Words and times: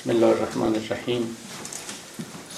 بسم 0.00 0.10
الله 0.10 0.26
الرحمن 0.26 0.74
الرحیم 0.74 1.36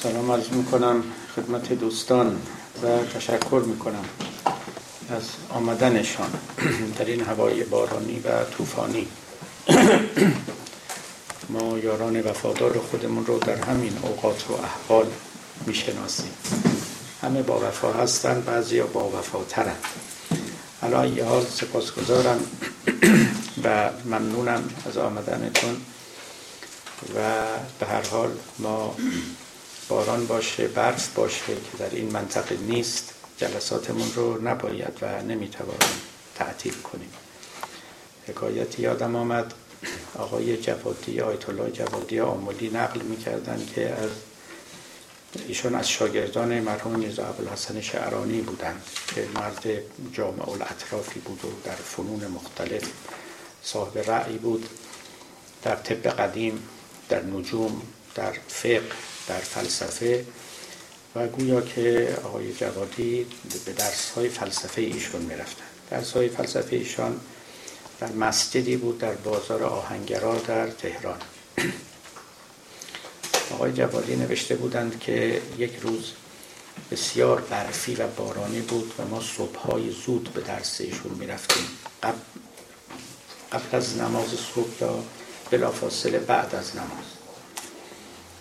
سلام 0.02 0.32
عرض 0.32 0.48
می‌کنم 0.50 1.02
خدمت 1.36 1.72
دوستان 1.72 2.36
و 2.82 3.04
تشکر 3.18 3.62
می‌کنم 3.66 4.04
از 5.10 5.22
آمدنشان 5.50 6.30
در 6.98 7.04
این 7.04 7.20
هوای 7.20 7.64
بارانی 7.64 8.20
و 8.20 8.44
طوفانی. 8.44 9.06
ما 11.54 11.78
یاران 11.78 12.20
وفادار 12.20 12.78
خودمون 12.78 13.26
رو 13.26 13.38
در 13.38 13.56
همین 13.56 13.98
اوقات 14.02 14.50
و 14.50 14.52
احوال 14.52 15.06
می‌شناسیم. 15.66 16.32
همه 17.22 17.42
با 17.42 17.58
وفا 17.68 17.92
هستن 17.92 18.40
بعضی 18.40 18.82
با 18.82 19.08
وفاترن. 19.08 19.76
حالا 20.80 21.06
یه 21.06 21.24
حال 21.24 21.46
سپاسگزارم 21.46 22.40
و 23.64 23.90
ممنونم 24.04 24.64
از 24.86 24.96
آمدنتون. 24.96 25.76
و 27.16 27.42
به 27.80 27.86
هر 27.86 28.08
حال 28.08 28.36
ما 28.58 28.96
باران 29.88 30.26
باشه 30.26 30.68
برف 30.68 31.14
باشه 31.14 31.54
که 31.54 31.78
در 31.78 31.90
این 31.90 32.12
منطقه 32.12 32.56
نیست 32.56 33.14
جلساتمون 33.36 34.12
رو 34.14 34.48
نباید 34.48 34.98
و 35.02 35.22
نمی‌توانیم 35.22 36.00
تعطیل 36.34 36.74
کنیم. 36.74 37.12
حکایت 38.28 38.78
یادم 38.78 39.16
آمد 39.16 39.54
آقای 40.18 40.56
جوادی 40.56 41.20
آیت 41.20 41.48
الله 41.48 41.70
جوادی 41.70 42.20
آمولی 42.20 42.70
نقل 42.70 43.00
می‌کردن 43.00 43.66
که 43.74 43.90
از 43.90 44.10
ایشون 45.48 45.74
از 45.74 45.88
شاگردان 45.88 46.60
مرحوم 46.60 46.98
میرزا 46.98 47.26
ابوالحسن 47.26 47.80
شعرانی 47.80 48.40
بودند 48.40 48.82
که 49.14 49.28
مرد 49.34 49.66
جامع 50.12 50.48
الاطرافی 50.48 51.20
بود 51.20 51.44
و 51.44 51.48
در 51.64 51.74
فنون 51.74 52.26
مختلف 52.26 52.82
صاحب 53.62 53.98
رأی 53.98 54.38
بود. 54.38 54.68
در 55.62 55.76
طب 55.76 56.06
قدیم 56.06 56.68
در 57.08 57.22
نجوم 57.22 57.82
در 58.14 58.32
فقه 58.48 58.82
در 59.28 59.38
فلسفه 59.38 60.24
و 61.16 61.26
گویا 61.26 61.60
که 61.60 62.16
آقای 62.24 62.52
جوادی 62.52 63.26
به 63.64 63.72
درس 63.72 64.10
های 64.10 64.28
فلسفه 64.28 64.82
ایشون 64.82 65.22
می‌رفتن. 65.22 65.64
درس 65.90 66.12
های 66.12 66.28
فلسفه 66.28 66.76
ایشان 66.76 67.20
در 68.00 68.12
مسجدی 68.12 68.76
بود 68.76 68.98
در 68.98 69.14
بازار 69.14 69.62
آهنگرا 69.62 70.38
در 70.38 70.70
تهران. 70.70 71.18
آقای 73.54 73.72
جوادی 73.72 74.16
نوشته 74.16 74.54
بودند 74.54 75.00
که 75.00 75.42
یک 75.58 75.72
روز 75.82 76.12
بسیار 76.90 77.40
برفی 77.40 77.94
و 77.94 78.06
بارانی 78.06 78.60
بود 78.60 78.94
و 78.98 79.04
ما 79.04 79.20
صبحهای 79.20 79.90
زود 79.90 80.32
به 80.34 80.40
درس 80.40 80.80
ایشون 80.80 81.12
می‌رفتیم. 81.12 81.64
قبل, 82.02 82.18
قبل 83.52 83.76
از 83.76 83.96
نماز 83.96 84.28
صبح 84.54 84.70
یا 84.80 85.04
بلافاصله 85.52 86.18
بعد 86.18 86.54
از 86.54 86.76
نماز. 86.76 87.06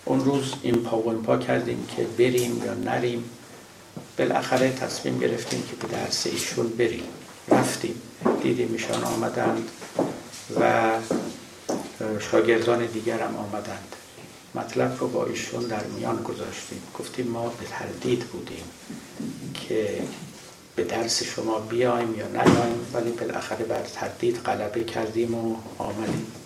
اون 0.04 0.24
روز 0.24 0.54
این 0.62 0.76
پا 0.76 0.98
و 0.98 1.12
پا 1.12 1.36
کردیم 1.38 1.86
که 1.96 2.02
بریم 2.02 2.62
یا 2.64 2.74
نریم. 2.74 3.24
بالاخره 4.18 4.72
تصمیم 4.72 5.18
گرفتیم 5.18 5.62
که 5.62 5.86
به 5.86 5.94
درس 5.94 6.26
ایشون 6.26 6.68
بریم. 6.68 7.04
رفتیم. 7.48 8.02
دیدیم 8.42 8.72
ایشان 8.72 9.04
آمدند 9.04 9.68
و 10.60 10.90
شاگردان 12.30 12.86
دیگر 12.86 13.20
هم 13.20 13.36
آمدند. 13.36 13.96
مطلب 14.54 14.96
رو 15.00 15.08
با 15.08 15.26
ایشون 15.26 15.62
در 15.62 15.84
میان 15.84 16.22
گذاشتیم. 16.22 16.82
گفتیم 16.98 17.28
ما 17.28 17.48
به 17.48 17.66
تردید 17.70 18.24
بودیم 18.24 18.64
که 19.54 20.02
به 20.76 20.84
درس 20.84 21.22
شما 21.22 21.58
بیایم 21.58 22.14
یا 22.18 22.26
نیایم 22.28 22.86
ولی 22.92 23.10
بالاخره 23.10 23.64
بر 23.64 23.82
تردید 23.82 24.36
غلبه 24.36 24.84
کردیم 24.84 25.34
و 25.34 25.56
آمدیم. 25.78 26.41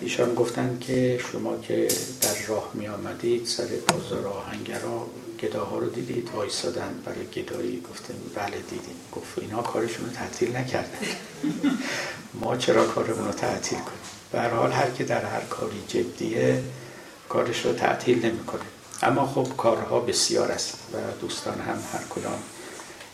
ایشان 0.00 0.34
گفتند 0.34 0.80
که 0.80 1.20
شما 1.32 1.56
که 1.56 1.88
در 2.20 2.46
راه 2.48 2.70
می 2.74 2.88
آمدید 2.88 3.46
سر 3.46 3.68
بازار 3.88 4.26
آهنگرا 4.26 5.06
گداها 5.42 5.78
رو 5.78 5.88
دیدید 5.88 6.30
وایستادن 6.34 7.02
برای 7.04 7.26
گدایی 7.26 7.82
گفتیم 7.90 8.16
بله 8.34 8.56
دیدیم. 8.56 8.96
گفت 9.12 9.38
اینا 9.38 9.62
کارشون 9.62 10.06
رو 10.06 10.12
تعطیل 10.12 10.56
نکردن. 10.56 10.98
ما 12.40 12.56
چرا 12.56 12.86
کارمون 12.86 13.26
رو 13.26 13.32
تعطیل 13.32 13.78
کنیم؟ 13.78 13.98
به 14.32 14.56
حال 14.56 14.72
هر 14.72 14.90
که 14.90 15.04
در 15.04 15.24
هر 15.24 15.40
کاری 15.40 15.82
جدیه 15.88 16.62
کارش 17.28 17.66
رو 17.66 17.72
تعطیل 17.72 18.26
نمی‌کنه. 18.26 18.62
اما 19.02 19.26
خب 19.26 19.46
کارها 19.56 20.00
بسیار 20.00 20.52
است 20.52 20.74
و 20.92 20.96
دوستان 21.20 21.60
هم 21.60 21.78
هر 21.92 22.04
کدام 22.10 22.38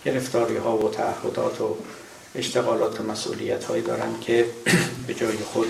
گرفتاری 0.04 0.56
ها 0.56 0.76
و 0.78 0.90
تعهدات 0.90 1.60
و 1.60 1.76
اشتغالات 2.34 3.00
و 3.00 3.02
مسئولیت 3.02 3.64
هایی 3.64 3.82
دارن 3.82 4.20
که 4.20 4.46
به 5.06 5.14
جای 5.14 5.36
خود 5.36 5.66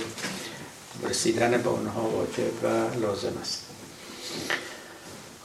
رسیدن 1.11 1.63
به 1.63 1.69
اونها 1.69 2.03
واجب 2.03 2.53
و 2.63 2.99
لازم 3.01 3.33
است. 3.43 3.65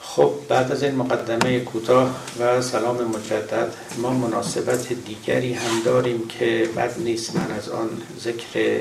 خب 0.00 0.32
بعد 0.48 0.72
از 0.72 0.82
این 0.82 0.94
مقدمه 0.94 1.60
کوتاه 1.60 2.16
و 2.40 2.62
سلام 2.62 3.04
مجدد 3.04 3.74
ما 3.98 4.10
مناسبت 4.10 4.92
دیگری 4.92 5.52
هم 5.52 5.82
داریم 5.84 6.28
که 6.28 6.68
بد 6.76 6.98
نیست 6.98 7.36
من 7.36 7.50
از 7.50 7.68
آن 7.68 8.02
ذکر 8.20 8.80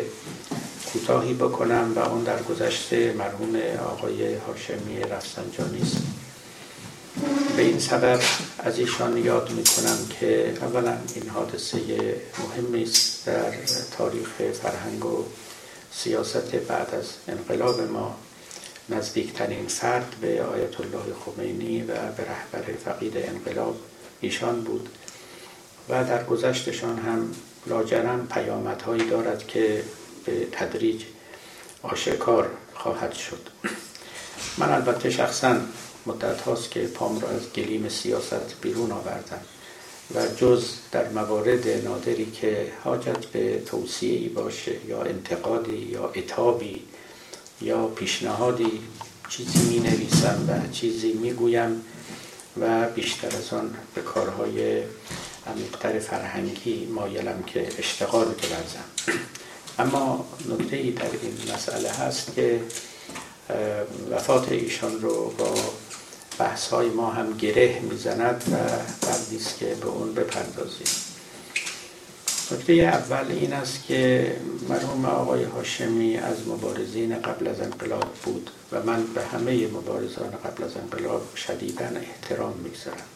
کوتاهی 0.93 1.33
بکنم 1.33 1.91
و 1.95 1.99
اون 1.99 2.23
در 2.23 2.43
گذشته 2.43 3.13
مرحوم 3.13 3.55
آقای 3.85 4.35
هاشمی 4.35 4.99
رفسنجانی 4.99 5.81
است. 5.81 5.97
به 7.57 7.61
این 7.63 7.79
سبب 7.79 8.19
از 8.59 8.79
ایشان 8.79 9.17
یاد 9.17 9.51
می‌کنم 9.51 9.97
که 10.19 10.53
اولا 10.61 10.97
این 11.15 11.29
حادثه 11.29 11.79
مهمی 12.39 12.83
است 12.83 13.25
در 13.25 13.51
تاریخ 13.97 14.29
فرهنگ 14.63 15.05
و 15.05 15.25
سیاست 15.91 16.55
بعد 16.55 16.95
از 16.95 17.05
انقلاب 17.27 17.81
ما. 17.81 18.15
نزدیکترین 18.89 19.67
فرد 19.67 20.15
به 20.21 20.43
آیت 20.43 20.79
الله 20.79 21.13
خمینی 21.25 21.81
و 21.81 21.85
به 21.85 22.23
رهبر 22.23 22.73
فقید 22.85 23.17
انقلاب 23.17 23.75
ایشان 24.21 24.61
بود 24.61 24.89
و 25.89 26.03
در 26.03 26.23
گذشتشان 26.23 26.99
هم 26.99 27.31
لاجرم 27.67 28.27
پیامدهایی 28.27 29.09
دارد 29.09 29.47
که 29.47 29.83
به 30.25 30.47
تدریج 30.51 31.03
آشکار 31.83 32.49
خواهد 32.73 33.13
شد. 33.13 33.49
من 34.57 34.71
البته 34.71 35.09
شخصا 35.09 35.55
مدت 36.05 36.41
هاست 36.41 36.71
که 36.71 36.79
پام 36.79 37.19
را 37.19 37.29
از 37.29 37.41
گلیم 37.55 37.89
سیاست 37.89 38.55
بیرون 38.61 38.91
آوردم 38.91 39.41
و 40.15 40.27
جز 40.37 40.65
در 40.91 41.09
موارد 41.09 41.67
نادری 41.67 42.31
که 42.31 42.71
حاجت 42.83 43.25
به 43.25 43.61
توصیه‌ای 43.65 44.27
باشه 44.27 44.75
یا 44.87 45.01
انتقادی 45.01 45.77
یا 45.77 46.11
اتابی 46.15 46.83
یا 47.61 47.87
پیشنهادی 47.87 48.81
چیزی 49.29 49.59
می 49.69 49.79
نویسم 49.79 50.45
و 50.47 50.71
چیزی 50.71 51.13
می 51.13 51.33
گویم 51.33 51.81
و 52.61 52.89
بیشتر 52.89 53.27
از 53.27 53.53
آن 53.53 53.75
به 53.95 54.01
کارهای 54.01 54.83
عمیقتر 55.47 55.99
فرهنگی 55.99 56.85
مایلم 56.85 57.43
که 57.43 57.67
اشتغال 57.77 58.25
بورزم. 58.25 59.19
اما 59.79 60.25
نکته 60.49 60.75
ای 60.75 60.91
در 60.91 61.05
این 61.21 61.53
مسئله 61.55 61.89
هست 61.89 62.35
که 62.35 62.61
وفات 64.11 64.51
ایشان 64.51 65.01
رو 65.01 65.33
با 65.37 65.55
بحث 66.39 66.67
های 66.67 66.89
ما 66.89 67.09
هم 67.09 67.37
گره 67.37 67.79
می‌زند 67.79 68.43
و 68.51 68.55
بد 69.07 69.19
نیست 69.31 69.57
که 69.57 69.65
به 69.65 69.87
اون 69.87 70.13
بپردازیم 70.13 70.87
نکته 72.51 72.73
اول 72.73 73.31
این 73.31 73.53
است 73.53 73.83
که 73.87 74.35
مرحوم 74.69 75.05
آقای 75.05 75.43
هاشمی 75.43 76.17
از 76.17 76.47
مبارزین 76.47 77.21
قبل 77.21 77.47
از 77.47 77.59
انقلاب 77.59 78.13
بود 78.23 78.49
و 78.71 78.83
من 78.83 79.03
به 79.03 79.21
همه 79.23 79.67
مبارزان 79.67 80.31
قبل 80.31 80.63
از 80.63 80.77
انقلاب 80.77 81.35
شدیدا 81.35 81.85
احترام 81.85 82.53
می‌گذارم. 82.63 83.07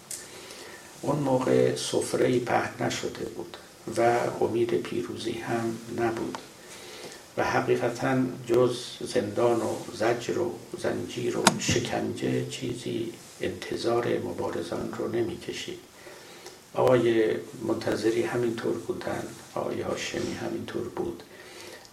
اون 1.02 1.20
موقع 1.20 1.76
سفره 1.76 2.40
پهن 2.40 2.86
نشده 2.86 3.26
بود 3.26 3.58
و 3.98 4.18
امید 4.42 4.74
پیروزی 4.74 5.32
هم 5.32 5.78
نبود. 6.00 6.38
و 7.38 7.44
حقیقتا 7.44 8.18
جز 8.48 8.78
زندان 9.00 9.62
و 9.62 9.76
زجر 9.94 10.40
و 10.40 10.52
زنجیر 10.78 11.38
و 11.38 11.44
شکنجه 11.60 12.46
چیزی 12.50 13.14
انتظار 13.42 14.08
مبارزان 14.08 14.94
رو 14.98 15.08
نمی 15.08 15.38
کشید 15.38 15.80
آقای 16.74 17.36
منتظری 17.68 18.24
همینطور 18.24 18.74
بودن 18.74 19.24
آقای 19.56 19.82
هاشمی 19.82 20.34
همینطور 20.34 20.90
بود 20.90 21.24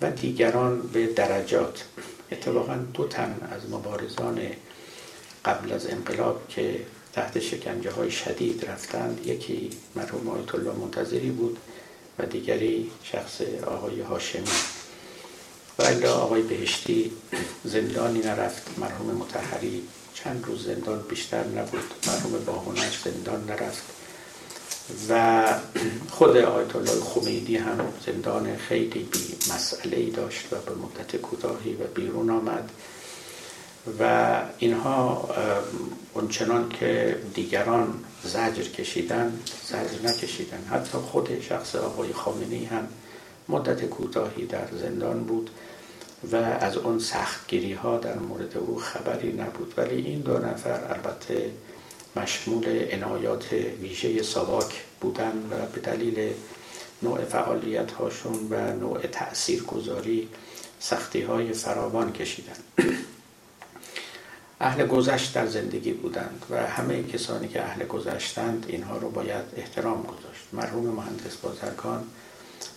و 0.01 0.11
دیگران 0.11 0.83
به 0.83 1.07
درجات. 1.07 1.85
اتفاقا 2.33 2.75
دو 2.95 3.07
تن 3.07 3.49
از 3.53 3.71
مبارزان 3.71 4.41
قبل 5.45 5.73
از 5.73 5.87
انقلاب 5.87 6.49
که 6.49 6.81
تحت 7.13 7.41
شکنجه 7.41 7.91
های 7.91 8.11
شدید 8.11 8.65
رفتند 8.65 9.27
یکی 9.27 9.71
مرحوم 9.97 10.29
آیت 10.29 10.55
الله 10.55 10.73
منتظری 10.73 11.31
بود 11.31 11.59
و 12.19 12.27
دیگری 12.27 12.91
شخص 13.03 13.41
آقای 13.67 14.01
هاشمی. 14.01 14.80
و 15.81 16.06
آقای 16.06 16.43
بهشتی 16.43 17.12
زندانی 17.65 18.19
نرفت 18.19 18.79
مرحوم 18.79 19.15
متحری 19.15 19.82
چند 20.15 20.44
روز 20.47 20.67
زندان 20.67 21.03
بیشتر 21.09 21.44
نبود 21.44 21.94
مرحوم 22.06 22.44
باهونش 22.47 22.99
زندان 23.05 23.44
نرفت 23.44 23.82
و 25.09 25.44
خود 26.11 26.37
آیت 26.37 26.77
الله 26.77 27.00
خمینی 27.00 27.56
هم 27.56 27.79
زندان 28.06 28.56
خیلی 28.56 29.09
بی 29.12 29.37
مسئله 29.55 29.97
ای 29.97 30.11
داشت 30.11 30.53
و 30.53 30.56
به 30.56 30.73
مدت 30.75 31.17
کوتاهی 31.17 31.75
و 31.75 31.85
بیرون 31.94 32.31
آمد 32.31 32.71
و 34.00 34.43
اینها 34.59 35.29
اونچنان 36.15 36.69
که 36.69 37.19
دیگران 37.35 38.05
زجر 38.25 38.62
کشیدن 38.62 39.41
زجر 39.67 40.09
نکشیدن. 40.09 40.65
حتی 40.71 40.99
خود 40.99 41.41
شخص 41.41 41.76
آقای 41.76 42.12
خامنی 42.12 42.65
هم 42.65 42.88
مدت 43.49 43.85
کوتاهی 43.85 44.47
در 44.47 44.69
زندان 44.81 45.25
بود. 45.25 45.50
و 46.33 46.37
از 46.37 46.77
اون 46.77 46.99
سختگیری 46.99 47.73
ها 47.73 47.99
در 47.99 48.19
مورد 48.19 48.57
او 48.57 48.79
خبری 48.79 49.33
نبود. 49.33 49.75
ولی 49.77 49.97
این 49.97 50.21
دو 50.21 50.39
نفر 50.39 50.93
البته 50.93 51.51
مشمول 52.17 52.87
عنایات 52.93 53.53
ویژه 53.53 54.23
ساواک 54.23 54.85
بودن 55.01 55.49
و 55.51 55.67
به 55.75 55.81
دلیل 55.81 56.33
نوع 57.03 57.25
فعالیت 57.25 57.93
هاشون 57.93 58.49
و 58.51 58.73
نوع 58.73 59.01
تأثیر 59.01 59.63
گذاری 59.63 60.29
سختی 60.81 61.23
های 61.23 61.53
فراوان 61.53 62.13
کشیدن. 62.13 62.57
اهل 64.61 64.87
گذشت 64.87 65.35
در 65.35 65.47
زندگی 65.47 65.93
بودند 65.93 66.47
و 66.51 66.67
همه 66.67 67.03
کسانی 67.03 67.49
که 67.49 67.63
اهل 67.63 67.87
گذشتند 67.87 68.67
اینها 68.69 68.97
رو 68.97 69.11
باید 69.11 69.45
احترام 69.57 70.03
گذاشت. 70.03 70.45
مرحوم 70.53 70.87
مهندس 70.87 71.37
بازرگان 71.37 72.05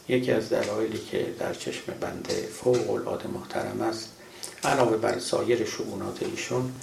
یکی 0.08 0.32
از 0.32 0.50
دلایلی 0.50 1.00
که 1.12 1.34
در 1.40 1.54
چشم 1.54 1.94
بنده 2.02 2.34
فوق 2.34 2.92
العاده 2.92 3.28
محترم 3.28 3.82
است 3.82 4.10
علاوه 4.64 4.98
بر 4.98 5.20
سایر 5.20 5.66
شعونات 5.66 6.24
ایشون 6.24 6.74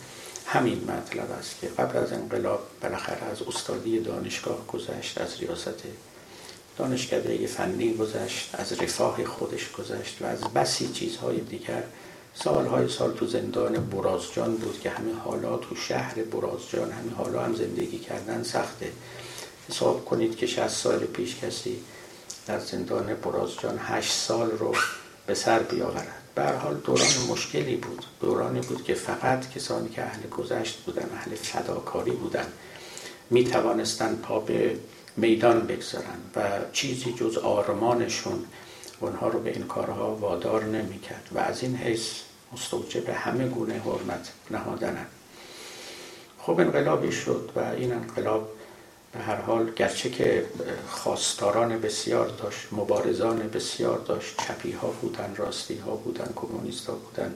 همین 0.46 0.84
مطلب 0.84 1.30
است 1.30 1.60
که 1.60 1.66
قبل 1.66 1.98
از 1.98 2.12
انقلاب 2.12 2.60
بالاخره 2.82 3.24
از 3.24 3.42
استادی 3.42 4.00
دانشگاه 4.00 4.66
گذشت 4.66 5.18
از 5.20 5.40
ریاست 5.40 5.84
دانشکده 6.78 7.46
فنی 7.46 7.94
گذشت 7.94 8.50
از 8.52 8.72
رفاه 8.72 9.24
خودش 9.24 9.72
گذشت 9.72 10.22
و 10.22 10.26
از 10.26 10.40
بسی 10.40 10.88
چیزهای 10.88 11.40
دیگر. 11.40 11.82
سالهای 12.34 12.88
سال 12.88 13.12
تو 13.12 13.26
زندان 13.26 13.72
برازجان 13.72 14.56
بود 14.56 14.80
که 14.80 14.90
همین 14.90 15.14
حالا 15.14 15.56
تو 15.56 15.76
شهر 15.76 16.14
برازجان 16.14 16.92
همین 16.92 17.12
حالا 17.12 17.42
هم 17.42 17.54
زندگی 17.54 17.98
کردن 17.98 18.42
سخته. 18.42 18.92
حساب 19.68 20.04
کنید 20.04 20.36
که 20.36 20.46
60 20.46 20.68
سال 20.68 20.98
پیش 20.98 21.36
کسی 21.36 21.76
در 22.46 22.58
زندان 22.58 23.14
برازجان 23.14 23.78
هشت 23.82 24.12
سال 24.12 24.50
رو 24.50 24.74
به 25.26 25.34
سر 25.34 25.58
بیاورد. 25.58 26.20
به 26.34 26.50
حال 26.50 26.74
دوران 26.74 27.08
مشکلی 27.28 27.76
بود. 27.76 28.04
دورانی 28.20 28.60
بود 28.60 28.84
که 28.84 28.94
فقط 28.94 29.50
کسانی 29.50 29.88
که 29.88 30.02
اهل 30.02 30.28
گذشت 30.28 30.78
بودن 30.78 31.10
اهل 31.14 31.34
فداکاری 31.34 32.10
بودن 32.10 32.46
می 33.30 33.44
توانستن 33.44 34.14
پا 34.14 34.40
به 34.40 34.76
میدان 35.16 35.66
بگذارن 35.66 36.18
و 36.36 36.40
چیزی 36.72 37.12
جز 37.12 37.38
آرمانشون 37.38 38.44
اونها 39.00 39.28
رو 39.28 39.40
به 39.40 39.50
این 39.50 39.66
کارها 39.66 40.14
وادار 40.14 40.64
نمی‌کرد 40.64 41.28
و 41.32 41.38
از 41.38 41.62
این 41.62 41.76
حیث 41.76 42.10
مستوجب 42.52 43.08
همه 43.08 43.48
گونه 43.48 43.74
حرمت 43.74 44.32
نهادنن. 44.50 45.06
خب 46.38 46.60
انقلابی 46.60 47.12
شد 47.12 47.50
و 47.56 47.60
این 47.60 47.92
انقلاب 47.92 48.48
به 49.12 49.20
هر 49.20 49.36
حال 49.36 49.70
گرچه 49.74 50.10
که 50.10 50.46
خواستاران 50.88 51.80
بسیار 51.80 52.28
داشت 52.28 52.68
مبارزان 52.72 53.38
بسیار 53.38 53.98
داشت 53.98 54.36
چپی 54.48 54.72
ها 54.72 54.88
بودن 54.88 55.34
راستی 55.36 55.78
ها 55.78 55.90
بودن 55.90 56.32
کمونیست 56.36 56.86
ها 56.86 56.94
بودن 56.94 57.34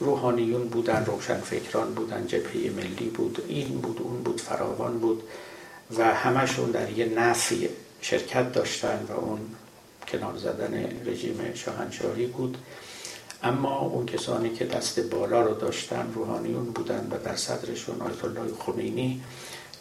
روحانیون 0.00 0.68
بودن 0.68 1.04
روشنفکران 1.04 1.94
بودن 1.94 2.26
جبهه 2.26 2.70
ملی 2.76 3.08
بود 3.08 3.44
این 3.48 3.68
بود 3.68 4.00
اون 4.02 4.22
بود 4.22 4.40
فراوان 4.40 4.98
بود 4.98 5.22
و 5.98 6.14
همشون 6.14 6.70
در 6.70 6.90
یه 6.90 7.06
نفی 7.06 7.68
شرکت 8.00 8.52
داشتن 8.52 9.06
و 9.08 9.12
اون 9.12 9.40
کنار 10.08 10.36
زدن 10.36 10.84
رژیم 11.06 11.54
شاهنشاهی 11.54 12.26
بود. 12.26 12.58
اما 13.42 13.78
اون 13.78 14.06
کسانی 14.06 14.50
که 14.50 14.64
دست 14.64 15.00
بالا 15.00 15.42
رو 15.42 15.54
داشتن 15.54 16.12
روحانیون 16.14 16.64
بودن 16.64 17.08
و 17.10 17.18
در 17.24 17.36
صدرشون 17.36 18.00
آیت 18.00 18.24
الله 18.24 18.54
خمینی 18.58 19.22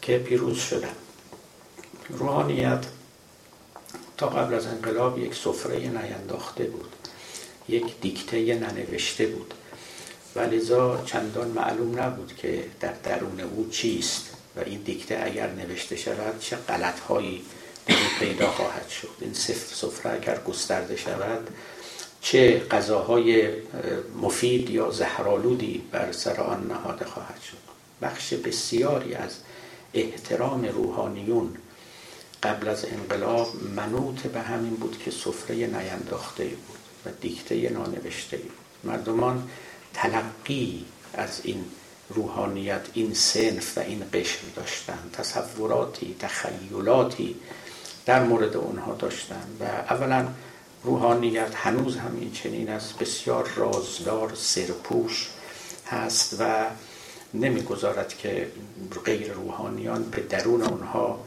که 0.01 0.17
پیروز 0.17 0.57
شدن. 0.57 0.95
روحانیت 2.09 2.85
تا 4.17 4.27
قبل 4.27 4.53
از 4.53 4.67
انقلاب 4.67 5.19
یک 5.19 5.35
سفره 5.35 5.79
نینداخته 5.79 6.63
بود. 6.63 6.95
یک 7.69 8.01
دیکته 8.01 8.55
ننوشته 8.55 9.25
بود. 9.25 9.53
و 10.35 10.39
لذا 10.39 11.03
چندان 11.05 11.47
معلوم 11.47 11.99
نبود 11.99 12.35
که 12.37 12.65
در 12.79 12.93
درون 13.03 13.39
او 13.39 13.69
چیست 13.69 14.29
و 14.55 14.59
این 14.59 14.81
دیکته 14.81 15.21
اگر 15.23 15.49
نوشته 15.49 15.95
شود 15.95 16.39
چه 16.39 16.55
غلطهایی 16.55 17.41
پیدا 18.19 18.51
خواهد 18.51 18.89
شد. 18.89 19.09
این 19.21 19.33
سفره 19.33 20.11
اگر 20.11 20.39
گسترده 20.47 20.95
شود 20.95 21.49
چه 22.21 22.59
غذاهای 22.71 23.49
مفید 24.21 24.69
یا 24.69 24.91
زهرالودی 24.91 25.83
بر 25.91 26.11
سر 26.11 26.41
آن 26.41 26.67
نهاده 26.67 27.05
خواهد 27.05 27.41
شد. 27.41 27.57
بخش 28.01 28.33
بسیاری 28.33 29.13
از 29.13 29.31
احترام 29.93 30.65
روحانیون 30.65 31.57
قبل 32.43 32.67
از 32.67 32.85
انقلاب 32.85 33.51
منوط 33.75 34.21
به 34.21 34.41
همین 34.41 34.75
بود 34.75 34.97
که 35.05 35.11
سفره 35.11 35.55
نینداخته 35.55 36.43
بود 36.43 36.77
و 37.05 37.09
دیکته 37.21 37.69
نانوشته 37.69 38.37
بود. 38.37 38.51
مردمان 38.83 39.49
تلقی 39.93 40.85
از 41.13 41.41
این 41.43 41.65
روحانیت 42.09 42.81
این 42.93 43.13
سنف 43.13 43.77
و 43.77 43.81
این 43.81 44.03
قشر 44.13 44.39
داشتن 44.55 45.09
تصوراتی 45.13 46.15
تخیلاتی 46.19 47.35
در 48.05 48.23
مورد 48.23 48.57
اونها 48.57 48.93
داشتن 48.93 49.43
و 49.59 49.63
اولا 49.63 50.27
روحانیت 50.83 51.55
هنوز 51.55 51.97
هم 51.97 52.17
این 52.19 52.31
چنین 52.31 52.69
است 52.69 52.97
بسیار 52.97 53.49
رازدار 53.55 54.31
سرپوش 54.35 55.29
هست 55.87 56.35
و 56.39 56.65
نمی‌گذارد 57.33 58.17
که 58.17 58.51
غیر 59.05 59.33
روحانیان 59.33 60.03
به 60.03 60.21
درون 60.21 60.61
اونها 60.61 61.19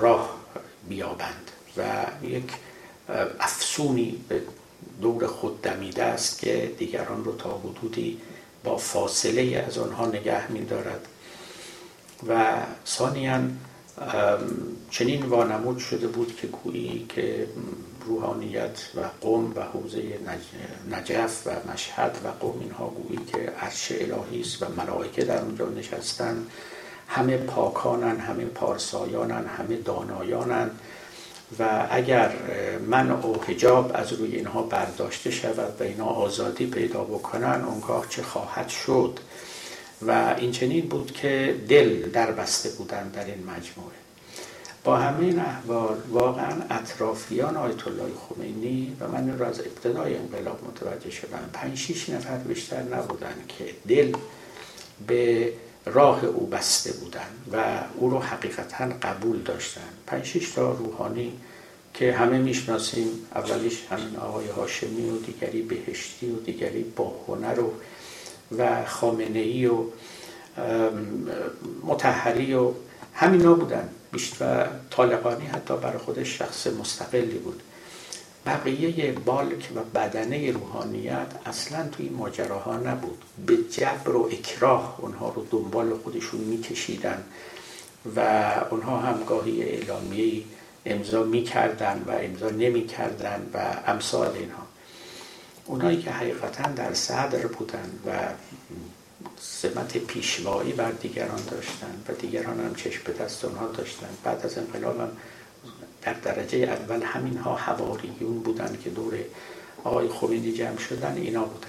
راه 0.00 0.40
بیابند 0.88 1.50
و 1.76 1.82
یک 2.22 2.52
افسونی 3.40 4.24
به 4.28 4.42
دور 5.02 5.26
خود 5.26 5.62
دمیده 5.62 6.04
است 6.04 6.38
که 6.38 6.72
دیگران 6.78 7.24
رو 7.24 7.36
تا 7.36 7.58
حدودی 7.58 8.20
با 8.64 8.76
فاصله 8.76 9.64
از 9.66 9.78
آنها 9.78 10.06
نگه 10.06 10.52
می‌دارد. 10.52 11.08
و 12.28 12.56
ثانیا 12.86 13.40
چنین 14.90 15.22
وانمود 15.22 15.78
شده 15.78 16.06
بود 16.06 16.36
که 16.36 16.46
گویی 16.46 17.06
که 17.08 17.48
روحانیت 18.06 18.78
و 18.94 19.00
قوم 19.20 19.52
و 19.56 19.60
حوزه 19.60 20.18
نجف 20.90 21.46
و 21.46 21.72
مشهد 21.72 22.18
و 22.24 22.28
قوم 22.28 22.60
اینها 22.60 22.86
گویی 22.86 23.20
که 23.32 23.38
عرش 23.38 23.92
الهی 23.92 24.40
است 24.40 24.62
و 24.62 24.66
ملائکه 24.76 25.24
در 25.24 25.40
اونجا 25.40 25.68
نشستن. 25.68 26.46
همه 27.14 27.36
پاکانن 27.36 28.20
همه 28.20 28.44
پارسایانن 28.44 29.46
همه 29.46 29.76
دانایانن 29.76 30.70
و 31.58 31.86
اگر 31.90 32.32
من 32.86 33.10
و 33.10 33.34
حجاب 33.48 33.90
از 33.94 34.12
روی 34.12 34.36
اینها 34.36 34.62
برداشته 34.62 35.30
شود 35.30 35.80
و 35.80 35.82
اینا 35.82 36.04
آزادی 36.04 36.66
پیدا 36.66 37.04
بکنن 37.04 37.64
اونگاه 37.64 38.06
چه 38.08 38.22
خواهد 38.22 38.68
شد؟ 38.68 39.18
و 40.06 40.34
این 40.38 40.52
چنین 40.52 40.86
بود 40.88 41.12
که 41.12 41.60
دل 41.68 42.10
در 42.10 42.30
بسته 42.30 42.68
بودن 42.68 43.08
در 43.08 43.24
این 43.24 43.40
مجموعه. 43.40 43.94
با 44.84 44.96
همه 44.96 45.26
این 45.26 45.38
احوال 45.38 45.96
واقعا 46.10 46.62
اطرافیان 46.70 47.56
آیت 47.56 47.86
الله 47.86 48.12
خمینی 48.28 48.96
و 49.00 49.08
من 49.08 49.38
را 49.38 49.46
از 49.46 49.60
ابتدای 49.60 50.16
انقلاب 50.16 50.60
متوجه 50.68 51.10
شدم. 51.10 51.50
پنج 51.52 51.78
شیش 51.78 52.08
نفر 52.08 52.36
بیشتر 52.36 52.82
نبودن 52.82 53.34
که 53.48 53.64
دل 53.88 54.12
به 55.06 55.52
راه 55.86 56.24
او 56.24 56.46
بسته 56.46 56.92
بودن 56.92 57.26
و 57.52 57.64
او 57.94 58.10
رو 58.10 58.18
حقیقتا 58.18 58.84
قبول 59.02 59.42
داشتن 59.42 59.80
پنج 60.06 60.52
تا 60.54 60.72
روحانی 60.72 61.32
که 61.94 62.12
همه 62.12 62.38
می‌شناسیم 62.38 63.08
اولیش 63.34 63.82
همین 63.90 64.16
آقای 64.16 64.48
هاشمی 64.48 65.10
و 65.10 65.16
دیگری 65.16 65.62
بهشتی 65.62 66.30
و 66.30 66.40
دیگری 66.40 66.82
با 66.96 67.14
هنر 67.28 67.60
و 67.60 67.72
و 68.58 68.84
خامنه 68.84 69.38
ای 69.38 69.66
و 69.66 69.84
متحری 71.82 72.54
و 72.54 72.70
همینا 73.14 73.54
بودن. 73.54 73.88
بیشتر 74.12 74.68
طالقانی 74.90 75.46
حتی 75.46 75.76
برای 75.76 75.98
خودش 75.98 76.38
شخص 76.38 76.66
مستقلی 76.66 77.38
بود. 77.38 77.62
بقیه 78.46 79.12
بالک 79.12 79.68
و 79.76 79.80
بدنه 79.98 80.52
روحانیت 80.52 81.26
اصلا 81.46 81.88
توی 81.88 82.08
ماجراها 82.08 82.76
نبود. 82.76 83.24
به 83.46 83.56
جبر 83.56 84.10
و 84.10 84.28
اکراه 84.32 84.98
اونها 85.00 85.28
رو 85.28 85.46
دنبال 85.50 85.98
خودشون 85.98 86.40
میکشیدن 86.40 87.24
و 88.16 88.20
اونها 88.70 88.98
هم 88.98 89.24
گاهی 89.24 89.62
اعلامیه 89.62 90.42
امضا 90.86 91.22
می‌کردن 91.22 92.04
و 92.06 92.10
امضا 92.10 92.50
نمی‌کردن 92.50 93.50
و 93.54 93.58
امثال 93.86 94.36
اینها. 94.36 94.62
اونایی 95.66 96.02
که 96.02 96.10
حقیقتا 96.10 96.68
در 96.68 96.94
صدر 96.94 97.46
بودن 97.46 97.90
و 98.06 98.10
سمت 99.40 99.98
پیشوایی 99.98 100.72
بر 100.72 100.90
دیگران 100.90 101.44
داشتن 101.50 102.02
و 102.08 102.12
دیگران 102.12 102.60
هم 102.60 102.74
چشم 102.74 103.00
به 103.04 103.12
دست 103.12 103.44
اونها 103.44 103.66
داشتن. 103.66 104.08
بعد 104.24 104.46
از 104.46 104.58
انقلاب 104.58 105.00
هم 105.00 105.10
در 106.04 106.12
درجه 106.12 106.58
اول 106.58 107.02
همین 107.02 107.38
ها 107.38 107.56
حواریون 107.56 108.38
بودن 108.38 108.78
که 108.84 108.90
دور 108.90 109.14
آقای 109.84 110.08
خمینی 110.08 110.52
جمع 110.52 110.78
شدن 110.78 111.16
اینا 111.16 111.44
بودن. 111.44 111.68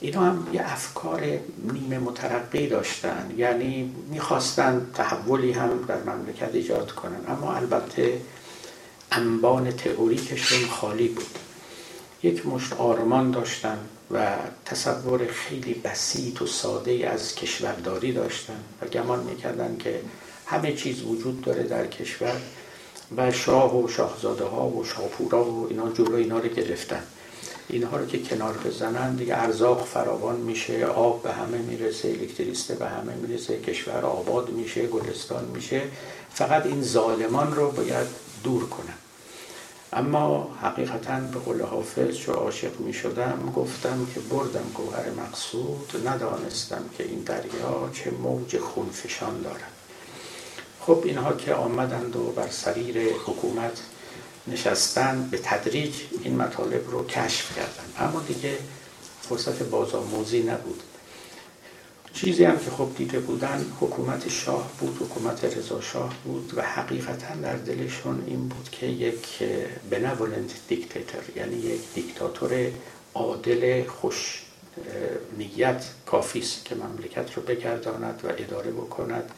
اینا 0.00 0.20
هم 0.20 0.48
یه 0.52 0.72
افکار 0.72 1.38
نیمه 1.72 1.98
مترقی 1.98 2.66
داشتن. 2.66 3.34
یعنی 3.36 3.94
می‌خواستن 4.10 4.90
تحولی 4.94 5.52
هم 5.52 5.84
در 5.88 6.02
مملکت 6.02 6.50
ایجاد 6.54 6.92
کنن. 6.92 7.20
اما 7.28 7.54
البته 7.54 8.20
انبان 9.12 9.70
تئوریکشون 9.70 10.68
خالی 10.68 11.08
بود. 11.08 11.38
یک 12.22 12.46
مشت 12.46 12.72
آرمان 12.72 13.30
داشتن 13.30 13.78
و 14.10 14.36
تصور 14.64 15.26
خیلی 15.26 15.74
بسیط 15.74 16.42
و 16.42 16.46
ساده 16.46 17.08
از 17.08 17.34
کشورداری 17.34 18.12
داشتن 18.12 18.60
و 18.82 18.86
گمان 18.86 19.22
می‌کردن 19.22 19.76
که 19.78 20.00
همه 20.46 20.72
چیز 20.72 21.02
وجود 21.02 21.40
داره 21.40 21.62
در 21.62 21.86
کشور. 21.86 22.40
و 23.16 23.32
شاه 23.32 23.82
و 23.82 23.88
شاهزاده 23.88 24.44
ها 24.44 24.68
و 24.68 24.84
شاپورا 24.84 25.44
و 25.44 25.66
اینا 25.70 25.90
جلو 25.90 26.14
اینا 26.14 26.38
رو 26.38 26.48
گرفتن. 26.48 27.02
اینها 27.68 27.96
رو 27.96 28.06
که 28.06 28.22
کنار 28.22 28.54
بزنن 28.64 29.16
دیگه 29.16 29.36
ارزاق 29.36 29.86
فراوان 29.86 30.36
میشه 30.36 30.86
آب 30.86 31.22
به 31.22 31.32
همه 31.32 31.58
می‌رسه 31.58 32.08
الکتریسته 32.08 32.74
به 32.74 32.86
همه 32.86 33.14
می‌رسه 33.14 33.60
کشور 33.60 34.04
آباد 34.04 34.50
میشه 34.50 34.86
گلستان 34.86 35.44
میشه. 35.44 35.82
فقط 36.34 36.66
این 36.66 36.82
ظالمان 36.82 37.54
رو 37.54 37.70
باید 37.70 38.06
دور 38.44 38.68
کنن. 38.68 38.94
اما 39.92 40.50
حقیقتا 40.62 41.20
به 41.32 41.38
قول 41.38 41.62
حافظ 41.62 42.16
چو 42.16 42.32
عاشق 42.32 42.80
می 42.80 42.92
شدم 42.92 43.52
گفتم 43.56 44.06
که 44.14 44.20
بردم 44.20 44.64
گوهر 44.74 45.10
مقصود 45.10 46.08
ندانستم 46.08 46.82
که 46.98 47.04
این 47.04 47.20
دریا 47.20 47.90
چه 47.92 48.10
موج 48.10 48.58
خونفشان 48.58 49.42
دارد. 49.42 49.75
خب 50.86 51.02
اینها 51.04 51.32
که 51.32 51.54
آمدند 51.54 52.16
و 52.16 52.22
بر 52.22 52.48
سریر 52.50 53.12
حکومت 53.26 53.82
نشستن 54.46 55.28
به 55.30 55.38
تدریج 55.38 55.94
این 56.22 56.36
مطالب 56.36 56.90
رو 56.90 57.06
کشف 57.06 57.56
کردن 57.56 58.08
اما 58.08 58.22
دیگه 58.28 58.58
فرصت 59.22 59.62
بازآموزی 59.62 60.42
نبود. 60.42 60.82
چیزی 62.12 62.44
هم 62.44 62.58
که 62.58 62.70
خب 62.70 62.88
دیده 62.96 63.20
بودن 63.20 63.66
حکومت 63.80 64.28
شاه 64.28 64.70
بود 64.80 64.96
حکومت 65.00 65.44
رضا 65.44 65.80
شاه 65.80 66.14
بود 66.24 66.52
و 66.56 66.62
حقیقتا 66.62 67.34
در 67.42 67.56
دلشون 67.56 68.24
این 68.26 68.48
بود 68.48 68.68
که 68.72 68.86
یک 68.86 69.26
بنولنت 69.90 70.52
دیکتاتور 70.68 71.22
یعنی 71.36 71.56
یک 71.56 71.80
دیکتاتور 71.94 72.70
عادل 73.14 73.84
خوش 73.86 74.42
نیت 75.38 75.84
کافی 76.06 76.38
است 76.38 76.64
که 76.64 76.74
مملکت 76.74 77.34
رو 77.34 77.42
بگرداند 77.42 78.20
و 78.24 78.28
اداره 78.28 78.70
بکند. 78.70 79.30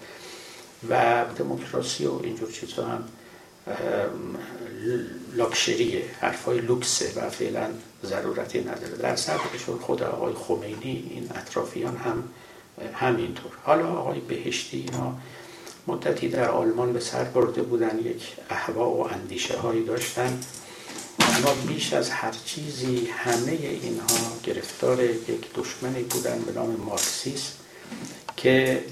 و 0.91 1.25
دموکراسی 1.39 2.07
و 2.07 2.21
اینجور 2.23 2.53
چیزها 2.53 2.87
هم 2.87 3.05
لاکشریه 5.35 6.05
حرفای 6.21 6.61
لوکسه 6.61 7.13
و 7.17 7.31
فعلا 7.31 7.69
ضرورتی 8.05 8.61
نداره. 8.61 8.97
در 8.97 9.17
صدرشون 9.17 9.79
خود 9.79 10.03
آقای 10.03 10.35
خمینی 10.35 11.11
این 11.11 11.31
اطرافیان 11.35 11.97
هم 11.97 12.25
همینطور. 12.95 13.53
حالا 13.65 13.87
آقای 13.87 14.21
بهشتی 14.21 14.77
اینا 14.77 15.15
مدتی 15.87 16.29
در 16.29 16.49
آلمان 16.49 16.93
به 16.93 17.01
سر 17.01 17.25
برده 17.25 17.63
بودن 17.63 17.99
یک 17.99 18.23
احوا 18.51 18.91
و 18.91 19.13
اندیشه 19.13 19.57
هایی 19.57 19.85
داشتن. 19.85 20.41
اما 21.21 21.55
بیش 21.67 21.93
از 21.93 22.11
هر 22.11 22.35
چیزی 22.45 23.07
همه 23.07 23.59
اینها 23.61 24.07
گرفتار 24.45 25.05
یک 25.05 25.55
دشمنی 25.55 26.03
بودن 26.03 26.39
به 26.41 26.53
نام 26.53 26.77
مارکسیسم 26.77 27.53
که 28.37 28.85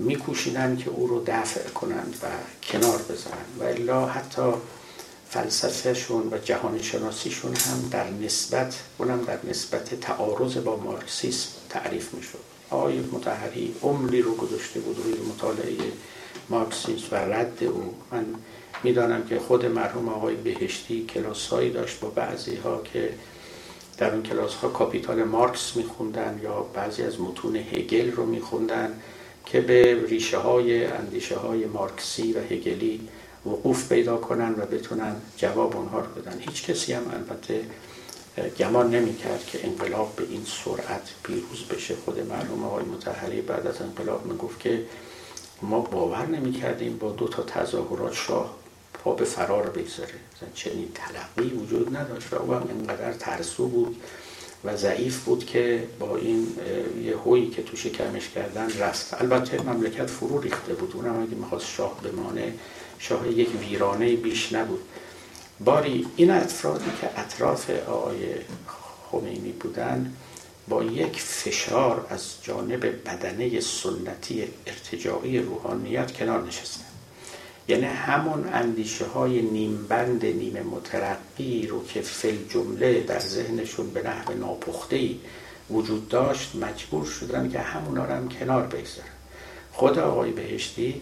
میکوشیدن 0.00 0.76
که 0.76 0.90
او 0.90 1.06
رو 1.06 1.24
دفع 1.26 1.68
کنند 1.68 2.16
و 2.22 2.26
کنار 2.62 2.98
بزنند 2.98 3.46
و 3.60 3.64
الا 3.64 4.06
حتی 4.06 4.52
فلسفهشون 5.28 6.28
و 6.32 6.38
جهان 6.38 6.82
شناسیشون 6.82 7.56
هم 7.56 7.88
در 7.90 8.10
نسبت 8.10 8.78
اونم 8.98 9.24
در 9.24 9.38
نسبت 9.50 10.00
تعارض 10.00 10.56
با 10.56 10.76
مارکسیسم 10.76 11.48
تعریف 11.68 12.14
می‌شد. 12.14 12.38
آقای 12.70 13.00
متحری 13.12 13.74
عمری 13.82 14.22
رو 14.22 14.34
گذاشته 14.34 14.80
بود 14.80 14.96
روی 15.04 15.14
مطالعه 15.14 15.76
مارکسیسم 16.48 17.06
و 17.10 17.14
رد 17.14 17.64
او. 17.64 17.94
من 18.12 18.26
می‌دانم 18.82 19.26
که 19.26 19.38
خود 19.38 19.66
مرحوم 19.66 20.08
آقای 20.08 20.34
بهشتی 20.34 21.06
کلاس 21.06 21.48
هایی 21.48 21.70
داشت 21.70 22.00
با 22.00 22.08
بعضی 22.08 22.56
ها 22.56 22.82
که 22.92 23.14
در 23.98 24.14
اون 24.14 24.22
کلاس 24.22 24.54
ها 24.54 24.68
کاپیتال 24.68 25.24
مارکس 25.24 25.76
میخوندن 25.76 26.40
یا 26.42 26.60
بعضی 26.74 27.02
از 27.02 27.20
متون 27.20 27.56
هگل 27.56 28.10
رو 28.10 28.26
میخوندن. 28.26 29.00
که 29.46 29.60
به 29.60 30.06
ریشه 30.06 30.38
های 30.38 30.84
اندیشه 30.84 31.36
های 31.36 31.64
مارکسی 31.64 32.32
و 32.32 32.38
هگلی 32.38 33.08
وقوف 33.46 33.88
پیدا 33.88 34.16
کنن 34.16 34.50
و 34.50 34.66
بتونن 34.66 35.16
جواب 35.36 35.76
اونها 35.76 36.00
رو 36.00 36.22
بدن. 36.22 36.40
هیچ 36.40 36.64
کسی 36.64 36.92
هم 36.92 37.02
البته 37.12 37.60
گمان 38.58 38.90
نمی 38.90 39.16
کرد 39.16 39.46
که 39.46 39.66
انقلاب 39.66 40.16
به 40.16 40.24
این 40.30 40.44
سرعت 40.64 41.10
پیروز 41.22 41.64
بشه. 41.70 41.94
خود 42.04 42.20
مرحوم 42.28 42.64
آقای 42.64 42.84
متحری 42.84 43.40
بعد 43.40 43.66
از 43.66 43.82
انقلاب 43.82 44.26
می 44.26 44.38
گفت 44.38 44.60
که 44.60 44.84
ما 45.62 45.80
باور 45.80 46.26
نمی 46.26 46.52
کردیم 46.52 46.96
با 46.96 47.10
دو 47.10 47.28
تا 47.28 47.42
تظاهرات 47.42 48.12
شاه 48.12 48.56
پا 48.94 49.14
به 49.14 49.24
فرار 49.24 49.70
بگذاره. 49.70 50.14
چنین 50.54 50.88
تلقی 50.94 51.50
وجود 51.50 51.96
نداشت 51.96 52.32
و 52.32 52.36
او 52.36 52.52
هم 52.52 52.68
انقدر 52.70 53.12
ترسو 53.12 53.68
بود. 53.68 53.96
و 54.64 54.76
ضعیف 54.76 55.24
بود 55.24 55.46
که 55.46 55.88
با 55.98 56.16
این 56.16 56.46
یه 57.04 57.16
هویی 57.16 57.50
که 57.50 57.62
تو 57.62 57.76
شکمش 57.76 58.28
کردن 58.28 58.70
رست 58.78 59.14
البته 59.20 59.62
مملکت 59.62 60.06
فرو 60.06 60.40
ریخته 60.40 60.74
بود. 60.74 60.92
اونم 60.94 61.22
اگه 61.22 61.34
می‌خواست 61.34 61.66
شاه 61.66 62.00
بمانه 62.00 62.54
شاه 62.98 63.28
یک 63.28 63.48
ویرانه 63.60 64.16
بیش 64.16 64.52
نبود. 64.52 64.80
باری 65.60 66.06
این 66.16 66.30
افرادی 66.30 66.90
که 67.00 67.20
اطراف 67.20 67.70
آقای 67.70 68.16
خمینی 69.10 69.52
بودن 69.52 70.12
با 70.68 70.84
یک 70.84 71.20
فشار 71.20 72.06
از 72.10 72.34
جانب 72.42 72.86
بدنه 72.86 73.60
سنتی 73.60 74.44
ارتجاعی 74.66 75.38
روحانیت 75.38 76.12
کنار 76.12 76.46
نشستن. 76.46 76.89
یعنی 77.70 77.84
همون 77.84 78.48
اندیشه 78.52 79.04
های 79.06 79.42
نیمبند 79.42 80.24
نیم 80.24 80.62
مترقی 80.62 81.66
رو 81.66 81.86
که 81.86 82.00
فل 82.00 82.36
جمله 82.48 83.00
در 83.00 83.18
ذهنشون 83.18 83.90
به 83.90 84.02
نحو 84.02 84.32
ناپخته 84.32 85.10
وجود 85.70 86.08
داشت 86.08 86.54
مجبور 86.54 87.06
شدن 87.06 87.50
که 87.50 87.58
همونا 87.58 88.04
رو 88.04 88.12
هم 88.12 88.28
کنار 88.28 88.62
بگذارن. 88.62 89.08
خود 89.72 89.98
آقای 89.98 90.30
بهشتی 90.30 91.00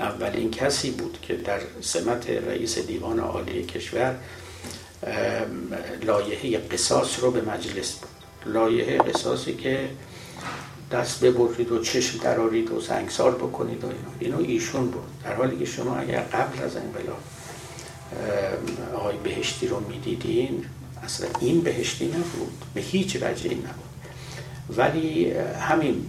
اولین 0.00 0.50
کسی 0.50 0.90
بود 0.90 1.18
که 1.22 1.34
در 1.34 1.60
سمت 1.80 2.30
رئیس 2.30 2.78
دیوان 2.78 3.20
عالی 3.20 3.62
کشور 3.62 4.14
لایحه 6.02 6.58
قصاص 6.58 7.20
رو 7.20 7.30
به 7.30 7.40
مجلس 7.42 7.92
بود. 7.92 8.52
لایحه 8.54 8.98
قصاصی 8.98 9.54
که 9.54 9.88
دست 10.92 11.24
ببرید 11.24 11.72
و 11.72 11.82
چشم 11.82 12.18
درارید 12.18 12.70
و 12.70 12.80
سنگسار 12.80 13.34
بکنید 13.34 13.84
و 13.84 13.86
اینا. 13.86 14.36
اینو 14.36 14.48
ایشون 14.48 14.90
بود. 14.90 15.02
در 15.24 15.34
حالی 15.34 15.58
که 15.58 15.64
شما 15.64 15.96
اگر 15.96 16.20
قبل 16.20 16.62
از 16.64 16.76
انقلاب 16.76 17.20
آقای 18.94 19.16
بهشتی 19.16 19.68
رو 19.68 19.80
می‌دیدین 19.88 20.64
اصلا 21.04 21.26
این 21.40 21.60
بهشتی 21.60 22.06
نبود. 22.06 22.52
به 22.74 22.80
هیچ 22.80 23.16
وجه 23.16 23.50
نبود. 23.50 23.92
ولی 24.76 25.30
همین 25.60 26.06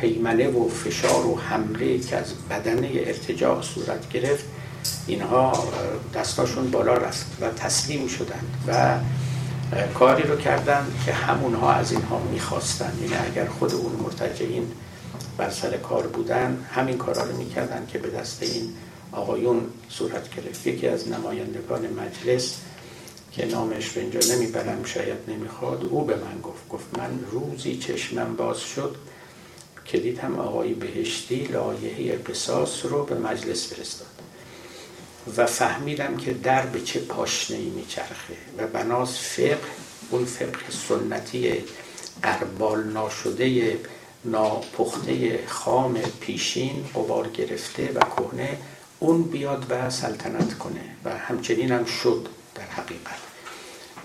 حیمنه 0.00 0.48
و 0.48 0.68
فشار 0.68 1.26
و 1.26 1.38
حمله 1.38 1.98
که 1.98 2.16
از 2.16 2.32
بدن 2.50 2.84
ارتجاع 2.84 3.62
صورت 3.62 4.08
گرفت 4.08 4.44
اینها 5.06 5.68
دستاشون 6.14 6.70
بالا 6.70 6.94
رفت 6.94 7.26
و 7.40 7.50
تسلیم 7.50 8.06
شدند 8.08 8.64
و 8.68 8.98
کاری 9.82 10.22
رو 10.22 10.36
کردن 10.36 10.86
که 11.06 11.12
همونها 11.12 11.72
از 11.72 11.92
اینها 11.92 12.18
می‌خواستن. 12.18 12.92
یعنی 13.02 13.26
اگر 13.30 13.46
خود 13.46 13.74
اون 13.74 13.92
مرتجعین 13.92 14.72
بر 15.38 15.50
سر 15.50 15.76
کار 15.76 16.06
بودن 16.06 16.66
همین 16.72 16.98
کارا 16.98 17.22
رو 17.22 17.36
می‌کردن 17.36 17.86
که 17.92 17.98
به 17.98 18.10
دست 18.10 18.42
این 18.42 18.72
آقایون 19.12 19.66
صورت 19.88 20.34
گرفت. 20.36 20.66
یکی 20.66 20.88
از 20.88 21.08
نمایندگان 21.08 21.80
مجلس 21.80 22.56
که 23.32 23.46
نامش 23.46 23.96
رو 23.96 24.02
اینجا 24.02 24.20
نمی‌برم 24.34 24.84
شاید 24.84 25.18
نمی‌خواد 25.28 25.84
او 25.90 26.04
به 26.04 26.14
من 26.14 26.40
گفت. 26.42 26.68
گفت 26.68 26.98
من 26.98 27.18
روزی 27.30 27.76
چشمم 27.76 28.36
باز 28.36 28.60
شد 28.60 28.96
که 29.84 29.98
دیدم 29.98 30.38
آقای 30.38 30.74
بهشتی 30.74 31.44
لایحه 31.44 32.16
قصاص 32.16 32.86
رو 32.86 33.04
به 33.04 33.14
مجلس 33.14 33.72
فرستاد 33.72 34.13
و 35.36 35.46
فهمیدم 35.46 36.16
که 36.16 36.32
در 36.32 36.66
به 36.66 36.80
چه 36.80 37.00
پاشنه 37.00 37.56
ای 37.56 37.70
میچرخه 37.70 38.36
و 38.58 38.66
بناس 38.66 39.18
فقه 39.18 39.58
اون 40.10 40.24
فقه 40.24 40.70
سنتی 40.88 41.64
قربال 42.22 42.84
ناشده 42.84 43.78
ناپخته 44.24 45.40
خام 45.46 45.98
پیشین 46.20 46.84
قبار 46.94 47.28
گرفته 47.28 47.92
و 47.94 48.00
کهنه 48.00 48.58
اون 48.98 49.22
بیاد 49.22 49.66
و 49.70 49.90
سلطنت 49.90 50.58
کنه 50.58 50.80
و 51.04 51.10
همچنین 51.10 51.72
هم 51.72 51.84
شد 51.84 52.28
در 52.54 52.62
حقیقت. 52.62 53.18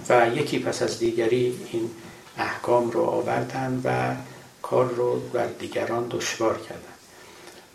و 0.10 0.38
یکی 0.38 0.60
پس 0.60 0.82
از 0.82 1.00
دیگری 1.00 1.60
این 1.72 1.90
احکام 2.38 2.92
رو 2.92 3.02
آوردن 3.02 3.82
و 3.84 4.16
کار 4.62 4.86
رو 4.86 5.20
بر 5.20 5.48
دیگران 5.48 6.08
دشوار 6.08 6.58
کردن. 6.58 6.84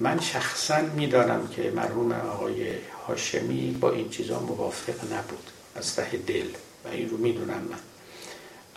من 0.01 0.21
شخصا 0.21 0.81
می‌دانم 0.97 1.49
که 1.49 1.73
مرحوم 1.77 2.13
آقای 2.13 2.73
هاشمی 3.09 3.77
با 3.81 3.91
این 3.91 4.09
چیزا 4.09 4.41
موافق 4.41 5.13
نبود. 5.13 5.51
از 5.75 5.97
ته 5.97 6.17
دل. 6.17 6.49
و 6.85 6.89
این 6.89 7.11
رو 7.11 7.17
می‌دونم 7.17 7.63
من. 7.71 7.79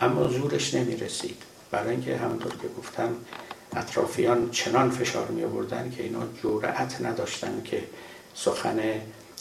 اما 0.00 0.28
زورش 0.28 0.74
نمی‌رسید. 0.74 1.42
برای 1.70 1.90
اینکه 1.90 2.16
همونطور 2.16 2.52
که 2.52 2.68
گفتم 2.78 3.16
اطرافیان 3.76 4.50
چنان 4.50 4.90
فشار 4.90 5.26
می 5.26 5.44
آوردن 5.44 5.90
که 5.96 6.02
اینا 6.02 6.22
جرأت 6.42 7.00
نداشتن 7.00 7.62
که 7.64 7.84
سخن 8.34 9.00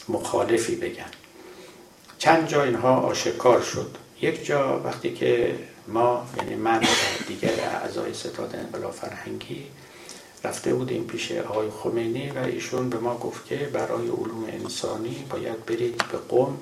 مخالفی 0.09 0.75
بگن. 0.75 1.11
چند 2.17 2.47
جا 2.47 2.63
اینها 2.63 2.95
آشکار 2.95 3.61
شد. 3.61 3.95
یک 4.21 4.45
جا 4.45 4.81
وقتی 4.85 5.13
که 5.13 5.55
ما 5.87 6.27
یعنی 6.37 6.55
من 6.55 6.83
و 6.83 6.87
دیگر 7.27 7.59
اعضای 7.59 8.13
ستاد 8.13 8.55
انقلاب 8.55 8.91
فرهنگی 8.91 9.63
رفته 10.43 10.73
بودیم 10.73 11.03
پیش 11.03 11.31
آقای 11.31 11.69
خمینی 11.69 12.29
و 12.29 12.37
ایشون 12.37 12.89
به 12.89 12.97
ما 12.97 13.17
گفت 13.17 13.45
که 13.45 13.55
برای 13.55 14.07
علوم 14.07 14.45
انسانی 14.47 15.25
باید 15.29 15.65
برید 15.65 15.97
به 16.11 16.17
قوم 16.29 16.57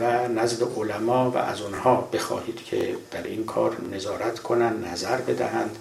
و 0.00 0.28
نزد 0.28 0.62
علما 0.76 1.30
و 1.30 1.36
از 1.36 1.60
اونها 1.60 2.08
بخواهید 2.12 2.64
که 2.64 2.96
در 3.10 3.22
این 3.22 3.44
کار 3.44 3.76
نظارت 3.92 4.38
کنند 4.38 4.86
نظر 4.86 5.16
بدهند 5.16 5.78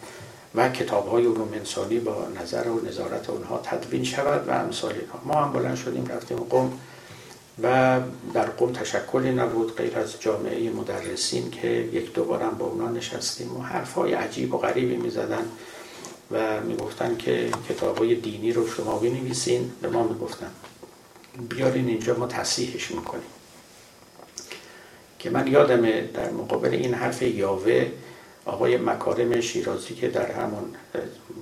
و 0.56 0.70
کتاب 0.70 1.08
های 1.08 1.26
علوم 1.26 1.50
انسانی 1.54 2.00
با 2.00 2.28
نظر 2.42 2.68
و 2.68 2.86
نظارت 2.88 3.30
اونها 3.30 3.62
تدوین 3.64 4.04
شود 4.04 4.48
و 4.48 4.52
امثال 4.52 4.94
ما 5.26 5.34
هم 5.34 5.54
بلند 5.54 5.76
شدیم 5.76 6.08
رفتیم 6.08 6.38
قوم 6.38 6.80
و 7.64 8.00
در 8.34 8.46
قوم 8.46 8.74
تشکلی 8.74 9.32
نبود 9.32 9.76
غیر 9.76 10.00
از 10.00 10.22
جامعه 10.22 10.70
مدرسین 10.70 11.52
که 11.52 11.68
یک 11.68 12.14
دوبارم 12.14 12.58
با 12.60 12.66
اونا 12.66 12.90
نشستیم 12.90 13.58
و 13.58 13.62
حرفهای 13.62 14.14
عجیب 14.14 14.54
و 14.54 14.58
غریبی 14.58 14.96
می 14.96 15.10
زدن 15.10 15.46
و 16.32 16.62
می‌گفتن 16.62 17.18
که 17.18 17.50
کتاب 17.70 17.98
های 17.98 18.16
دینی 18.16 18.52
رو 18.52 18.68
شما 18.68 19.00
بنویسین 19.00 19.72
به 19.82 19.90
ما 19.90 20.04
می‌گفتن. 20.04 20.52
بیارین 21.50 21.88
اینجا 21.88 22.16
ما 22.16 22.28
تصحیحش 22.28 22.92
می‌کنیم. 22.92 23.30
که 25.20 25.30
من 25.30 25.48
یادمه 25.48 26.10
در 26.14 26.32
مقابل 26.32 26.70
این 26.70 26.94
حرف 26.94 27.22
یاوه 27.22 27.92
آقای 28.46 28.78
مکارم 28.78 29.42
شیرازی 29.42 29.94
که 29.94 30.08
در 30.08 30.32
همون 30.32 30.76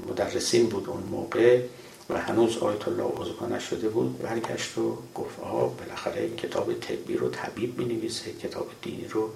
مدرسین 0.10 0.70
بود 0.70 0.90
اون 0.90 1.04
موقع 1.04 1.62
و 2.10 2.18
هنوز 2.18 2.58
آیت 2.58 2.88
الله 2.88 3.04
عضو 3.04 3.46
نشده 3.46 3.90
بود 3.90 4.20
برگشت 4.22 4.78
و 4.78 4.98
گفت 5.16 5.40
آها 5.40 5.68
بالاخره 5.68 6.30
کتاب 6.30 6.74
طبی 6.74 7.18
رو 7.18 7.30
طبیب 7.30 7.80
می 7.80 7.86
نویسه 7.86 8.34
کتاب 8.34 8.68
دینی 8.82 9.08
رو 9.08 9.30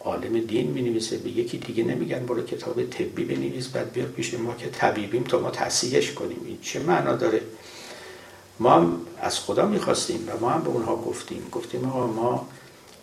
عالم 0.00 0.40
دین 0.40 0.70
می 0.70 0.82
نویسه 0.82 1.18
به 1.18 1.30
یکی 1.30 1.58
دیگه 1.58 1.84
نمیگن 1.84 2.26
برو 2.26 2.42
کتاب 2.42 2.82
طبی 2.82 3.24
بنویس 3.24 3.68
بعد 3.68 3.92
بیا 3.92 4.06
پیش 4.06 4.34
ما 4.34 4.54
که 4.54 4.68
طبیبیم 4.68 5.22
تا 5.22 5.38
ما 5.40 5.50
تصحیحش 5.50 6.12
کنیم. 6.12 6.40
این 6.44 6.58
چه 6.62 6.80
معنا 6.80 7.12
داره؟ 7.16 7.40
ما 8.60 8.70
هم 8.70 9.00
از 9.20 9.38
خدا 9.38 9.66
می‌خواستیم 9.66 10.28
و 10.28 10.40
ما 10.40 10.50
هم 10.50 10.62
به 10.62 10.68
اونها 10.68 10.96
گفتیم. 10.96 11.48
گفتیم 11.52 11.84
آقا 11.84 12.06
ما 12.06 12.48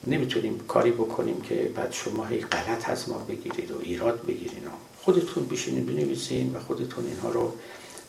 نمی‌تونیم 0.07 0.59
کاری 0.67 0.91
بکنیم 0.91 1.41
که 1.41 1.71
بعد 1.75 1.91
شما 1.91 2.25
هی 2.25 2.39
غلط 2.39 2.89
از 2.89 3.09
ما 3.09 3.17
بگیرید 3.17 3.71
و 3.71 3.75
ایراد 3.81 4.25
بگیرید. 4.25 4.63
خودتون 5.01 5.47
بشینید 5.47 5.85
بنویسین 5.85 6.55
و 6.55 6.59
خودتون 6.59 7.05
اینها 7.05 7.29
رو 7.29 7.53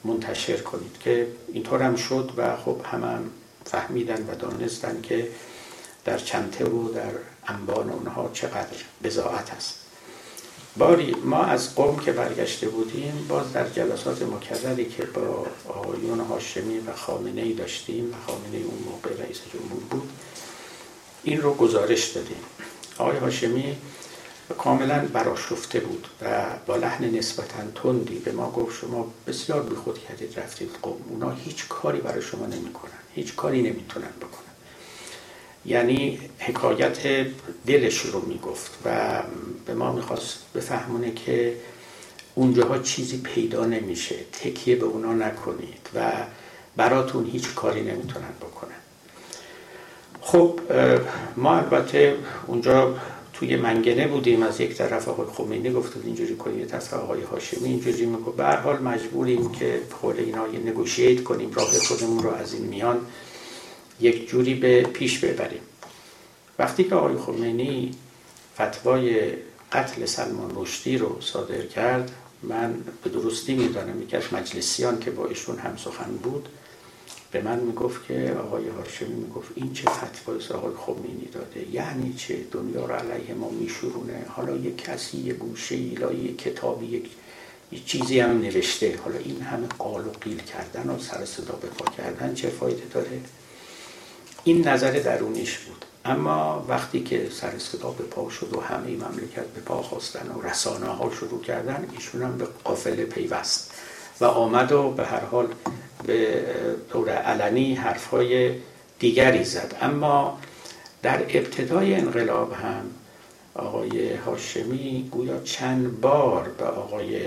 منتشر 0.04 0.56
کنید 0.56 0.98
که 1.00 1.26
اینطور 1.52 1.82
هم 1.82 1.96
شد 1.96 2.30
و 2.36 2.56
خب 2.56 2.76
همه 2.84 3.06
هم 3.06 3.30
فهمیدن 3.64 4.26
و 4.26 4.34
دانستن 4.34 5.00
که 5.02 5.28
در 6.04 6.18
چنته 6.18 6.64
و 6.64 6.88
در 6.88 7.10
انبان 7.46 7.90
اونها 7.90 8.30
چقدر 8.32 8.76
بزاعت 9.04 9.52
است. 9.52 9.74
باری 10.76 11.14
ما 11.24 11.44
از 11.44 11.74
قوم 11.74 11.98
که 11.98 12.12
برگشته 12.12 12.68
بودیم 12.68 13.26
باز 13.28 13.52
در 13.52 13.68
جلسات 13.68 14.22
مکرری 14.22 14.84
که 14.84 15.02
با 15.02 15.46
آقایون 15.68 16.20
هاشمی 16.20 16.78
و 16.78 16.92
خامنه 16.92 17.40
ای 17.42 17.52
داشتیم 17.52 18.10
و 18.10 18.14
خامنه 18.26 18.56
اون 18.56 18.78
موقع 18.86 19.24
رئیس 19.24 19.40
جمهور 19.52 19.82
بود 19.90 20.10
این 21.24 21.40
رو 21.40 21.54
گزارش 21.54 22.08
دادیم. 22.08 22.36
آقای 22.98 23.16
هاشمی 23.16 23.76
کاملا 24.58 25.08
براشفته 25.12 25.80
بود 25.80 26.08
و 26.22 26.44
با 26.66 26.76
لحن 26.76 27.04
نسبتا 27.04 27.82
تندی 27.82 28.18
به 28.18 28.32
ما 28.32 28.50
گفت 28.50 28.80
شما 28.80 29.12
بسیار 29.26 29.62
بی 29.62 29.76
خود 29.76 29.98
کردید 29.98 30.40
رفتید 30.40 30.70
قوم. 30.82 31.00
اونا 31.08 31.30
هیچ 31.30 31.68
کاری 31.68 32.00
برای 32.00 32.22
شما 32.22 32.46
نمی‌کنن. 32.46 32.90
هیچ 33.14 33.34
کاری 33.34 33.62
نمی‌تونن 33.62 34.12
بکنن. 34.20 34.43
یعنی 35.66 36.18
حکایت 36.38 36.98
دلش 37.66 37.98
رو 37.98 38.26
می‌گفت 38.26 38.78
و 38.84 39.22
به 39.66 39.74
ما 39.74 39.92
می‌خواست 39.92 40.38
بفهمونه 40.54 41.14
که 41.14 41.54
اونجاها 42.34 42.78
چیزی 42.78 43.16
پیدا 43.16 43.66
نمیشه 43.66 44.14
تکیه 44.32 44.76
به 44.76 44.84
اونا 44.84 45.14
نکنید 45.14 45.88
و 45.94 46.12
براتون 46.76 47.26
هیچ 47.26 47.54
کاری 47.54 47.82
نمی‌تونن 47.82 48.32
بکنن. 48.40 48.70
خب 50.20 50.60
ما 51.36 51.56
البته 51.56 52.16
اونجا 52.46 52.96
توی 53.32 53.56
منگنه 53.56 54.06
بودیم 54.06 54.42
از 54.42 54.60
یک 54.60 54.74
طرف 54.74 55.08
آقای 55.08 55.26
خمینی 55.26 55.70
گفت 55.70 55.92
اینجوری 56.04 56.36
کنیم 56.36 56.58
یه 56.58 56.66
طرف 56.66 56.94
آقای 56.94 57.22
هاشمی 57.22 57.68
اینجوری 57.68 58.06
میگه 58.06 58.30
به 58.36 58.46
حال 58.46 58.78
مجبوریم 58.82 59.52
که 59.52 59.80
خود 60.00 60.18
اینا 60.18 60.48
یه 60.48 60.58
نگوشیت 60.58 61.22
کنیم 61.22 61.52
راه 61.52 61.78
خودمون 61.88 62.22
رو 62.22 62.30
از 62.30 62.54
این 62.54 62.62
میان 62.62 63.00
یک 64.00 64.28
جوری 64.28 64.54
به 64.54 64.82
پیش 64.82 65.18
ببریم. 65.18 65.60
وقتی 66.58 66.84
که 66.84 66.94
آقای 66.94 67.16
خمینی 67.16 67.90
فتوای 68.54 69.32
قتل 69.72 70.06
سلمان 70.06 70.52
رشدی 70.54 70.98
رو 70.98 71.20
صادر 71.20 71.66
کرد 71.66 72.10
من 72.42 72.74
به 73.04 73.10
درستی 73.10 73.54
می‌دانم 73.54 74.02
یکی 74.02 74.16
از 74.16 74.22
مجلسیان 74.32 74.98
که 75.00 75.10
با 75.10 75.26
ایشون 75.26 75.58
هم 75.58 75.76
سخن 75.76 76.16
بود 76.22 76.48
به 77.32 77.40
من 77.42 77.58
می‌گفت 77.58 78.06
که 78.06 78.36
آقای 78.44 78.68
هاشمی 78.68 79.14
می‌گفت 79.14 79.52
این 79.54 79.72
چه 79.72 79.84
فتوای 79.90 80.38
آقای 80.54 80.74
خمینی 80.76 81.28
داده؟ 81.32 81.66
یعنی 81.72 82.14
چه؟ 82.14 82.38
دنیا 82.52 82.86
رو 82.86 82.94
علیه 82.94 83.34
ما 83.34 83.50
میشورونه. 83.50 84.26
حالا 84.28 84.56
یک 84.56 84.78
کسی 84.78 85.18
یه 85.18 85.32
گوشه 85.32 85.76
یا 85.76 86.12
یک 86.12 86.38
کتابی 86.38 86.86
یک 87.72 87.86
چیزی 87.86 88.20
هم 88.20 88.38
نوشته. 88.38 88.98
حالا 89.04 89.18
این 89.18 89.40
همه 89.40 89.66
قال 89.78 90.06
و 90.06 90.10
قیل 90.10 90.38
کردن 90.38 90.90
و 90.90 90.98
سر 90.98 91.24
صدا 91.24 91.54
به 91.54 91.68
پا 91.68 91.84
کردن 91.96 92.34
چه 92.34 92.48
فایده 92.48 92.82
داره؟ 92.94 93.20
این 94.44 94.68
نظر 94.68 94.90
درونیش 94.90 95.58
بود. 95.58 95.84
اما 96.04 96.64
وقتی 96.68 97.00
که 97.00 97.28
سر 97.30 97.58
صدا 97.58 97.90
به 97.90 98.04
پا 98.04 98.30
شد 98.30 98.56
و 98.56 98.60
همه 98.60 98.90
مملکت 98.90 99.46
به 99.46 99.60
پا 99.60 99.82
خواستن 99.82 100.32
و 100.32 100.42
رسانه 100.42 100.86
ها 100.86 101.10
شروع 101.10 101.42
کردن 101.42 101.88
ایشون 101.92 102.22
هم 102.22 102.38
به 102.38 102.46
قافله 102.64 103.04
پیوست 103.04 103.74
و 104.20 104.24
آمد 104.24 104.72
و 104.72 104.90
به 104.90 105.04
هر 105.04 105.24
حال 105.24 105.48
به 106.06 106.44
طور 106.92 107.10
علنی 107.10 107.74
حرفهای 107.74 108.54
دیگری 108.98 109.44
زد. 109.44 109.76
اما 109.82 110.38
در 111.02 111.22
ابتدای 111.22 111.94
انقلاب 111.94 112.52
هم 112.52 112.90
آقای 113.54 114.14
هاشمی 114.14 115.08
گویا 115.10 115.40
چند 115.40 116.00
بار 116.00 116.48
به 116.58 116.64
آقای 116.64 117.20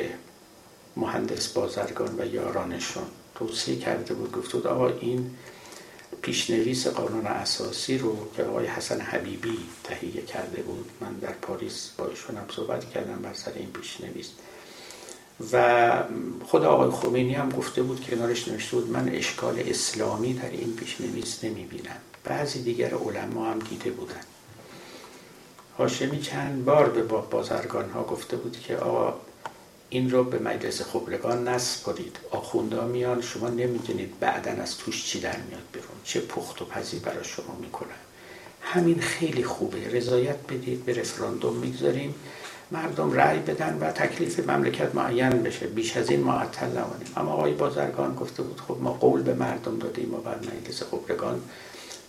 مهندس 0.97 1.47
بازرگان 1.47 2.19
و 2.19 2.25
یارانشون 2.25 3.03
توصیه 3.36 3.75
کرده 3.75 4.13
بود 4.13 4.32
گفت 4.32 4.51
بود 4.51 4.67
آقا 4.67 4.88
این 4.88 5.32
پیشنویس 6.21 6.88
قانون 6.88 7.27
اساسی 7.27 7.97
رو 7.97 8.27
که 8.36 8.43
آقای 8.43 8.65
حسن 8.65 9.01
حبیبی 9.01 9.58
تهیه 9.84 10.21
کرده 10.21 10.62
بود. 10.62 10.89
من 11.01 11.13
در 11.13 11.32
پاریس 11.32 11.91
با 11.97 12.08
ایشون 12.08 12.38
هم 12.38 12.45
صحبت 12.56 12.89
کردم 12.89 13.21
بر 13.21 13.34
سر 13.34 13.51
این 13.56 13.71
پیشنویس. 13.71 14.30
و 15.53 16.03
خود 16.45 16.63
آقای 16.63 16.91
خمینی 16.91 17.34
هم 17.34 17.49
گفته 17.49 17.82
بود 17.82 18.01
کنارش 18.10 18.47
نوشته 18.47 18.77
بود 18.77 18.89
من 18.91 19.10
اشکال 19.10 19.63
اسلامی 19.65 20.34
در 20.34 20.49
این 20.49 20.75
پیشنویس 20.75 21.43
نمی‌بینم. 21.43 21.97
بعضی 22.23 22.63
دیگر 22.63 22.93
علما 22.93 23.45
هم 23.51 23.60
دیده 23.60 23.91
بودن. 23.91 24.21
هاشمی 25.77 26.21
چند 26.21 26.65
بار 26.65 26.89
به 26.89 27.03
بازرگان 27.03 27.89
ها 27.89 28.03
گفته 28.03 28.38
بود 28.38 28.60
که 28.60 28.77
آقا 28.77 29.19
این 29.89 30.12
رو 30.12 30.23
به 30.23 30.39
مجلس 30.39 30.82
خبرگان 30.82 31.47
نصب 31.47 31.84
کنید. 31.84 32.17
آخونده 32.32 32.84
میان. 32.84 33.21
شما 33.21 33.50
نمی‌دونید 33.50 34.19
بعدا 34.19 34.52
از 34.52 34.78
توش 34.78 35.06
چی 35.06 35.19
در 35.19 35.38
میاد 35.38 35.62
بیرون. 35.73 35.97
چه 36.04 36.19
پخت 36.19 36.62
و 36.62 36.65
پزی 36.65 37.00
برای 37.00 37.23
شما 37.23 37.58
می‌کنن. 37.62 37.89
همین 38.62 39.00
خیلی 39.00 39.43
خوبه. 39.43 39.89
رضایت 39.89 40.38
بدید. 40.50 40.86
به 40.86 40.93
رفراندوم 40.93 41.56
می‌گذاریم. 41.56 42.15
مردم 42.71 43.12
رأی 43.12 43.39
بدن 43.39 43.78
و 43.82 43.91
تکلیف 43.91 44.50
مملکت 44.50 44.95
معین 44.95 45.30
بشه. 45.30 45.67
بیش 45.67 45.97
از 45.97 46.10
این 46.10 46.19
معطل 46.19 46.67
نمانیم. 46.67 47.08
اما 47.17 47.32
آقای 47.32 47.54
بازرگان 47.54 48.15
گفته 48.15 48.43
بود 48.43 48.62
خب 48.67 48.78
ما 48.82 48.93
قول 48.93 49.21
به 49.21 49.34
مردم 49.34 49.80
دادیم 49.80 50.13
و 50.13 50.17
بعد 50.17 50.45
مجلس 50.45 50.84
خبرگان 50.84 51.41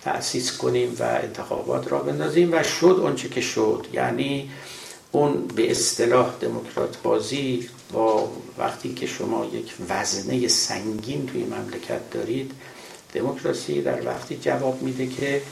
تأسیس 0.02 0.56
کنیم 0.56 0.96
و 0.98 1.02
انتخابات 1.02 1.92
را 1.92 1.98
بندازیم 1.98 2.52
و 2.52 2.62
شد 2.62 2.98
اونچه 3.00 3.28
که 3.28 3.40
شد. 3.40 3.86
یعنی 3.92 4.50
اون 5.12 5.46
به 5.46 5.70
اصطلاح 5.70 6.34
دموکرات 6.40 7.02
بازی 7.02 7.68
با 7.92 8.32
وقتی 8.58 8.94
که 8.94 9.06
شما 9.06 9.44
یک 9.44 9.74
وزنه 9.88 10.48
سنگین 10.48 11.26
توی 11.26 11.44
مملکت 11.44 12.10
دارید 12.10 12.52
دموکراسی 13.14 13.82
در 13.82 14.06
وقتی 14.06 14.36
جواب 14.36 14.82
میده 14.82 15.06
که 15.06 15.42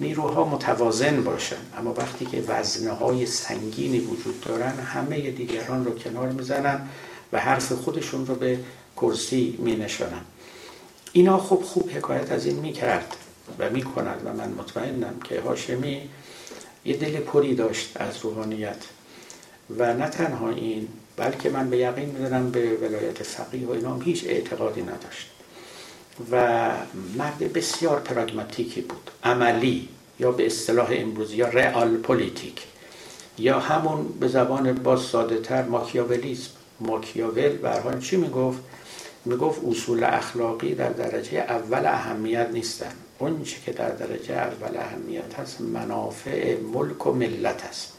نیروها 0.00 0.44
متوازن 0.44 1.24
باشن. 1.24 1.56
اما 1.78 1.94
وقتی 1.94 2.24
که 2.24 2.44
وزنه 2.48 2.90
های 2.90 3.26
سنگینی 3.26 3.98
وجود 3.98 4.40
دارن 4.40 4.78
همه 4.78 5.30
دیگران 5.30 5.84
رو 5.84 5.98
کنار 5.98 6.28
می‌زنن 6.28 6.88
و 7.32 7.40
حرف 7.40 7.72
خودشون 7.72 8.26
رو 8.26 8.34
به 8.34 8.58
کرسی 8.96 9.58
می 9.58 9.76
نشانن 9.76 10.20
اینا 11.12 11.38
خب 11.38 11.62
خوب 11.62 11.90
حکایت 11.90 12.32
از 12.32 12.46
این 12.46 12.56
می 12.56 12.72
کرد 12.72 13.16
و 13.58 13.70
می 13.70 13.82
کند 13.82 14.22
و 14.24 14.32
من 14.32 14.48
مطمئنم 14.48 15.20
که 15.24 15.40
هاشمی 15.40 16.08
یه 16.84 16.96
دل 16.96 17.20
پری 17.20 17.54
داشت 17.54 17.92
از 17.94 18.18
روحانیت. 18.22 18.76
و 19.78 19.94
نه 19.94 20.08
تنها 20.08 20.50
این 20.50 20.88
بلکه 21.16 21.50
من 21.50 21.70
به 21.70 21.76
یقین 21.76 22.08
می‌دونم 22.08 22.50
به 22.50 22.76
ولایت 22.76 23.22
فقیه 23.22 23.66
و 23.66 23.70
اینا 23.70 23.98
هیچ 23.98 24.24
اعتقادی 24.26 24.82
نداشت. 24.82 25.30
و 26.30 26.70
مرد 27.18 27.52
بسیار 27.52 28.00
پراگماتیکی 28.00 28.80
بود. 28.80 29.10
عملی 29.24 29.88
یا 30.18 30.32
به 30.32 30.46
اصطلاح 30.46 30.88
امروزی 30.92 31.36
یا 31.36 31.48
رئال 31.48 31.96
پولیتیک 31.96 32.62
یا 33.38 33.60
همون 33.60 34.08
به 34.20 34.28
زبان 34.28 34.72
باز 34.72 35.00
ساده 35.00 35.40
تر 35.40 35.62
ماکیاولیسم. 35.62 36.50
ماکیاول 36.80 37.48
برهای 37.48 38.00
چی 38.00 38.16
می‌گفت؟ 38.16 38.58
می‌گفت 39.24 39.60
اصول 39.68 40.04
اخلاقی 40.04 40.74
در 40.74 40.90
درجه 40.90 41.38
اول 41.38 41.86
اهمیت 41.86 42.48
نیستن. 42.52 42.92
اون 43.18 43.42
چی 43.42 43.56
که 43.66 43.72
در 43.72 43.90
درجه 43.90 44.34
اول 44.34 44.76
اهمیت 44.76 45.34
هست 45.38 45.60
منافع 45.60 46.56
ملک 46.60 47.06
و 47.06 47.12
ملت 47.12 47.62
هست. 47.62 47.92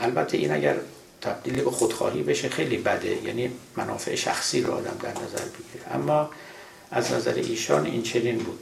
البته 0.00 0.36
این 0.36 0.52
اگر 0.52 0.76
تبدیل 1.20 1.62
به 1.62 1.70
خودخواهی 1.70 2.22
بشه 2.22 2.48
خیلی 2.48 2.76
بده 2.76 3.22
یعنی 3.24 3.50
منافع 3.76 4.14
شخصی 4.14 4.62
رو 4.62 4.72
آدم 4.72 4.96
در 5.02 5.10
نظر 5.10 5.44
بگیره. 5.44 5.94
اما 5.94 6.30
از 6.90 7.12
نظر 7.12 7.34
ایشان 7.34 7.86
این 7.86 8.02
چنین 8.02 8.38
بود. 8.38 8.58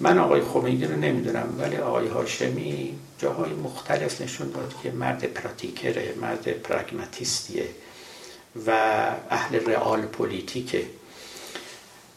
من 0.00 0.18
آقای 0.18 0.40
خمینی 0.40 0.84
رو 0.84 0.96
نمی‌دونم 0.96 1.54
ولی 1.58 1.76
آقای 1.76 2.08
هاشمی 2.08 2.98
جاهای 3.18 3.52
مختلف 3.52 4.20
نشون 4.20 4.50
داد 4.50 4.74
که 4.82 4.90
مرد 4.90 5.24
پراتیکره 5.24 6.14
مرد 6.20 6.50
پراگماتیستیه 6.50 7.68
و 8.66 8.70
اهل 9.30 9.56
رئال 9.66 10.02
پولیتیکه. 10.02 10.82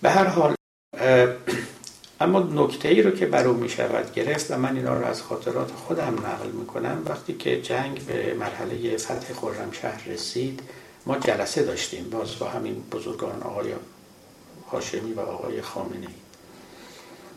به 0.02 0.10
هر 0.10 0.25
حال 0.25 0.56
اما 2.22 2.40
نکته 2.40 2.90
ای 2.90 3.02
رو 3.02 3.12
که 3.12 3.26
بر 3.26 3.48
او 3.48 3.58
می 3.58 3.70
شود 3.70 4.14
گرفت 4.14 4.52
و 4.52 4.58
من 4.58 4.76
اینا 4.76 4.98
رو 4.98 5.06
از 5.06 5.22
خاطرات 5.22 5.72
خودم 5.72 6.14
نقل 6.26 6.50
می 6.52 6.66
کنم 6.66 7.02
وقتی 7.06 7.34
که 7.34 7.62
جنگ 7.62 8.02
به 8.02 8.34
مرحله 8.34 8.98
فتح 8.98 9.34
خرمشهر 9.34 10.04
رسید 10.08 10.60
ما 11.06 11.18
جلسه 11.18 11.64
داشتیم 11.64 12.10
باز 12.10 12.40
با 12.40 12.48
همین 12.48 12.84
بزرگان 12.92 13.44
آقای 13.44 13.74
هاشمی 14.72 15.14
و 15.14 15.20
آقای 15.20 15.62
خامنه 15.62 16.08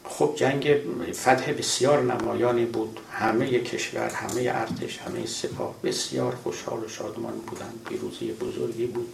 خب 0.05 0.33
جنگ 0.37 0.77
فتح 1.12 1.53
بسیار 1.53 2.03
نمایانی 2.03 2.64
بود 2.64 3.01
همه 3.12 3.61
کشور 3.61 4.09
همه 4.09 4.40
ارتش 4.55 4.99
همه 4.99 5.27
سپاه 5.27 5.75
بسیار 5.85 6.35
خوشحال 6.35 6.85
و 6.85 6.88
شادمان 6.88 7.35
بودند. 7.47 7.81
پیروزی 7.88 8.33
بزرگی 8.33 8.87
بود. 8.87 9.09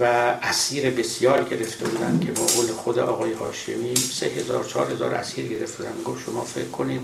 و 0.00 0.04
اسیر 0.42 0.90
بسیار 0.90 1.44
گرفته 1.44 1.84
بودن 1.84 2.20
که 2.20 2.32
با 2.32 2.46
قول 2.46 2.66
خود 2.66 2.98
آقای 2.98 3.32
هاشمی 3.32 3.96
سه 3.96 4.26
هزار 4.26 4.64
چهار 4.64 4.92
هزار 4.92 5.14
اسیر 5.14 5.46
گرفته 5.46 5.84
بودن 5.84 6.02
گفت 6.02 6.24
شما 6.24 6.44
فکر 6.44 6.68
کنید 6.68 7.00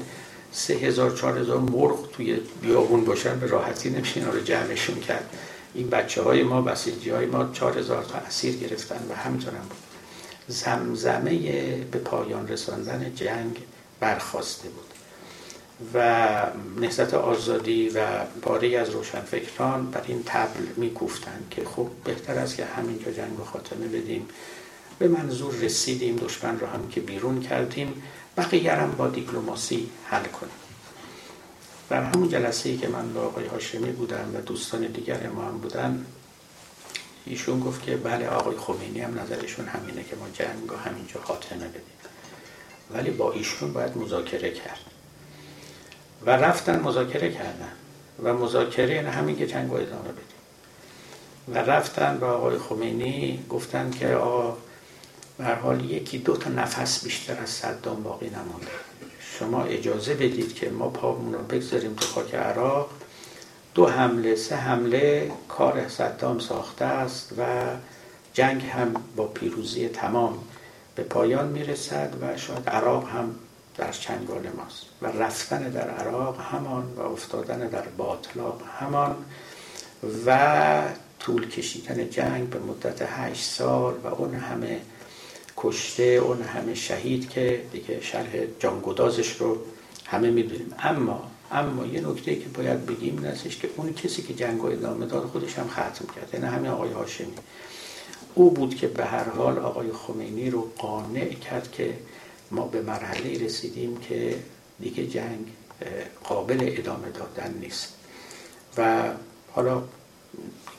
سه 0.53 0.75
هزار 0.75 1.17
چهار 1.17 1.39
هزار 1.39 1.59
مرغ 1.59 2.11
توی 2.13 2.41
بیابون 2.63 3.05
باشن 3.05 3.41
به 3.41 3.47
راحتی 3.47 3.91
نمیشه 3.91 4.25
رو 4.25 4.41
جمعشون 4.41 5.01
کرد. 5.01 5.31
این 5.75 5.91
بچه 5.91 6.23
های 6.23 6.43
ما 6.43 6.63
بسیجی 6.63 7.11
های 7.11 7.27
ما 7.27 7.51
چهار 7.53 7.79
هزار 7.79 8.05
تا 8.05 8.19
اسیر 8.19 8.57
گرفتن 8.57 9.07
و 9.11 9.15
همینطور 9.15 9.55
هم 9.55 9.69
بود. 9.69 9.79
زمزمه 10.49 11.39
به 11.85 11.99
پایان 11.99 12.49
رساندن 12.49 13.15
جنگ 13.15 13.59
برخواسته 14.01 14.69
بود. 14.69 14.84
و 15.95 16.47
نهضت 16.81 17.15
آزادی 17.15 17.89
و 17.89 18.25
پاره 18.43 18.79
از 18.79 18.91
روشنفکران 18.91 19.91
بر 19.91 20.03
این 20.07 20.23
تبل 20.27 20.67
میکوفتند 20.77 21.47
که 21.51 21.65
خب 21.65 21.89
بهتر 22.05 22.35
است 22.35 22.57
که 22.57 22.65
همینجا 22.65 23.13
جنگ 23.13 23.41
و 23.41 23.45
خاتمه 23.45 23.87
بدیم. 23.87 24.29
به 24.99 25.09
منظور 25.09 25.55
رسیدیم 25.55 26.17
دشمن 26.17 26.61
رو 26.61 26.67
هم 26.67 26.89
که 26.89 27.01
بیرون 27.01 27.41
کردیم. 27.41 28.03
بقیه 28.37 28.73
هم 28.73 28.91
با 28.91 29.09
دیپلماسی 29.09 29.91
حل 30.05 30.25
کنیم. 30.25 30.53
در 31.91 32.03
همون 32.03 32.29
جلسه 32.29 32.77
که 32.77 32.89
من 32.89 33.13
با 33.13 33.21
آقای 33.21 33.47
هاشمی 33.47 33.93
بودم 33.93 34.31
و 34.35 34.41
دوستان 34.41 34.81
دیگر 34.81 35.29
ما 35.29 35.45
هم 35.45 35.59
بودن 35.59 36.07
ایشون 37.27 37.61
گفت 37.61 37.83
که 37.83 37.97
بله 37.97 38.29
آقای 38.29 38.57
خمینی 38.57 39.01
هم 39.01 39.21
نظرشون 39.21 39.67
همینه 39.67 40.05
که 40.05 40.17
ما 40.17 40.27
جنگ 40.33 40.73
و 40.73 40.77
همینجا 40.77 41.21
خاتمه 41.21 41.69
بدیم. 41.69 41.83
ولی 42.91 43.11
با 43.11 43.33
ایشون 43.33 43.73
باید 43.73 43.97
مذاکره 43.97 44.51
کرد. 44.51 44.94
و 46.27 46.31
رفتن 46.31 46.81
مذاکره 46.81 47.33
کردن. 47.33 47.73
و 48.23 48.35
مذاکره 48.35 48.95
یعنی 48.95 49.09
همین 49.09 49.37
که 49.37 49.47
جنگ 49.47 49.73
ادامه 49.73 50.09
بدیم. 50.09 50.25
و 51.49 51.59
رفتن 51.59 52.19
با 52.19 52.27
آقای 52.27 52.59
خمینی 52.59 53.45
گفتن 53.51 53.91
که 53.91 54.09
آقا 54.09 54.57
به 55.39 55.45
حال 55.45 55.85
یکی 55.85 56.19
دو 56.19 56.37
تا 56.37 56.51
نفس 56.51 57.05
بیشتر 57.05 57.41
از 57.43 57.51
صدام 57.51 58.03
باقی 58.03 58.31
نمانده. 58.31 58.67
شما 59.39 59.65
اجازه 59.65 60.15
بدید 60.15 60.55
که 60.55 60.71
ما 60.71 60.89
پامون 60.89 61.35
رو 61.35 61.43
بگذاریم 61.43 61.95
تو 61.95 62.07
خاک 62.07 62.35
عراق. 62.35 62.91
دو 63.75 63.87
حمله 63.87 64.37
سه 64.37 64.57
حمله 64.57 65.33
کار 65.49 65.89
صدام 65.89 66.39
ساخته 66.39 66.85
است 66.85 67.33
و 67.39 67.45
جنگ 68.33 68.63
هم 68.63 68.95
با 69.17 69.27
پیروزی 69.27 69.89
تمام 69.89 70.39
به 70.95 71.03
پایان 71.03 71.49
می‌رسد 71.49 72.13
و 72.21 72.37
شاید 72.37 72.69
عراق 72.69 73.09
هم 73.09 73.35
در 73.77 73.93
چنگال 73.93 74.49
ماست. 74.57 74.87
و 75.03 75.07
رفتن 75.07 75.71
در 75.71 75.91
عراق 75.91 76.41
همان 76.41 76.85
و 76.97 77.01
افتادن 77.01 77.69
در 77.69 77.83
باطلاق 77.83 78.63
همان 78.81 79.17
و 80.27 80.83
طول 81.21 81.49
کشیدن 81.49 82.11
جنگ 82.11 82.49
به 82.49 82.59
مدت 82.59 83.03
هشت 83.03 83.45
سال 83.45 83.95
و 84.05 84.07
اون 84.07 84.35
همه 84.35 84.81
کشته 85.57 86.03
اون 86.03 86.43
همه 86.43 86.75
شهید 86.75 87.31
که 87.31 87.63
دیگه 87.73 88.01
شرح 88.01 88.31
جانگدازش 88.59 89.37
رو 89.37 89.59
همه 90.07 90.31
می‌دونیم. 90.31 90.75
اما 90.79 91.31
اما 91.53 91.87
یه 91.87 92.01
نکته 92.01 92.37
که 92.37 92.49
باید 92.49 92.87
بگیم 92.87 93.19
این 93.19 93.27
استش 93.27 93.57
که 93.57 93.69
اون 93.77 93.95
کسی 93.95 94.23
که 94.23 94.35
جنگ 94.35 94.65
ادامه 94.65 95.07
داد 95.07 95.25
خودش 95.25 95.59
هم 95.59 95.69
ختم 95.69 96.07
کرد. 96.15 96.31
یعنی 96.35 96.47
همین 96.47 96.71
آقای 96.71 96.93
هاشمی. 96.93 97.35
او 98.35 98.51
بود 98.51 98.75
که 98.75 98.87
به 98.87 99.05
هر 99.05 99.29
حال 99.29 99.59
آقای 99.59 99.93
خمینی 99.93 100.51
رو 100.51 100.71
قانع 100.79 101.35
کرد 101.35 101.73
که 101.73 101.95
ما 102.55 102.67
به 102.67 102.83
مرحله 102.83 103.45
رسیدیم 103.45 103.97
که 103.97 104.37
دیگه 104.81 105.07
جنگ 105.07 105.47
قابل 106.25 106.59
ادامه 106.61 107.11
دادن 107.11 107.55
نیست. 107.61 107.89
و 108.77 109.03
حالا 109.53 109.83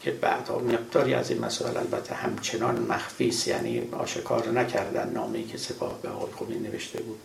که 0.02 0.12
بعدها 0.12 0.60
مقداری 0.60 1.14
از 1.14 1.32
این 1.32 1.46
مسائل 1.46 1.78
البته 1.78 2.16
همچنان 2.16 2.86
مخفی 2.90 3.28
است 3.28 3.48
یعنی 3.48 3.90
آشکار 3.92 4.52
نکردن 4.52 5.10
نامه‌ای 5.14 5.44
که 5.44 5.58
سپاه 5.58 6.02
به 6.02 6.10
آقای 6.10 6.34
خمینی 6.40 6.68
نوشته 6.68 7.02
بود 7.02 7.20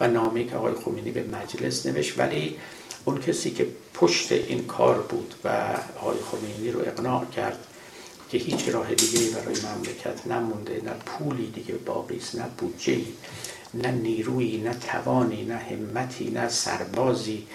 و 0.00 0.08
نامه‌ای 0.08 0.46
که 0.46 0.56
آقای 0.56 0.74
خمینی 0.74 1.10
به 1.10 1.22
مجلس 1.22 1.86
نوشت. 1.86 2.18
ولی 2.18 2.58
اون 3.04 3.20
کسی 3.20 3.50
که 3.50 3.66
پشت 3.94 4.32
این 4.32 4.66
کار 4.66 5.02
بود 5.02 5.34
و 5.44 5.48
آقای 6.00 6.18
خمینی 6.30 6.70
رو 6.70 6.80
اقناع 6.80 7.24
کرد 7.24 7.58
که 8.30 8.38
هیچ 8.38 8.68
راه 8.68 8.94
دیگه 8.94 9.30
برای 9.30 9.56
مملکت 9.60 10.26
نمونده 10.26 10.82
نه 10.84 10.92
پولی 11.06 11.46
دیگه 11.46 11.74
باقی 11.74 12.16
است 12.16 12.34
نه 12.36 12.44
بودجه 12.58 12.98
نه 13.74 13.90
نیرویی 13.90 14.60
نه 14.60 14.74
توانی 14.74 15.44
نه 15.44 15.56
همتی 15.56 16.30
نه 16.30 16.48
سربازی. 16.48 17.46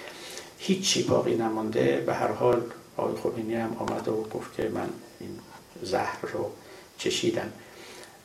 هیچی 0.57 1.03
باقی 1.03 1.35
نمانده. 1.35 2.03
به 2.05 2.13
هر 2.13 2.31
حال 2.31 2.61
آقای 2.97 3.15
خمینی 3.15 3.55
هم 3.55 3.75
آمده 3.79 4.11
و 4.11 4.23
گفت 4.23 4.53
که 4.55 4.69
من 4.69 4.89
این 5.19 5.39
زهر 5.83 6.25
رو 6.33 6.51
چشیدم. 6.97 7.49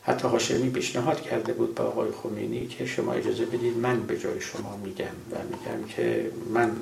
حتی 0.03 0.29
هاشمی 0.29 0.71
پیشنهاد 0.71 1.21
کرده 1.21 1.53
بود 1.53 1.75
به 1.75 1.83
آقای 1.83 2.11
خمینی 2.23 2.67
که 2.67 2.87
شما 2.87 3.13
اجازه 3.13 3.45
بدید 3.45 3.77
من 3.77 4.01
به 4.01 4.19
جای 4.19 4.41
شما 4.41 4.77
میگم 4.77 5.05
و 5.05 5.37
میگم 5.51 5.89
که 5.89 6.31
من 6.55 6.77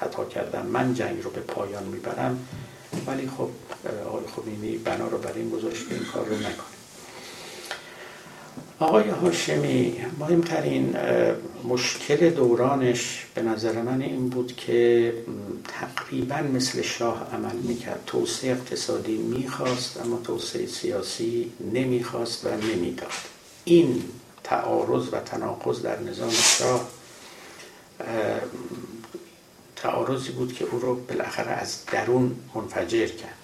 خطا 0.00 0.24
کردم 0.24 0.66
من 0.66 0.94
جنگ 0.94 1.22
رو 1.22 1.30
به 1.30 1.40
پایان 1.40 1.82
می‌برم. 1.84 2.48
ولی 3.06 3.30
خب 3.38 3.48
آقای 4.06 4.24
خمینی 4.36 4.76
بنا 4.76 5.08
رو 5.08 5.18
بر 5.18 5.32
این 5.36 5.50
گذاشت 5.50 5.86
این 5.90 6.04
کار 6.04 6.24
رو 6.24 6.36
نکنه. 6.36 6.73
آقای 8.78 9.08
هاشمی 9.08 9.96
مهمترین 10.18 10.96
مشکل 11.68 12.30
دورانش 12.30 13.26
به 13.34 13.42
نظر 13.42 13.82
من 13.82 14.02
این 14.02 14.28
بود 14.28 14.56
که 14.56 15.12
تقریبا 15.68 16.36
مثل 16.36 16.82
شاه 16.82 17.30
عمل 17.34 17.56
می‌کرد. 17.56 18.02
توسعه 18.06 18.50
اقتصادی 18.50 19.16
می‌خواست 19.16 20.00
اما 20.00 20.20
توسعه 20.24 20.66
سیاسی 20.66 21.52
نمی‌خواست 21.72 22.46
و 22.46 22.48
نمی‌داد. 22.48 23.12
این 23.64 24.02
تعارض 24.44 25.08
و 25.12 25.20
تناقض 25.20 25.82
در 25.82 26.00
نظام 26.00 26.30
شاه 26.30 26.88
تعارضی 29.76 30.30
بود 30.30 30.52
که 30.52 30.64
او 30.64 30.78
رو 30.80 30.94
بالاخره 30.94 31.50
از 31.50 31.84
درون 31.92 32.36
منفجر 32.54 33.06
کرد. 33.06 33.38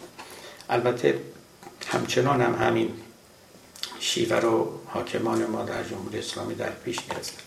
البته 0.70 1.18
همچنان 1.86 2.40
هم 2.40 2.66
همین 2.66 2.90
شیوه 4.00 4.36
رو 4.36 4.80
حاکمان 4.86 5.46
ما 5.46 5.64
در 5.64 5.84
جمهوری 5.84 6.18
اسلامی 6.18 6.54
در 6.54 6.70
پیش 6.70 6.96
گرفتن 6.96 7.42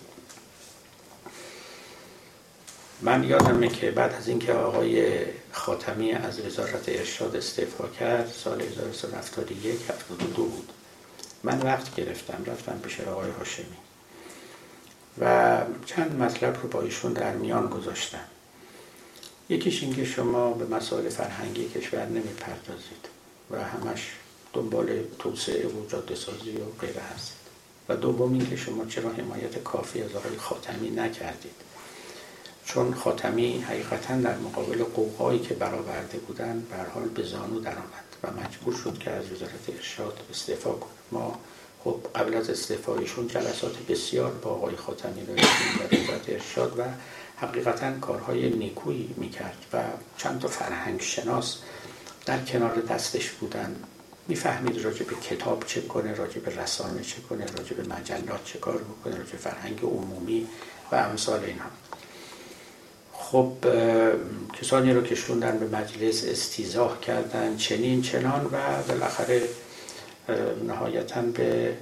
من 3.02 3.24
یادمه 3.24 3.68
که 3.68 3.92
بعد 3.92 4.13
از 4.13 4.28
اینکه 4.28 4.54
آقای 4.54 5.26
خاتمی 5.52 6.12
از 6.12 6.39
وزارت 6.39 6.89
ارشاد 6.89 7.36
استعفا 7.36 7.88
کرد 7.88 8.28
سال 8.28 8.62
1371 8.62 9.80
72 9.89 10.44
بود. 10.44 10.72
من 11.44 11.62
وقت 11.62 11.96
گرفتم 11.96 12.44
رفتم 12.46 12.80
پیش 12.84 13.00
آقای 13.00 13.30
هاشمی. 13.30 13.78
و 15.20 15.62
چند 15.86 16.22
مطلب 16.22 16.58
رو 16.63 16.70
با 16.70 16.82
ایشون 16.82 17.13
در 17.13 17.34
میان 17.34 17.70
گذاشتم. 17.70 18.26
یکیش 19.50 19.84
اینکه 19.84 20.06
شما 20.06 20.54
به 20.54 20.76
مسائل 20.76 21.10
فرهنگی 21.10 21.70
کشور 21.70 22.06
نمی‌پردازید 22.06 23.08
و 23.52 23.63
همش 23.63 24.12
دنبال 24.54 25.04
توسعه 25.20 25.68
و 25.68 25.88
جاده 25.88 26.16
سازی 26.16 26.52
و 26.52 26.80
غیره 26.82 27.02
هستید 27.02 27.44
و 27.89 27.96
دوم 27.96 28.34
اینکه 28.34 28.56
شما 28.56 28.86
چرا 28.86 29.10
حمایت 29.10 29.63
کافی 29.63 30.02
از 30.02 30.16
آقای 30.16 30.38
خاتمی 30.38 30.89
نکردید. 30.89 31.74
چون 32.66 32.94
خاتمی 32.94 33.60
حقیقتا 33.60 34.18
در 34.18 34.38
مقابل 34.38 34.84
قوقایی 34.84 35.39
که 35.39 35.54
برآورده 35.54 36.18
بودن 36.18 36.68
به 36.70 36.76
حال 36.94 37.04
به 37.04 37.24
زانو 37.24 37.60
درآمد 37.60 38.04
و 38.24 38.28
مجبور 38.32 38.74
شد 38.84 38.98
که 38.98 39.12
از 39.12 39.32
وزارت 39.32 39.70
ارشاد 39.76 40.20
استعفا 40.32 40.72
کنه 40.72 40.92
ما 41.12 41.39
خب 41.84 42.00
قبل 42.16 42.36
از 42.36 42.50
استعفایشون 42.50 43.28
جلسات 43.28 43.78
بسیار 43.89 44.32
با 44.32 44.50
آقای 44.50 44.76
خاتمی 44.76 45.26
داشتیم 45.26 45.68
در 45.80 46.04
وزارت 46.04 46.30
ارشاد 46.30 46.80
و 46.80 46.84
حقیقتا 47.38 48.00
کارهای 48.00 48.50
نیکویی 48.50 49.16
می‌کرد 49.18 49.66
و 49.74 49.84
چند 50.18 50.39
تا 50.39 50.48
فرهنگ 50.48 51.02
شناس 51.02 51.58
در 52.26 52.46
کنار 52.46 52.76
دستش 52.76 53.32
بودن 53.32 53.76
می‌فهمید 54.28 54.82
راجع 54.82 55.04
به 55.06 55.16
کتاب 55.16 55.64
چه 55.68 55.82
کنه 55.82 56.14
راجع 56.14 56.40
به 56.40 56.62
رسانه 56.62 57.04
چه 57.04 57.22
کنه 57.22 57.46
راجع 57.46 57.74
به 57.74 57.96
مجلات 57.96 58.46
چه 58.46 58.60
کار 58.60 58.78
بکنه 58.78 59.18
راجع 59.18 59.32
به 59.32 59.38
فرهنگ 59.38 59.80
عمومی 59.82 60.48
و 60.92 60.96
امثال 60.96 61.44
اینها. 61.44 61.70
خب 63.14 63.52
کسانی 64.62 64.94
رو 64.94 65.02
که 65.02 65.16
شوندن 65.16 65.60
به 65.60 65.78
مجلس 65.78 66.24
استیزاه 66.24 67.02
کردن 67.02 67.58
چنین 67.58 68.02
چنان 68.02 68.46
و 68.46 68.84
بالاخره 68.88 69.42
نهایتا 70.68 71.22
به 71.22 71.78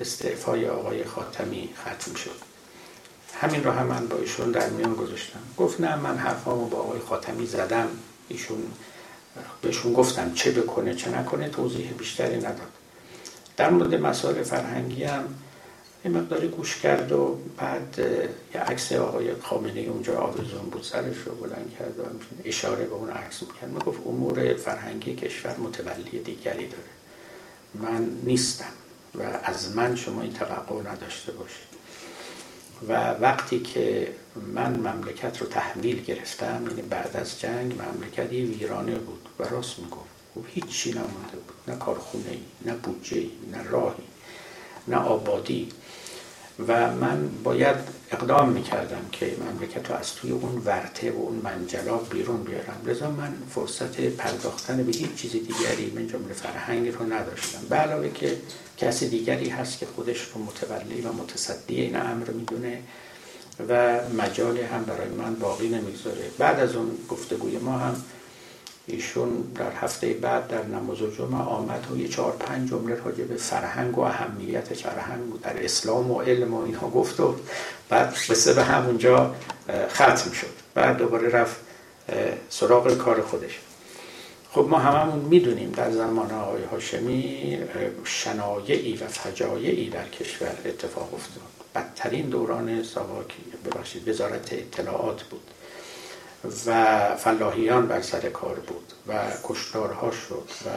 استعفای 0.00 0.68
آقای 0.68 1.04
خاتمی 1.04 1.68
ختم 1.80 2.14
شد. 2.14 2.36
همین 3.34 3.64
رو 3.64 3.70
هم 3.70 3.86
من 3.86 4.06
با 4.06 4.16
ایشون 4.16 4.50
در 4.50 4.68
میان 4.68 4.94
گذاشتم. 4.94 5.40
گفت 5.56 5.80
نه 5.80 5.96
من 5.96 6.18
حرفامو 6.18 6.68
با 6.68 6.78
آقای 6.78 7.00
خاتمی 7.00 7.46
زدم. 7.46 7.88
ایشون 8.28 8.62
بهشون 9.62 9.92
گفتم 9.92 10.34
چه 10.34 10.50
بکنه 10.50 10.94
چه 10.94 11.10
نکنه 11.10 11.48
توضیح 11.48 11.92
بیشتری 11.98 12.36
نداد. 12.36 12.72
در 13.56 13.70
مورد 13.70 13.94
مسائل 13.94 14.42
فرهنگی 14.42 15.04
هم 15.04 15.24
یه 16.04 16.10
مقداری 16.10 16.48
گوش 16.48 16.80
کرد 16.80 17.12
و 17.12 17.38
بعد 17.56 17.98
یه 18.54 18.60
عکس 18.60 18.92
آقای 18.92 19.34
خامنه 19.34 19.80
اونجا 19.80 20.18
آویزون 20.20 20.70
بود 20.70 20.82
سرش 20.82 21.16
رو 21.26 21.34
بلند 21.34 21.74
کرد 21.78 22.00
و 22.00 22.02
اشاره 22.44 22.84
به 22.84 22.94
اون 22.94 23.10
عکس 23.10 23.40
کرد 23.60 23.70
من 23.70 23.78
گفت 23.78 24.00
امور 24.06 24.54
فرهنگی 24.54 25.14
کشور 25.14 25.56
متولی 25.56 26.18
دیگری 26.18 26.66
داره. 26.68 26.82
من 27.74 28.08
نیستم 28.24 28.72
و 29.14 29.22
از 29.44 29.76
من 29.76 29.96
شما 29.96 30.22
این 30.22 30.32
توقع 30.32 30.90
نداشته 30.92 31.32
باشید. 31.32 31.67
و 32.88 33.10
وقتی 33.10 33.60
که 33.60 34.14
من 34.54 34.76
مملکت 34.76 35.40
رو 35.40 35.46
تحویل 35.46 36.04
گرفتم 36.04 36.64
یعنی 36.68 36.82
بعد 36.82 37.16
از 37.16 37.40
جنگ 37.40 37.72
مملکت 37.72 38.32
یه 38.32 38.44
ویرانه 38.44 38.94
بود 38.94 39.28
و 39.38 39.42
راست 39.42 39.78
می‌گفت. 39.78 40.18
و 40.36 40.40
هیچی 40.46 40.90
نمونده 40.90 41.36
بود. 41.46 41.54
نه 41.68 41.76
کارخونه 41.76 42.30
ای 42.30 42.40
نه 42.64 42.72
بودجه 42.72 43.22
نه 43.52 43.68
راهی 43.70 44.02
نه 44.88 44.96
آبادی. 44.96 45.68
و 46.68 46.94
من 46.94 47.28
باید 47.44 47.76
اقدام 48.12 48.48
می‌کردم 48.48 49.08
که 49.12 49.36
مملکت 49.52 49.90
رو 49.90 49.96
از 49.96 50.14
توی 50.14 50.30
اون 50.30 50.62
ورته 50.64 51.10
و 51.10 51.16
اون 51.16 51.40
منجلا 51.44 51.96
بیرون 51.96 52.42
بیارم. 52.42 52.82
لذا 52.86 53.10
من 53.10 53.34
فرصت 53.54 54.00
پرداختن 54.00 54.76
به 54.82 54.92
هیچ 54.92 55.14
چیز 55.14 55.32
دیگری 55.32 55.92
من 55.94 56.06
جمله 56.06 56.34
فرهنگ 56.34 56.88
رو 56.88 57.12
نداشتم. 57.12 57.58
به 57.70 57.76
علاوه 57.76 58.12
که 58.12 58.36
کسی 58.76 59.08
دیگری 59.08 59.48
هست 59.48 59.78
که 59.78 59.86
خودش 59.86 60.20
رو 60.34 60.42
متولی 60.42 61.00
و 61.00 61.12
متصدی 61.12 61.80
این 61.80 61.96
امر 61.96 62.30
می‌دونه 62.30 62.82
و 63.68 64.00
مجالی 64.18 64.62
هم 64.62 64.84
برای 64.84 65.08
من 65.08 65.34
باقی 65.34 65.68
نمی‌گذاره. 65.68 66.30
بعد 66.38 66.60
از 66.60 66.76
اون 66.76 66.90
گفتگوی 67.08 67.58
ما 67.58 67.78
هم 67.78 68.04
ایشون 68.88 69.30
در 69.54 69.72
هفته 69.80 70.12
بعد 70.12 70.48
در 70.48 70.64
نماز 70.64 70.98
جمعه 70.98 71.42
آمد 71.42 71.86
و 71.92 71.96
یه 71.96 72.08
چهار 72.08 72.32
پنج 72.32 72.70
جمله 72.70 72.94
راجع 73.04 73.24
به 73.24 73.36
فرهنگ 73.36 73.98
و 73.98 74.00
اهمیت 74.00 74.74
فرهنگ 74.74 75.34
و 75.34 75.38
در 75.38 75.64
اسلام 75.64 76.10
و 76.10 76.20
علم 76.20 76.54
و 76.54 76.64
اینها 76.64 76.90
گفت 76.90 77.20
و 77.20 77.36
بعد 77.88 78.14
قصه 78.14 78.54
به 78.54 78.64
همونجا 78.64 79.34
ختم 79.88 80.30
شد. 80.32 80.54
بعد 80.74 80.96
دوباره 80.96 81.28
رفت 81.28 81.56
سراغ 82.50 82.96
کار 82.96 83.22
خودش. 83.22 83.58
خب 84.50 84.66
ما 84.70 84.78
هممون 84.78 85.18
می‌دونیم 85.18 85.70
در 85.70 85.90
زمان 85.90 86.30
آقای 86.30 86.62
هاشمی 86.64 87.58
شنایعی 88.04 88.96
و 88.96 89.06
فجایعی 89.06 89.90
در 89.90 90.08
کشور 90.08 90.54
اتفاق 90.64 91.14
افتاد. 91.14 91.42
بدترین 91.74 92.28
دوران 92.28 92.82
ساواکی 92.82 93.42
ببخشید 93.64 94.08
وزارت 94.08 94.52
اطلاعات 94.52 95.22
بود. 95.22 95.50
و 96.66 97.16
فلاحیان 97.16 97.86
بر 97.86 98.02
سر 98.02 98.28
کار 98.28 98.54
بود 98.54 98.92
و 99.08 99.14
کشتارها 99.44 100.10
شد 100.10 100.48
و 100.66 100.70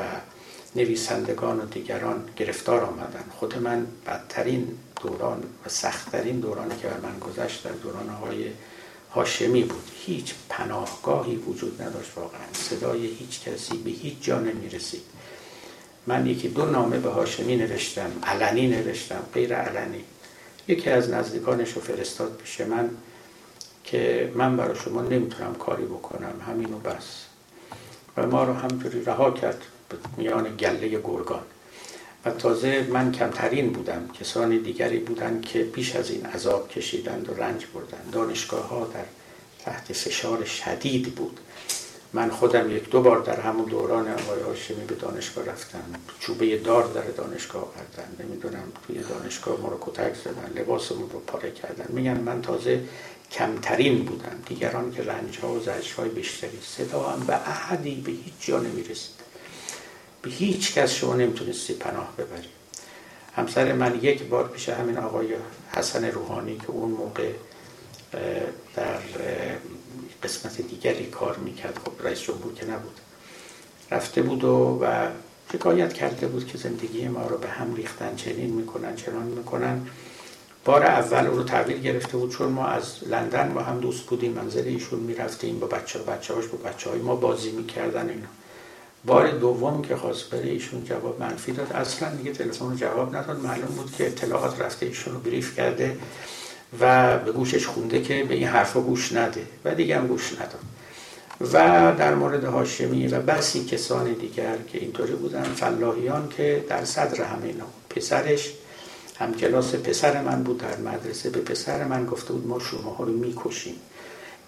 نویسندگان 0.75 1.59
و 1.59 1.65
دیگران 1.65 2.23
گرفتار 2.37 2.83
آمدن. 2.83 3.23
خود 3.39 3.57
من 3.57 3.87
بدترین 4.07 4.77
دوران 5.01 5.43
و 5.65 5.69
سختترین 5.69 6.39
دورانی 6.39 6.75
که 6.81 6.87
بر 6.87 7.09
من 7.09 7.19
گذشت 7.19 7.63
در 7.63 7.71
دوران 7.71 8.09
های 8.09 8.45
هاشمی 9.11 9.63
بود. 9.63 9.91
هیچ 10.05 10.33
پناهگاهی 10.49 11.35
وجود 11.35 11.81
نداشت 11.81 12.11
واقعا. 12.15 12.53
صدای 12.53 13.05
هیچ 13.05 13.41
کسی 13.41 13.77
به 13.77 13.89
هیچ 13.89 14.21
جا 14.21 14.39
نمی 14.39 14.69
رسید 14.69 15.03
من 16.07 16.27
یکی 16.27 16.47
دو 16.47 16.65
نامه 16.65 16.99
به 16.99 17.09
هاشمی 17.09 17.55
نوشتم 17.55 18.11
علنی 18.23 18.67
نوشتم 18.67 19.21
غیر 19.33 19.55
علنی. 19.55 20.03
یکی 20.67 20.89
از 20.89 21.09
نزدیکانش 21.09 21.73
رو 21.73 21.81
فرستاد 21.81 22.37
پیش 22.43 22.61
من. 22.61 22.89
که 23.83 24.31
من 24.35 24.57
برای 24.57 24.75
شما 24.75 25.01
نمی‌تونم 25.01 25.55
کاری 25.55 25.85
بکنم. 25.85 26.33
همینو 26.47 26.77
بس. 26.77 27.25
و 28.17 28.27
ما 28.27 28.43
رو 28.43 28.53
همطوری 28.53 29.05
رها 29.05 29.31
کرد 29.31 29.61
میان 30.17 30.55
گله 30.55 30.87
گرگان. 30.87 31.43
و 32.25 32.31
تازه 32.31 32.87
من 32.89 33.11
کمترین 33.11 33.73
بودم. 33.73 34.09
کسانی 34.19 34.59
دیگری 34.59 34.99
بودند 34.99 35.45
که 35.45 35.63
پیش 35.63 35.95
از 35.95 36.11
این 36.11 36.25
عذاب 36.25 36.69
کشیدند 36.69 37.29
و 37.29 37.33
رنج 37.33 37.65
بردند. 37.73 38.09
دانشگاه 38.11 38.67
ها 38.67 38.85
در 38.93 39.05
تحت 39.65 39.93
فشار 39.93 40.45
شدید 40.45 41.15
بود. 41.15 41.39
من 42.13 42.29
خودم 42.29 42.71
یک 42.71 42.89
دو 42.89 43.01
بار 43.01 43.19
در 43.19 43.39
همون 43.39 43.65
دوران 43.65 44.11
آقای 44.11 44.41
هاشمی 44.41 44.85
به 44.85 44.95
دانشگاه 44.95 45.45
رفتم. 45.45 45.83
چوبه 46.19 46.57
دار 46.57 46.87
در 46.93 47.01
دانشگاه 47.01 47.61
آوردن. 47.61 48.25
نمی‌دونم 48.25 48.63
توی 48.87 48.99
دانشگاه 48.99 49.59
ما 49.59 49.69
رو 49.69 49.77
کتک 49.81 50.15
زدن 50.15 50.53
لباسمون 50.55 51.09
رو 51.09 51.19
پاره 51.19 51.51
کردن. 51.51 51.85
میگن 51.89 52.19
من 52.19 52.41
تازه 52.41 52.79
کمترین 53.31 54.05
بودم 54.05 54.43
دیگران 54.45 54.91
که 54.91 55.03
رنج 55.03 55.39
ها 55.39 55.51
و 55.51 55.59
زجر 55.59 55.95
های 55.97 56.09
بیشتری 56.09 56.59
صدا 56.61 57.03
هم 57.03 57.19
به 57.19 57.33
احدی 57.33 58.01
به 58.01 58.11
هیچ 58.11 58.33
جا 58.39 58.59
نمی‌رسید. 58.59 59.21
به 60.21 60.29
هیچ 60.29 60.73
کس 60.73 60.93
شما 60.93 61.15
نمی‌تونستی 61.15 61.73
پناه 61.73 62.13
ببرید 62.17 62.61
همسر 63.35 63.73
من 63.73 63.99
یک 64.01 64.23
بار 64.23 64.47
پیش 64.47 64.69
همین 64.69 64.97
آقای 64.97 65.35
حسن 65.75 66.05
روحانی 66.05 66.57
که 66.57 66.69
اون 66.69 66.91
موقع 66.91 67.31
در 68.75 68.99
قسمت 70.23 70.61
دیگری 70.61 71.05
کار 71.05 71.37
می‌کرد 71.37 71.79
خب 71.85 72.07
رئیس 72.07 72.21
جمهور 72.21 72.53
که 72.53 72.65
نبود 72.65 72.99
رفته 73.91 74.21
بود 74.21 74.43
و, 74.43 74.79
و 74.81 75.07
شکایت 75.53 75.93
کرده 75.93 76.27
بود 76.27 76.47
که 76.47 76.57
زندگی 76.57 77.07
ما 77.07 77.27
رو 77.27 77.37
به 77.37 77.47
هم 77.47 77.75
ریختن 77.75 78.15
چنین 78.15 78.49
می‌کنن 78.49 78.95
چنان 78.95 79.23
می‌کنن. 79.23 79.87
بار 80.65 80.83
اول 80.83 81.27
او 81.27 81.37
رو 81.37 81.43
تحویل 81.43 81.81
گرفته 81.81 82.17
بود 82.17 82.31
چون 82.31 82.49
ما 82.49 82.65
از 82.65 83.07
لندن 83.09 83.53
با 83.53 83.61
هم 83.61 83.79
دوست 83.79 84.05
بودیم 84.05 84.31
منزل 84.31 84.67
ایشون 84.67 84.99
می‌رفتیم 84.99 85.59
با 85.59 85.67
بچه 85.67 85.99
بچه 85.99 86.33
هاش 86.33 86.45
با 86.45 86.69
بچه 86.69 86.89
های 86.89 86.99
ما 86.99 87.15
بازی 87.15 87.51
می‌کردن 87.51 88.09
اینا. 88.09 88.27
بار 89.05 89.31
دوم 89.31 89.81
که 89.81 89.95
خواست 89.95 90.29
بره 90.29 90.49
ایشون 90.49 90.83
جواب 90.83 91.21
منفی 91.21 91.51
داد. 91.51 91.73
اصلا 91.73 92.15
دیگه 92.15 92.31
تلفن 92.31 92.65
رو 92.65 92.75
جواب 92.75 93.15
نداد. 93.15 93.39
معلوم 93.39 93.75
بود 93.75 93.95
که 93.95 94.07
اطلاعات 94.07 94.61
رفته 94.61 94.85
ایشون 94.85 95.13
رو 95.13 95.19
بریف 95.19 95.55
کرده 95.55 95.97
و 96.79 97.17
به 97.17 97.31
گوشش 97.31 97.65
خونده 97.65 98.01
که 98.01 98.23
به 98.23 98.33
این 98.33 98.47
حرفا 98.47 98.81
گوش 98.81 99.13
نده 99.13 99.45
و 99.65 99.75
دیگه 99.75 99.97
هم 99.97 100.07
گوش 100.07 100.33
نداد. 100.33 100.59
و 101.53 101.93
در 101.97 102.15
مورد 102.15 102.43
هاشمی 102.43 103.07
و 103.07 103.19
بسی 103.19 103.65
کسان 103.65 104.13
دیگر 104.13 104.55
که 104.71 104.77
اینطوری 104.77 105.13
بودن 105.13 105.43
فلاحیان 105.43 106.29
که 106.37 106.65
در 106.69 106.85
صدر 106.85 107.23
همه 107.23 107.45
اینا 107.45 107.65
پسرش 107.89 108.53
هم 109.21 109.33
کلاس 109.33 109.75
پسر 109.75 110.21
من 110.21 110.43
بود 110.43 110.57
در 110.57 110.77
مدرسه 110.77 111.29
به 111.29 111.39
پسر 111.39 111.83
من 111.83 112.05
گفته 112.05 112.33
بود 112.33 112.47
ما 112.47 112.59
شما 112.59 112.95
رو 112.99 113.13
می‌کشیم. 113.13 113.75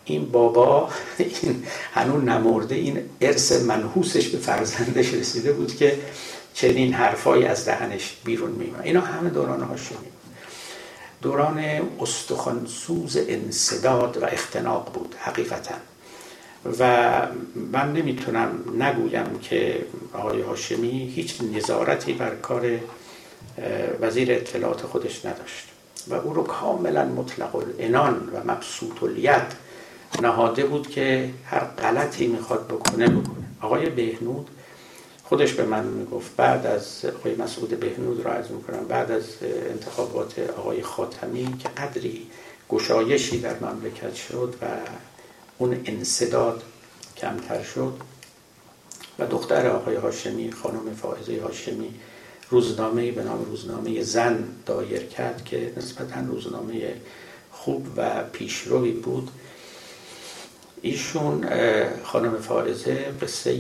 این 0.05 0.31
بابا 0.31 0.89
این 1.17 1.63
هنون 1.93 2.29
نمرده 2.29 2.75
این 2.75 2.99
ارث 3.21 3.51
منحوسش 3.51 4.27
به 4.27 4.37
فرزندش 4.37 5.13
رسیده 5.13 5.53
بود 5.53 5.75
که 5.75 5.99
چنین 6.53 6.93
حرفایی 6.93 7.45
از 7.45 7.65
دهنش 7.65 8.17
بیرون 8.25 8.51
میومد 8.51 8.81
اینا 8.83 9.01
همه 9.01 9.29
دوران 9.29 9.61
هاشمی 9.61 9.97
دوران 11.21 11.59
استخوانسوز 11.99 13.17
انصداد 13.27 14.17
و 14.17 14.25
اختناق 14.25 14.91
بود 14.93 15.15
حقیقتا. 15.19 15.75
و 16.79 17.11
من 17.71 17.93
نمی‌تونم 17.93 18.49
نگویم 18.79 19.39
که 19.41 19.85
آقای 20.13 20.41
هاشمی 20.41 21.13
هیچ 21.15 21.41
نظارتی 21.55 22.13
بر 22.13 22.35
کار 22.35 22.79
وزیر 24.01 24.31
اطلاعات 24.31 24.81
خودش 24.81 25.25
نداشت. 25.25 25.67
و 26.07 26.13
او 26.13 26.33
رو 26.33 26.43
کاملا 26.43 27.05
مطلق 27.05 27.55
الانان 27.55 28.29
و 28.33 28.51
مبسوط 28.51 29.03
الید 29.03 29.63
نهاده 30.21 30.65
بود 30.65 30.89
که 30.89 31.29
هر 31.45 31.59
غلطی 31.59 32.27
می‌خواد 32.27 32.67
بکنه 32.67 33.07
بکنه. 33.07 33.45
آقای 33.61 33.89
بهنود 33.89 34.49
خودش 35.23 35.53
به 35.53 35.65
من 35.65 35.83
می‌گفت 35.83 36.35
بعد 36.35 36.65
از 36.65 37.05
آقای 37.05 37.35
مسعود 37.35 37.79
بهنود 37.79 38.25
را 38.25 38.33
از 38.33 38.51
می‌کنم 38.51 38.85
بعد 38.87 39.11
از 39.11 39.23
انتخابات 39.69 40.39
آقای 40.39 40.81
خاتمی 40.81 41.57
که 41.59 41.69
قدری 41.69 42.27
گشایشی 42.69 43.39
در 43.39 43.55
مملکت 43.59 44.15
شد 44.15 44.55
و 44.61 44.65
اون 45.57 45.81
انصداد 45.85 46.63
کمتر 47.17 47.63
شد 47.63 47.93
و 49.19 49.25
دختر 49.25 49.67
آقای 49.67 49.95
هاشمی 49.95 50.51
خانم 50.51 50.95
فائزه 51.01 51.41
هاشمی 51.41 51.93
روزنامه 52.53 53.11
به 53.11 53.23
نام 53.23 53.45
روزنامه 53.45 54.03
زن 54.03 54.43
دایر 54.65 55.03
کرد 55.03 55.45
که 55.45 55.73
نسبتا 55.77 56.19
روزنامه 56.19 56.93
خوب 57.51 57.87
و 57.97 58.23
پیشروی 58.23 58.91
بود. 58.91 59.31
ایشون 60.81 61.45
خانم 62.03 62.37
فائزه 62.37 62.95
قصه 63.21 63.51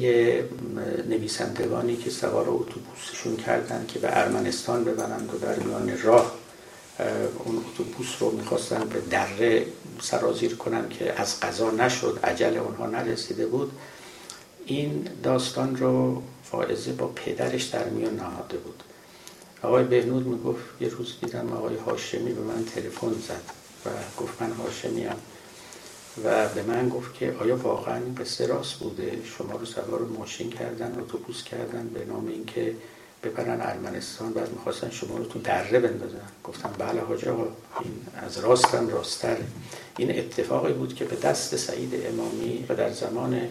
نویسندگانی 1.09 1.95
که 1.95 2.09
سوار 2.09 2.45
اتوبوسشون 2.49 3.37
کردن 3.37 3.85
که 3.87 3.99
به 3.99 4.17
ارمنستان 4.17 4.83
ببرند 4.83 5.29
و 5.33 5.37
در 5.37 5.55
میان 5.55 6.01
راه 6.03 6.31
اون 7.45 7.57
اتوبوس 7.57 8.15
رو 8.19 8.31
می‌خواستن 8.31 8.89
به 8.89 8.99
دره 8.99 9.65
سرازیر 10.01 10.55
کنن 10.55 10.89
که 10.89 11.21
از 11.21 11.39
قضا 11.39 11.71
نشد 11.71 12.19
عجل 12.23 12.57
اونها 12.57 12.85
نرسیده 12.87 13.45
بود. 13.45 13.71
این 14.65 15.07
داستان 15.23 15.75
رو 15.75 16.21
فائزه 16.43 16.93
با 16.93 17.07
پدرش 17.07 17.63
در 17.63 17.89
میان 17.89 18.15
نهاده 18.15 18.57
بود. 18.57 18.83
آقای 19.61 19.83
بهنود 19.83 20.27
می‌گفت 20.27 20.63
یه 20.81 20.87
روز 20.87 21.13
دیدم 21.21 21.53
آقای 21.53 21.75
هاشمی 21.75 22.33
به 22.33 22.41
من 22.41 22.65
تلفن 22.65 23.11
زد 23.11 23.41
و 23.85 23.89
گفت 24.21 24.41
من 24.41 24.51
هاشمی 24.51 25.03
هم 25.03 25.15
و 26.23 26.49
به 26.49 26.63
من 26.63 26.89
گفت 26.89 27.13
که 27.13 27.35
آیا 27.39 27.57
واقعا 27.57 27.95
این 27.95 28.15
قصه 28.15 28.47
راست 28.47 28.73
بوده؟ 28.73 29.19
شما 29.37 29.55
رو 29.55 29.65
سوار 29.65 29.99
ماشین 29.99 30.49
کردن 30.49 30.99
اتوبوس 30.99 31.43
کردن 31.43 31.87
به 31.87 32.05
نام 32.05 32.27
اینکه 32.27 32.75
ببرن 33.23 33.61
ارمنستان. 33.61 34.33
بعد 34.33 34.51
می‌خواستن 34.51 34.89
شما 34.89 35.17
رو 35.17 35.25
تو 35.25 35.39
دره 35.39 35.79
بندازن. 35.79 36.17
گفتم 36.43 36.69
بله 36.77 37.01
حاج 37.01 37.27
این 37.27 37.45
از 38.15 38.37
راستم 38.37 38.87
راستره. 38.87 39.45
این 39.97 40.19
اتفاقی 40.19 40.73
بود 40.73 40.95
که 40.95 41.05
به 41.05 41.15
دست 41.15 41.55
سعید 41.55 41.93
امامی 42.05 42.65
و 42.69 42.75
در 42.75 42.91
زمان 42.91 43.41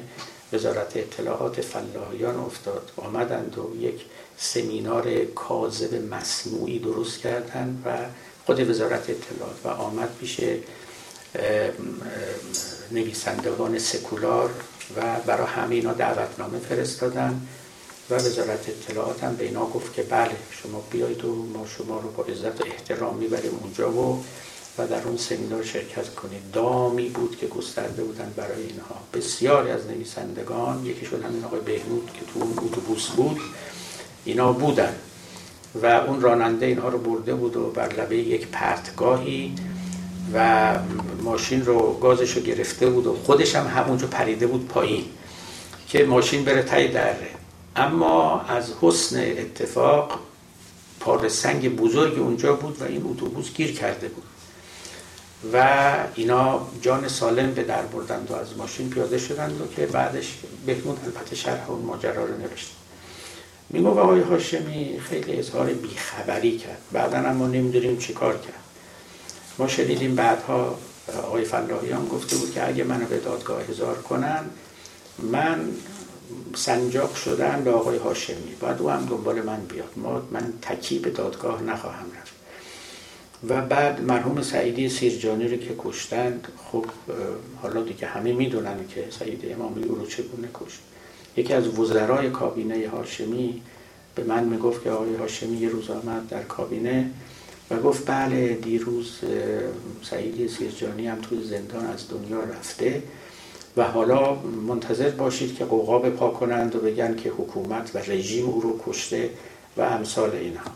وزارت 0.53 0.97
اطلاعات 0.97 1.61
فلاحیان 1.61 2.37
افتاد. 2.37 2.91
آمدند 2.97 3.59
و 3.59 3.77
یک 3.81 4.01
سمینار 4.37 5.25
کاذب 5.25 5.95
مصنوعی 5.95 6.79
درست 6.79 7.19
کردن 7.19 7.83
و 7.85 7.97
خود 8.47 8.71
وزارت 8.71 9.11
اطلاعات 9.11 9.57
و 9.65 9.69
آمد 9.69 10.09
پیش 10.21 10.41
نویسندگان 12.91 13.79
سکولار 13.79 14.51
و 14.97 15.17
برای 15.27 15.47
همه 15.47 15.75
اینا 15.75 15.93
دعوتنامه 15.93 16.59
فرستادن 16.59 17.41
و 18.11 18.15
وزارت 18.15 18.69
اطلاعات 18.69 19.25
هم 19.25 19.37
به 19.37 19.45
اینا 19.45 19.67
گفت 19.67 19.95
که 19.95 20.03
بله 20.03 20.37
شما 20.51 20.85
بیایید 20.91 21.25
و 21.25 21.35
ما 21.35 21.67
شما 21.67 22.01
رو 22.01 22.11
با 22.11 22.25
عزت 22.25 22.61
و 22.61 22.65
احترام 22.67 23.17
می‌بریم 23.17 23.59
اونجا 23.63 23.93
و 23.93 24.25
و 24.79 24.87
در 24.87 25.03
اون 25.03 25.17
سمینار 25.17 25.63
شرکت 25.63 26.15
کنید. 26.15 26.51
دامی 26.53 27.09
بود 27.09 27.39
که 27.41 27.47
گسترده 27.47 28.05
بودن 28.05 28.33
برای 28.37 28.63
اینها. 28.63 28.97
بسیاری 29.15 29.71
از 29.71 29.87
نویسندگان 29.87 30.87
یکیشون 30.87 31.23
همین 31.23 31.45
آقای 31.45 31.61
بهنود 31.61 32.11
که 32.15 32.21
تو 32.33 32.45
اون 32.45 32.53
اتوبوس 32.59 33.09
بود 33.09 33.41
اینا 34.25 34.53
بودن. 34.53 34.95
و 35.83 35.87
اون 35.87 36.21
راننده 36.21 36.67
اینها 36.67 36.89
رو 36.89 36.99
برده 36.99 37.35
بود 37.35 37.57
و 37.57 37.71
بر 37.71 37.89
لبه 37.89 38.17
یک 38.17 38.47
پرتگاهی 38.47 39.55
و 40.35 40.79
ماشین 41.23 41.65
رو 41.65 41.99
گازش 41.99 42.31
رو 42.31 42.43
گرفته 42.43 42.91
بود 42.91 43.07
و 43.07 43.17
خودش 43.25 43.55
هم 43.55 43.67
همونجا 43.67 44.07
پریده 44.07 44.47
بود 44.47 44.69
پایین 44.69 45.05
که 45.89 46.05
ماشین 46.05 46.45
بره 46.45 46.63
تای 46.63 46.89
دره. 46.89 47.29
اما 47.77 48.41
از 48.41 48.73
حسن 48.81 49.21
اتفاق 49.21 50.21
پار 51.01 51.29
سنگ 51.29 51.77
بزرگی 51.77 52.21
اونجا 52.21 52.53
بود 52.55 52.83
و 52.83 52.85
این 52.85 53.03
اتوبوس 53.11 53.53
گیر 53.55 53.73
کرده 53.73 54.09
بود. 54.09 54.32
و 55.53 55.97
اینا 56.15 56.67
جان 56.83 57.09
سالم 57.09 57.55
به 57.55 57.63
در 57.63 57.83
بردند 57.83 58.31
و 58.31 58.35
از 58.35 58.57
ماشین 58.57 58.91
پیاده 58.91 59.19
شدند 59.19 59.61
و 59.61 59.67
که 59.77 59.87
بعدش 59.87 60.39
بهمون 60.67 60.97
البته 61.05 61.37
شرح 61.37 61.71
اون 61.71 61.83
ماجرا 61.83 62.25
رو 62.25 62.39
نوشت 62.39 62.73
میگو 63.71 63.89
آقای 63.89 64.21
هاشمی 64.21 65.01
خیلی 65.01 65.39
اظهار 65.39 65.67
بیخبری 65.67 66.59
کرد. 66.59 66.79
بعدا 66.93 67.19
اما 67.19 67.47
نمی‌دونیم 67.47 67.97
چی 67.97 68.13
کار 68.13 68.39
کرد. 68.39 68.63
ما 69.59 69.69
شنیدیم 69.69 70.15
بعدها 70.15 70.79
آقای 71.23 71.45
فلاحیان 71.45 72.09
گفته 72.09 72.37
بود 72.37 72.53
که 72.53 72.69
اگه 72.69 72.85
منو 72.85 73.07
به 73.07 73.19
دادگاه 73.19 73.63
هزار 73.63 73.99
کنن 73.99 74.45
من 75.19 75.69
سنجاق 76.55 77.15
شدن 77.15 77.65
به 77.65 77.71
آقای 77.71 77.99
هاشمی. 77.99 78.55
باید 78.61 78.81
او 78.81 78.91
هم 78.91 79.07
دنبال 79.07 79.43
من 79.43 79.61
بیاد. 79.61 79.91
ما 79.97 80.23
من 80.31 80.53
تکی 80.63 80.99
به 80.99 81.11
دادگاه 81.11 81.63
نخواهم 81.63 82.07
رفت. 82.21 82.42
و 83.49 83.61
بعد 83.61 84.01
مرحوم 84.01 84.43
سعیدی 84.43 84.89
سیرجانی 84.89 85.49
رو 85.49 85.57
که 85.57 85.75
کشتند 85.79 86.49
خب 86.73 86.85
حالا 87.63 87.83
دیگه 87.83 88.07
همه 88.07 88.33
می‌دونن 88.33 88.77
که 88.89 89.05
سعید 89.11 89.53
امامی 89.53 89.83
او 89.83 89.95
رو 89.95 90.07
چگونه 90.07 90.49
کشت. 90.55 90.79
یکی 91.37 91.55
از 91.55 91.79
وزرای 91.79 92.31
کابینه 92.31 92.89
هاشمی 92.89 93.63
به 94.15 94.25
من 94.25 94.45
می‌گفت 94.45 94.83
که 94.83 94.91
آقای 94.91 95.15
هاشمی 95.15 95.57
یه 95.57 95.69
روز 95.69 95.91
آمد 95.91 96.29
در 96.29 96.43
کابینه 96.43 97.11
و 97.71 97.77
گفت 97.77 98.11
بله 98.11 98.55
دیروز 98.55 99.19
سعیدی 100.03 100.49
سیرجانی 100.49 101.07
هم 101.07 101.21
توی 101.21 101.45
زندان 101.45 101.87
از 101.87 102.09
دنیا 102.09 102.41
رفته 102.41 103.03
و 103.77 103.85
حالا 103.85 104.35
منتظر 104.69 105.11
باشید 105.11 105.57
که 105.57 105.65
قوقا 105.65 105.99
پا 105.99 106.29
کنند 106.29 106.77
و 106.77 106.79
بگن 106.79 107.17
که 107.17 107.31
حکومت 107.31 107.91
و 107.95 107.99
رژیم 107.99 108.47
او 108.47 108.61
رو 108.61 108.81
کشته 108.87 109.31
و 109.77 109.83
امثال 109.83 110.31
اینها. 110.31 110.71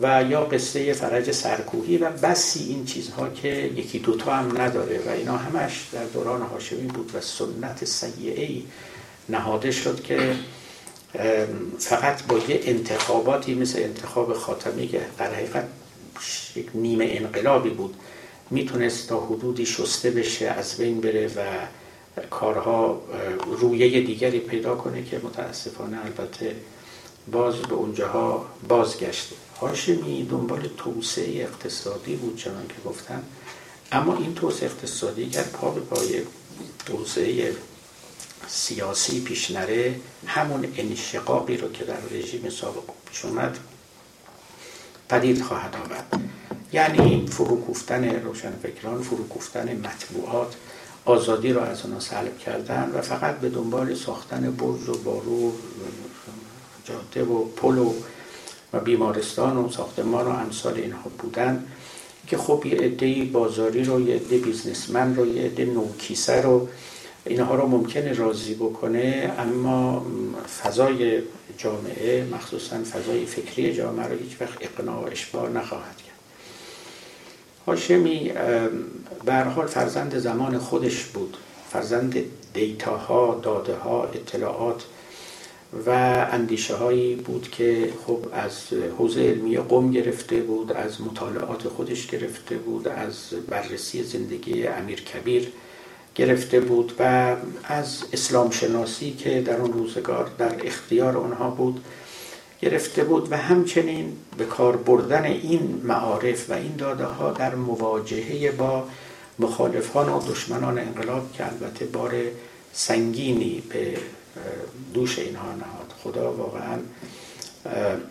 و 0.00 0.22
یا 0.22 0.40
قصه 0.40 0.92
فرج 0.92 1.30
سرکوهی 1.30 1.98
و 1.98 2.10
بسی 2.10 2.64
این 2.64 2.84
چیزها 2.84 3.28
که 3.28 3.48
یکی 3.48 3.98
دوتا 3.98 4.34
هم 4.34 4.60
نداره 4.60 5.00
و 5.06 5.10
اینا 5.10 5.36
همش 5.36 5.88
در 5.92 6.04
دوران 6.04 6.42
هاشمی 6.42 6.86
بود 6.86 7.10
و 7.14 7.20
سنت 7.20 7.84
سیعه 7.84 8.62
نهاده 9.28 9.70
شد 9.70 10.02
که 10.02 10.36
فقط 11.78 12.22
با 12.22 12.38
یه 12.38 12.60
انتخاباتی 12.62 13.54
مثل 13.54 13.78
انتخاب 13.78 14.32
خاتمی 14.32 14.88
که 14.88 15.00
در 15.18 15.34
حقیقت 15.34 15.68
یک 16.56 16.66
نیمه 16.74 17.08
انقلابی 17.10 17.70
بود 17.70 17.94
می‌تونست 18.50 19.08
تا 19.08 19.20
حدودی 19.20 19.66
شسته 19.66 20.10
بشه 20.10 20.46
از 20.46 20.76
بین 20.76 21.00
بره 21.00 21.26
و 21.26 21.42
کارها 22.30 23.00
رویه 23.60 24.00
دیگری 24.00 24.38
پیدا 24.38 24.74
کنه 24.74 25.02
که 25.02 25.18
متاسفانه 25.18 25.98
البته 26.04 26.56
باز 27.32 27.54
به 27.56 27.74
اونجاها 27.74 28.46
بازگشته. 28.68 29.36
هاشمی 29.60 30.26
دنبال 30.30 30.68
توسعه 30.76 31.42
اقتصادی 31.42 32.16
بود 32.16 32.36
چنان 32.36 32.68
که 32.68 32.88
گفتم. 32.88 33.22
اما 33.92 34.16
این 34.16 34.34
توسعه 34.34 34.68
اقتصادی 34.68 35.24
اگر 35.24 35.42
پا 35.42 35.70
به 35.70 35.80
پای 35.80 36.22
توسعه 36.86 37.54
سیاسی 38.46 39.20
پیش 39.20 39.50
نره 39.50 40.00
همون 40.26 40.72
انشقاقی 40.76 41.56
رو 41.56 41.72
که 41.72 41.84
در 41.84 42.00
رژیم 42.12 42.50
سابق 42.50 42.82
پیش 43.10 43.24
اومد 43.24 43.58
پدید 45.08 45.42
خواهد 45.42 45.76
آورد 45.84 46.30
یعنی 46.72 47.26
فروکوفتن 47.26 48.04
روشنفکران 48.04 49.02
فروکوفتن 49.02 49.76
مطبوعات 49.86 50.56
آزادی 51.04 51.52
را 51.52 51.64
از 51.64 51.82
آنها 51.82 52.00
سلب 52.00 52.38
کردن 52.38 52.90
و 52.94 53.02
فقط 53.02 53.38
به 53.38 53.48
دنبال 53.48 53.94
ساختن 53.94 54.50
برج 54.50 54.88
و 54.88 54.98
بارو 54.98 55.52
جاده 56.84 57.24
و 57.24 57.44
پل 57.44 57.78
و, 57.78 57.94
و 58.72 58.80
بیمارستان 58.80 59.56
و 59.56 59.70
ساختمان 59.70 60.26
و 60.26 60.28
امثال 60.28 60.74
اینها 60.74 61.10
بودن 61.18 61.64
که 62.26 62.36
خب 62.36 62.66
یه 62.66 62.78
عده 62.78 63.24
بازاری 63.24 63.84
رو 63.84 64.08
یه 64.08 64.14
عده 64.14 64.38
بیزنسمن 64.38 65.16
رو 65.16 65.26
یه 65.26 65.42
عده 65.42 65.64
نوکیسه 65.64 66.42
رو 66.42 66.68
اینها 67.24 67.54
رو 67.54 67.66
ممکنه 67.66 68.12
راضی 68.12 68.54
بکنه 68.54 69.32
اما 69.38 70.06
فضای 70.62 71.22
جامعه 71.58 72.24
مخصوصا 72.32 72.76
فضای 72.76 73.26
فکری 73.26 73.74
جامعه 73.74 74.06
رو 74.06 74.18
هیچ 74.18 74.40
وقت 74.40 74.58
اقناع 74.60 75.04
و 75.04 75.08
اشبار 75.10 75.50
نخواهد 75.50 75.96
کرد. 75.96 76.18
هاشمی 77.66 78.32
به 79.24 79.66
فرزند 79.66 80.18
زمان 80.18 80.58
خودش 80.58 81.04
بود. 81.04 81.36
فرزند 81.70 82.16
دیتاها 82.54 83.40
داده 83.42 83.74
ها 83.74 84.04
اطلاعات 84.04 84.84
و 85.86 85.90
اندیشه 86.32 86.74
هایی 86.74 87.14
بود 87.14 87.50
که 87.50 87.92
خب 88.06 88.18
از 88.32 88.52
حوزه 88.98 89.20
علمی 89.20 89.56
قوم 89.56 89.90
گرفته 89.90 90.36
بود 90.36 90.72
از 90.72 91.00
مطالعات 91.00 91.68
خودش 91.68 92.06
گرفته 92.06 92.56
بود 92.56 92.88
از 92.88 93.16
بررسی 93.48 94.02
زندگی 94.02 94.66
امیر 94.66 95.00
کبیر 95.00 95.52
گرفته 96.14 96.60
بود 96.60 96.92
و 96.98 97.36
از 97.64 98.04
اسلام 98.12 98.50
شناسی 98.50 99.10
که 99.10 99.40
در 99.40 99.60
اون 99.60 99.72
روزگار 99.72 100.30
در 100.38 100.66
اختیار 100.66 101.16
آنها 101.16 101.50
بود 101.50 101.84
گرفته 102.60 103.04
بود 103.04 103.32
و 103.32 103.36
همچنین 103.36 104.16
به 104.38 104.44
کار 104.44 104.76
بردن 104.76 105.24
این 105.24 105.80
معارف 105.84 106.50
و 106.50 106.52
این 106.52 106.76
داده 106.76 107.04
ها 107.04 107.32
در 107.32 107.54
مواجهه 107.54 108.50
با 108.50 108.84
مخالفان 109.38 110.08
و 110.08 110.30
دشمنان 110.30 110.78
انقلاب 110.78 111.32
که 111.32 111.46
البته 111.46 111.84
بار 111.84 112.14
سنگینی 112.72 113.62
به 113.68 113.96
دوش 114.94 115.18
اینها 115.18 115.52
نهاد. 115.52 115.92
خدا 116.02 116.32
واقعا 116.32 116.78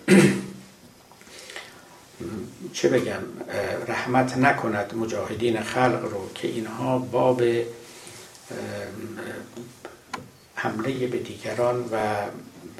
چه 2.73 2.89
بگم 2.89 3.21
رحمت 3.88 4.38
نکند 4.38 4.95
مجاهدین 4.95 5.61
خلق 5.61 6.03
رو 6.11 6.30
که 6.36 6.47
اینها 6.47 6.99
باب 6.99 7.41
حمله 10.55 11.07
به 11.07 11.17
دیگران 11.17 11.89
و 11.91 12.15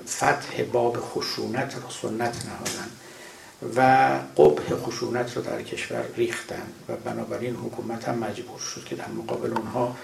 فتح 0.08 0.64
باب 0.72 0.98
خشونت 1.00 1.76
رو 1.76 1.90
سنت 1.90 2.46
نهادن 2.46 2.90
و 3.76 3.80
قبح 4.38 4.76
خشونت 4.76 5.38
رو 5.38 5.42
در 5.42 5.62
کشور 5.62 6.04
ریختن. 6.16 6.68
و 6.90 6.96
بنابراین 6.96 7.56
حکومت 7.56 8.08
هم 8.08 8.18
مجبور 8.18 8.60
شد 8.60 8.84
که 8.84 8.96
در 8.96 9.08
مقابل 9.08 9.58
اونها 9.58 9.96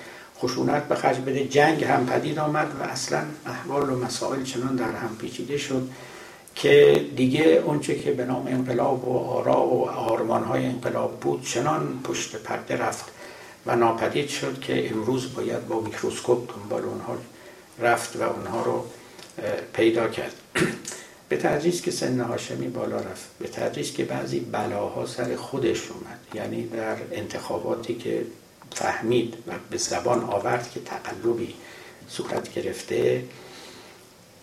خشونت 0.44 0.88
به 0.88 0.96
خرج 0.96 1.18
بده. 1.18 1.48
جنگ 1.48 1.84
هم 1.84 2.06
پدید 2.06 2.40
آمد 2.40 2.68
و 2.80 2.84
اصلا 2.84 3.24
احوال 3.46 3.90
و 3.90 4.00
مسائل 4.00 4.44
چنان 4.44 4.76
در 4.76 4.92
هم 4.92 5.16
پیچیده 5.20 5.58
شد 5.58 5.90
که 6.56 7.06
دیگه 7.16 7.44
اونچه 7.44 8.00
که 8.00 8.12
به 8.12 8.26
نام 8.26 8.48
انقلاب 8.48 9.08
و 9.08 9.18
آرا 9.18 9.66
و 9.66 9.90
آرمان 9.90 10.44
های 10.44 10.66
انقلاب 10.66 11.20
بود 11.20 11.44
چنان 11.44 12.00
پشت 12.04 12.36
پرده 12.36 12.78
رفت 12.78 13.06
و 13.66 13.76
ناپدید 13.76 14.30
شد 14.30 14.60
که 14.62 14.90
امروز 14.90 15.34
باید 15.34 15.68
با 15.68 15.80
میکروسکوپ 15.80 16.50
دنبال 16.50 16.84
اونها 16.84 17.18
رفت 17.80 18.16
و 18.16 18.24
اونها 18.24 18.64
رو 18.64 18.86
پیدا 19.74 20.08
کرد. 20.08 20.34
به 21.30 21.38
تدریج 21.38 21.82
که 21.82 21.92
سن 21.92 22.20
هاشمی 22.20 22.68
بالا 22.68 22.98
رفت. 22.98 23.30
به 23.40 23.48
تدریج 23.48 23.94
که 23.94 24.06
بعضی 24.06 24.40
بلاها 24.40 25.06
سر 25.06 25.36
خودش 25.36 25.82
اومد. 25.92 26.20
یعنی 26.34 26.68
در 26.68 26.98
انتخاباتی 27.12 27.96
که 27.96 28.26
فهمید 28.74 29.34
و 29.48 29.52
به 29.70 29.78
زبان 29.78 30.24
آورد 30.24 30.72
که 30.72 30.80
تقلبی 30.80 31.54
صورت 32.10 32.54
گرفته. 32.54 33.24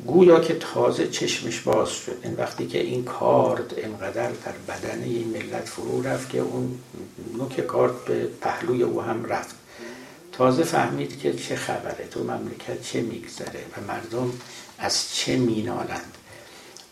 گویا 0.07 0.41
که 0.41 0.55
تازه 0.55 1.09
چشمش 1.09 1.61
باز 1.61 1.91
شد. 1.91 2.17
این 2.23 2.35
وقتی 2.35 2.67
که 2.67 2.81
این 2.81 3.05
کارد 3.05 3.75
انقدر 3.77 4.31
در 4.31 4.53
بدن 4.75 5.03
این 5.03 5.29
ملت 5.29 5.69
فرو 5.69 6.03
رفت 6.03 6.31
که 6.31 6.39
اون 6.39 6.79
نوک 7.39 7.61
کارد 7.61 8.05
به 8.05 8.27
پهلوی 8.41 8.83
او 8.83 9.03
هم 9.03 9.25
رفت. 9.25 9.55
تازه 10.33 10.65
فهمید 10.65 11.21
که 11.21 11.33
چه 11.33 11.57
خبره 11.57 12.09
تو 12.11 12.25
مملکت 12.25 12.83
چه 12.83 13.01
میگذره 13.01 13.61
و 13.77 13.93
مردم 13.93 14.33
از 14.79 15.15
چه 15.15 15.37
مینالند. 15.37 16.17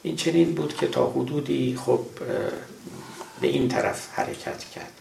این 0.03 0.17
چنین 0.17 0.55
بود 0.55 0.77
که 0.77 0.87
تا 0.87 1.11
حدودی 1.11 1.79
خب 1.85 2.01
به 3.41 3.47
این 3.47 3.69
طرف 3.69 4.09
حرکت 4.13 4.65
کرد. 4.65 4.93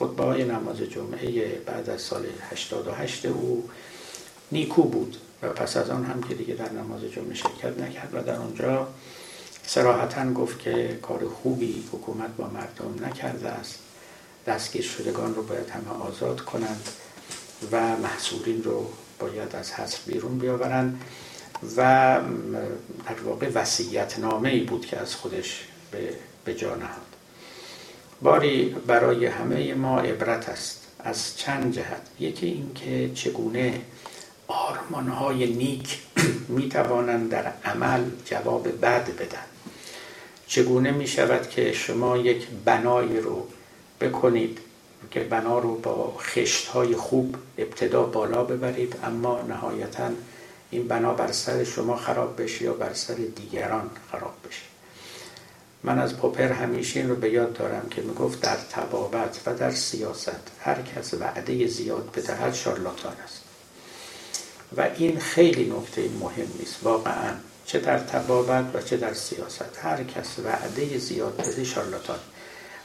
خطبه 0.00 0.24
های 0.24 0.44
نماز 0.44 0.76
جمعه 0.76 1.48
بعد 1.66 1.90
از 1.90 2.00
سال 2.00 2.26
88 2.50 3.26
او 3.26 3.68
نیکو 4.52 4.82
بود 4.82 5.16
و 5.42 5.48
پس 5.48 5.76
از 5.76 5.90
آن 5.90 6.04
هم 6.04 6.22
که 6.22 6.34
دیگه 6.34 6.54
در 6.54 6.72
نماز 6.72 7.00
جمعه 7.00 7.34
شرکت 7.34 7.78
نکرد 7.78 8.10
و 8.12 8.22
در 8.22 8.36
اونجا 8.36 8.88
سراحتا 9.66 10.32
گفت 10.32 10.58
که 10.58 10.98
کار 11.02 11.28
خوبی 11.28 11.84
حکومت 11.92 12.36
با 12.36 12.46
مردم 12.46 13.06
نکرده 13.06 13.48
است. 13.48 13.78
دستگیر 14.46 14.82
شدگان 14.82 15.34
رو 15.34 15.42
باید 15.42 15.70
همه 15.70 16.02
آزاد 16.02 16.40
کنند 16.40 16.88
و 17.72 17.96
محصولین 17.96 18.64
رو 18.64 18.90
باید 19.18 19.56
از 19.56 19.72
حصر 19.72 19.98
بیرون 20.06 20.38
بیاورند 20.38 21.00
و 21.76 21.80
در 23.06 23.20
واقع 23.24 23.48
وسیعت 23.54 24.18
نامه 24.18 24.48
ای 24.48 24.60
بود 24.60 24.86
که 24.86 24.96
از 24.96 25.14
خودش 25.14 25.64
به 26.44 26.54
جا 26.54 26.74
نهاد. 26.74 27.09
باری 28.22 28.76
برای 28.86 29.26
همه 29.26 29.74
ما 29.74 30.00
عبرت 30.00 30.48
است 30.48 30.86
از 30.98 31.36
چند 31.36 31.74
جهت. 31.74 32.02
یکی 32.20 32.46
اینکه 32.46 33.10
چگونه 33.14 33.80
آرمانهای 34.48 35.46
نیک 35.46 35.98
می 36.56 36.68
توانند 36.68 37.30
در 37.30 37.52
عمل 37.64 38.04
جواب 38.24 38.80
بد 38.80 39.16
بدن. 39.16 39.44
چگونه 40.46 40.90
می 40.90 41.06
شود 41.06 41.48
که 41.48 41.72
شما 41.72 42.16
یک 42.16 42.46
بنایی 42.64 43.20
رو 43.20 43.46
بکنید 44.00 44.58
که 45.10 45.20
بنا 45.20 45.58
رو 45.58 45.76
با 45.76 46.16
خشت 46.18 46.66
های 46.66 46.94
خوب 46.94 47.36
ابتدا 47.58 48.02
بالا 48.02 48.44
ببرید 48.44 48.96
اما 49.04 49.42
نهایتا 49.42 50.10
این 50.70 50.88
بنا 50.88 51.14
بر 51.14 51.32
سر 51.32 51.64
شما 51.64 51.96
خراب 51.96 52.42
بشه 52.42 52.64
یا 52.64 52.72
بر 52.72 52.92
سر 52.92 53.14
دیگران 53.14 53.90
خراب 54.12 54.34
بشه؟ 54.48 54.62
من 55.84 55.98
از 55.98 56.16
پوپر 56.16 56.52
همیشه 56.52 57.00
این 57.00 57.08
رو 57.08 57.16
به 57.16 57.30
یاد 57.30 57.52
دارم 57.52 57.88
که 57.90 58.02
می‌گفت 58.02 58.40
در 58.40 58.56
تبابت 58.56 59.40
و 59.46 59.54
در 59.54 59.70
سیاست 59.70 60.50
هر 60.60 60.82
کس 60.82 61.14
وعده 61.14 61.66
زیاد 61.66 62.10
بدهد 62.16 62.54
شارلاتان 62.54 63.12
است. 63.24 63.40
و 64.76 64.88
این 64.96 65.18
خیلی 65.18 65.72
نکته 65.78 66.08
مهم 66.20 66.46
نیست 66.58 66.76
واقعا 66.82 67.34
چه 67.66 67.78
در 67.78 67.98
تبابت 67.98 68.64
و 68.74 68.82
چه 68.82 68.96
در 68.96 69.14
سیاست. 69.14 69.78
هر 69.82 70.04
کس 70.04 70.38
وعده 70.44 70.98
زیاد 70.98 71.36
بده 71.36 71.64
شارلاتان. 71.64 72.18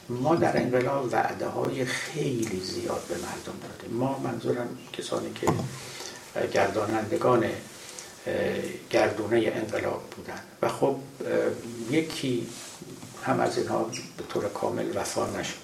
ما 0.08 0.36
در 0.36 0.56
انقلاب 0.56 1.08
وعده 1.12 1.46
های 1.46 1.84
خیلی 1.84 2.60
زیاد 2.60 3.02
به 3.08 3.14
مردم 3.14 3.58
دادیم. 3.62 3.96
ما 3.96 4.18
منظورم 4.18 4.68
کسانی 4.92 5.32
که 5.34 5.46
گردانندگان 6.52 7.44
گردونه 8.90 9.52
انقلاب 9.54 10.02
بودن. 10.16 10.40
و 10.62 10.68
خب 10.68 10.96
یکی 11.90 12.46
هم 13.26 13.40
از 13.40 13.58
اینها 13.58 13.90
به 14.16 14.24
طور 14.28 14.48
کامل 14.48 14.96
وفا 14.96 15.26
نشد. 15.26 15.54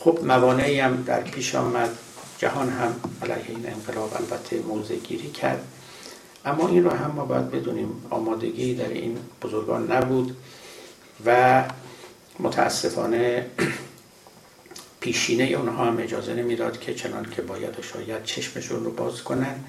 خب 0.00 0.18
موانعی 0.22 0.80
هم 0.80 1.02
در 1.02 1.20
پیش 1.20 1.54
آمد. 1.54 1.90
جهان 2.38 2.68
هم 2.68 2.94
علیه 3.22 3.44
این 3.48 3.66
انقلاب 3.66 4.14
البته 4.14 4.58
موضع 4.58 4.94
گیری 4.94 5.30
کرد. 5.30 5.64
اما 6.44 6.68
این 6.68 6.84
رو 6.84 6.90
هم 6.90 7.10
ما 7.10 7.24
باید 7.24 7.50
بدونیم 7.50 8.06
آمادگی 8.10 8.74
در 8.74 8.88
این 8.88 9.18
بزرگان 9.42 9.92
نبود 9.92 10.36
و 11.26 11.64
متاسفانه 12.38 13.46
پیشینه 15.00 15.44
اونها 15.44 15.84
هم 15.84 15.98
اجازه 15.98 16.34
نمی‌داد 16.34 16.80
که 16.80 16.94
چنان 16.94 17.30
که 17.30 17.42
باید 17.42 17.78
و 17.78 17.82
شاید 17.82 18.24
چشمشون 18.24 18.84
رو 18.84 18.90
باز 18.90 19.22
کنن. 19.22 19.64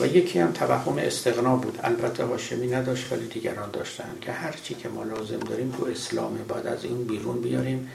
و 0.00 0.06
یکی 0.06 0.38
هم 0.38 0.52
توهم 0.52 0.98
استقنا 0.98 1.56
بود. 1.56 1.78
البته 1.82 2.24
هاشمی 2.24 2.66
نداشت 2.66 3.12
ولی 3.12 3.26
دیگران 3.26 3.70
داشتن 3.70 4.18
که 4.20 4.32
هر 4.32 4.54
چی 4.62 4.74
که 4.74 4.88
ما 4.88 5.02
لازم 5.02 5.38
داریم 5.38 5.70
تو 5.78 5.86
اسلامه 5.86 6.42
باید 6.42 6.66
از 6.66 6.84
این 6.84 7.04
بیرون 7.04 7.40
بیاریم 7.40 7.90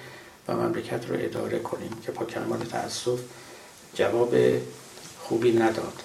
و 0.48 0.56
مملکت 0.56 1.10
رو 1.10 1.16
اداره 1.20 1.60
کنیم 1.60 1.92
که 2.06 2.12
با 2.12 2.26
کمال 2.26 2.60
تاسف 2.60 3.20
جواب 3.96 4.36
خوبی 5.20 5.52
نداد. 5.52 6.02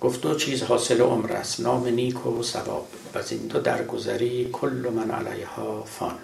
گفت 0.00 0.20
دو 0.20 0.34
چیز 0.34 0.62
حاصل 0.62 1.00
عمر 1.00 1.32
است. 1.32 1.60
نام 1.60 1.86
نیک 1.86 2.26
و 2.26 2.42
ثواب. 2.42 2.88
و 3.14 3.18
از 3.18 3.32
این 3.32 3.46
دو 3.46 3.58
درگذری 3.58 4.48
کل 4.52 4.92
من 4.96 5.10
علیها 5.10 5.84
فان. 5.84 6.18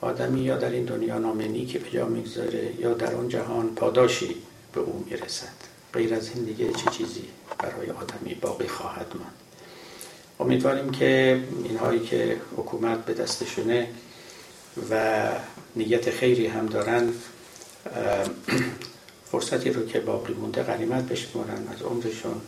آدمی 0.00 0.40
یا 0.40 0.56
در 0.56 0.70
این 0.70 0.84
دنیا 0.84 1.18
نام 1.18 1.40
نیکی 1.40 1.78
به 1.78 1.90
جا 1.90 2.06
می‌گذاره 2.06 2.74
یا 2.80 2.94
در 2.94 3.14
اون 3.14 3.28
جهان 3.28 3.74
پاداشی 3.74 4.36
به 4.72 4.80
او 4.80 5.04
می‌رسد. 5.10 5.52
غیر 5.92 6.14
از 6.14 6.30
این 6.34 6.44
دیگه 6.44 6.72
چه 6.72 6.90
چیزی 6.90 7.24
برای 7.58 7.90
آدمی 7.90 8.34
باقی 8.34 8.68
خواهد 8.68 9.06
ماند؟ 9.14 9.34
امیدواریم 10.40 10.90
که 10.90 11.42
اینهایی 11.64 12.00
که 12.00 12.40
حکومت 12.56 13.04
به 13.04 13.14
دستشونه 13.14 13.88
و 14.90 15.28
نیت 15.76 16.10
خیری 16.10 16.46
هم 16.46 16.66
دارن 16.66 17.08
فرصتی 19.30 19.70
رو 19.70 19.86
که 19.86 20.00
باقی 20.00 20.34
مونده 20.34 20.62
غنیمت 20.62 21.04
بشمارن 21.08 21.68
از 21.74 21.82
عمرشون 21.82 22.40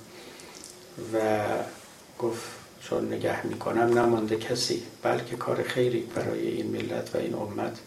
و 1.15 1.19
گفت 2.19 2.62
چون 2.93 3.13
نگه 3.13 3.47
می‌کنم 3.47 3.99
نمانده 3.99 4.37
کسی 4.37 4.83
بلکه 5.03 5.37
کار 5.37 5.63
خیری 5.63 6.01
برای 6.01 6.47
این 6.47 6.67
ملت 6.67 7.11
و 7.15 7.19
این 7.19 7.35
امت 7.35 7.79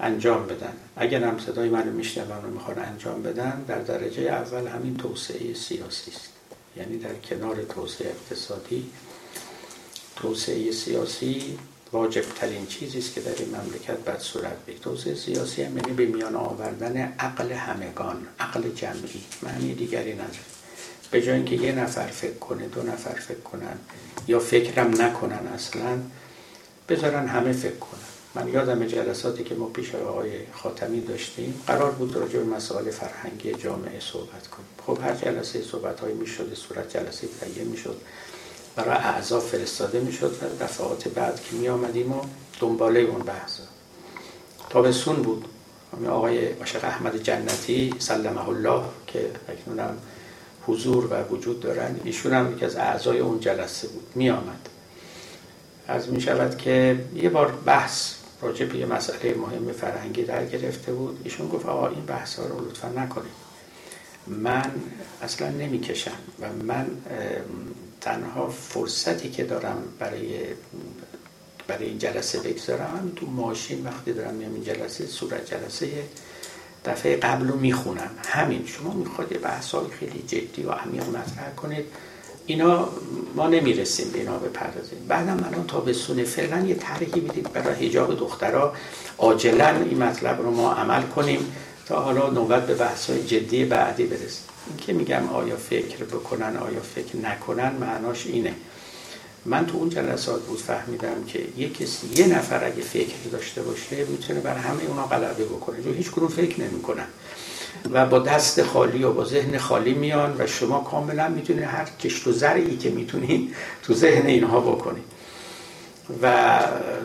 انجام 0.00 0.46
بدن. 0.46 0.72
اگر 0.96 1.24
هم 1.24 1.38
صدای 1.38 1.68
منو 1.68 1.92
میشنون 1.92 2.44
و 2.44 2.50
می‌خوان 2.50 2.78
انجام 2.78 3.22
بدن 3.22 3.64
در 3.68 3.78
درجه 3.78 4.22
اول 4.22 4.66
همین 4.66 4.96
توسعه 4.96 5.54
سیاسی 5.54 6.10
است. 6.10 6.32
یعنی 6.76 6.98
در 6.98 7.14
کنار 7.14 7.62
توسعه 7.62 8.08
اقتصادی 8.08 8.90
توسعه 10.16 10.72
سیاسی 10.72 11.58
واجب 11.92 12.24
ترین 12.34 12.66
چیزی 12.66 12.98
است 12.98 13.14
که 13.14 13.20
در 13.20 13.34
این 13.38 13.56
مملکت 13.56 13.98
باید 13.98 14.18
صورت 14.18 14.56
بگیره. 14.66 14.80
توسعه 14.80 15.14
سیاسی 15.14 15.62
هم 15.62 15.76
یعنی 15.76 15.92
به 15.92 16.06
میان 16.06 16.36
آوردن 16.36 16.96
عقل 16.96 17.52
همگان 17.52 18.26
عقل 18.40 18.62
جمعی. 18.74 19.24
معنی 19.42 19.74
دیگری 19.74 20.12
نداره. 20.12 20.53
به 21.10 21.22
جای 21.22 21.34
اینکه 21.34 21.56
یه 21.56 21.72
نفر 21.72 22.06
فکر 22.06 22.38
کنه 22.38 22.66
دو 22.66 22.82
نفر 22.82 23.14
فکر 23.14 23.40
کنن 23.40 23.78
یا 24.28 24.38
فکرم 24.38 25.02
نکنن 25.02 25.46
اصلا 25.54 25.98
بذارن 26.88 27.28
همه 27.28 27.52
فکر 27.52 27.76
کنن. 27.76 28.00
من 28.34 28.48
یادم 28.48 28.86
جلساتی 28.86 29.44
که 29.44 29.54
ما 29.54 29.66
پیش 29.66 29.94
آقای 29.94 30.30
خاتمی 30.52 31.00
داشتیم 31.00 31.60
قرار 31.66 31.90
بود 31.90 32.16
راجع 32.16 32.38
به 32.38 32.44
مسائل 32.44 32.90
فرهنگی 32.90 33.54
جامعه 33.54 34.00
صحبت 34.00 34.46
کنیم. 34.46 34.68
خب 34.86 34.98
هر 35.04 35.14
جلسه 35.14 35.62
صحبت 35.62 36.00
های 36.00 36.12
می 36.12 36.26
شده 36.26 36.54
صورت 36.54 36.96
جلسه 36.96 37.28
تهیه 37.40 37.64
می 37.64 37.76
شد 37.76 38.00
برای 38.76 38.96
اعضا 38.96 39.40
فرستاده 39.40 40.00
می 40.00 40.12
شد 40.12 40.36
و 40.42 40.64
دفعات 40.64 41.08
بعد 41.08 41.42
که 41.42 41.56
می 41.56 41.68
آمدیم 41.68 42.12
و 42.12 42.20
دنباله 42.60 43.00
اون 43.00 43.22
بحث. 43.22 43.60
تابستون 44.70 45.16
بود. 45.16 45.44
آقای 46.08 46.52
عاشق 46.52 46.84
احمد 46.84 47.22
جنتی 47.22 47.94
سلمه 47.98 48.48
الله 48.48 48.82
که 49.06 49.30
اکنونم 49.48 49.98
حضور 50.66 51.06
و 51.06 51.34
وجود 51.34 51.60
دارن. 51.60 52.00
ایشون 52.04 52.32
هم 52.32 52.52
یکی 52.52 52.64
از 52.64 52.76
اعضای 52.76 53.18
اون 53.18 53.40
جلسه 53.40 53.88
بود. 53.88 54.06
می 54.14 54.30
آمد 54.30 54.68
از 55.88 56.08
می 56.08 56.20
شود 56.20 56.58
که 56.58 56.98
یه 57.14 57.28
بار 57.28 57.52
بحث 57.66 58.14
راجع 58.42 58.66
به 58.66 58.78
یه 58.78 58.86
مسئله 58.86 59.34
مهم 59.34 59.72
فرهنگی 59.72 60.22
در 60.22 60.46
گرفته 60.46 60.92
بود. 60.92 61.20
ایشون 61.24 61.48
گفت 61.48 61.66
آقا 61.66 61.88
این 61.88 62.06
بحث 62.06 62.38
ها 62.38 62.46
رو 62.46 62.68
لطفا 62.68 62.88
نکنید. 62.88 63.44
من 64.26 64.70
اصلا 65.22 65.48
نمی‌کشم 65.48 66.18
و 66.40 66.52
من 66.52 66.86
تنها 68.00 68.48
فرصتی 68.48 69.30
که 69.30 69.44
دارم 69.44 69.82
برای 69.98 70.38
برای 71.66 71.86
این 71.86 71.98
جلسه 71.98 72.40
بگذارم 72.40 73.12
تو 73.16 73.26
ماشین 73.26 73.84
وقتی 73.84 74.12
دارم 74.12 74.34
میام 74.34 74.54
این 74.54 74.64
جلسه 74.64 75.06
صورت 75.06 75.50
جلسه 75.50 75.88
دفعه 76.84 77.16
قبل 77.16 77.48
رو 77.48 77.56
می‌خونم. 77.56 78.10
همین. 78.26 78.66
شما 78.66 78.94
می‌خواد 78.94 79.32
یه 79.32 79.38
بحث 79.38 79.74
خیلی 80.00 80.24
جدی 80.28 80.62
و 80.62 80.70
عمیق 80.70 81.08
مطرح 81.08 81.54
کنید. 81.56 81.84
اینا 82.46 82.88
ما 83.34 83.48
نمی‌رسیم 83.48 84.10
به 84.10 84.18
اینا 84.18 84.38
بپردازیم. 84.38 84.98
بعدم 85.08 85.44
الان 85.50 85.66
تابستون 85.66 86.24
فعلا 86.24 86.66
یه 86.66 86.74
طرحی 86.74 87.20
بدید 87.20 87.52
برای 87.52 87.88
حجاب 87.88 88.18
دخترها 88.18 88.72
عاجلا 89.18 89.68
این 89.68 90.02
مطلب 90.02 90.42
رو 90.42 90.50
ما 90.50 90.72
عمل 90.72 91.02
کنیم 91.02 91.52
تا 91.86 92.00
حالا 92.00 92.30
نوبت 92.30 92.66
به 92.66 92.74
بحث 92.74 93.10
های 93.10 93.24
جدی 93.24 93.64
بعدی 93.64 94.04
برسیم. 94.04 94.44
این 94.66 94.76
که 94.76 94.92
میگم 94.92 95.28
آیا 95.28 95.56
فکر 95.56 96.04
بکنن 96.04 96.56
آیا 96.56 96.80
فکر 96.94 97.16
نکنن 97.16 97.72
معناش 97.80 98.26
اینه. 98.26 98.54
من 99.46 99.66
تو 99.66 99.78
اون 99.78 99.88
جلسات 99.88 100.42
بود 100.42 100.58
فهمیدم 100.58 101.24
که 101.26 101.44
یه 101.56 101.68
کسی 101.68 102.06
یه 102.16 102.26
نفر 102.26 102.64
اگه 102.64 102.82
فکر 102.82 103.14
داشته 103.32 103.62
باشه 103.62 104.04
می‌تونه 104.04 104.40
بر 104.40 104.56
همه 104.56 104.82
اونا 104.88 105.06
غلبه 105.06 105.44
بکنه. 105.44 105.82
جو 105.82 105.92
هیچ 105.92 106.10
کنون 106.10 106.28
فکر 106.28 106.60
نمی‌کنن. 106.60 107.06
و 107.92 108.06
با 108.06 108.18
دست 108.18 108.62
خالی 108.62 109.04
و 109.04 109.12
با 109.12 109.24
ذهن 109.24 109.58
خالی 109.58 109.94
میان 109.94 110.36
و 110.38 110.46
شما 110.46 110.80
کاملا 110.80 111.28
می‌تونید 111.28 111.62
هر 111.62 111.84
کشت 111.84 112.26
و 112.26 112.32
زرعی 112.32 112.76
که 112.76 112.90
می‌تونید 112.90 113.54
تو 113.82 113.94
ذهن 113.94 114.26
اینها 114.26 114.60
بکنید 114.60 115.04
و 116.22 116.58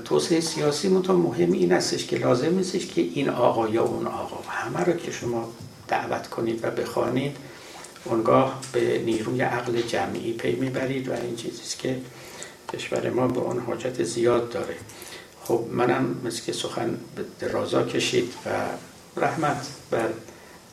توسعه 0.05 0.39
سیاسی 0.39 0.89
منتها 0.89 1.15
مهم 1.15 1.51
این 1.51 1.73
استش 1.73 2.05
که 2.05 2.17
لازم 2.17 2.55
نیستش 2.55 2.85
که 2.85 3.01
این 3.01 3.29
آقا 3.29 3.69
یا 3.69 3.83
اون 3.83 4.07
آقا 4.07 4.49
همه 4.49 4.79
رو 4.79 4.93
که 4.93 5.11
شما 5.11 5.49
دعوت 5.87 6.27
کنید 6.27 6.59
و 6.63 6.71
بخوانید 6.71 7.37
اونگاه 8.05 8.61
به 8.73 9.01
نیروی 9.05 9.41
عقل 9.41 9.81
جمعی 9.81 10.33
پی 10.33 10.55
می‌برید 10.55 11.09
و 11.09 11.13
این 11.13 11.35
چیزیست 11.35 11.79
که 11.79 11.97
کشور 12.73 13.09
ما 13.09 13.27
به 13.27 13.39
اون 13.39 13.59
حاجت 13.59 14.03
زیاد 14.03 14.49
داره. 14.49 14.75
خب 15.43 15.63
منم 15.71 16.21
مثل 16.23 16.43
که 16.43 16.53
سخن 16.53 16.97
درازا 17.39 17.83
کشید 17.83 18.33
و 18.45 18.49
رحمت 19.21 19.67
بر 19.91 20.09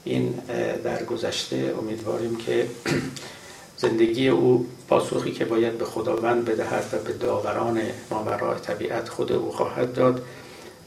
این 0.05 0.35
در 0.85 1.05
گذشته 1.05 1.75
امیدواریم 1.79 2.37
که 2.37 2.67
زندگی 3.85 4.29
او 4.29 4.67
پاسخی 4.89 5.33
که 5.33 5.45
باید 5.45 5.79
به 5.79 5.85
خداوند 5.85 6.45
بدهد 6.45 6.85
و 6.93 6.99
به 6.99 7.13
داوران 7.13 7.81
ماورای 8.11 8.61
طبیعت 8.61 9.09
خود 9.09 9.33
او 9.33 9.53
خواهد 9.53 9.93
داد. 9.93 10.25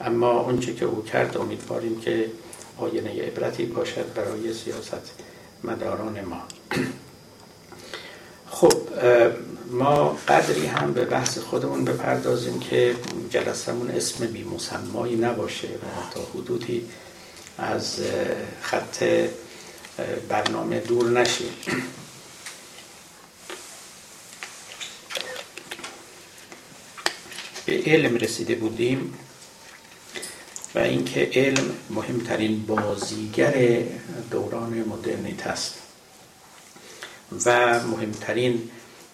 اما 0.02 0.40
اونچه 0.40 0.74
که 0.74 0.86
او 0.86 1.04
کرد 1.04 1.38
امیدواریم 1.38 2.00
که 2.00 2.26
آینه 2.78 3.28
عبرتی 3.28 3.66
باشد 3.66 4.14
برای 4.14 4.54
سیاست 4.54 5.12
مداران 5.64 6.22
ما. 6.22 6.42
خب 8.52 8.74
ما 9.70 10.18
قدری 10.28 10.66
هم 10.66 10.94
به 10.94 11.06
بحث 11.06 11.38
خودمون 11.38 11.86
بپردازیم 11.86 12.60
که 12.60 12.96
جلسمون 13.30 13.92
اسم 13.92 14.28
بی 14.28 14.44
مسمایی 14.44 15.16
نباشه 15.16 15.68
و 15.68 16.14
تا 16.14 16.22
حدودی 16.34 16.86
از 17.58 18.00
خط 18.62 19.04
برنامه 20.30 20.80
دور 20.80 21.10
نشیم 21.10 21.54
به 27.66 27.84
علم 27.86 28.16
رسیده 28.16 28.56
بودیم 28.56 29.14
و 30.76 30.80
اینکه 30.80 31.30
علم 31.34 31.76
مهمترین 31.90 32.66
بازیگر 32.66 33.84
دوران 34.32 34.74
مدرنیت 34.74 35.48
است 35.48 35.74
و 37.46 37.80
مهمترین 37.80 38.70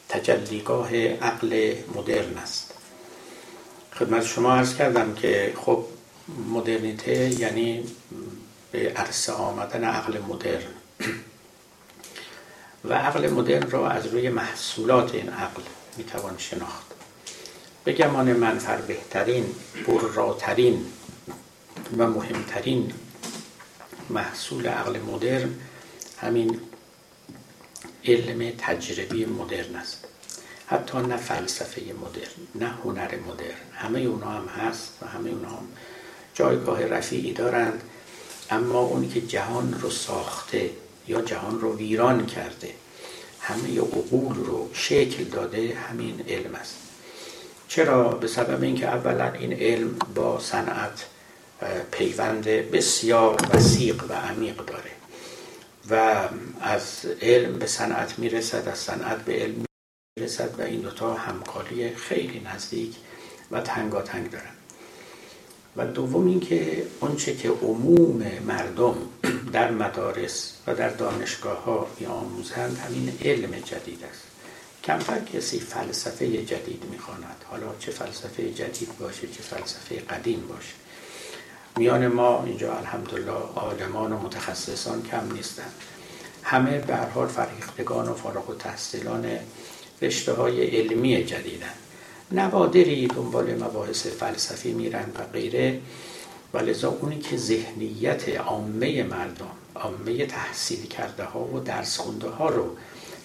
تجلیگاه 0.09 0.97
عقل 1.07 1.75
مدرن 1.95 2.37
است. 2.37 2.73
خدمت 3.93 4.25
شما 4.25 4.55
عرض 4.55 4.75
کردم 4.75 5.13
که 5.13 5.53
خب 5.65 5.85
مدرنیته 6.53 7.41
یعنی 7.41 7.83
به 8.71 8.89
عرصه 8.89 9.33
آمدن 9.33 9.83
عقل 9.83 10.19
مدرن. 10.21 10.73
و 12.85 12.93
عقل 12.93 13.29
مدرن 13.29 13.71
را 13.71 13.89
از 13.89 14.07
روی 14.07 14.29
محصولات 14.29 15.15
این 15.15 15.29
عقل 15.29 15.61
می‌توان 15.97 16.37
شناخت. 16.37 16.85
به 17.83 17.93
گمان 17.93 18.33
منفر 18.33 18.77
بهترین 18.77 19.45
برراترین 19.87 20.85
و 21.97 22.07
مهمترین 22.07 22.93
محصول 24.09 24.67
عقل 24.67 24.99
مدرن 24.99 25.49
همین 26.17 26.59
علم 28.05 28.53
تجربی 28.57 29.25
مدرن 29.25 29.75
است. 29.75 30.05
حتی 30.67 30.97
نه 30.97 31.17
فلسفه 31.17 31.81
مدرن 31.81 32.45
نه 32.55 32.73
هنر 32.83 33.15
مدرن. 33.27 33.65
همه 33.73 33.99
اونا 33.99 34.29
هم 34.29 34.47
هست 34.47 34.89
و 35.01 35.07
همه 35.07 35.29
اونا 35.29 35.49
هم 35.49 35.67
جایگاه 36.33 36.85
رفیعی 36.85 37.33
دارند. 37.33 37.81
اما 38.49 38.79
اونی 38.79 39.07
که 39.07 39.21
جهان 39.21 39.73
رو 39.81 39.89
ساخته 39.89 40.69
یا 41.07 41.21
جهان 41.21 41.59
رو 41.59 41.77
ویران 41.77 42.25
کرده 42.25 42.69
همه 43.41 43.79
عقول 43.79 44.35
رو 44.35 44.69
شکل 44.73 45.23
داده 45.23 45.77
همین 45.89 46.25
علم 46.27 46.55
است. 46.55 46.75
چرا؟ 47.67 48.09
به 48.09 48.27
سبب 48.27 48.63
اینکه 48.63 48.87
اولا 48.87 49.31
این 49.31 49.53
علم 49.53 49.95
با 50.15 50.39
صنعت 50.39 51.05
پیوند 51.91 52.43
بسیار 52.43 53.37
وسیق 53.53 54.03
و 54.09 54.13
عمیق 54.13 54.65
داره. 54.65 54.94
و 55.89 56.29
از 56.61 57.05
علم 57.21 57.59
به 57.59 57.67
صنعت 57.67 58.19
می‌رسد 58.19 58.67
از 58.67 58.77
صنعت 58.77 59.25
به 59.25 59.33
علم 59.33 59.65
می‌رسد 60.19 60.59
و 60.59 60.61
این 60.61 60.81
دوتا 60.81 61.13
همکاری 61.13 61.95
خیلی 61.95 62.39
نزدیک 62.39 62.95
و 63.51 63.61
تنگاتنگ 63.61 64.29
دارن. 64.31 64.51
و 65.77 65.85
دوم 65.85 66.27
اینکه 66.27 66.87
آنچه 66.99 67.35
که 67.35 67.49
عموم 67.49 68.23
مردم 68.47 68.95
در 69.53 69.71
مدارس 69.71 70.53
و 70.67 70.75
در 70.75 70.89
دانشگاه 70.89 71.63
ها 71.63 71.87
آموزند 72.07 72.77
همین 72.77 73.17
علم 73.21 73.59
جدید 73.59 74.03
است. 74.03 74.23
کمتر 74.83 75.19
کسی 75.19 75.59
فلسفه 75.59 76.45
جدید 76.45 76.83
می‌خواند. 76.91 77.45
حالا 77.49 77.75
چه 77.79 77.91
فلسفه 77.91 78.51
جدید 78.51 78.97
باشه 78.97 79.27
چه 79.27 79.41
فلسفه 79.41 79.95
قدیم 79.95 80.47
باشه. 80.47 80.84
میان 81.77 82.07
ما 82.07 82.43
اینجا 82.45 82.77
الحمدلله 82.77 83.31
عالمان 83.55 84.11
و 84.11 84.19
متخصصان 84.19 85.03
کم 85.03 85.33
نیستند 85.33 85.73
همه 86.43 86.79
به 86.79 86.95
هر 86.95 87.09
حال 87.09 87.27
فرهیختگان 87.27 88.07
و 88.07 88.13
فارغ 88.13 88.49
و 88.49 88.53
تحصیلان 88.53 89.25
رشته 90.01 90.33
های 90.33 90.65
علمی 90.65 91.23
جدیدن. 91.23 91.73
نوادری 92.31 93.07
دنبال 93.07 93.63
مباحث 93.63 94.07
فلسفی 94.07 94.73
میرن 94.73 95.05
و 95.19 95.23
غیره. 95.33 95.79
و 96.53 96.85
اونی 97.01 97.19
که 97.19 97.37
ذهنیت 97.37 98.29
عامه 98.29 99.03
مردم 99.03 99.51
عامه 99.75 100.25
تحصیل 100.25 100.85
کرده 100.85 101.23
ها 101.23 101.39
و 101.39 101.59
درس 101.59 101.97
خونده 101.97 102.29
ها 102.29 102.49
رو 102.49 102.75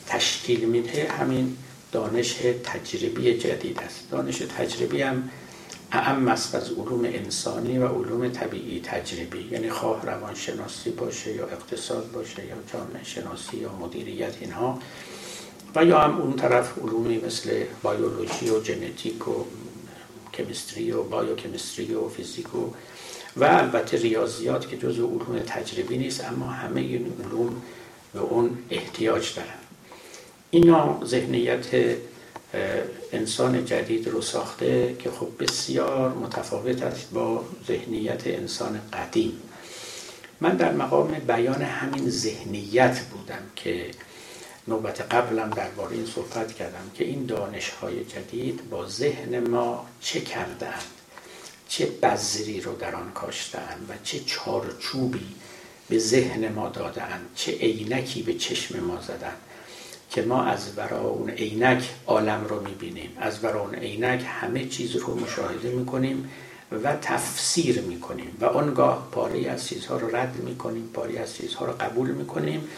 تشکیل 0.07 0.65
میده 0.65 1.09
همین 1.09 1.57
دانش 1.93 2.35
تجربی 2.65 3.39
جدید 3.39 3.79
است. 3.79 4.11
دانش 4.11 4.39
تجربی 4.39 5.03
هم 5.03 5.31
اعم 5.93 6.29
است 6.29 6.55
از 6.55 6.71
علوم 6.71 7.05
انسانی 7.05 7.79
و 7.79 7.87
علوم 7.87 8.29
طبیعی 8.29 8.81
تجربی 8.81 9.49
یعنی 9.51 9.71
خواه 9.71 10.07
روانشناسی 10.07 10.91
باشه 10.91 11.33
یا 11.33 11.47
اقتصاد 11.47 12.11
باشه 12.13 12.47
یا 12.47 12.55
جامعه 12.73 13.05
شناسی 13.05 13.57
یا 13.57 13.73
مدیریت 13.73 14.35
اینها. 14.41 14.79
و 15.75 15.85
یا 15.85 15.99
هم 16.01 16.21
اون 16.21 16.37
طرف 16.37 16.79
علومی 16.79 17.19
مثل 17.19 17.65
بیولوژی 17.83 18.51
و 18.51 18.65
ژنتیک 18.65 19.29
و 19.29 19.45
کمیستری 20.35 20.93
و 20.93 21.03
بایوکمیستری 21.03 21.95
و 21.95 22.09
فیزیک 22.09 22.55
و 22.55 22.73
و 23.37 23.45
البته 23.45 23.97
ریاضیات 23.97 24.69
که 24.69 24.77
جزو 24.77 25.07
علوم 25.07 25.39
تجربی 25.39 25.99
نیست 25.99 26.25
اما 26.25 26.47
همه 26.47 26.81
این 26.81 27.13
علوم 27.25 27.63
به 28.13 28.21
اون 28.21 28.59
احتیاج 28.71 29.35
دارن. 29.35 29.49
اینا 30.51 31.01
ذهنیت 31.05 31.67
انسان 33.13 33.65
جدید 33.65 34.09
رو 34.09 34.23
ساخته 34.23 34.97
که 34.99 35.11
خب 35.11 35.29
بسیار 35.39 36.13
متفاوت 36.13 36.83
است 36.83 37.11
با 37.11 37.45
ذهنیت 37.69 38.27
انسان 38.27 38.81
قدیم. 38.93 39.43
من 40.41 40.57
در 40.57 40.73
مقام 40.73 41.09
بیان 41.09 41.63
همین 41.63 42.11
ذهنیت 42.11 43.01
بودم 43.01 43.43
که 43.57 43.91
نوبت 44.69 45.01
قبلم 45.01 45.51
درباره 45.51 45.93
این 45.93 46.07
صحبت 46.07 46.53
کردم 46.53 46.91
که 46.95 47.05
این 47.05 47.27
دانش 47.27 47.71
های 47.71 48.05
جدید 48.05 48.71
با 48.71 48.89
ذهن 48.89 49.49
ما 49.49 49.87
چه 50.01 50.21
کردند 50.21 50.85
چه 51.69 51.87
بذری 51.87 52.61
رو 52.61 52.77
در 52.77 52.95
آن 52.95 53.13
کاشتند 53.13 53.87
و 53.89 53.93
چه 54.05 54.21
چارچوبی 54.21 55.27
به 55.89 55.99
ذهن 55.99 56.53
ما 56.53 56.69
دادند 56.69 57.31
چه 57.35 57.53
عینکی 57.53 58.23
به 58.23 58.35
چشم 58.35 58.81
ما 58.81 59.01
زدند 59.01 59.39
که 60.11 60.23
ما 60.23 60.45
از 60.45 60.73
ورا 60.77 61.01
اون 61.01 61.31
عینک 61.31 61.91
عالم 62.07 62.45
رو 62.49 62.61
می‌بینیم. 62.61 63.11
از 63.21 63.45
ورا 63.45 63.61
اون 63.61 63.75
عینک 63.75 64.25
همه 64.27 64.65
چیز 64.65 64.97
رو 64.97 65.21
مشاهده 65.21 65.69
می‌کنیم 65.69 66.31
و 66.85 66.97
تفسیر 66.97 67.81
می‌کنیم 67.81 68.37
و 68.41 68.45
آنگاه 68.45 69.09
پاری 69.13 69.47
از 69.47 69.67
چیزها 69.67 69.97
رو 69.97 70.17
رد 70.17 70.37
می‌کنیم 70.37 70.91
پاری 70.95 71.19
از 71.19 71.35
چیزها 71.35 71.67
رو 71.67 71.73
قبول 71.73 72.11
می‌کنیم. 72.11 72.69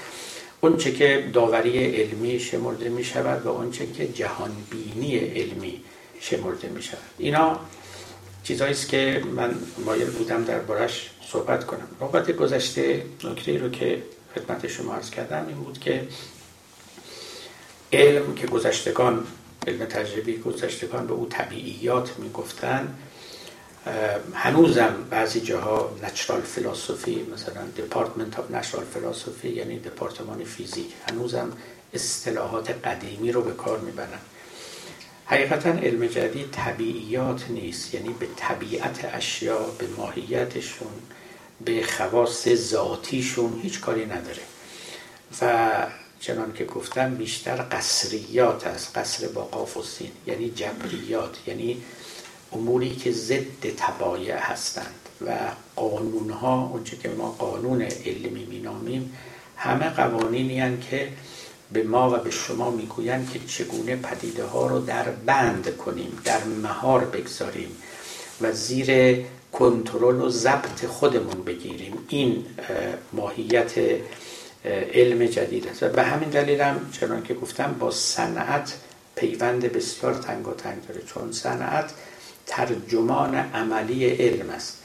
اونچه 0.60 0.92
که 0.92 1.30
داوری 1.32 2.02
علمی 2.02 2.40
شمرده 2.40 2.88
می 2.88 3.04
شود 3.04 3.46
و 3.46 3.48
اونچه 3.48 3.86
که 3.86 4.08
جهانبینی 4.08 5.18
علمی 5.18 5.80
شمرده 6.20 6.68
می 6.68 6.82
شود 6.82 6.98
اینا 7.18 7.58
چیزهایی 8.44 8.72
است 8.72 8.88
که 8.88 9.22
من 9.36 9.54
مایل 9.86 10.10
بودم 10.10 10.44
دربارش 10.44 11.10
صحبت 11.28 11.66
کنم. 11.66 11.88
نوبت 12.00 12.30
گذشته 12.30 13.02
نکته 13.24 13.58
رو 13.58 13.68
که 13.68 14.02
خدمت 14.34 14.66
شما 14.66 14.94
عرض 14.94 15.10
کردم 15.10 15.46
این 15.48 15.56
بود 15.56 15.78
که 15.78 16.08
علم 17.92 18.34
که 18.34 18.46
گذشتگان 18.46 19.26
علم 19.66 19.84
تجربی 19.84 20.36
گذشتگان 20.36 21.06
به 21.06 21.12
او 21.12 21.26
طبیعیات 21.30 22.18
می‌گفتن 22.18 22.94
هنوزم 24.34 24.94
بعضی 25.10 25.40
جاها 25.40 25.96
نچرال 26.02 26.40
فلسفی 26.40 27.26
مثلا 27.34 27.62
دپارتمنت 27.76 28.38
آف 28.38 28.50
نچرال 28.50 28.84
فلسفی 28.84 29.48
یعنی 29.48 29.78
دپارتمان 29.78 30.44
فیزیک 30.44 30.86
هنوزم 31.08 31.52
اصطلاحات 31.94 32.70
قدیمی 32.70 33.32
رو 33.32 33.42
به 33.42 33.52
کار 33.52 33.78
می‌برن 33.78 34.18
حقیقتا 35.26 35.70
علم 35.70 36.06
جدید 36.06 36.50
طبیعیات 36.50 37.50
نیست 37.50 37.94
یعنی 37.94 38.08
به 38.18 38.26
طبیعت 38.36 39.10
اشیا 39.14 39.58
به 39.58 39.86
ماهیتشون 39.96 40.92
به 41.64 41.82
خواص 41.82 42.48
ذاتیشون 42.48 43.60
هیچ 43.62 43.80
کاری 43.80 44.06
نداره. 44.06 44.42
و 45.40 45.86
چنان 46.22 46.52
که 46.52 46.64
گفتم 46.64 47.14
بیشتر 47.14 47.56
قصریات 47.70 48.66
است. 48.66 48.98
قصر 48.98 49.28
با 49.28 49.42
قاف 49.42 49.76
و 49.76 49.82
سین 49.82 50.10
یعنی 50.26 50.50
جبریات 50.50 51.36
یعنی 51.46 51.82
اموری 52.52 52.96
که 52.96 53.12
ضد 53.12 53.76
تبایع 53.76 54.36
هستند 54.36 54.94
و 55.26 55.30
قانون 55.76 56.30
ها 56.30 56.70
اونچه 56.72 56.96
که 56.96 57.08
ما 57.08 57.30
قانون 57.30 57.82
علمی 57.82 58.44
مینامیم 58.44 59.12
همه 59.56 59.90
قوانینی 59.90 60.78
که 60.90 61.08
به 61.72 61.82
ما 61.82 62.10
و 62.10 62.16
به 62.16 62.30
شما 62.30 62.70
می‌گویند 62.70 63.30
که 63.32 63.38
چگونه 63.46 63.96
پدیده 63.96 64.44
ها 64.44 64.66
رو 64.66 64.80
در 64.80 65.10
بند 65.10 65.76
کنیم 65.76 66.18
در 66.24 66.44
مهار 66.44 67.04
بگذاریم 67.04 67.76
و 68.40 68.52
زیر 68.52 69.20
کنترل 69.52 70.20
و 70.20 70.28
ضبط 70.28 70.86
خودمون 70.86 71.44
بگیریم. 71.44 71.98
این 72.08 72.44
ماهیت 73.12 73.72
علم 74.64 75.26
جدید 75.26 75.68
است. 75.68 75.82
و 75.82 75.88
به 75.88 76.02
همین 76.02 76.28
دلیل 76.28 76.60
هم 76.60 76.90
چنان 77.00 77.22
که 77.22 77.34
گفتم 77.34 77.76
با 77.78 77.90
صنعت 77.90 78.74
پیوند 79.16 79.60
بسیار 79.60 80.14
تنگ 80.14 80.48
و 80.48 80.54
تنگ 80.54 80.86
داره. 80.88 81.02
چون 81.02 81.32
صنعت 81.32 81.92
ترجمان 82.46 83.34
عملی 83.34 84.06
علم 84.06 84.50
است. 84.50 84.78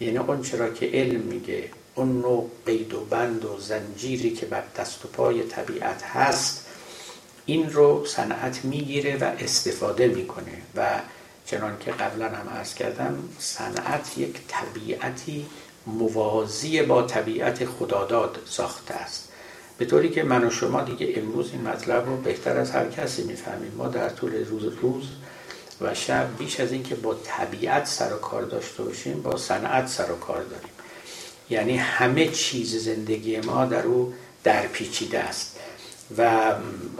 یعنی 0.00 0.18
اون 0.18 0.42
چرا 0.42 0.70
که 0.70 0.86
علم 0.86 1.20
میگه 1.20 1.70
اون 1.94 2.20
نوع 2.20 2.50
قید 2.66 2.94
و 2.94 3.00
بند 3.00 3.44
و 3.44 3.58
زنجیری 3.60 4.30
که 4.30 4.46
بر 4.46 4.62
دست 4.76 5.04
و 5.04 5.08
پای 5.08 5.42
طبیعت 5.42 6.02
هست 6.02 6.66
این 7.46 7.72
رو 7.72 8.06
صنعت 8.06 8.64
می‌گیره 8.64 9.16
و 9.16 9.24
استفاده 9.24 10.08
می‌کنه. 10.08 10.62
و 10.76 11.00
چنان 11.46 11.76
که 11.80 11.90
قبلا 11.90 12.28
هم 12.28 12.48
عرض 12.48 12.74
کردم 12.74 13.18
صنعت 13.38 14.18
یک 14.18 14.40
طبیعتی 14.48 15.46
موازی 15.88 16.82
با 16.82 17.02
طبیعت 17.02 17.64
خداداد 17.64 18.38
ساخته 18.46 18.94
است. 18.94 19.28
به 19.78 19.84
طوری 19.84 20.08
که 20.10 20.22
من 20.22 20.44
و 20.44 20.50
شما 20.50 20.80
دیگه 20.82 21.12
امروز 21.16 21.50
این 21.52 21.68
مطلب 21.68 22.06
رو 22.06 22.16
بهتر 22.16 22.56
از 22.56 22.70
هر 22.70 22.88
کسی 22.88 23.22
می‌فهمیم. 23.22 23.72
ما 23.76 23.88
در 23.88 24.08
طول 24.08 24.44
روز 24.44 24.64
روز 24.64 25.04
و 25.80 25.94
شب 25.94 26.26
بیش 26.38 26.60
از 26.60 26.72
اینکه 26.72 26.94
با 26.94 27.14
طبیعت 27.14 27.86
سر 27.86 28.14
و 28.14 28.16
کار 28.16 28.42
داشته 28.42 28.82
باشیم 28.82 29.22
با 29.22 29.36
صنعت 29.36 29.88
سر 29.88 30.12
و 30.12 30.16
کار 30.16 30.42
داریم. 30.42 30.70
یعنی 31.50 31.76
همه 31.76 32.28
چیز 32.28 32.84
زندگی 32.84 33.40
ما 33.40 33.64
در 33.64 33.86
او 33.86 34.14
در 34.44 34.66
پیچیده 34.66 35.18
است 35.18 35.56
و 36.18 36.52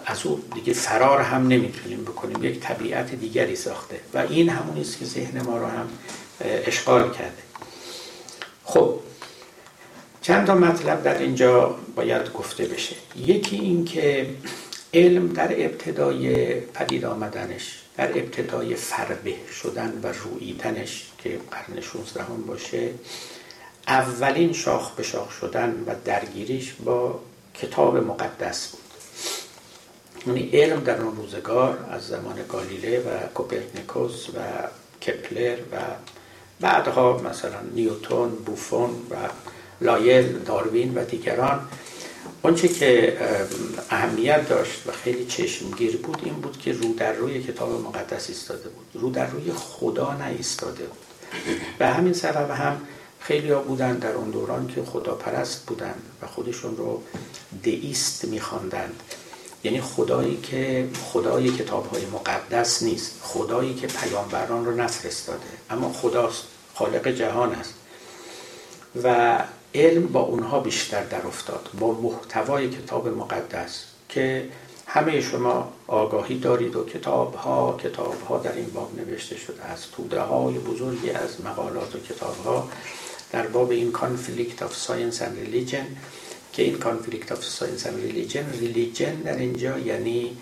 از 0.06 0.26
او 0.26 0.44
دیگه 0.54 0.72
فرار 0.72 1.20
هم 1.20 1.48
نمی‌تونیم 1.48 2.04
بکنیم. 2.04 2.44
یک 2.44 2.60
طبیعت 2.60 3.14
دیگری 3.14 3.56
ساخته 3.56 4.00
و 4.14 4.18
این 4.18 4.48
همونی 4.48 4.80
است 4.80 4.98
که 4.98 5.04
ذهن 5.04 5.42
ما 5.42 5.58
رو 5.58 5.66
هم 5.66 5.88
اشغال 6.40 7.10
کرده. 7.12 7.47
خب 8.68 8.94
چند 10.22 10.46
تا 10.46 10.54
مطلب 10.54 11.02
در 11.02 11.18
اینجا 11.18 11.74
باید 11.94 12.32
گفته 12.32 12.64
بشه. 12.64 12.96
یکی 13.16 13.56
این 13.56 13.84
که 13.84 14.30
علم 14.94 15.28
در 15.28 15.64
ابتدای 15.64 16.54
پدید 16.60 17.04
آمدنش 17.04 17.82
در 17.96 18.18
ابتدای 18.18 18.74
فربه 18.74 19.34
شدن 19.62 20.00
و 20.02 20.12
رویدنش 20.12 21.06
که 21.18 21.38
قرن 21.50 21.80
16 21.80 22.22
هم 22.22 22.42
باشه 22.46 22.90
اولین 23.86 24.52
شاخ 24.52 24.90
به 24.90 25.02
شاخ 25.02 25.32
شدن 25.32 25.84
و 25.86 25.94
درگیریش 26.04 26.72
با 26.84 27.20
کتاب 27.54 27.96
مقدس 27.96 28.68
بود. 28.68 28.80
یعنی 30.26 30.50
علم 30.52 30.80
در 30.80 31.00
اون 31.00 31.16
روزگار 31.16 31.88
از 31.90 32.06
زمان 32.06 32.36
گالیله 32.48 33.00
و 33.00 33.26
کوپرنیکوس 33.34 34.28
و 34.28 34.40
کپلر 35.06 35.56
و 35.72 35.76
بعدها 36.60 37.20
مثلا 37.30 37.60
نیوتون 37.74 38.30
بوفون 38.30 38.90
و 38.90 39.14
لایل 39.80 40.38
داروین 40.38 40.94
و 40.94 41.04
دیگران. 41.04 41.60
آنچه 42.42 42.68
که 42.68 43.16
اهمیت 43.90 44.48
داشت 44.48 44.86
و 44.86 44.92
خیلی 44.92 45.26
چشمگیر 45.26 45.96
بود 45.96 46.18
این 46.24 46.34
بود 46.34 46.58
که 46.58 46.72
رو 46.72 46.94
در 46.94 47.12
روی 47.12 47.42
کتاب 47.42 47.70
مقدس 47.86 48.28
ایستاده 48.28 48.68
بود. 48.68 48.86
رو 48.94 49.10
در 49.10 49.26
روی 49.26 49.52
خدا 49.52 50.16
ایستاده 50.36 50.84
بود. 50.84 50.98
به 51.78 51.86
همین 51.86 52.12
سبب 52.12 52.50
هم 52.50 52.80
خیلی 53.20 53.50
ها 53.50 53.60
بودن 53.60 53.96
در 53.96 54.12
اون 54.12 54.30
دوران 54.30 54.66
که 54.66 54.82
خدا 54.82 55.14
پرست 55.14 55.66
بودن 55.66 55.94
و 56.22 56.26
خودشون 56.26 56.76
رو 56.76 57.02
دئیست 57.62 58.24
میخواندند. 58.24 59.02
یعنی 59.64 59.80
خدایی 59.80 60.36
که 60.36 60.88
خدای 61.12 61.50
کتاب 61.50 61.86
های 61.86 62.06
مقدس 62.06 62.82
نیست. 62.82 63.20
خدایی 63.22 63.74
که 63.74 63.86
پیامبران 63.86 64.64
رو 64.64 64.74
نفرستاده. 64.74 65.46
اما 65.70 65.92
خداست. 65.92 66.42
خالق 66.74 67.08
جهان 67.08 67.52
است. 67.52 67.74
و 69.04 69.38
علم 69.74 70.06
با 70.06 70.20
اونها 70.20 70.60
بیشتر 70.60 71.04
در 71.04 71.26
افتاد. 71.26 71.68
با 71.80 71.92
محتوای 71.92 72.70
کتاب 72.70 73.08
مقدس 73.08 73.84
که 74.08 74.48
همه 74.86 75.20
شما 75.20 75.72
آگاهی 75.86 76.38
دارید 76.38 76.76
و 76.76 76.84
کتاب 76.84 77.34
ها 77.34 77.76
کتاب 77.82 78.22
ها 78.28 78.38
در 78.38 78.52
این 78.52 78.70
باب 78.70 78.90
نوشته 78.96 79.36
شده 79.36 79.62
است. 79.62 79.92
توده 79.92 80.20
های 80.20 80.58
بزرگی 80.58 81.10
از 81.10 81.44
مقالات 81.44 81.94
و 81.94 81.98
کتاب 81.98 82.36
ها 82.44 82.68
در 83.32 83.46
باب 83.46 83.70
این 83.70 83.92
conflict 83.92 84.62
of 84.62 84.76
science 84.76 85.22
and 85.22 85.38
religion 85.38 85.86
که 86.58 86.64
این 86.64 86.78
conflict 86.78 87.32
of 87.32 87.44
science 87.44 87.86
and 87.86 88.00
religion 88.00 88.50
religion 88.60 89.14
در 89.14 89.36
اینجا 89.36 89.78
یعنی 89.78 90.36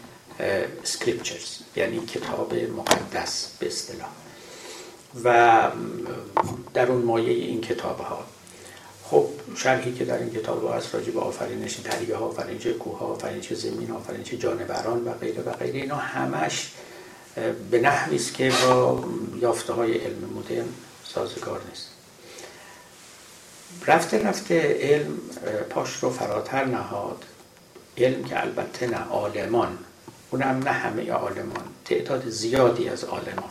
scriptures 0.82 1.58
یعنی 1.76 2.06
کتاب 2.06 2.54
مقدس 2.54 3.50
به 3.58 3.66
اصطلاح. 3.66 4.08
و 5.24 5.70
در 6.74 6.90
اون 6.90 7.02
مایه 7.02 7.32
این 7.32 7.60
کتاب 7.60 7.98
ها 8.00 8.24
خب 9.04 9.28
شرحی 9.56 9.94
که 9.94 10.04
در 10.04 10.18
این 10.18 10.30
کتاب 10.30 10.74
هست 10.76 10.94
راجع 10.94 11.10
به 11.12 11.20
آفرینش 11.20 11.76
دریاها 11.76 12.26
آفرینش 12.26 12.66
کوه 12.66 12.98
ها 12.98 13.06
آفرینش 13.06 13.52
زمین 13.52 13.90
آفرینش 13.90 14.34
جانوران 14.34 15.04
و 15.04 15.12
غیره 15.12 15.42
و 15.42 15.52
غیره 15.52 15.80
اینا 15.80 15.96
همش 15.96 16.70
به 17.70 17.80
نحوی 17.80 18.16
است 18.16 18.34
که 18.34 18.52
با 18.62 19.04
یافته 19.40 19.72
های 19.72 19.94
علم 19.94 20.30
مدرن 20.36 20.68
سازگار 21.04 21.60
نیست. 21.68 21.95
رفته 23.86 24.28
رفته 24.28 24.78
علم 24.80 25.18
پاش 25.70 25.96
رو 25.96 26.10
فراتر 26.10 26.64
نهاد. 26.64 27.24
علم 27.96 28.24
که 28.24 28.40
البته 28.40 28.86
نه 28.86 28.98
عالمان 28.98 29.78
اونم 30.30 30.62
نه 30.64 30.70
همه 30.70 31.12
عالمان 31.12 31.64
تعداد 31.84 32.28
زیادی 32.28 32.88
از 32.88 33.04
عالمان. 33.04 33.50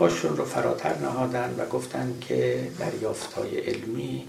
پاشون 0.00 0.36
رو 0.36 0.44
فراتر 0.44 0.98
نهادن 0.98 1.54
و 1.58 1.66
گفتن 1.66 2.18
که 2.20 2.68
های 3.36 3.58
علمی 3.58 4.26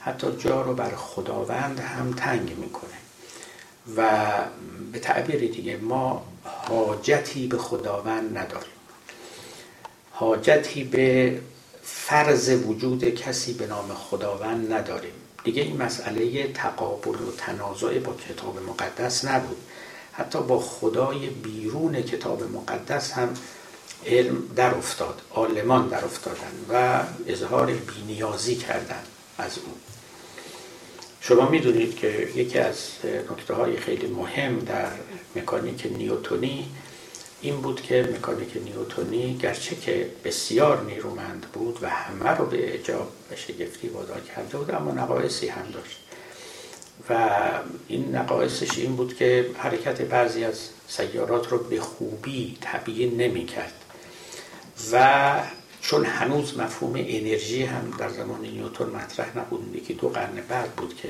حتی 0.00 0.26
جا 0.38 0.62
رو 0.62 0.74
بر 0.74 0.90
خداوند 0.96 1.80
هم 1.80 2.12
تنگ 2.12 2.56
می‌کنه. 2.58 2.90
و 3.96 4.28
به 4.92 4.98
تعبیر 4.98 5.40
دیگه 5.40 5.76
ما 5.76 6.26
حاجتی 6.44 7.46
به 7.46 7.58
خداوند 7.58 8.38
نداریم. 8.38 8.70
حاجتی 10.10 10.84
به 10.84 11.38
فرض 11.86 12.48
وجود 12.48 13.04
کسی 13.04 13.52
به 13.52 13.66
نام 13.66 13.94
خداوند 13.94 14.72
نداریم. 14.72 15.12
دیگه 15.44 15.62
این 15.62 15.82
مسئله 15.82 16.52
تقابل 16.52 17.10
و 17.10 17.32
تنازع 17.38 17.98
با 17.98 18.14
کتاب 18.28 18.58
مقدس 18.68 19.24
نبود. 19.24 19.56
حتی 20.12 20.38
با 20.40 20.60
خدای 20.60 21.26
بیرون 21.26 22.02
کتاب 22.02 22.42
مقدس 22.42 23.12
هم 23.12 23.34
علم 24.06 24.42
در 24.56 24.74
افتاد 24.74 25.22
عالمان 25.34 25.88
در 25.88 26.04
افتادن 26.04 26.52
و 26.72 27.02
اظهار 27.26 27.66
بینیازی 27.66 28.56
کردن 28.56 29.02
از 29.38 29.58
او. 29.58 29.74
شما 31.20 31.48
می‌دونید 31.48 31.96
که 31.96 32.28
یکی 32.34 32.58
از 32.58 32.76
نکته 33.30 33.54
های 33.54 33.76
خیلی 33.76 34.06
مهم 34.06 34.58
در 34.58 34.88
مکانیک 35.36 35.86
نیوتونی 35.86 36.68
این 37.40 37.60
بود 37.60 37.82
که 37.82 38.08
مکانیک 38.16 38.56
نیوتونی 38.64 39.38
گرچه 39.42 39.76
که 39.76 40.10
بسیار 40.24 40.84
نیرومند 40.84 41.46
بود 41.52 41.78
و 41.82 41.88
همه 41.88 42.30
رو 42.30 42.46
به 42.46 42.74
اجاب 42.74 43.08
و 43.30 43.36
شگفتی 43.36 43.88
وادار 43.88 44.20
کرده 44.20 44.58
بود 44.58 44.70
اما 44.70 44.90
نقایصی 44.90 45.48
هم 45.48 45.70
داشت. 45.72 46.00
و 47.10 47.40
این 47.88 48.16
نقایصش 48.16 48.78
این 48.78 48.96
بود 48.96 49.16
که 49.16 49.50
حرکت 49.58 50.02
بعضی 50.02 50.44
از 50.44 50.68
سیارات 50.88 51.48
رو 51.48 51.58
به 51.58 51.80
خوبی 51.80 52.58
تبیین 52.60 53.16
نمی 53.16 53.46
کرد. 53.46 53.72
و 54.92 55.40
چون 55.80 56.04
هنوز 56.04 56.58
مفهوم 56.58 56.94
انرژی 56.94 57.62
هم 57.62 57.90
در 57.98 58.08
زمان 58.08 58.40
نیوتن 58.40 58.84
مطرح 58.84 59.38
نبود 59.38 59.76
یکی 59.76 59.94
دو 59.94 60.08
قرن 60.08 60.40
بعد 60.48 60.70
بود 60.72 60.96
که 60.96 61.08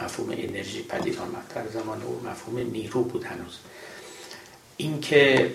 مفهوم 0.00 0.30
انرژی 0.30 0.82
پدید 0.82 1.18
آمد. 1.18 1.52
در 1.54 1.80
زمان 1.80 2.02
او 2.02 2.20
مفهوم 2.24 2.58
نیرو 2.58 3.04
بود 3.04 3.24
هنوز. 3.24 3.58
اینکه 4.82 5.54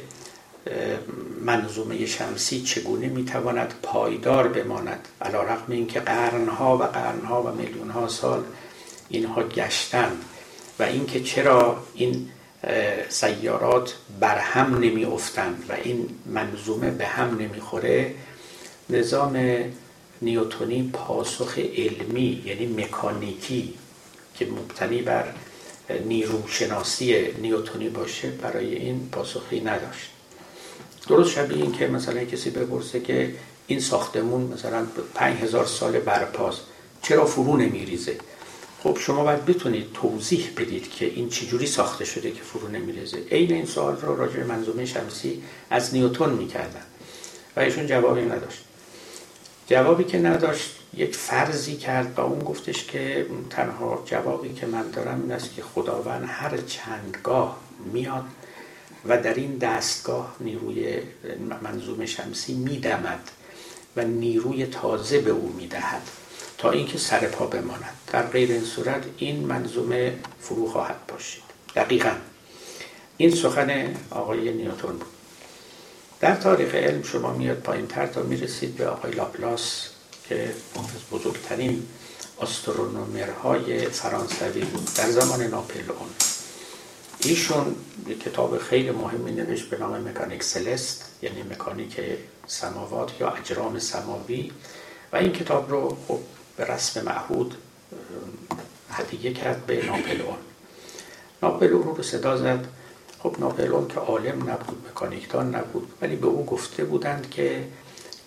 منظومه 1.42 2.06
شمسی 2.06 2.62
چگونه 2.62 3.08
می‌تواند 3.08 3.74
پایدار 3.84 4.48
بماند؟ 4.48 5.08
علا 5.22 5.44
رقم 5.44 5.72
اینکه 5.72 6.00
قرنها 6.00 6.78
و 6.78 6.84
قرنها 6.84 7.44
و 7.44 7.52
میلیونها 7.52 8.08
سال 8.08 8.44
اینها 9.10 9.44
گشتن 9.44 10.12
و 10.80 10.84
اینکه 10.84 11.20
چرا 11.24 11.84
این 11.94 12.30
سیارات 13.10 13.96
بر 14.20 14.38
هم 14.38 14.78
نمی 14.80 15.06
افتند 15.06 15.66
و 15.70 15.74
این 15.84 16.10
منظومه 16.26 16.92
به 16.92 17.06
هم 17.06 17.38
نمی‌خوره 17.38 18.16
نظام 18.90 19.64
نیوتونی 20.22 20.90
پاسخ 20.94 21.58
علمی 21.58 22.44
یعنی 22.46 22.66
مکانیکی 22.66 23.74
که 24.36 24.46
مبتنی 24.46 25.02
بر 25.02 25.34
نیروشناسی 25.90 27.28
نیوتونی 27.42 27.90
باشه 27.90 28.30
برای 28.30 28.76
این 28.76 29.10
پاسخی 29.12 29.60
نداشت. 29.60 30.10
درست 31.08 31.32
شبیه 31.32 31.58
این 31.58 31.72
که 31.72 31.88
مثلا 31.88 32.24
کسی 32.24 32.50
بپرسه 32.50 33.00
که 33.00 33.34
این 33.68 33.80
ساختمون 33.80 34.42
مثلا 34.42 34.86
پنج 35.16 35.38
هزار 35.38 35.66
سال 35.66 36.00
برپاست 36.00 36.62
چرا 37.02 37.26
فرو 37.26 37.58
نمیریزه؟ 37.58 38.18
خب 38.84 38.98
شما 39.00 39.24
باید 39.24 39.46
بتونید 39.46 39.94
توضیح 39.94 40.50
بدید 40.58 40.92
که 40.92 41.06
این 41.06 41.30
چجوری 41.30 41.68
ساخته 41.68 42.06
شده 42.06 42.32
که 42.32 42.42
فرو 42.42 42.68
نمیریزه. 42.68 43.18
عین 43.32 43.54
این 43.54 43.66
سوال 43.66 43.98
رو 44.02 44.16
راجع 44.16 44.44
منظومه 44.44 44.86
شمسی 44.86 45.44
از 45.70 45.94
نیوتون 45.94 46.30
می‌کردن 46.30 46.84
و 47.56 47.60
ایشون 47.60 47.88
جوابی 47.88 48.22
نداشت. 48.22 48.60
جوابی 49.68 50.04
که 50.04 50.18
نداشت 50.18 50.77
یک 50.98 51.16
فرضی 51.16 51.76
کرد 51.76 52.20
و 52.20 52.22
اون 52.22 52.40
گفتش 52.40 52.86
که 52.86 53.26
تنها 53.50 54.04
جوابی 54.06 54.54
که 54.54 54.66
من 54.66 54.92
دارم 54.92 55.22
این 55.22 55.32
است 55.32 55.56
که 55.56 55.64
خداوند 55.64 56.26
هر 56.28 56.58
چندگاه 56.58 57.60
میاد 57.94 58.26
و 59.06 59.18
در 59.18 59.34
این 59.34 59.58
دستگاه 59.58 60.36
نیروی 60.40 61.00
منظوم 61.64 62.06
شمسی 62.06 62.54
میدمد 62.54 63.32
و 63.96 64.04
نیروی 64.04 64.66
تازه 64.66 65.20
به 65.20 65.32
او 65.32 65.54
می‌دهد 65.58 66.02
تا 66.58 66.72
اینکه 66.72 66.98
سر 66.98 67.20
پا 67.20 67.46
بماند. 67.46 67.94
در 68.08 68.24
غیر 68.24 68.52
این 68.52 68.64
صورت 68.64 69.04
این 69.18 69.46
منظومه 69.46 70.14
فرو 70.40 70.68
خواهد 70.68 71.08
باشید 71.08 71.44
دقیقا. 71.76 72.12
این 73.18 73.36
سخن 73.36 73.96
آقای 74.10 74.54
نیوتون 74.54 74.92
بود. 74.92 75.08
در 76.20 76.36
تاریخ 76.36 76.76
علم 76.76 77.04
شما 77.04 77.34
میاد 77.34 77.58
پایین 77.58 77.88
تر 77.88 78.08
تا 78.08 78.22
می‌رسید 78.22 78.76
به 78.76 78.88
آقای 78.88 79.12
لاپلاس. 79.12 79.90
که 80.30 80.54
از 80.76 81.20
بزرگترین 81.20 81.88
استرونومرهای 82.42 83.86
فرانسوی 83.86 84.62
بود. 84.62 84.90
در 84.96 85.10
زمان 85.10 85.44
ناپلئون. 85.44 86.10
ایشون 87.24 87.76
یک 88.08 88.24
کتاب 88.24 88.58
خیلی 88.58 88.92
مهمی 88.92 89.32
نوشت 89.32 89.70
به 89.70 89.78
نام 89.78 90.10
مکانیک 90.10 90.44
سلست 90.44 91.06
یعنی 91.22 91.44
مکانیک 91.44 92.02
سماوات 92.48 93.12
یا 93.20 93.30
اجرام 93.30 93.80
سماوی. 93.80 94.52
و 95.14 95.16
این 95.16 95.32
کتاب 95.32 95.72
رو 95.72 95.98
خب 96.08 96.20
به 96.58 96.66
رسم 96.66 97.06
معهود 97.06 97.56
هدیه 98.92 99.34
کرد 99.34 99.66
به 99.66 99.86
ناپلئون. 99.86 100.38
ناپلئون 101.44 101.96
رو 101.96 102.04
صدا 102.04 102.38
زد. 102.38 102.68
خب 103.20 103.36
ناپلئون 103.40 103.88
که 103.88 104.00
عالم 104.00 104.50
نبود 104.50 104.88
مکانیکدان 104.90 105.56
نبود 105.56 105.94
ولی 106.02 106.16
به 106.16 106.28
او 106.28 106.46
گفته 106.46 106.84
بودند 106.84 107.30
که 107.30 107.64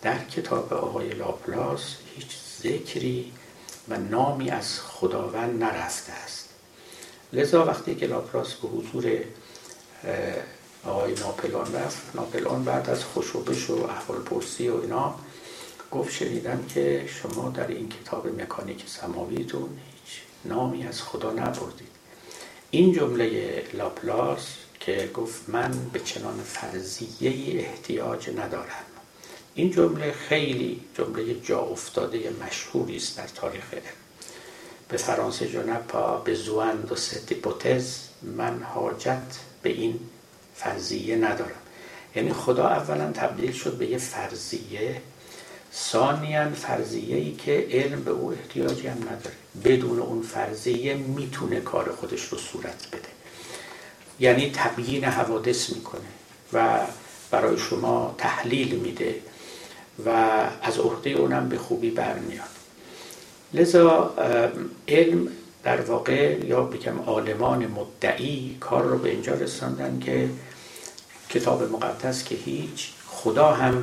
در 0.03 0.25
کتاب 0.25 0.73
آقای 0.73 1.09
لاپلاس 1.09 1.97
هیچ 2.15 2.37
ذکری 2.63 3.33
و 3.89 3.97
نامی 3.97 4.51
از 4.51 4.81
خداوند 4.81 5.65
نرفته 5.65 6.13
است. 6.13 6.49
لذا 7.33 7.65
وقتی 7.65 7.95
که 7.95 8.07
لاپلاس 8.07 8.55
به 8.55 8.69
حضور 8.69 9.19
آقای 10.85 11.15
ناپلئون 11.15 11.75
رفت 11.75 12.17
ناپلئون 12.17 12.65
بعد 12.65 12.91
از 12.91 13.05
خوشوبش 13.05 13.71
و 13.71 13.75
احوال 13.75 14.19
پرسی 14.19 14.69
و 14.69 14.81
اینا 14.81 15.15
گفت 15.91 16.13
شنیدم 16.13 16.65
که 16.75 17.09
شما 17.09 17.49
در 17.49 17.69
این 17.69 17.89
کتاب 17.89 18.41
مکانیک 18.41 18.85
سماویتون 18.87 19.69
هیچ 19.95 20.21
نامی 20.45 20.87
از 20.87 21.03
خدا 21.03 21.33
نبردید. 21.33 21.91
این 22.71 22.93
جمله 22.93 23.63
لاپلاس 23.75 24.47
که 24.81 25.11
گفت 25.15 25.49
من 25.49 25.71
به 25.93 26.01
چنان 26.01 26.41
فرضیه 26.43 27.61
احتیاج 27.61 28.31
ندارم. 28.31 28.90
این 29.61 29.71
جمله 29.71 30.13
خیلی 30.13 30.81
جمله 30.99 31.41
جا 31.41 31.61
افتاده 31.61 32.33
مشهوری 32.47 32.97
است 32.97 33.17
در 33.17 33.27
تاریخ 33.27 33.65
به 34.89 34.97
فرانسه 34.97 35.49
je 35.49 35.64
n'ai 35.64 35.94
pas 35.94 36.17
besoin 36.17 36.81
de 36.81 36.97
cette 36.97 37.33
hypothèse 37.33 37.99
من 38.23 38.63
حاجت 38.63 39.23
به 39.63 39.71
این 39.71 40.01
فرضیه 40.55 41.17
ندارم. 41.17 41.61
یعنی 42.17 42.33
خدا 42.33 42.69
اولا 42.69 43.13
تبدیل 43.13 43.53
شد 43.53 43.79
به 43.79 43.87
یه 43.87 43.99
فرضیه 43.99 45.03
ثانیا 45.75 46.51
فرضیه 46.51 47.17
ای 47.17 47.33
که 47.33 47.69
علم 47.71 48.05
به 48.05 48.11
او 48.11 48.33
احتیاجی 48.33 48.87
هم 48.87 48.99
نداره. 48.99 49.37
بدون 49.65 49.99
اون 49.99 50.23
فرضیه 50.23 50.95
می‌تونه 50.95 51.61
کار 51.61 51.93
خودش 51.93 52.25
رو 52.25 52.39
صورت 52.39 52.89
بده. 52.93 53.09
یعنی 54.21 54.53
تبیین 54.55 55.05
حوادث 55.05 55.71
می‌کنه 55.71 56.11
و 56.53 56.81
برای 57.31 57.59
شما 57.59 58.15
تحلیل 58.19 58.75
میده. 58.75 59.30
و 60.07 60.09
از 60.63 60.79
عهده 60.79 61.11
اونم 61.11 61.49
به 61.49 61.59
خوبی 61.59 61.91
برمیاد. 61.91 62.49
لذا 63.55 64.15
علم 64.89 65.29
در 65.63 65.81
واقع 65.81 66.39
یا 66.47 66.63
بگم 66.63 66.99
عالمان 67.07 67.67
مدعی 67.67 68.57
کار 68.61 68.83
رو 68.83 68.99
به 68.99 69.11
اینجا 69.11 69.35
رساندن 69.35 70.01
که 70.05 70.29
کتاب 71.29 71.63
مقدس 71.63 72.25
که 72.25 72.35
هیچ 72.35 72.93
خدا 73.07 73.53
هم 73.53 73.83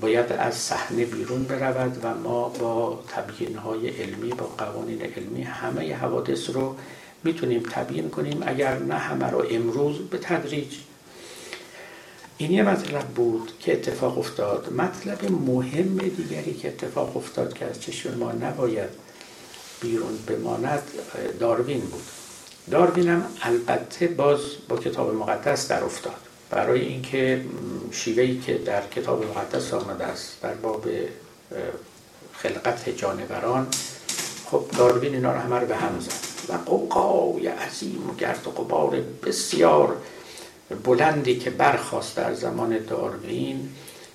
باید 0.00 0.32
از 0.32 0.54
صحنه 0.54 1.04
بیرون 1.04 1.44
برود 1.44 2.00
و 2.02 2.14
ما 2.14 2.48
با 2.48 3.02
تبیین 3.08 3.56
های 3.56 3.88
علمی 3.88 4.30
با 4.30 4.46
قوانین 4.58 5.02
علمی 5.02 5.42
همه 5.42 5.94
حوادث 5.94 6.50
رو 6.50 6.76
می‌تونیم 7.24 7.62
تبیین 7.70 8.10
کنیم 8.10 8.42
اگر 8.46 8.78
نه 8.78 8.94
همه 8.94 9.30
رو 9.30 9.44
امروز 9.50 9.98
به 9.98 10.18
تدریج 10.18 10.74
این 12.38 12.50
یه 12.50 12.62
مطلب 12.62 13.02
بود 13.02 13.52
که 13.60 13.72
اتفاق 13.72 14.18
افتاد. 14.18 14.72
مطلب 14.72 15.30
مهم 15.30 15.98
دیگری 15.98 16.54
که 16.54 16.68
اتفاق 16.68 17.16
افتاد 17.16 17.54
که 17.54 17.64
از 17.64 17.82
چشم 17.82 18.18
ما 18.18 18.32
نباید 18.32 18.90
بیرون 19.80 20.18
بماند 20.26 20.82
داروین 21.40 21.80
بود. 21.80 22.02
داروین 22.70 23.08
هم 23.08 23.24
البته 23.42 24.06
باز 24.06 24.40
با 24.68 24.76
کتاب 24.76 25.14
مقدس 25.14 25.68
در 25.68 25.84
افتاد. 25.84 26.16
برای 26.50 26.80
اینکه 26.80 27.44
شیوهی 27.90 28.38
که 28.38 28.58
در 28.58 28.86
کتاب 28.86 29.24
مقدس 29.24 29.74
آمده 29.74 30.04
است 30.04 30.42
در 30.42 30.54
باب 30.54 30.86
خلقت 32.32 32.88
جانوران 32.88 33.66
خب 34.50 34.64
داروین 34.78 35.14
اینا 35.14 35.32
رو 35.32 35.38
همه 35.38 35.56
رو 35.56 35.66
به 35.66 35.76
هم 35.76 36.00
زد. 36.00 36.26
و 36.48 36.52
قوقای 36.52 37.46
عظیم 37.46 38.10
و 38.10 38.14
گرد 38.14 38.46
و 38.46 38.50
قبار 38.50 39.00
بسیار 39.24 39.96
بلندی 40.84 41.38
که 41.38 41.50
برخواست 41.50 42.16
در 42.16 42.34
زمان 42.34 42.78
داروین 42.78 43.68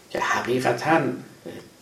که 0.09 0.19
حقیقتا 0.19 1.01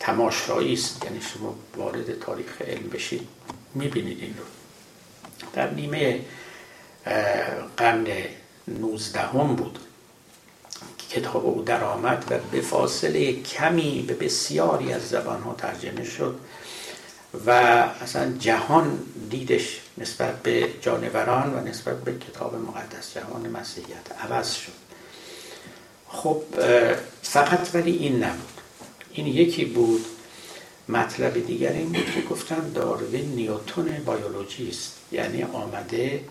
تماشایی 0.00 0.72
است. 0.72 1.04
یعنی 1.04 1.20
شما 1.20 1.54
وارد 1.76 2.18
تاریخ 2.18 2.62
علم 2.62 2.88
بشید 2.88 3.28
می‌بینید 3.74 4.20
این 4.20 4.34
رو. 4.38 4.44
در 5.52 5.70
نیمه 5.70 6.20
قرن 7.76 8.06
نوزدهم 8.68 9.56
بود 9.56 9.78
کتاب 11.10 11.46
او 11.46 11.62
درآمد 11.62 12.24
و 12.30 12.38
به 12.52 12.60
فاصله 12.60 13.32
کمی 13.32 14.04
به 14.08 14.14
بسیاری 14.14 14.92
از 14.92 15.08
زبانها 15.08 15.54
ترجمه 15.54 16.04
شد. 16.04 16.38
و 17.46 17.50
اصلا 17.50 18.32
جهان 18.38 18.98
دیدش 19.30 19.80
نسبت 19.98 20.42
به 20.42 20.68
جانوران 20.80 21.54
و 21.54 21.68
نسبت 21.68 22.04
به 22.04 22.12
کتاب 22.18 22.54
مقدس 22.54 23.14
جهان 23.14 23.50
مسیحیت. 23.50 24.12
عوض 24.20 24.54
شد. 24.54 24.72
خب 26.08 26.42
فقط 27.22 27.74
ولی 27.74 27.96
این 27.96 28.24
نبود. 28.24 28.60
این 29.12 29.26
یکی 29.26 29.64
بود. 29.64 30.04
مطلب 30.88 31.46
دیگر 31.46 31.72
این 31.72 31.92
بود 31.92 32.10
که 32.14 32.20
گفتن 32.20 32.72
داروین 32.74 33.24
نیوتون 33.24 33.84
بیولوژیست 33.84 34.96
یعنی 35.12 35.42
آمده 35.42 36.24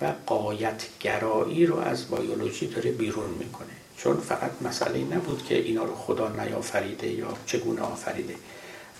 و 0.00 0.12
قایت 0.26 0.82
گرایی 1.00 1.66
رو 1.66 1.78
از 1.78 2.04
بیولوژی 2.04 2.66
داره 2.66 2.90
بیرون 2.92 3.30
می‌کنه. 3.30 3.68
چون 3.96 4.16
فقط 4.16 4.50
مسئله 4.62 4.98
نبود 4.98 5.46
که 5.46 5.58
اینا 5.58 5.84
رو 5.84 5.94
خدا 5.94 6.28
نیافریده 6.28 7.08
یا 7.08 7.28
چگونه 7.46 7.80
آفریده. 7.80 8.34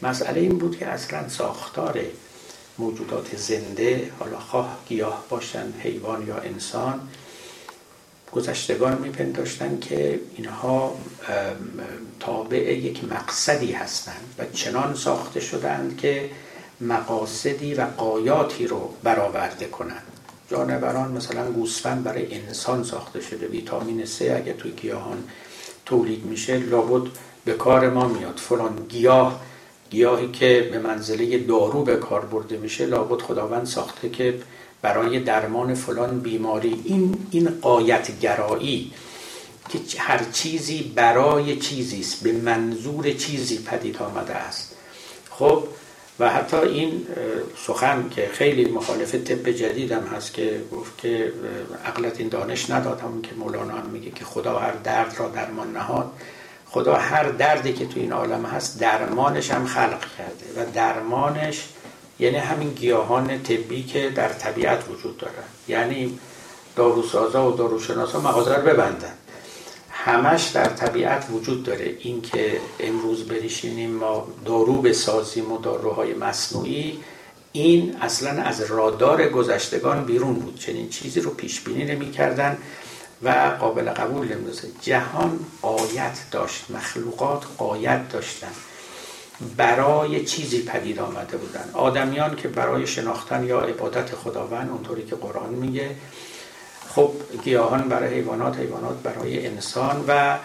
مسئله 0.02 0.40
این 0.40 0.58
بود 0.58 0.78
که 0.78 0.86
اصلا 0.86 1.28
ساختار 1.28 2.00
موجودات 2.78 3.36
زنده 3.36 4.10
حالا 4.18 4.38
خواه 4.38 4.78
گیاه 4.88 5.24
باشن 5.28 5.72
حیوان 5.82 6.26
یا 6.26 6.36
انسان 6.36 7.00
گذشتگان 8.32 8.98
میپنداشتن 8.98 9.78
که 9.80 10.20
اینها 10.36 10.94
تابع 12.20 12.56
یک 12.56 13.04
مقصدی 13.04 13.72
هستند 13.72 14.34
و 14.38 14.44
چنان 14.44 14.94
ساخته 14.94 15.40
شدند 15.40 15.96
که 15.96 16.30
مقاصدی 16.80 17.74
و 17.74 17.86
قایاتی 17.96 18.66
رو 18.66 18.94
برآورده 19.02 19.66
کنند 19.66 20.02
جانوران 20.50 21.12
مثلا 21.12 21.52
گوسفند 21.52 22.04
برای 22.04 22.34
انسان 22.34 22.84
ساخته 22.84 23.20
شده 23.20 23.46
ویتامین 23.46 24.06
C 24.06 24.22
اگه 24.22 24.52
توی 24.52 24.70
گیاهان 24.70 25.24
تولید 25.86 26.24
میشه 26.24 26.56
لابد 26.56 27.10
به 27.44 27.52
کار 27.52 27.90
ما 27.90 28.08
میاد. 28.08 28.36
فلان 28.36 28.86
گیاه 28.88 29.40
گیاهی 29.90 30.28
که 30.32 30.68
به 30.72 30.78
منزله 30.78 31.38
دارو 31.38 31.82
به 31.82 31.96
کار 31.96 32.24
برده 32.24 32.56
میشه 32.56 32.86
لابد 32.86 33.22
خداوند 33.22 33.66
ساخته 33.66 34.08
که 34.08 34.34
برای 34.82 35.20
درمان 35.20 35.74
فلان 35.74 36.20
بیماری. 36.20 36.82
این 36.84 37.26
این 37.30 37.48
قایت 37.62 38.20
گرایی 38.20 38.92
که 39.68 39.78
هر 39.98 40.24
چیزی 40.32 40.92
برای 40.94 41.56
چیزی 41.56 42.00
است 42.00 42.22
به 42.22 42.32
منظور 42.32 43.12
چیزی 43.12 43.58
پدید 43.58 43.96
آمده 43.96 44.34
است. 44.34 44.76
خب 45.30 45.64
و 46.20 46.30
حتی 46.30 46.56
این 46.56 47.06
سخن 47.66 48.10
که 48.10 48.28
خیلی 48.32 48.64
مخالف 48.64 49.14
طب 49.14 49.50
جدیدم 49.50 50.02
هست 50.02 50.34
که 50.34 50.60
گفت 50.72 50.98
که 50.98 51.32
عقلت 51.84 52.20
این 52.20 52.28
دانش 52.28 52.70
نداد. 52.70 53.00
همون 53.00 53.22
که 53.22 53.34
مولانا 53.34 53.74
هم 53.74 53.86
میگه 53.86 54.10
که 54.10 54.24
خدا 54.24 54.58
هر 54.58 54.72
درد 54.72 55.14
را 55.18 55.28
درمان 55.28 55.72
نهاد. 55.72 56.12
خدا 56.70 56.94
هر 56.94 57.28
دردی 57.28 57.72
که 57.72 57.86
تو 57.86 58.00
این 58.00 58.12
عالم 58.12 58.46
هست 58.46 58.80
درمانش 58.80 59.50
هم 59.50 59.66
خلق 59.66 60.04
کرده 60.18 60.60
و 60.60 60.72
درمانش 60.74 61.68
یعنی 62.18 62.36
همین 62.36 62.70
گیاهان 62.70 63.42
طبی 63.42 63.82
که 63.82 64.10
در 64.10 64.28
طبیعت 64.28 64.84
وجود 64.90 65.16
دارن. 65.16 65.32
یعنی 65.68 66.18
داروسازا 66.76 67.52
و 67.52 67.56
داروشناسا 67.56 68.20
مغازه 68.20 68.56
رو 68.56 68.62
ببندن. 68.62 69.12
همش 69.90 70.44
در 70.44 70.64
طبیعت 70.64 71.26
وجود 71.32 71.62
داره. 71.62 71.96
اینکه 71.98 72.60
امروز 72.80 73.28
بریشینیم 73.28 73.90
ما 73.90 74.28
دارو 74.44 74.82
بسازیم 74.82 75.52
و 75.52 75.58
داروهای 75.58 76.14
مصنوعی 76.14 76.98
این 77.52 77.96
اصلا 78.00 78.42
از 78.42 78.60
رادار 78.60 79.28
گذشتگان 79.28 80.04
بیرون 80.04 80.34
بود. 80.34 80.58
چنین 80.58 80.88
چیزی 80.88 81.20
رو 81.20 81.30
پیش 81.30 81.60
بینی 81.60 81.84
نمی‌کردن. 81.84 82.58
و 83.22 83.56
قابل 83.60 83.90
قبول 83.90 84.32
نمی‌دونست 84.32 84.66
جهان 84.82 85.40
قایت 85.62 86.18
داشت 86.30 86.70
مخلوقات 86.70 87.44
قایت 87.58 88.08
داشتن. 88.08 88.52
برای 89.56 90.24
چیزی 90.24 90.62
پدید 90.62 90.98
آمده 90.98 91.36
بودن. 91.36 91.70
آدمیان 91.72 92.36
که 92.36 92.48
برای 92.48 92.86
شناختن 92.86 93.44
یا 93.44 93.60
عبادت 93.60 94.14
خداوند 94.14 94.70
اونطوری 94.70 95.04
که 95.06 95.16
قرآن 95.16 95.54
میگه 95.54 95.90
خب 96.88 97.12
گیاهان 97.44 97.88
برای 97.88 98.14
حیوانات 98.14 98.58
حیوانات 98.58 99.02
برای 99.02 99.46
انسان 99.46 100.04
و 100.08 100.38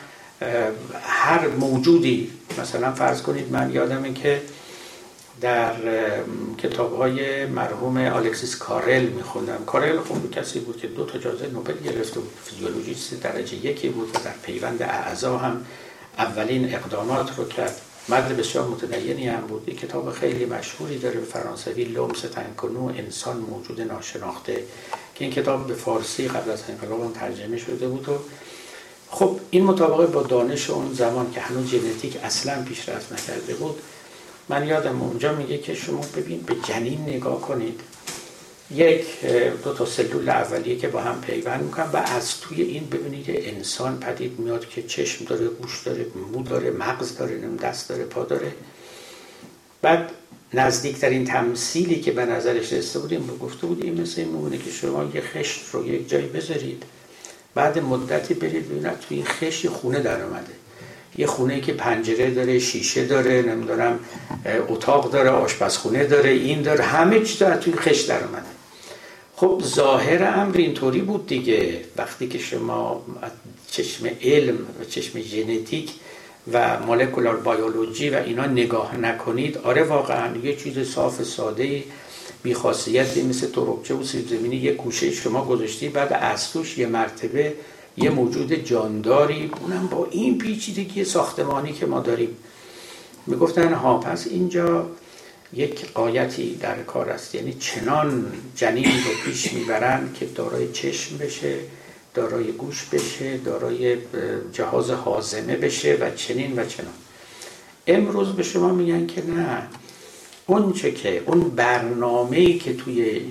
هر 1.03 1.47
موجودی. 1.47 2.31
مثلا 2.61 2.91
فرض 2.91 3.21
کنید 3.21 3.51
من 3.51 3.71
یادمه 3.71 4.13
که 4.13 4.41
در 5.43 5.73
کتاب 6.57 6.97
های 6.97 7.45
مرحوم 7.45 7.97
آلکسیس 7.97 8.55
کارل 8.55 9.03
میخوندم. 9.03 9.65
کارل 9.65 9.99
خب 9.99 10.31
کسی 10.31 10.59
بود 10.59 10.77
که 10.77 10.87
دو 10.87 11.05
تا 11.05 11.17
جایزه 11.17 11.47
نوبل 11.47 11.73
گرفته 11.85 12.19
بود 12.19 12.31
فیزیولوژیست 12.43 13.23
درجه 13.23 13.65
یکی 13.65 13.89
بود 13.89 14.09
و 14.15 14.19
در 14.23 14.33
پیوند 14.43 14.81
اعضا 14.81 15.37
هم 15.37 15.65
اولین 16.17 16.75
اقدامات 16.75 17.37
رو 17.37 17.45
کرد. 17.45 17.81
مرد 18.09 18.37
بسیار 18.37 18.67
متدینی 18.67 19.27
هم 19.27 19.41
بود. 19.41 19.69
یک 19.69 19.79
کتاب 19.79 20.11
خیلی 20.11 20.45
مشهوری 20.45 20.99
داره 20.99 21.19
به 21.19 21.25
فرانسوی 21.25 21.83
لومس 21.83 22.21
تنکنو 22.21 22.85
انسان 22.85 23.37
موجود 23.37 23.81
ناشناخته 23.81 24.63
که 25.15 25.25
این 25.25 25.33
کتاب 25.33 25.67
به 25.67 25.73
فارسی 25.73 26.27
قبل 26.27 26.51
از 26.51 26.63
انقلاب 26.69 27.13
ترجمه 27.13 27.57
شده 27.57 27.87
بود 27.87 28.09
و 28.09 28.17
خب 29.09 29.39
این 29.49 29.63
مطابقه 29.63 30.05
با 30.05 30.23
دانش 30.23 30.69
اون 30.69 30.93
زمان 30.93 31.31
که 31.31 31.41
هنوز 31.41 31.69
ژنتیک 31.69 32.17
اصلا 32.23 32.63
پیشرفت 32.63 33.13
نکرده 33.13 33.53
بود 33.53 33.79
من 34.49 34.67
یادم 34.67 35.01
اونجا 35.01 35.35
میگه 35.35 35.57
که 35.57 35.75
شما 35.75 36.01
ببین 36.17 36.39
به 36.39 36.55
جنین 36.67 37.01
نگاه 37.01 37.41
کنید. 37.41 37.81
یک 38.71 39.25
دو 39.63 39.73
تا 39.73 39.85
سلول 39.85 40.29
اولیه 40.29 40.77
که 40.77 40.87
با 40.87 41.01
هم 41.01 41.21
پیوند 41.21 41.63
می‌کنن 41.63 41.85
و 41.85 41.97
از 41.97 42.39
توی 42.39 42.61
این 42.61 42.85
ببینید 42.89 43.25
انسان 43.27 43.99
پدید 43.99 44.39
میاد 44.39 44.69
که 44.69 44.83
چشم 44.83 45.25
داره 45.25 45.47
گوش 45.47 45.81
داره 45.83 46.05
مو 46.33 46.43
داره 46.43 46.71
مغز 46.71 47.17
داره 47.17 47.55
دست 47.55 47.89
داره 47.89 48.03
پا 48.03 48.23
داره. 48.23 48.51
بعد 49.81 50.11
نزدیکترین 50.53 51.25
تمثیلی 51.25 52.01
که 52.01 52.11
به 52.11 52.25
نظرش 52.25 52.73
رسیده 52.73 52.99
بودیم 52.99 53.37
گفته 53.41 53.67
بود 53.67 53.83
این 53.83 54.01
مثل 54.01 54.21
این 54.21 54.59
که 54.59 54.71
شما 54.71 55.11
یه 55.13 55.21
خشت 55.21 55.61
رو 55.71 55.87
یک 55.87 56.09
جایی 56.09 56.27
بذارید 56.27 56.83
بعد 57.55 57.79
مدتی 57.79 58.33
برید 58.33 58.69
ببینید 58.69 58.99
توی 58.99 59.17
این 59.17 59.25
خشت 59.25 59.67
خونه 59.69 59.99
در 59.99 60.21
اومده. 60.21 60.62
یه 61.17 61.27
خونه 61.27 61.61
که 61.61 61.73
پنجره 61.73 62.31
داره 62.31 62.59
شیشه 62.59 63.05
داره 63.05 63.41
نمی‌دونم 63.41 63.99
اتاق 64.69 65.11
داره 65.11 65.29
آشپزخونه 65.29 66.03
داره 66.03 66.29
این 66.29 66.61
داره 66.61 66.83
همه 66.83 67.19
چیز 67.19 67.39
در 67.39 67.57
توی 67.57 67.73
خشت 67.73 68.07
در 68.07 68.23
اومده. 68.23 68.45
خب 69.35 69.61
ظاهر 69.65 70.23
امر 70.23 70.57
اینطوری 70.57 71.01
بود 71.01 71.27
دیگه. 71.27 71.81
وقتی 71.97 72.27
که 72.27 72.37
شما 72.37 73.05
چشم 73.71 74.09
علم 74.21 74.57
و 74.81 74.85
چشم 74.89 75.19
ژنتیک 75.19 75.91
و 76.53 76.79
مولکولار 76.79 77.37
بیولوژی 77.37 78.09
و 78.09 78.15
اینا 78.15 78.45
نگاه 78.45 78.97
نکنید 78.97 79.57
آره 79.57 79.83
واقعا 79.83 80.37
یه 80.37 80.55
چیز 80.55 80.89
صاف 80.89 81.23
ساده 81.23 81.83
بی 82.43 82.53
خاصیتی 82.53 83.21
مثل 83.21 83.47
تربچه 83.47 83.93
و 83.93 84.03
سیب 84.03 84.27
زمینی 84.27 84.55
یه 84.55 84.73
کوشه 84.73 85.11
شما 85.11 85.45
گذاشتی 85.45 85.89
بعد 85.89 86.13
از 86.21 86.51
توش 86.51 86.77
یه 86.77 86.87
مرتبه 86.87 87.53
یه 87.97 88.09
موجود 88.09 88.53
جانداری 88.53 89.51
اونم 89.61 89.87
با 89.87 90.07
این 90.11 90.37
پیچیدگی 90.37 91.03
ساختمانی 91.03 91.73
که 91.73 91.85
ما 91.85 91.99
داریم. 91.99 92.37
می‌گفتن 93.27 93.73
ها 93.73 93.97
پس 93.97 94.27
اینجا 94.27 94.87
یک 95.53 95.91
قایتی 95.91 96.55
در 96.55 96.83
کار 96.83 97.09
است. 97.09 97.35
یعنی 97.35 97.53
چنان 97.53 98.25
جنین 98.55 98.85
رو 98.85 99.11
پیش 99.25 99.53
می‌برند 99.53 100.13
که 100.13 100.25
دارای 100.25 100.71
چشم 100.71 101.17
بشه 101.17 101.55
دارای 102.13 102.51
گوش 102.51 102.85
بشه 102.85 103.37
دارای 103.37 103.97
جهاز 104.53 104.91
حازمه 104.91 105.55
بشه 105.55 105.97
و 106.01 106.11
چنین 106.15 106.59
و 106.59 106.65
چنان. 106.65 106.93
امروز 107.87 108.27
به 108.27 108.43
شما 108.43 108.73
میگن 108.73 109.07
که 109.07 109.23
نه 109.25 109.67
اون 110.47 110.73
چه 110.73 110.91
که 110.91 111.23
اون 111.25 111.49
برنامه 111.49 112.53
که 112.53 112.73
توی 112.73 113.21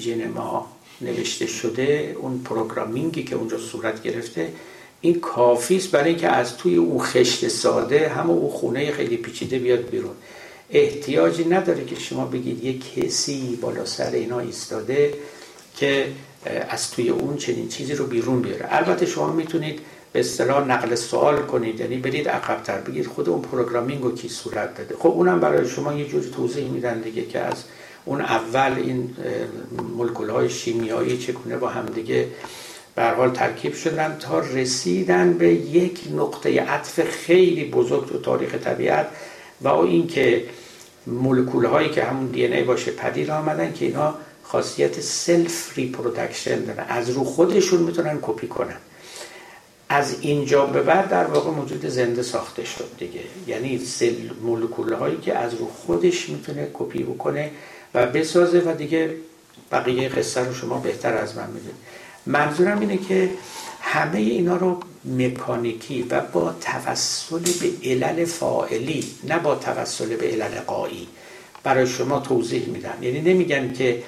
جن 0.00 0.28
ما 0.34 0.77
نوشته 1.00 1.46
شده 1.46 2.16
اون 2.20 2.38
پروگرامینگی 2.44 3.22
که 3.22 3.36
اونجا 3.36 3.58
صورت 3.58 4.02
گرفته 4.02 4.52
این 5.00 5.20
کافی 5.20 5.76
است 5.76 5.90
برای 5.90 6.08
اینکه 6.08 6.28
از 6.28 6.56
توی 6.56 6.76
اون 6.76 6.98
خشت 6.98 7.48
ساده 7.48 8.08
همه 8.08 8.30
اون 8.30 8.50
خونه 8.50 8.92
خیلی 8.92 9.16
پیچیده 9.16 9.58
بیاد 9.58 9.90
بیرون. 9.90 10.14
احتیاجی 10.70 11.44
نداره 11.44 11.84
که 11.84 11.96
شما 11.96 12.24
بگید 12.24 12.64
یک 12.64 12.94
کسی 12.94 13.58
بالا 13.62 13.84
سر 13.84 14.10
اینا 14.10 14.40
ایستاده 14.40 15.14
که 15.76 16.06
از 16.68 16.90
توی 16.90 17.08
اون 17.08 17.36
چنین 17.36 17.68
چیزی 17.68 17.94
رو 17.94 18.06
بیرون 18.06 18.42
بیاره. 18.42 18.66
البته 18.68 19.06
شما 19.06 19.32
می‌تونید 19.32 19.80
به 20.12 20.20
اصطلاح 20.20 20.66
نقل 20.66 20.94
سوال 20.94 21.42
کنید 21.42 21.80
یعنی 21.80 21.96
برید 21.96 22.28
عقبتر 22.28 22.80
بگید 22.80 23.06
خود 23.06 23.28
اون 23.28 23.42
پروگرامینگ 23.42 24.02
رو 24.02 24.14
کی 24.14 24.28
صورت 24.28 24.78
داده. 24.78 24.94
خب 24.98 25.08
اونم 25.08 25.40
برای 25.40 25.68
شما 25.68 25.92
یه 25.92 26.08
جوری 26.08 26.30
توضیح 26.30 26.68
میدن 26.68 27.00
دیگه 27.00 27.22
که 27.22 27.38
از 27.38 27.64
اون 28.04 28.20
اول 28.20 28.72
این 28.76 29.16
مولکول 29.96 30.30
های 30.30 30.50
شیمیایی 30.50 31.18
چگونه 31.18 31.56
با 31.56 31.68
هم 31.68 31.86
دیگه 31.86 32.28
به 32.94 33.04
حال 33.04 33.30
ترکیب 33.30 33.74
شدن 33.74 34.16
تا 34.20 34.38
رسیدن 34.38 35.32
به 35.32 35.48
یک 35.54 36.00
نقطه 36.16 36.60
عطف 36.60 37.00
خیلی 37.10 37.64
بزرگ 37.64 38.08
تو 38.08 38.18
تاریخ 38.18 38.54
طبیعت 38.54 39.06
و 39.60 39.68
اینکه 39.68 40.44
مولکول 41.06 41.64
هایی 41.64 41.88
که 41.88 42.04
همون 42.04 42.26
DNA 42.26 42.62
باشه 42.62 42.90
پدید 42.90 43.30
آمدن 43.30 43.72
که 43.72 43.84
اینا 43.84 44.14
خاصیت 44.42 45.00
self 45.00 45.78
reproduction 45.78 46.64
دارن 46.64 46.86
از 46.88 47.10
رو 47.10 47.24
خودشون 47.24 47.80
می‌تونن 47.80 48.18
کپی 48.22 48.46
کنن. 48.46 48.76
از 49.88 50.16
اینجا 50.20 50.66
به 50.66 50.82
بعد 50.82 51.08
در 51.08 51.24
واقع 51.24 51.50
موجود 51.50 51.86
زنده 51.86 52.22
ساخته 52.22 52.64
شد 52.64 52.90
دیگه. 52.98 53.20
یعنی 53.46 53.80
مولکول 54.42 54.92
هایی 54.92 55.16
که 55.16 55.36
از 55.38 55.54
رو 55.54 55.66
خودش 55.66 56.28
می‌تونه 56.28 56.70
کپی 56.74 57.02
بکنه 57.02 57.50
و 57.94 58.06
بسازه 58.06 58.62
و 58.66 58.74
دیگه 58.74 59.14
بقیه 59.72 60.08
قصه 60.08 60.40
رو 60.40 60.54
شما 60.54 60.78
بهتر 60.78 61.14
از 61.14 61.36
من 61.36 61.46
می‌دونید. 61.46 61.74
منظورم 62.26 62.80
اینه 62.80 62.96
که 62.96 63.30
همه 63.80 64.18
اینا 64.18 64.56
رو 64.56 64.80
مکانیکی 65.04 66.02
و 66.10 66.20
با 66.20 66.54
توسل 66.60 67.38
به 67.60 67.90
علل 67.90 68.24
فاعلی 68.24 69.04
نه 69.24 69.38
با 69.38 69.54
توسل 69.54 70.16
به 70.16 70.26
علل 70.26 70.60
غایی 70.66 71.08
برای 71.62 71.86
شما 71.86 72.20
توضیح 72.20 72.66
میدن 72.66 72.94
یعنی 73.02 73.20
نمیگن 73.20 73.72
که 73.72 74.02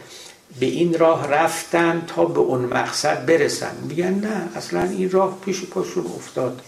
به 0.61 0.67
این 0.67 0.99
راه 0.99 1.27
رفتن 1.29 2.03
تا 2.07 2.25
به 2.25 2.41
اون 2.41 2.61
مقصد 2.61 3.27
برسن. 3.27 3.73
میگن 3.89 4.15
نه 4.15 4.49
اصلا 4.57 4.83
این 4.83 5.11
راه 5.11 5.39
پیش 5.45 5.65
پاشون 5.65 6.07
افتاد. 6.07 6.63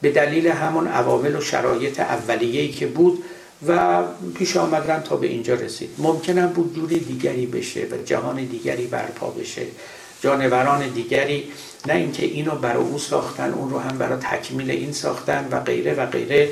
به 0.00 0.10
دلیل 0.10 0.46
همون 0.46 0.88
عوامل 0.88 1.36
و 1.36 1.40
شرایط 1.40 2.00
اولیه‌ای 2.00 2.68
که 2.68 2.86
بود 2.86 3.24
و 3.68 4.02
پیش 4.34 4.56
آمدن 4.56 5.00
تا 5.00 5.16
به 5.16 5.26
اینجا 5.26 5.54
رسید. 5.54 5.90
ممکنه 5.98 6.46
بود 6.46 6.74
جوری 6.74 6.98
دیگری 6.98 7.46
بشه 7.46 7.80
و 7.80 7.96
جهان 8.04 8.44
دیگری 8.44 8.86
برپا 8.86 9.30
بشه 9.30 9.62
جانوران 10.22 10.88
دیگری 10.88 11.52
نه 11.86 11.94
اینکه 11.94 12.24
اینو 12.26 12.54
برای 12.54 12.82
او 12.82 12.98
ساختن 12.98 13.52
اون 13.52 13.70
رو 13.70 13.78
هم 13.78 13.98
برای 13.98 14.18
تکمیل 14.18 14.70
این 14.70 14.92
ساختن 14.92 15.48
و 15.50 15.60
غیره 15.60 15.94
و 15.94 16.06
غیره. 16.06 16.48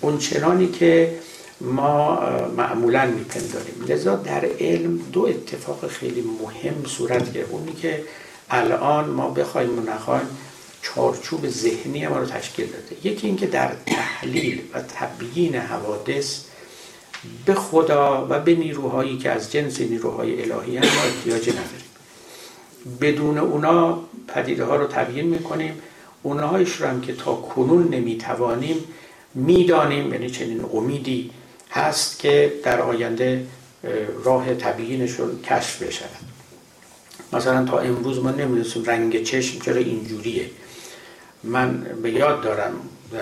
اون 0.00 0.18
چنانی 0.18 0.68
که 0.68 1.14
ما 1.60 2.20
معمولا 2.56 3.06
میپنداریم. 3.06 3.84
لذا 3.88 4.16
در 4.16 4.44
علم 4.60 4.98
دو 5.12 5.26
اتفاق 5.26 5.88
خیلی 5.88 6.20
مهم 6.20 6.84
صورت 6.84 7.32
گرفت. 7.32 7.50
اونی 7.50 7.72
که 7.72 8.02
الان 8.50 9.10
ما 9.10 9.30
بخوایم 9.30 9.78
و 9.78 9.82
نخوایم 9.82 10.26
چارچوب 10.82 11.48
ذهنی 11.48 12.06
ما 12.06 12.18
رو 12.18 12.26
تشکیل 12.26 12.66
داده. 12.66 13.08
یکی 13.08 13.26
اینکه 13.26 13.46
در 13.46 13.70
تحلیل 13.86 14.60
و 14.74 14.82
تبیین 14.82 15.56
حوادث 15.56 16.44
به 17.46 17.54
خدا 17.54 18.26
و 18.30 18.40
به 18.40 18.54
نیروهایی 18.54 19.18
که 19.18 19.30
از 19.30 19.52
جنس 19.52 19.80
نیروهای 19.80 20.42
الهی 20.42 20.76
هم 20.76 20.84
ما 20.84 21.02
احتیاج 21.02 21.48
نداریم. 21.48 21.88
بدون 23.00 23.38
اونا 23.38 24.00
پدیده 24.28 24.64
ها 24.64 24.76
رو 24.76 24.86
تبیین 24.86 25.26
می‌کنیم. 25.26 25.74
اونهایش 26.22 26.76
رو 26.76 26.86
هم 26.86 27.00
که 27.00 27.14
تا 27.14 27.34
کنون 27.34 27.94
نمی‌توانیم 27.94 28.84
می‌دانیم 29.34 30.12
یعنی 30.12 30.30
چنین 30.30 30.64
امیدی 30.72 31.30
هست 31.70 32.18
که 32.18 32.52
در 32.64 32.80
آینده 32.80 33.46
راه 34.24 34.54
تبیینشون 34.54 35.42
کشف 35.42 35.82
بشود. 35.82 36.28
مثلا 37.32 37.64
تا 37.64 37.78
امروز 37.78 38.18
ما 38.18 38.30
نمی‌دونستیم 38.30 38.84
رنگ 38.84 39.22
چشم 39.22 39.60
چرا 39.60 39.76
اینجوریه. 39.76 40.50
من 41.44 41.86
به 42.02 42.10
یاد 42.10 42.40
دارم 42.40 42.72
در 43.12 43.20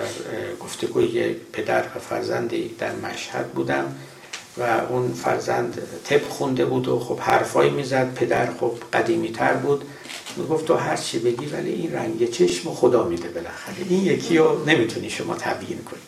گفتگوی 0.59 1.33
پدر 1.53 1.83
و 1.95 1.99
فرزندی 1.99 2.75
در 2.79 2.91
مشهد 2.95 3.47
بودم 3.47 3.95
و 4.57 4.63
اون 4.89 5.13
فرزند 5.13 5.81
تب 6.05 6.21
خونده 6.29 6.65
بود 6.65 6.87
و 6.87 6.99
خب 6.99 7.19
حرفایی 7.19 7.69
می‌زد. 7.69 8.13
پدر 8.13 8.47
خب 8.59 8.73
قدیمی 8.93 9.31
تر 9.31 9.53
بود. 9.53 9.83
گفت 10.49 10.65
تو 10.65 10.75
هر 10.75 10.95
چی 10.95 11.19
بگی 11.19 11.45
ولی 11.45 11.71
این 11.71 11.93
رنگ 11.93 12.29
چشم 12.29 12.73
خدا 12.73 13.03
میده 13.03 13.29
بالاخره. 13.29 13.75
این 13.89 14.05
یکی 14.05 14.37
رو 14.37 14.65
نمی‌تونی 14.65 15.09
شما 15.09 15.35
تبیین 15.35 15.79
کنی. 15.83 15.99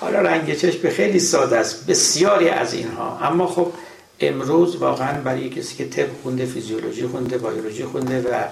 حالا 0.00 0.20
رنگ 0.20 0.56
چشم 0.56 0.88
خیلی 0.88 1.20
ساده 1.20 1.56
است. 1.56 1.86
بسیاری 1.86 2.48
از 2.48 2.74
اینها. 2.74 3.18
اما 3.18 3.46
خب 3.46 3.72
امروز 4.20 4.76
واقعا 4.76 5.20
برای 5.20 5.48
کسی 5.48 5.76
که 5.76 5.88
طب 5.88 6.06
خونده 6.22 6.46
فیزیولوژی 6.46 7.06
خونده 7.06 7.38
بایولوژی 7.38 7.84
خونده 7.84 8.20
و 8.20 8.44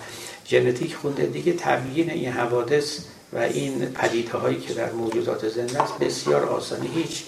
ژنتیک 0.49 0.95
خونده 0.95 1.27
دیگه 1.27 1.53
تبیین 1.53 2.11
این 2.11 2.33
حوادث 2.33 2.99
و 3.33 3.39
این 3.39 3.87
پدیده 3.87 4.39
هایی 4.39 4.61
که 4.61 4.75
در 4.75 4.93
موجودات 4.93 5.49
زنده 5.49 5.83
است 5.83 5.99
بسیار 5.99 6.45
آسانی. 6.45 6.89
هیچ 6.95 7.23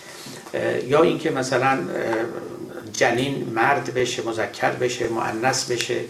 یا 0.88 1.02
اینکه 1.02 1.30
مثلا 1.30 1.78
جنین 2.92 3.44
مرد 3.54 3.94
بشه 3.94 4.22
مذکر 4.22 4.70
بشه 4.70 5.08
مؤنث 5.08 5.70
بشه 5.70 6.00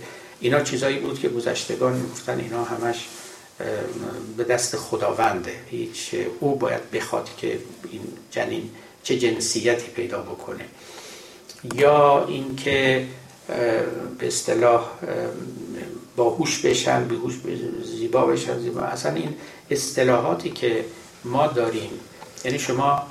اینا 0.41 0.61
چیزایی 0.61 0.99
بود 0.99 1.19
که 1.19 1.29
گذشتگان 1.29 1.93
می‌گفتن 1.93 2.41
اینا 2.41 2.65
همش 2.65 3.09
به 4.37 4.45
دست 4.45 4.77
خداونده. 4.77 5.55
هیچ 5.71 6.15
او 6.41 6.57
باید 6.57 6.91
بخواد 6.91 7.29
که 7.37 7.59
این 7.91 8.03
جنین 8.31 8.71
چه 9.03 9.19
جنسیتی 9.19 9.87
پیدا 9.87 10.19
بکنه. 10.23 10.65
یا 11.75 12.27
اینکه 12.29 13.07
به 14.19 14.27
اصطلاح 14.27 14.89
باهوش 16.17 16.59
بشن 16.59 17.05
بیهوش 17.05 17.35
زیبا 17.85 18.27
بشن 18.27 18.59
زیبا. 18.59 18.81
اصلا 18.81 19.13
این 19.15 19.35
اصطلاحاتی 19.71 20.51
که 20.51 20.85
ما 21.25 21.47
داریم 21.47 21.91
یعنی 22.45 22.59
شما 22.59 23.03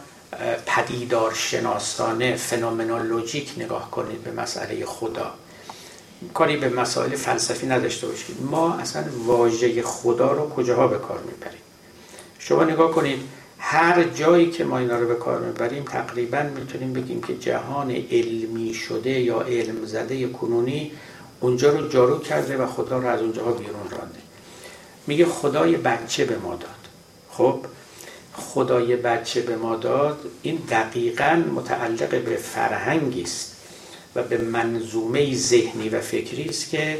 پدیدار 0.66 1.34
شناسانه 1.34 2.36
فنومنولوژیک 2.36 3.52
نگاه 3.58 3.92
کنید 3.92 4.24
به 4.24 4.32
مسئله 4.32 4.86
خدا. 4.86 5.32
کاری 6.34 6.58
به 6.58 6.70
مسائل 6.70 7.16
فلسفی 7.16 7.68
نداشته 7.68 8.08
باشید. 8.08 8.38
ما 8.52 8.74
اصلا 8.74 9.04
واژه 9.26 9.82
خدا 9.82 10.32
رو 10.32 10.50
کجاها 10.50 10.88
به 10.88 10.98
کار 10.98 11.20
می‌بریم؟ 11.20 11.62
شما 12.40 12.64
نگاه 12.64 12.92
کنید 12.92 13.20
هر 13.66 14.04
جایی 14.04 14.52
که 14.52 14.64
ما 14.64 14.78
اینا 14.78 15.00
رو 15.00 15.08
به 15.08 15.16
کار 15.16 15.40
می‌بریم 15.40 15.84
تقریبا 15.84 16.44
می‌تونیم 16.56 16.94
بگیم 16.94 17.22
که 17.22 17.38
جهان 17.38 17.92
علمی 17.92 18.74
شده 18.74 19.10
یا 19.10 19.42
علم 19.42 19.86
زده 19.86 20.28
کنونی 20.28 20.92
اونجا 21.40 21.70
رو 21.70 21.88
جارو 21.88 22.20
کرده 22.20 22.58
و 22.58 22.68
خدا 22.68 22.98
رو 22.98 23.08
از 23.08 23.22
اونجاها 23.22 23.52
بیرون 23.52 23.90
رانده. 23.92 24.20
میگه 25.08 25.26
خدای 25.26 25.78
بچه 25.78 26.26
به 26.26 26.38
ما 26.38 26.56
داد. 26.56 26.70
خب 27.30 27.60
خدای 28.34 28.96
بچه 28.96 29.42
به 29.42 29.56
ما 29.56 29.76
داد 29.76 30.20
این 30.42 30.56
دقیقا 30.70 31.44
متعلق 31.56 32.10
به 32.10 32.36
فرهنگی 32.36 33.22
است 33.22 33.56
و 34.16 34.24
به 34.24 34.38
منظومه 34.38 35.36
ذهنی 35.36 35.90
و 35.90 36.02
فکری 36.02 36.46
است 36.50 36.70
که 36.70 37.00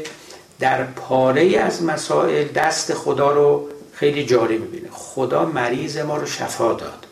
در 0.60 0.84
پاره 0.84 1.58
از 1.58 1.82
مسائل 1.82 2.48
دست 2.48 2.94
خدا 2.94 3.32
رو 3.32 3.68
خیلی 3.94 4.24
جاری 4.24 4.58
می‌بینه. 4.58 4.88
خدا 4.92 5.44
مریض 5.44 5.98
ما 5.98 6.16
رو 6.16 6.26
شفا 6.26 6.72
داد. 6.72 7.06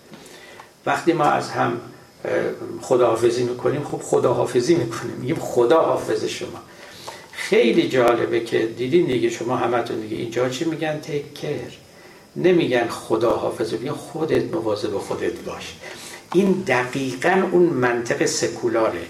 وقتی 0.86 1.12
ما 1.12 1.24
از 1.24 1.50
هم 1.50 1.80
خداحافظی 2.80 3.42
می‌کنیم 3.42 3.84
خب 3.84 4.00
خداحافظی 4.02 4.74
می‌کنیم. 4.74 5.16
میگیم 5.20 5.36
خدا 5.40 5.82
حافظ 5.82 6.24
شما. 6.24 6.58
خیلی 7.32 7.88
جالبه 7.88 8.40
که 8.40 8.66
دیدین 8.66 9.06
دیگه 9.06 9.30
شما 9.30 9.56
همتون 9.56 10.00
دیگه 10.00 10.16
اینجا 10.16 10.48
چی 10.48 10.64
میگن؟ 10.64 11.00
تکر 11.00 11.72
نمیگن 12.36 12.88
خدا 12.88 13.30
حافظ 13.30 13.74
بیا 13.74 13.92
خودت 13.92 14.54
مواظب 14.54 14.98
خودت 14.98 15.40
باش. 15.40 15.74
این 16.34 16.52
دقیقا 16.66 17.48
اون 17.52 17.62
منطق 17.62 18.26
سکولاره 18.26 19.02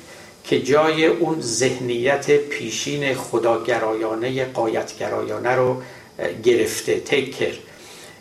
که 0.45 0.63
جای 0.63 1.07
اون 1.07 1.41
ذهنیت 1.41 2.37
پیشین 2.37 3.15
خداگرایانه 3.15 4.45
قایتگرایانه 4.45 5.51
رو 5.51 5.83
گرفته 6.45 7.01
تکر 7.01 7.55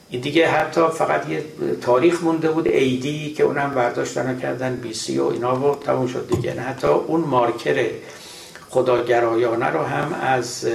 این 0.09 0.21
دیگه 0.21 0.47
حتی 0.47 0.81
فقط 0.97 1.29
یه 1.29 1.43
تاریخ 1.81 2.23
مونده 2.23 2.51
بود 2.51 2.67
ایدی 2.67 3.33
که 3.33 3.43
اونم 3.43 3.71
برداشتن 3.75 4.39
کردن 4.39 4.75
بی 4.75 4.93
سی 4.93 5.19
و 5.19 5.25
اینا 5.25 5.71
و 5.71 5.75
تموم 5.75 6.07
شد 6.07 6.27
دیگه. 6.35 6.53
نه 6.53 6.61
حتی 6.61 6.87
اون 6.87 7.21
مارکر 7.21 7.85
خداگرایانه 8.69 9.65
رو 9.65 9.79
هم 9.79 10.13
از 10.13 10.67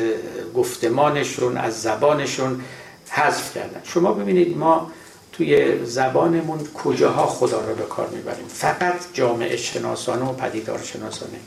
گفتمانشون 0.54 1.56
از 1.56 1.82
زبانشون 1.82 2.60
حذف 3.08 3.54
کردن. 3.54 3.80
شما 3.84 4.12
ببینید 4.12 4.56
ما 4.56 4.90
توی 5.32 5.84
زبانمون 5.84 6.58
کجاها 6.84 7.26
خدا 7.26 7.60
رو 7.60 7.74
به 7.74 7.82
کار 7.82 8.08
می‌بریم. 8.08 8.46
فقط 8.48 8.94
جامعه 9.12 9.56
شناسانه 9.56 10.24
و 10.24 10.32
پدیدار 10.32 10.78
شناسانه. 10.82 11.38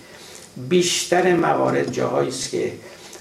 بیشتر 0.70 1.36
موارد 1.36 1.92
جاهایی 1.92 2.30
است 2.30 2.50
که 2.50 2.72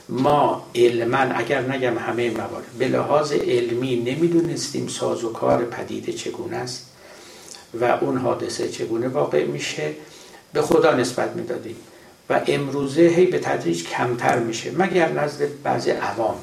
ما 0.08 0.66
علما 0.74 1.18
اگر 1.18 1.60
نگم 1.60 1.98
همه 1.98 2.30
موارد 2.30 2.64
به 2.78 2.88
لحاظ 2.88 3.32
علمی 3.32 3.96
نمی‌دونستیم 3.96 4.88
ساز 4.88 5.24
و 5.24 5.32
کار 5.32 5.64
پدیده 5.64 6.12
چگونه 6.12 6.56
است 6.56 6.86
و 7.80 7.84
اون 7.84 8.18
حادثه 8.18 8.68
چگونه 8.68 9.08
واقع 9.08 9.44
میشه. 9.44 9.92
به 10.52 10.62
خدا 10.62 10.94
نسبت 10.94 11.36
می‌دادیم 11.36 11.76
و 12.30 12.40
امروزه 12.46 13.02
هی 13.02 13.26
به 13.26 13.38
تدریج 13.38 13.84
کمتر 13.84 14.38
میشه 14.38 14.70
مگر 14.78 15.12
نزد 15.12 15.62
بعضی 15.62 15.90
عوام 15.90 16.36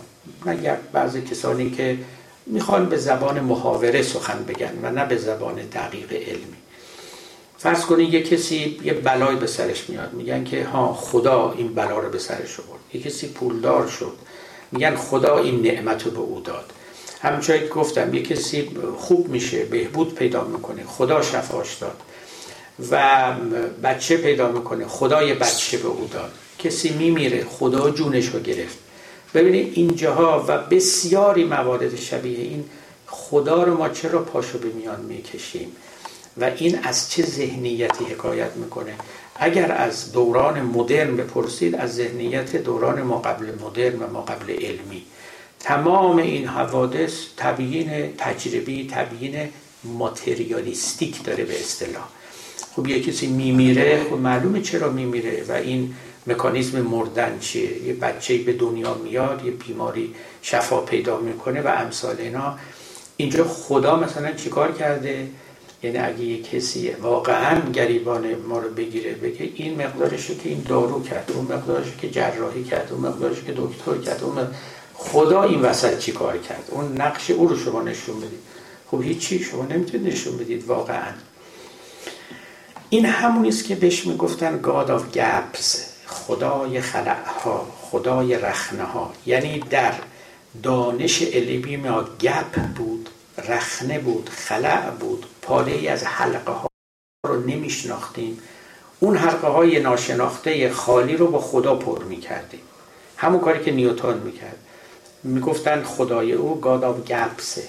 مگر 0.46 0.78
بعضی 0.92 1.22
کسانی 1.22 1.72
که 1.72 1.98
می‌خوان 2.46 2.86
به 2.86 2.98
زبان 2.98 3.40
محاوره 3.40 4.02
سخن 4.02 4.44
بگن 4.44 4.80
و 4.84 4.92
نه 4.92 5.06
به 5.06 5.18
زبان 5.18 5.56
دقیق 5.56 6.14
علمی. 6.14 6.65
فرض 7.58 7.86
کنید 7.86 8.14
یه 8.14 8.24
کسی 8.24 8.80
یه 8.84 8.94
بلای 8.94 9.36
به 9.36 9.48
سرش 9.48 9.90
میاد. 9.90 10.14
میگن 10.14 10.44
که 10.44 10.66
ها 10.66 10.94
خدا 10.94 11.54
این 11.58 11.74
بلا 11.74 12.00
رو 12.00 12.10
به 12.10 12.20
سرش 12.20 12.60
آورد. 12.60 12.82
یه 12.94 13.02
کسی 13.02 13.28
پولدار 13.28 13.88
شد. 13.88 14.14
میگن 14.72 14.96
خدا 14.96 15.38
این 15.38 15.62
نعمت 15.62 16.04
رو 16.04 16.12
به 16.12 16.20
او 16.20 16.40
داد. 16.40 16.72
همچنین 17.22 17.68
گفتم 17.68 18.14
یه 18.14 18.22
کسی 18.22 18.70
خوب 18.98 19.28
میشه 19.30 19.66
بهبود 19.66 20.16
پیدا 20.16 20.44
می‌کنه. 20.44 20.84
خدا 20.84 21.22
شفاش 21.22 21.76
داد. 21.76 22.02
و 22.92 23.34
بچه 23.84 24.18
پیدا 24.18 24.52
می‌کنه. 24.52 24.88
خدای 24.88 25.34
بچه 25.34 25.78
به 25.78 25.88
او 25.88 26.10
داد. 26.14 26.32
کسی 26.60 26.90
میمیره. 26.90 27.46
خدا 27.50 27.90
جونش 27.90 28.28
رو 28.28 28.40
گرفت. 28.40 28.78
ببینید 29.34 29.72
اینجاها 29.76 30.46
و 30.48 30.58
بسیاری 30.58 31.44
موارد 31.44 31.96
شبیه 31.96 32.40
این 32.40 32.66
خدا 33.08 33.64
رو 33.64 33.78
ما 33.78 33.90
چرا 33.90 34.22
پاشو 34.22 34.58
به 34.58 34.68
میان 34.68 35.02
می‌کشیم؟ 35.02 35.72
و 36.38 36.52
این 36.58 36.80
از 36.84 37.12
چه 37.12 37.24
ذهنیتی 37.24 38.06
حکایت 38.06 38.52
می‌کنه؟ 38.56 38.94
اگر 39.36 39.72
از 39.72 40.12
دوران 40.12 40.62
مدرن 40.62 41.16
بپرسید 41.16 41.76
از 41.76 41.96
ذهنیت 41.96 42.56
دوران 42.56 43.02
ما 43.02 43.18
قبل 43.20 43.46
مدرن 43.64 44.00
و 44.00 44.08
ما 44.08 44.22
قبل 44.22 44.52
علمی. 44.52 45.04
تمام 45.60 46.18
این 46.18 46.48
حوادث 46.48 47.14
تبیین 47.38 48.14
تجربی 48.18 48.88
تبیین 48.92 49.50
ماتریالیستیک 49.84 51.24
داره 51.24 51.44
به 51.44 51.60
اصطلاح. 51.60 52.08
خب 52.76 52.88
یه 52.88 53.02
کسی 53.04 53.28
میمیره 53.28 54.04
خب 54.10 54.16
معلومه 54.16 54.62
چرا 54.62 54.90
میمیره 54.90 55.44
و 55.48 55.52
این 55.52 55.96
مکانیزم 56.28 56.82
مردن 56.82 57.40
چیه؟ 57.40 57.84
یه 57.88 57.94
بچه 57.94 58.38
به 58.38 58.54
دنیا 58.54 58.94
میاد 58.94 59.46
یه 59.46 59.52
بیماری 59.52 60.16
شفا 60.42 60.82
پیدا 60.82 61.18
می‌کنه 61.18 61.62
و 61.62 61.68
امثال 61.68 62.16
اینا. 62.20 62.58
اینجا 63.18 63.44
خدا 63.44 63.96
مثلا 63.96 64.32
چیکار 64.32 64.72
کرده؟ 64.72 65.28
یعنی 65.84 65.98
اگه 65.98 66.24
یه 66.24 66.42
کسی 66.42 66.90
واقعا 66.90 67.72
گریبان 67.72 68.36
ما 68.36 68.60
رو 68.60 68.70
بگیره 68.70 69.12
بگه 69.12 69.50
این 69.56 69.82
مقدارش 69.82 70.28
که 70.28 70.50
این 70.50 70.66
دارو 70.68 71.04
کرد 71.04 71.32
اون 71.36 71.46
مقدارش 71.46 71.88
که 72.02 72.10
جراحی 72.10 72.64
کرد 72.64 72.88
اون 72.92 73.02
مقدارش 73.02 73.44
که 73.44 73.54
دکتر 73.58 73.98
کرد 73.98 74.24
اون 74.24 74.48
خدا 74.94 75.44
این 75.44 75.62
وسط 75.62 76.00
چی 76.00 76.12
کار 76.12 76.38
کرد؟ 76.38 76.64
اون 76.72 77.02
نقش 77.02 77.32
او 77.32 77.48
رو 77.48 77.58
شما 77.58 77.82
نشون 77.82 78.18
بدید. 78.18 78.40
خب 78.92 79.02
هیچی 79.02 79.40
شما 79.40 79.66
نمی‌تونید 79.66 80.08
نشون 80.08 80.38
بدید 80.38 80.68
واقعا. 80.68 81.12
این 82.90 83.06
همونی 83.06 83.50
است 83.50 83.66
که 83.66 83.76
بهش 83.76 84.08
می‌گفتن 84.08 84.60
God 84.64 84.88
of 84.88 85.18
Gaps 85.18 85.78
خدای 86.08 86.82
خلعها 86.82 87.68
خدای 87.82 88.36
رخنه 88.36 88.84
ها 88.84 89.14
یعنی 89.26 89.60
در 89.60 89.94
دانش 90.64 91.22
علمی 91.22 91.78
ما 91.78 92.04
گپ 92.22 92.60
بود. 92.76 93.10
رخنه 93.38 94.00
بود 94.00 94.30
خلع 94.30 94.90
بود. 94.90 95.26
پاره 95.42 95.72
ای 95.72 95.88
از 95.88 96.04
حلقه 96.04 96.52
ها 96.52 96.70
رو 97.28 97.40
نمیشناختیم. 97.40 98.40
اون 99.00 99.18
حلقه 99.18 99.48
های 99.48 99.80
ناشناخته 99.80 100.70
خالی 100.70 101.18
رو 101.18 101.28
با 101.28 101.40
خدا 101.40 101.76
پر 101.76 102.04
می‌کردیم. 102.04 102.62
همون 103.18 103.40
کاری 103.40 103.64
که 103.64 103.72
نیوتون 103.72 104.18
می‌کرد. 104.18 104.58
می‌گفتن 105.24 105.84
خدای 105.84 106.34
او 106.34 106.62
God 106.62 106.84
of 106.84 107.00
gaps 107.06 107.52
ه 107.52 107.64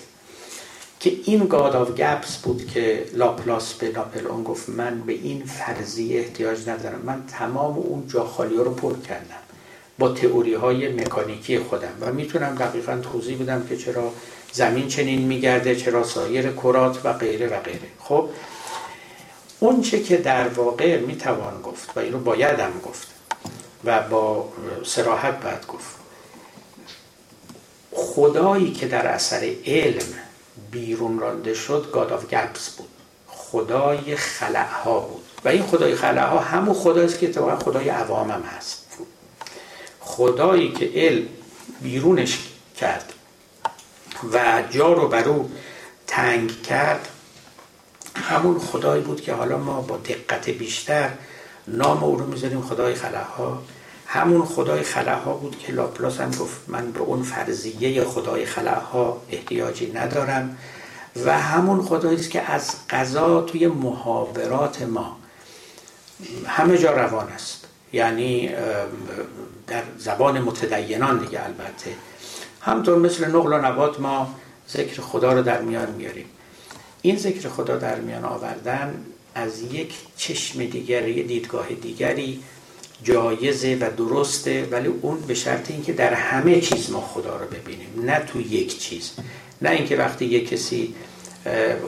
که 1.00 1.16
این 1.24 1.46
God 1.46 1.76
of 1.76 1.90
gaps 1.90 2.36
بود 2.36 2.66
که 2.66 3.06
لاپلاس 3.12 3.74
به 3.74 3.88
ناپلئون 3.88 4.44
گفت 4.44 4.68
من 4.68 5.00
به 5.00 5.12
این 5.12 5.44
فرضیه 5.44 6.20
احتیاج 6.20 6.68
ندارم. 6.68 7.00
من 7.04 7.24
تمام 7.26 7.78
اون 7.78 8.08
جا 8.08 8.24
خالی 8.24 8.56
رو 8.56 8.74
پر 8.74 8.96
کردم. 9.08 9.36
با 9.98 10.08
تئوری 10.08 10.54
های 10.54 10.88
مکانیکی 10.88 11.58
خودم. 11.58 11.92
و 12.00 12.12
می‌تونم 12.12 12.54
دقیقا 12.54 12.98
توضیح 13.12 13.42
بدم 13.42 13.66
که 13.68 13.76
چرا 13.76 14.12
زمین 14.56 14.88
چنین 14.88 15.20
میگرده 15.20 15.76
چرا 15.76 16.04
سایر 16.04 16.52
کرات 16.52 17.00
و 17.04 17.12
غیره 17.12 17.46
و 17.46 17.60
غیره. 17.60 17.88
خب 17.98 18.28
اون 19.60 19.82
چه 19.82 20.02
که 20.02 20.16
در 20.16 20.48
واقع 20.48 20.98
می‌توان 20.98 21.62
گفت 21.62 21.90
و 21.96 22.00
اینو 22.00 22.18
بایدم 22.18 22.72
گفت 22.84 23.08
و 23.84 24.02
با 24.02 24.48
سراحت 24.84 25.40
باید 25.40 25.66
گفت 25.66 25.96
خدایی 27.92 28.72
که 28.72 28.88
در 28.88 29.06
اثر 29.06 29.50
علم 29.66 30.06
بیرون 30.70 31.18
رانده 31.18 31.54
شد 31.54 31.90
گاد 31.92 32.12
آف 32.12 32.26
گپس 32.26 32.70
بود. 32.70 32.88
خدای 33.28 34.16
خلعها 34.16 35.00
بود. 35.00 35.24
و 35.44 35.48
این 35.48 35.62
خدای 35.62 35.94
خلعها 35.94 36.38
همون 36.38 36.74
خداییست 36.74 37.18
که 37.18 37.28
اتفاقا 37.28 37.56
خدای 37.56 37.88
عوامم 37.88 38.42
هست. 38.56 38.86
خدایی 40.00 40.72
که 40.72 40.90
علم 40.94 41.26
بیرونش 41.82 42.38
کرد 42.76 43.12
و 44.32 44.62
جا 44.70 44.92
رو 44.92 45.08
بر 45.08 45.28
او 45.28 45.50
تنگ 46.06 46.62
کرد. 46.62 47.08
همون 48.14 48.58
خدایی 48.58 49.02
بود 49.02 49.20
که 49.20 49.32
حالا 49.32 49.58
ما 49.58 49.80
با 49.80 49.96
دقت 49.96 50.50
بیشتر 50.50 51.10
نام 51.68 52.04
او 52.04 52.16
رو 52.16 52.26
می‌ذاریم 52.26 52.62
خدای 52.62 52.94
خلاها 52.94 53.62
همون 54.06 54.44
خدای 54.44 54.82
خلاها 54.82 55.34
بود 55.34 55.58
که 55.58 55.72
لاپلاس 55.72 56.20
هم 56.20 56.30
گفت 56.30 56.60
من 56.68 56.92
به 56.92 57.00
اون 57.00 57.22
فرضیه 57.22 58.04
خدای 58.04 58.46
خلاها 58.46 59.22
احتیاجی 59.30 59.92
ندارم 59.92 60.58
و 61.24 61.38
همون 61.38 61.82
خدایی 61.82 62.20
است 62.20 62.30
که 62.30 62.42
از 62.42 62.74
قضا 62.90 63.40
توی 63.40 63.66
محاورات 63.66 64.82
ما 64.82 65.16
همه 66.46 66.78
جا 66.78 66.92
روان 66.92 67.28
است. 67.28 67.64
یعنی 67.92 68.50
در 69.66 69.82
زبان 69.98 70.40
متدینان 70.40 71.18
دیگه 71.18 71.44
البته. 71.44 71.94
همطور 72.66 72.98
مثل 72.98 73.24
نقل 73.28 73.52
و 73.52 73.58
نبات 73.58 74.00
ما 74.00 74.34
ذکر 74.70 75.00
خدا 75.00 75.32
رو 75.32 75.42
در 75.42 75.60
میان 75.60 75.90
میاریم. 75.90 76.26
این 77.02 77.16
ذکر 77.16 77.48
خدا 77.48 77.76
در 77.76 78.00
میان 78.00 78.24
آوردن 78.24 79.04
از 79.34 79.62
یک 79.62 79.94
چشم 80.16 80.64
دیگری 80.64 81.22
دیدگاه 81.22 81.68
دیگری 81.68 82.40
جایزه 83.02 83.78
و 83.80 83.90
درسته 83.96 84.68
ولی 84.70 84.88
اون 85.02 85.20
به 85.20 85.34
شرط 85.34 85.70
اینکه 85.70 85.92
در 85.92 86.14
همه 86.14 86.60
چیز 86.60 86.90
ما 86.90 87.00
خدا 87.00 87.36
رو 87.36 87.46
ببینیم 87.46 87.88
نه 88.04 88.18
تو 88.18 88.40
یک 88.40 88.78
چیز. 88.78 89.10
نه 89.62 89.70
اینکه 89.70 89.96
وقتی 89.96 90.24
یک 90.24 90.48
کسی 90.48 90.94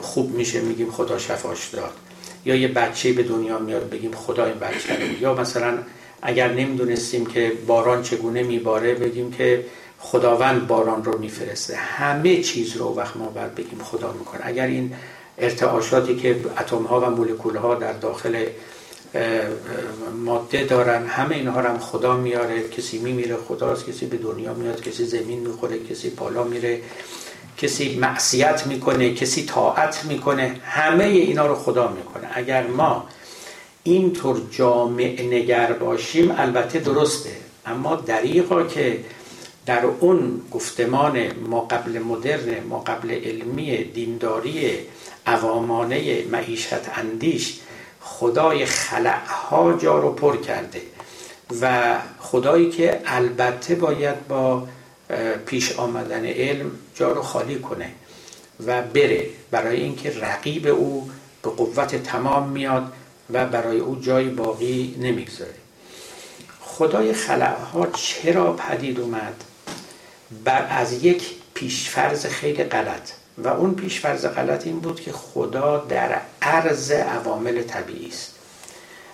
خوب 0.01 0.31
میشه 0.31 0.61
میگیم 0.61 0.91
خدا 0.91 1.17
شفاش 1.17 1.69
داد 1.69 1.93
یا 2.45 2.55
یه 2.55 2.67
بچه 2.67 3.13
به 3.13 3.23
دنیا 3.23 3.59
میاد 3.59 3.89
بگیم 3.89 4.11
خدا 4.11 4.45
این 4.45 4.59
بچه 4.59 4.99
رو. 4.99 5.21
یا 5.21 5.33
مثلا 5.33 5.77
اگر 6.21 6.53
نمی‌دونستیم 6.53 7.25
که 7.25 7.53
باران 7.67 8.03
چگونه 8.03 8.43
میباره 8.43 8.93
بگیم 8.93 9.31
که 9.31 9.65
خداوند 9.99 10.67
باران 10.67 11.03
رو 11.03 11.17
میفرسته. 11.17 11.75
همه 11.75 12.41
چیز 12.41 12.77
رو 12.77 12.95
وقت 12.95 13.17
ما 13.17 13.25
باید 13.25 13.55
بگیم 13.55 13.79
خدا 13.83 14.11
می‌کنه. 14.11 14.41
اگر 14.43 14.67
این 14.67 14.93
ارتعاشاتی 15.37 16.15
که 16.15 16.35
اتم 16.59 16.83
ها 16.83 17.01
و 17.01 17.05
مولکول 17.05 17.55
ها 17.55 17.75
در 17.75 17.93
داخل 17.93 18.45
ماده 20.25 20.63
دارن 20.63 21.07
همه 21.07 21.35
اینها 21.35 21.61
رو 21.61 21.69
هم 21.69 21.79
خدا 21.79 22.17
میاره. 22.17 22.69
کسی 22.69 22.97
میمیره 22.97 23.35
خداست. 23.47 23.89
کسی 23.89 24.05
به 24.05 24.17
دنیا 24.17 24.53
میاد 24.53 24.81
کسی 24.81 25.05
زمین 25.05 25.39
می‌خوره 25.39 25.79
کسی 25.79 26.09
بالا 26.09 26.43
میره 26.43 26.81
کسی 27.57 27.95
معصیت 27.95 28.67
می‌کنه 28.67 29.13
کسی 29.13 29.45
طاعت 29.45 30.05
می‌کنه. 30.05 30.55
همه 30.63 31.03
اینا 31.03 31.47
رو 31.47 31.55
خدا 31.55 31.87
می‌کنه. 31.87 32.29
اگر 32.33 32.67
ما 32.67 33.05
اینطور 33.83 34.41
جامع 34.51 35.21
نگر 35.31 35.73
باشیم 35.73 36.35
البته 36.37 36.79
درسته. 36.79 37.29
اما 37.65 37.95
دریقا 37.95 38.63
که 38.63 38.99
در 39.69 39.85
اون 39.85 40.41
گفتمان 40.51 41.31
ما 41.47 41.61
قبل 41.61 41.99
مدرن 41.99 42.63
ما 42.69 42.79
قبل 42.79 43.11
علمی 43.11 43.83
دینداری 43.83 44.77
عوامانه 45.25 46.25
معیشت 46.31 46.97
اندیش 46.97 47.59
خدای 48.01 48.65
خلعها 48.65 49.73
جا 49.73 49.99
رو 49.99 50.11
پر 50.11 50.37
کرده 50.37 50.81
و 51.61 51.95
خدایی 52.19 52.69
که 52.69 53.01
البته 53.05 53.75
باید 53.75 54.27
با 54.27 54.67
پیش 55.45 55.71
آمدن 55.71 56.25
علم 56.25 56.71
جا 56.95 57.11
رو 57.11 57.21
خالی 57.21 57.59
کنه 57.59 57.91
و 58.65 58.81
بره 58.81 59.25
برای 59.51 59.81
اینکه 59.81 60.19
رقیب 60.19 60.67
او 60.67 61.09
به 61.43 61.49
قوت 61.49 61.95
تمام 61.95 62.49
میاد 62.49 62.93
و 63.29 63.45
برای 63.45 63.79
او 63.79 63.99
جای 64.01 64.29
باقی 64.29 64.95
نمی‌گذاره. 64.99 65.53
خدای 66.61 67.13
خلعها 67.13 67.87
چرا 67.87 68.53
پدید 68.53 68.99
اومد؟ 68.99 69.43
بر 70.43 70.67
از 70.69 71.03
یک 71.03 71.23
پیشفرز 71.53 72.25
خیلی 72.25 72.63
غلط. 72.63 73.11
و 73.37 73.47
اون 73.47 73.75
پیشفرز 73.75 74.25
غلط 74.25 74.67
این 74.67 74.79
بود 74.79 75.01
که 75.01 75.11
خدا 75.11 75.77
در 75.77 76.21
عرض 76.41 76.91
عوامل 76.91 77.61
طبیعی 77.61 78.07
است. 78.07 78.35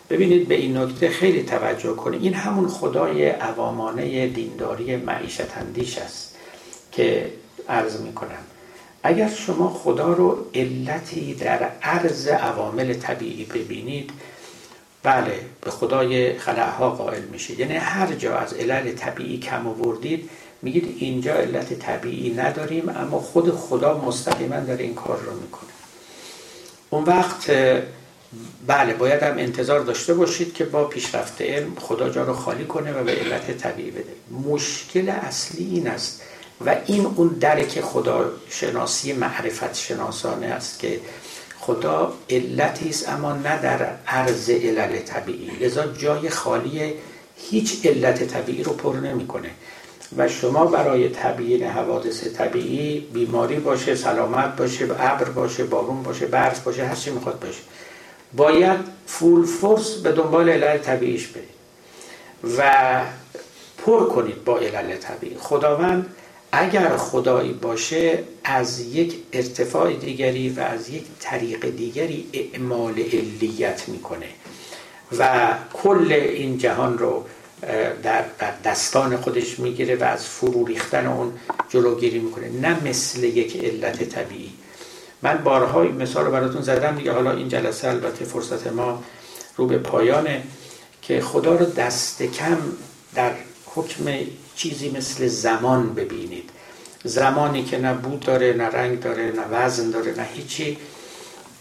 ببینید 0.09 0.47
به 0.47 0.55
این 0.55 0.77
نکته 0.77 1.09
خیلی 1.09 1.43
توجه 1.43 1.95
کنید. 1.95 2.23
این 2.23 2.33
همون 2.33 2.67
خدای 2.67 3.29
عوامانه 3.29 4.27
دینداری 4.27 4.95
معیشت 4.95 5.57
اندیش 5.57 5.97
است 5.97 6.35
که 6.91 7.31
عرض 7.69 8.01
می 8.01 8.13
کنم 8.13 8.43
اگر 9.03 9.29
شما 9.29 9.69
خدا 9.69 10.13
رو 10.13 10.45
علتی 10.55 11.33
در 11.33 11.69
عرض 11.81 12.27
عوامل 12.27 12.93
طبیعی 12.93 13.45
ببینید 13.45 14.11
بله 15.03 15.39
به 15.61 15.71
خدای 15.71 16.39
خلعها 16.39 16.89
قائل 16.89 17.21
میشه 17.21 17.59
یعنی 17.59 17.73
هر 17.73 18.13
جا 18.13 18.37
از 18.37 18.53
علل 18.53 18.91
طبیعی 18.91 19.39
کم 19.39 19.67
آوردید 19.67 20.29
میگید 20.61 20.97
اینجا 20.99 21.33
علت 21.33 21.73
طبیعی 21.73 22.33
نداریم 22.33 22.89
اما 22.89 23.19
خود 23.19 23.55
خدا 23.55 23.97
مستقیما 23.97 24.59
داره 24.59 24.83
این 24.83 24.95
کار 24.95 25.19
رو 25.19 25.39
می‌کنه. 25.41 25.69
اون 26.89 27.03
وقت 27.03 27.51
بله 28.67 28.93
باید 28.93 29.23
هم 29.23 29.37
انتظار 29.37 29.79
داشته 29.79 30.13
باشید 30.13 30.53
که 30.53 30.65
با 30.65 30.83
پیشرفت 30.83 31.41
علم 31.41 31.75
خدا 31.75 32.09
جا 32.09 32.23
رو 32.23 32.33
خالی 32.33 32.65
کنه 32.65 32.93
و 32.93 33.03
به 33.03 33.11
علت 33.11 33.57
طبیعی 33.57 33.91
بده. 33.91 34.13
مشکل 34.49 35.09
اصلی 35.09 35.65
این 35.65 35.87
است 35.87 36.21
و 36.65 36.75
این 36.85 37.05
اون 37.05 37.27
درک 37.27 37.81
خدا 37.81 38.31
شناسی 38.49 39.13
معرفت 39.13 39.75
شناسانه 39.75 40.45
است 40.45 40.79
که 40.79 40.99
خدا 41.59 42.13
علتی 42.29 42.89
است 42.89 43.09
اما 43.09 43.33
نه 43.33 43.61
در 43.61 43.87
عرض 44.07 44.49
علل 44.49 44.99
طبیعی. 44.99 45.49
لذا 45.59 45.87
جای 45.87 46.29
خالی 46.29 46.93
هیچ 47.37 47.85
علت 47.85 48.23
طبیعی 48.23 48.63
رو 48.63 48.73
پر 48.73 48.95
نمی‌کنه. 48.95 49.49
و 50.17 50.27
شما 50.27 50.65
برای 50.65 51.09
تبیین 51.09 51.63
حوادث 51.63 52.27
طبیعی 52.27 52.99
بیماری 52.99 53.55
باشه 53.55 53.95
سلامت 53.95 54.55
باشه 54.55 54.85
ابر 54.99 55.29
باشه 55.29 55.63
بارون 55.63 56.03
باشه 56.03 56.25
برف 56.25 56.63
باشه 56.63 56.85
هر 56.85 56.95
چی 56.95 57.11
می‌خواد 57.11 57.39
باشه. 57.39 57.61
باید 58.33 58.79
فول 59.07 59.45
فورس 59.45 59.95
به 59.95 60.11
دنبال 60.11 60.49
علل 60.49 60.77
طبیعیش 60.77 61.27
برید 61.27 61.55
و 62.57 63.01
پر 63.77 64.05
کنید 64.05 64.43
با 64.43 64.59
علل 64.59 64.95
طبیعی. 64.95 65.37
خداوند 65.39 66.15
اگر 66.51 66.97
خدایی 66.97 67.53
باشه 67.53 68.23
از 68.43 68.79
یک 68.79 69.15
ارتفاع 69.33 69.93
دیگری 69.93 70.49
و 70.49 70.59
از 70.59 70.89
یک 70.89 71.03
طریق 71.19 71.69
دیگری 71.69 72.29
اعمال 72.33 72.93
علیت 72.99 73.89
می‌کنه 73.89 74.27
و 75.19 75.53
کل 75.73 76.11
این 76.11 76.57
جهان 76.57 76.97
رو 76.97 77.25
در 78.03 78.23
دستان 78.65 79.17
خودش 79.17 79.59
می‌گیره 79.59 79.95
و 79.95 80.03
از 80.03 80.25
فرو 80.25 80.65
ریختن 80.65 81.07
اون 81.07 81.33
جلوگیری 81.69 82.19
می‌کنه. 82.19 82.49
نه 82.49 82.87
مثل 82.87 83.23
یک 83.23 83.63
علت 83.63 84.03
طبیعی. 84.03 84.53
من 85.21 85.37
بارها 85.37 85.81
این 85.81 85.95
مثال 85.95 86.25
رو 86.25 86.31
براتون 86.31 86.61
زدم 86.61 86.95
دیگه. 86.95 87.11
حالا 87.11 87.31
این 87.31 87.49
جلسه 87.49 87.87
البته 87.87 88.25
فرصت 88.25 88.67
ما 88.67 89.03
رو 89.57 89.67
به 89.67 89.77
پایانه 89.77 90.43
که 91.01 91.21
خدا 91.21 91.55
رو 91.55 91.65
دست 91.65 92.23
کم 92.23 92.57
در 93.15 93.31
حکم 93.65 94.03
چیزی 94.55 94.89
مثل 94.89 95.27
زمان 95.27 95.93
ببینید. 95.93 96.49
زمانی 97.03 97.63
که 97.63 97.77
نه 97.77 97.93
بود 97.93 98.19
داره 98.19 98.53
نه 98.53 98.63
رنگ 98.63 98.99
داره 98.99 99.23
نه 99.23 99.45
وزن 99.51 99.91
داره 99.91 100.13
نه 100.17 100.27
هیچی. 100.33 100.77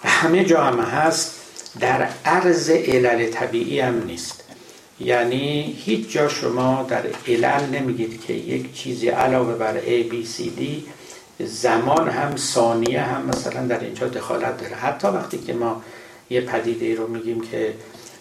همه 0.04 0.44
جا 0.44 0.64
هم 0.64 0.80
هست. 0.80 1.34
در 1.80 2.08
عرض 2.24 2.70
علل 2.70 3.30
طبیعی 3.30 3.80
هم 3.80 4.04
نیست. 4.06 4.43
یعنی 5.00 5.76
هیچ 5.84 6.10
جا 6.10 6.28
شما 6.28 6.86
در 6.88 7.02
علل 7.28 7.66
نمیگید 7.72 8.24
که 8.26 8.32
یک 8.32 8.74
چیزی 8.74 9.08
علاوه 9.08 9.54
بر 9.54 9.80
A, 9.80 10.10
B, 10.10 10.14
C, 10.14 10.42
D 10.60 10.62
زمان 11.44 12.08
هم 12.08 12.36
ثانیه 12.36 13.00
هم 13.00 13.26
مثلا 13.26 13.66
در 13.66 13.80
اینجا 13.80 14.08
دخالت 14.08 14.60
داره. 14.60 14.74
حتی 14.74 15.08
وقتی 15.08 15.38
که 15.38 15.52
ما 15.52 15.82
یه 16.30 16.40
پدیده 16.40 16.94
رو 16.94 17.06
میگیم 17.06 17.40
که 17.40 17.74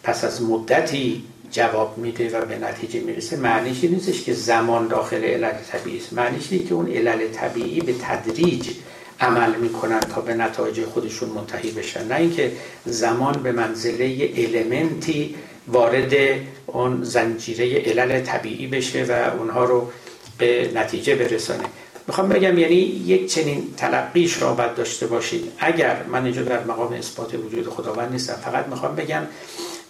پس 0.04 0.24
از 0.24 0.42
مدتی 0.42 1.24
جواب 1.52 1.98
میده 1.98 2.40
و 2.40 2.46
به 2.46 2.58
نتیجه 2.58 3.00
می‌رسه 3.00 3.38
معنیش 3.38 3.84
نیستش 3.84 4.24
که 4.24 4.34
زمان 4.34 4.88
داخل 4.88 5.24
علل 5.24 5.52
طبیعی 5.72 5.98
است. 5.98 6.14
معنیش 6.14 6.52
اینه 6.52 6.66
که 6.66 6.74
اون 6.74 6.92
علل 6.92 7.28
طبیعی 7.28 7.82
به 7.82 7.94
تدریج 7.94 8.70
عمل 9.20 9.56
می‌کنن 9.56 10.00
تا 10.00 10.22
به 10.22 10.34
نتایج 10.34 10.86
خودشون 10.86 11.30
منتهی 11.30 11.72
بشن. 11.72 12.08
نه 12.08 12.16
اینکه 12.16 12.52
زمان 12.86 13.44
به 13.44 13.52
منزله 13.52 14.34
المنتی 14.38 15.36
وارد 15.68 16.14
اون 16.68 17.04
زنجیره 17.04 17.82
علل 17.82 18.22
طبیعی 18.22 18.68
بشه 18.68 19.04
و 19.04 19.38
اونها 19.40 19.64
رو 19.64 19.92
به 20.38 20.72
نتیجه 20.76 21.16
برسانه. 21.16 21.64
می‌خوام 22.08 22.30
بگم 22.30 22.58
یعنی 22.58 22.76
یک 22.76 23.34
چنین 23.34 23.74
تلقیش 23.78 24.42
را 24.42 24.54
باید 24.54 24.76
داشته 24.76 25.08
باشید. 25.08 25.52
اگر 25.60 26.04
من 26.04 26.24
اینجا 26.26 26.44
در 26.44 26.64
مقام 26.64 26.94
اثبات 26.94 27.34
وجود 27.34 27.70
خداوند 27.70 28.12
نیستم 28.12 28.34
فقط 28.34 28.68
می‌خوام 28.68 28.96
بگم 28.96 29.24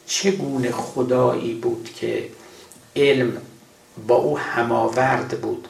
چگونه 0.05 0.71
خدایی 0.71 1.53
بود 1.53 1.89
که 1.95 2.23
علم 2.95 3.37
با 4.07 4.15
او 4.15 4.39
هماورد 4.39 5.41
بود 5.41 5.67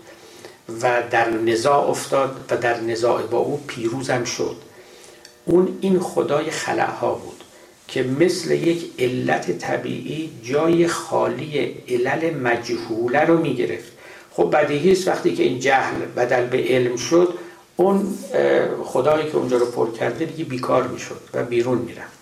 و 0.81 1.03
در 1.11 1.29
نزاع 1.29 1.89
افتاد 1.89 2.45
و 2.49 2.57
در 2.57 2.81
نزاع 2.81 3.21
با 3.21 3.37
او 3.37 3.61
پیروزم 3.67 4.23
شد. 4.23 4.55
اون 5.45 5.77
این 5.81 5.99
خدای 5.99 6.51
خلعها 6.51 7.13
بود. 7.13 7.32
که 7.93 8.03
مثل 8.03 8.51
یک 8.51 8.91
علت 8.99 9.57
طبیعی 9.57 10.29
جای 10.43 10.87
خالی 10.87 11.75
علل 11.89 12.33
مجهوله 12.33 13.19
رو 13.19 13.37
می‌گرفت. 13.37 13.91
خب 14.31 14.49
بدیهی 14.53 14.91
است 14.91 15.07
وقتی 15.07 15.35
که 15.35 15.43
این 15.43 15.59
جهل 15.59 16.05
بدل 16.15 16.45
به 16.45 16.57
علم 16.57 16.95
شد 16.95 17.33
اون 17.75 18.17
خدایی 18.83 19.31
که 19.31 19.37
اونجا 19.37 19.57
رو 19.57 19.65
پر 19.65 19.91
کرده 19.91 20.25
دیگه 20.25 20.43
بیکار 20.43 20.87
می‌شد 20.87 21.19
و 21.33 21.43
بیرون 21.43 21.77
می‌رفت. 21.77 22.17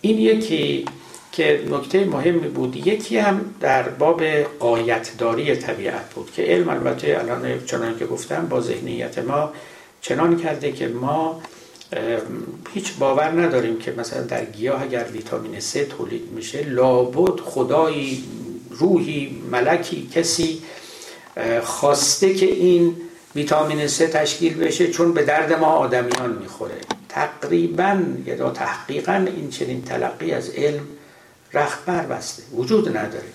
این 0.00 0.18
یکی 0.18 0.84
که 1.32 1.64
نکته 1.70 2.04
مهمی 2.04 2.48
بود 2.48 2.86
یکی 2.86 3.18
هم 3.18 3.54
در 3.60 3.88
باب 3.88 4.22
قایتداری 4.58 5.56
طبیعت 5.56 6.10
بود 6.10 6.32
که 6.32 6.42
علم 6.42 6.68
البته 6.68 7.18
الان 7.20 7.64
چنان 7.66 7.98
که 7.98 8.06
گفتم 8.06 8.46
با 8.46 8.60
ذهنیت 8.60 9.18
ما 9.18 9.52
چنان 10.00 10.36
کرده 10.36 10.72
که 10.72 10.88
ما 10.88 11.42
هیچ 12.74 12.92
باور 12.98 13.42
نداریم 13.42 13.78
که 13.78 13.94
مثلا 13.98 14.22
در 14.22 14.44
گیاه 14.44 14.82
اگر 14.82 15.04
ویتامین 15.12 15.60
C 15.60 15.78
تولید 15.98 16.32
میشه 16.32 16.62
لابد 16.62 17.40
خدایی 17.40 18.24
روحی 18.70 19.42
ملکی 19.50 20.08
کسی 20.14 20.62
خواسته 21.62 22.34
که 22.34 22.46
این 22.46 22.96
ویتامین 23.34 23.88
C 23.88 23.92
تشکیل 23.92 24.54
بشه 24.54 24.90
چون 24.90 25.12
به 25.12 25.24
درد 25.24 25.52
ما 25.52 25.66
آدمیان 25.66 26.38
می‌خوره. 26.42 26.74
تقریبا 27.08 28.02
یا 28.26 28.50
تحقیقا 28.50 29.26
این 29.36 29.50
چنین 29.50 29.82
تلقی 29.82 30.32
از 30.32 30.50
علم 30.50 30.82
رخت 31.54 31.84
بسته. 31.84 32.42
وجود 32.56 32.88
نداره. 32.88 33.28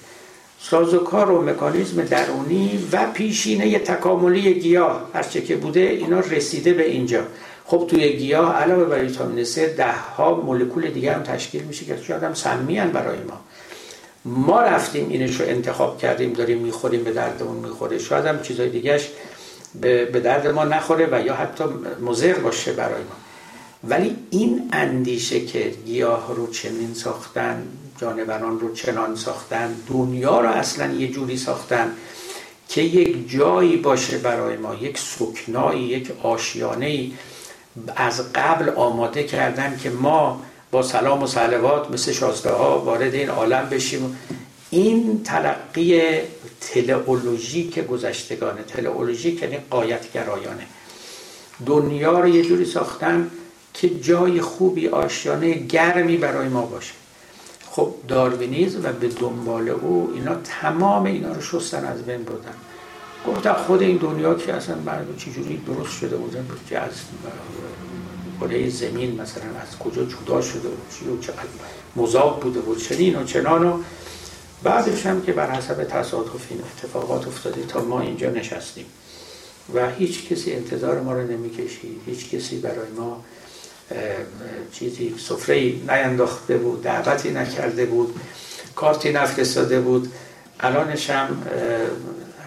سازوکار 0.60 1.32
و 1.32 1.42
مکانیزم 1.42 2.04
درونی 2.04 2.90
و 2.92 3.06
پیشینه 3.14 3.80
تکاملی 3.80 4.54
گیاه 4.54 5.10
هرچه 5.14 5.42
که 5.42 5.56
بوده 5.56 5.80
اینا 5.80 6.20
رسیده 6.20 6.74
به 6.74 6.90
اینجا. 6.90 7.24
خب 7.70 7.88
توی 7.90 8.18
گیاه 8.18 8.56
علاوه 8.56 8.84
بر 8.84 9.04
ویتامین 9.04 9.46
C 9.46 9.56
ده 9.56 9.92
ها 9.92 10.36
مولکول 10.36 10.90
دیگه 10.90 11.14
هم 11.14 11.24
تشکیل 11.24 11.64
میشه 11.64 11.86
که 11.86 11.98
شاید 12.08 12.24
هم 12.24 12.34
سمیان 12.34 12.92
برای 12.92 13.18
ما. 13.18 13.40
ما 14.26 14.62
رفتیم 14.62 15.10
اینش 15.10 15.42
رو 15.42 15.48
انتخاب 15.48 15.98
کردیم 15.98 16.34
داریم 16.34 16.58
می‌خوریم 16.58 17.04
به 17.04 17.12
دردمون 17.12 17.58
می‌خوره. 17.58 17.98
شاید 17.98 18.26
هم 18.26 18.42
چیزای 18.42 18.70
دیگهش 18.70 19.10
به 19.82 20.22
درد 20.24 20.48
ما 20.48 20.64
نخوره 20.66 21.08
و 21.12 21.26
یا 21.26 21.36
حتی 21.36 21.64
مضر 22.02 22.34
باشه 22.34 22.72
برای 22.74 23.02
ما. 23.02 23.16
ولی 23.84 24.16
این 24.30 24.70
اندیشه 24.74 25.46
که 25.46 25.74
گیاه 25.86 26.36
رو 26.36 26.48
چنین 26.48 26.94
ساختن 26.94 27.68
جانوران 28.02 28.60
رو 28.60 28.74
چنان 28.74 29.16
ساختن 29.16 29.76
دنیا 29.90 30.42
رو 30.42 30.50
اصلا 30.50 30.94
یه 30.94 31.08
جوری 31.08 31.38
ساختن 31.38 31.92
که 32.70 32.82
یک 32.82 33.30
جایی 33.30 33.78
باشه 33.78 34.18
برای 34.18 34.58
ما 34.58 34.76
یک 34.76 34.98
سکنایی 34.98 35.84
یک 35.84 36.12
آشیانه 36.24 37.12
از 37.96 38.34
قبل 38.34 38.70
آماده 38.70 39.24
کردن 39.24 39.78
که 39.84 39.90
ما 39.90 40.42
با 40.72 40.84
سلام 40.84 41.24
و 41.24 41.28
سلوات 41.28 41.92
مثل 41.92 42.12
شازده 42.12 42.52
ها 42.52 42.80
وارد 42.80 43.14
این 43.14 43.30
عالم 43.30 43.70
بشیم. 43.70 44.18
این 44.70 45.24
تلقی 45.24 46.02
تلئولوژیک 46.62 47.80
گذشتگانه 47.80 48.64
تلئولوژیک 48.64 49.42
یعنی 49.42 49.58
قایت 49.70 50.12
گرایانه 50.14 50.64
دنیا 51.66 52.20
رو 52.20 52.28
یه 52.28 52.44
جوری 52.44 52.66
ساختن 52.66 53.32
که 53.74 53.90
جای 53.90 54.42
خوبی 54.42 54.88
آشیانه 54.88 55.54
گرمی 55.54 56.18
برای 56.18 56.48
ما 56.48 56.62
باشه. 56.62 56.94
خب 57.72 57.94
داروینیزم 58.08 58.80
و 58.84 58.92
به 58.92 59.08
دنبال 59.08 59.70
او 59.70 60.12
اینا 60.16 60.36
تمام 60.36 61.06
اینا 61.06 61.32
رو 61.32 61.42
شستن 61.42 61.86
از 61.86 62.04
بین 62.04 62.24
بردن. 62.24 62.54
گفتن 63.28 63.54
خود 63.54 63.82
این 63.82 63.98
دنیا 63.98 64.34
که 64.34 64.54
اصلا 64.54 64.76
چی 65.18 65.32
چجوری 65.32 65.58
درست 65.68 66.00
شده 66.00 66.18
بودن 66.18 66.46
که 66.70 66.80
از 66.80 66.92
کره 68.42 68.70
زمین 68.70 69.22
مثلا 69.22 69.44
از 69.44 69.78
کجا 69.80 70.04
جدا 70.04 70.42
شده 70.42 70.70
بود 70.70 70.86
چی 71.00 71.06
و 71.10 71.20
چقدر 71.20 71.48
مذاب 71.96 72.40
بوده 72.40 72.60
بود 72.60 72.84
چنین 72.84 73.16
و 73.16 73.24
چنان 73.24 73.66
و 73.66 73.80
بعدش 74.64 75.06
هم 75.06 75.22
که 75.22 75.34
بر 75.34 75.52
حسب 75.52 75.84
تصادف 75.84 76.46
این 76.50 76.62
اتفاقات 76.62 77.28
افتاده 77.28 77.66
تا 77.66 77.82
ما 77.82 78.02
اینجا 78.02 78.30
نشستیم. 78.30 78.86
و 79.74 79.90
هیچ 79.90 80.30
کسی 80.30 80.54
انتظار 80.54 81.02
ما 81.02 81.14
رو 81.14 81.28
نمی‌کشید 81.28 82.02
هیچ 82.06 82.30
کسی 82.30 82.58
برای 82.58 82.90
ما 82.98 83.24
چیزی 84.72 85.16
سفره 85.18 85.74
نینداخته 85.88 86.58
بود 86.58 86.84
دعوتی 86.84 87.32
نکرده 87.32 87.86
بود 87.86 88.20
کارتی 88.76 89.12
نفرستاده 89.12 89.80
بود. 89.80 90.12
الانش 90.60 91.10
هم 91.10 91.44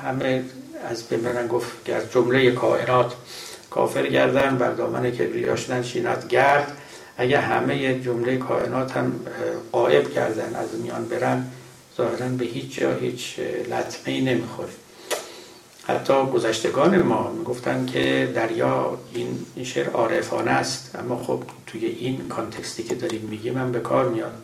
همه 0.05 0.45
از 0.89 1.03
بمرن 1.03 1.47
گفت 1.47 1.85
گر 1.85 2.01
جمله 2.15 2.51
کائنات 2.51 3.15
کافر 3.71 4.07
گردن 4.07 4.59
بر 4.59 4.71
دامن 4.71 5.11
کبریاش 5.11 5.71
نشیند 5.71 6.27
گرد. 6.29 6.77
اگه 7.17 7.41
همه 7.41 8.01
جمله 8.01 8.37
کائنات 8.37 8.93
هم 8.93 9.13
قائب 9.73 10.13
کردن 10.15 10.55
از 10.55 10.69
میان 10.83 11.05
برن 11.05 11.47
ظاهرا 11.97 12.29
به 12.29 12.45
هیچ 12.45 12.81
جا 12.81 12.95
هیچ 12.95 13.39
لطمه 13.41 14.15
ای 14.15 14.21
نمی‌خوره. 14.21 14.69
حتی 15.83 16.27
گذشتگان 16.27 17.03
ما 17.03 17.31
می‌گفتن 17.31 17.87
که 17.87 18.33
دریا 18.35 18.99
این 19.15 19.47
شعر 19.65 19.89
عارفانه 19.89 20.51
است 20.51 20.97
اما 20.99 21.17
خب 21.17 21.43
توی 21.67 21.87
این 21.87 22.29
کانتکستی 22.29 22.83
که 22.83 22.95
داریم 22.95 23.27
میگیم 23.31 23.55
من 23.55 23.73
به 23.73 23.81
کار 23.81 24.09
میاد. 24.09 24.35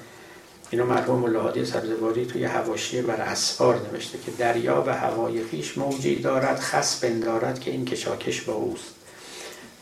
اینو 0.71 0.87
مرحوم 0.87 1.19
ملاحادی 1.19 1.65
سبزواری 1.65 2.27
توی 2.27 2.45
هواشی 2.45 3.03
بر 3.03 3.21
اسفار 3.21 3.81
نوشته 3.93 4.19
که 4.27 4.31
دریا 4.39 4.85
و 4.87 4.95
هوای 4.95 5.45
خیش 5.45 5.79
موجی 5.79 6.17
دارد 6.17 6.61
خس 6.61 7.05
بندارد 7.05 7.61
که 7.61 7.71
این 7.71 7.85
کشاکش 7.85 8.41
با 8.41 8.53
اوست. 8.53 8.95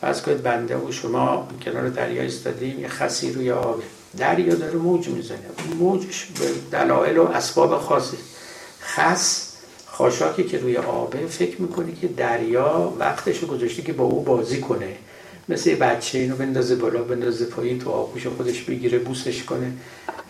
فرض 0.01 0.23
کنید 0.23 0.43
بنده 0.43 0.77
و 0.77 0.93
شما 0.93 1.49
کنار 1.65 1.89
دریا 1.89 2.23
ایستادیم 2.23 2.81
یه 2.81 2.89
خسی 2.89 3.33
روی 3.33 3.51
آبه 3.51 3.83
دریا 4.19 4.55
داره 4.55 4.79
موج 4.79 5.09
می‌زنه. 5.09 5.39
موجش 5.79 6.25
به 6.25 6.47
دلایل 6.79 7.19
و 7.19 7.27
اسباب 7.27 7.79
خاصی 7.79 8.17
خس 8.81 9.53
خاشاکی 9.87 10.45
که 10.45 10.59
روی 10.59 10.77
آبه 10.77 11.27
فکر 11.27 11.63
می‌کنه 11.63 11.95
که 12.01 12.09
دریا 12.09 12.93
وقتش 12.99 13.41
گذاشته 13.41 13.83
که 13.83 13.93
با 13.93 14.05
او 14.05 14.23
بازی 14.23 14.61
کنه. 14.61 14.97
مثل 15.49 15.71
یه 15.71 15.77
بچه 15.77 16.19
اینو 16.19 16.37
بندازه 16.37 16.75
بالا 16.75 17.03
بندازه 17.03 17.45
پایین 17.45 17.79
تو 17.79 17.91
آغوش 17.91 18.27
خودش 18.27 18.63
بگیره 18.63 18.99
بوسش 18.99 19.43
کنه. 19.43 19.73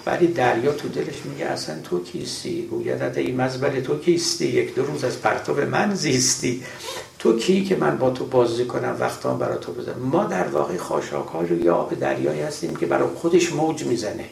ولی 0.06 0.26
دریا 0.26 0.72
تو 0.72 0.88
دلش 0.88 1.24
میگه 1.24 1.46
اصلا 1.46 1.74
تو 1.84 2.04
کیستی؟ 2.04 2.62
گوید 2.70 3.02
این 3.02 3.40
مزبل 3.40 3.80
تو 3.80 3.98
کیستی؟ 3.98 4.46
یک 4.46 4.74
دو 4.74 4.84
روز 4.84 5.04
از 5.04 5.20
پرتو 5.22 5.54
من 5.54 5.94
زیستی. 5.94 6.62
تو 7.18 7.38
کی 7.38 7.64
که 7.64 7.76
من 7.76 7.98
با 7.98 8.10
تو 8.10 8.26
بازی 8.26 8.64
کنم 8.64 8.96
وقتا 9.00 9.34
برای 9.34 9.58
تو 9.60 9.72
بزنم 9.72 9.98
ما 9.98 10.24
در 10.24 10.48
واقع 10.48 10.76
خاشاک 10.76 11.26
های 11.26 11.46
روی 11.46 11.68
آب 11.68 11.98
دریایی 11.98 12.40
هستیم 12.40 12.76
که 12.76 12.86
برای 12.86 13.08
خودش 13.14 13.52
موج 13.52 13.84
می‌زنه. 13.84 14.24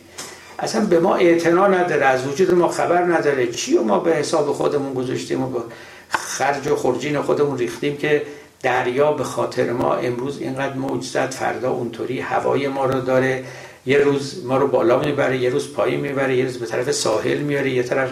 اصلا 0.58 0.84
به 0.84 1.00
ما 1.00 1.16
اعتنا 1.16 1.66
نداره 1.66 2.06
از 2.06 2.26
وجود 2.26 2.54
ما 2.54 2.68
خبر 2.68 3.02
نداره. 3.02 3.46
چی 3.46 3.78
و 3.78 3.82
ما 3.82 3.98
به 3.98 4.14
حساب 4.14 4.52
خودمون 4.52 4.94
گذاشتیم 4.94 5.42
و 5.42 5.50
به 5.50 5.60
خرج 6.08 6.68
و 6.68 6.76
خرجین 6.76 7.22
خودمون 7.22 7.58
ریختیم 7.58 7.96
که 7.96 8.22
دریا 8.62 9.12
به 9.12 9.24
خاطر 9.24 9.72
ما 9.72 9.94
امروز 9.94 10.38
اینقدر 10.38 10.74
موج 10.74 11.04
زد 11.04 11.30
فردا 11.30 11.70
اونطوری 11.70 12.20
هوای 12.20 12.68
ما 12.68 12.84
رو 12.84 13.00
داره. 13.00 13.44
یه 13.86 13.98
روز 13.98 14.44
ما 14.44 14.56
رو 14.56 14.68
بالا 14.68 14.98
می‌بره 14.98 15.38
یه 15.38 15.50
روز 15.50 15.72
پایین 15.72 16.00
می‌بره 16.00 16.36
یه 16.36 16.44
روز 16.44 16.58
به 16.58 16.66
طرف 16.66 16.90
ساحل 16.90 17.38
میاره 17.38 17.70
یه 17.70 17.82
طرف 17.82 18.10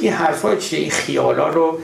این 0.00 0.12
حرفا 0.12 0.56
چیه؟ 0.56 0.78
این 0.78 0.90
خیالا 0.90 1.48
رو 1.48 1.78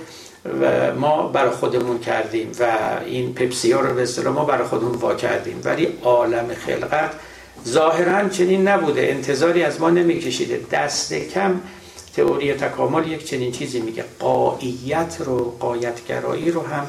و 0.61 0.95
ما 0.95 1.29
برای 1.29 1.51
خودمون 1.51 1.99
کردیم 1.99 2.53
و 2.61 2.79
این 3.07 3.35
پپسی 3.35 3.73
ها 3.73 3.81
رو 3.81 3.95
به 3.95 4.03
اصطلاح 4.03 4.35
ما 4.35 4.45
برای 4.45 4.67
خودمون 4.69 4.93
وا 4.93 5.15
کردیم. 5.15 5.61
ولی 5.65 5.89
عالم 6.03 6.49
خلقت 6.67 7.11
ظاهرا 7.69 8.29
چنین 8.29 8.69
نبوده. 8.69 9.01
انتظاری 9.01 9.63
از 9.63 9.81
ما 9.81 9.91
نمیکشیده. 9.91 10.61
دست 10.71 11.15
کم 11.15 11.61
تئوری 12.17 12.55
تکامل 12.55 13.13
یک 13.13 13.25
چنین 13.25 13.53
چیزی 13.53 13.81
میگه. 13.81 14.05
قاییت 14.19 15.17
رو 15.21 15.57
قایتگرایی 15.61 16.51
رو 16.51 16.67
هم 16.67 16.87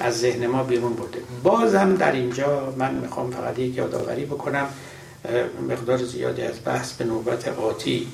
از 0.00 0.18
ذهن 0.18 0.46
ما 0.46 0.62
بیرون 0.62 0.92
برده. 0.92 1.18
بازم 1.42 1.94
در 1.94 2.12
اینجا 2.12 2.74
من 2.76 2.94
می‌خوام 2.94 3.30
فقط 3.30 3.58
یک 3.58 3.76
یادآوری 3.76 4.24
بکنم. 4.24 4.66
مقدار 5.68 6.04
زیادی 6.04 6.42
از 6.42 6.54
بحث 6.64 6.92
به 6.92 7.04
نوبت 7.04 7.48
آتی 7.48 8.08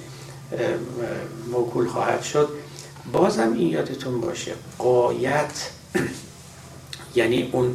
موکول 1.51 1.89
خواهد 1.89 2.23
شد. 2.23 2.49
بازم 3.13 3.53
این 3.53 3.69
یادتون 3.69 4.21
باشه 4.21 4.53
قایت 4.79 5.71
یعنی 7.15 7.49
اون 7.53 7.75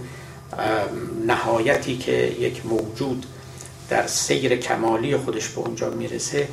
نهایتی 1.27 1.97
که 1.97 2.35
یک 2.39 2.65
موجود 2.65 3.25
در 3.89 4.07
سیر 4.07 4.55
کمالی 4.55 5.17
خودش 5.17 5.47
به 5.49 5.61
اونجا 5.61 5.89
می‌رسه 5.89 6.47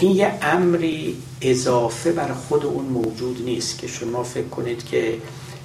این 0.00 0.16
یه 0.16 0.32
امری 0.42 1.22
اضافه 1.40 2.12
بر 2.12 2.32
خود 2.32 2.66
اون 2.66 2.84
موجود 2.84 3.42
نیست 3.44 3.78
که 3.78 3.86
شما 3.86 4.22
فکر 4.22 4.48
کنید 4.48 4.84
که 4.84 5.18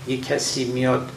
یک 0.08 0.26
کسی 0.26 0.66
میاد 0.66 1.10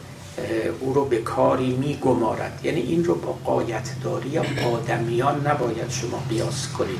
او 0.79 0.93
رو 0.93 1.05
به 1.05 1.17
کاری 1.17 1.71
میگمارد. 1.71 2.59
یعنی 2.63 2.81
این 2.81 3.05
رو 3.05 3.15
با 3.15 3.31
قایت 3.31 3.89
داری 4.03 4.37
آدمیان 4.73 5.47
نباید 5.47 5.89
شما 5.89 6.23
بیاس 6.29 6.67
کنید. 6.77 6.99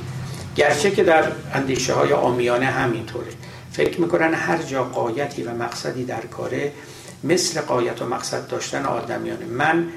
گرچه 0.55 0.91
که 0.91 1.03
در 1.03 1.31
اندیشه 1.53 1.93
های 1.93 2.13
آمیانه 2.13 2.65
همینطوره. 2.65 3.31
فکر 3.71 4.01
می‌کنن 4.01 4.33
هر 4.33 4.57
جا 4.57 4.83
قایتی 4.83 5.43
و 5.43 5.53
مقصدی 5.53 6.05
در 6.05 6.21
کاره 6.21 6.71
مثل 7.23 7.61
قایت 7.61 8.01
و 8.01 8.05
مقصد 8.05 8.47
داشتن 8.47 8.85
آدمیانه. 8.85 9.45
من 9.45 9.87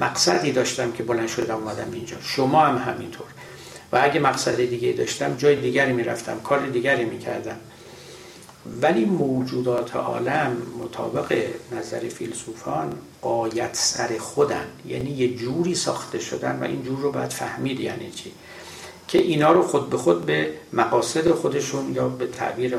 مقصدی 0.00 0.52
داشتم 0.52 0.92
که 0.92 1.02
بلند 1.02 1.28
شدم 1.28 1.54
اومدم 1.54 1.92
اینجا. 1.92 2.16
شما 2.22 2.66
هم 2.66 2.92
همینطور. 2.92 3.26
و 3.92 4.00
اگه 4.02 4.20
مقصد 4.20 4.56
دیگه 4.56 4.92
داشتم 4.92 5.36
جای 5.36 5.56
دیگری 5.56 5.92
می‌رفتم 5.92 6.40
کار 6.44 6.66
دیگری 6.66 7.04
می‌کردم. 7.04 7.56
ولی 8.82 9.04
موجودات 9.04 9.96
عالم 9.96 10.56
مطابق 10.78 11.44
نظر 11.78 12.08
فیلسوفان 12.08 12.92
قایت 13.22 13.70
سر 13.72 14.18
خودن. 14.18 14.66
یعنی 14.86 15.10
یه 15.10 15.34
جوری 15.34 15.74
ساخته 15.74 16.18
شدن 16.18 16.58
و 16.60 16.64
این 16.64 16.82
جور 16.82 16.98
رو 16.98 17.12
باید 17.12 17.30
فهمید 17.30 17.80
یعنی 17.80 18.10
چی؟ 18.10 18.32
که 19.08 19.18
اینا 19.18 19.52
رو 19.52 19.62
خود 19.62 19.90
به 19.90 19.96
خود 19.96 20.26
به 20.26 20.50
مقاصد 20.72 21.30
خودشون 21.30 21.94
یا 21.94 22.08
به 22.08 22.26
تعبیر 22.26 22.76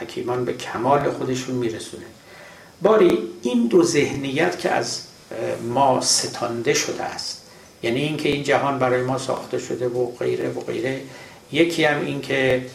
حکیمان 0.00 0.44
به 0.44 0.52
کمال 0.52 1.10
خودشون 1.10 1.54
میرسونه. 1.54 2.04
باری 2.82 3.18
این 3.42 3.66
دو 3.66 3.82
ذهنیت 3.82 4.58
که 4.58 4.70
از 4.70 5.00
ما 5.68 6.00
ستانده 6.00 6.74
شده 6.74 7.02
است. 7.02 7.42
یعنی 7.82 8.00
اینکه 8.00 8.28
این 8.28 8.42
جهان 8.42 8.78
برای 8.78 9.02
ما 9.02 9.18
ساخته 9.18 9.58
شده 9.58 9.88
و 9.88 10.06
غیره 10.06 10.50
و 10.50 10.60
غیره. 10.60 11.00
یکی 11.52 11.84
هم 11.84 12.00
این 12.04 12.20
که 12.20 12.66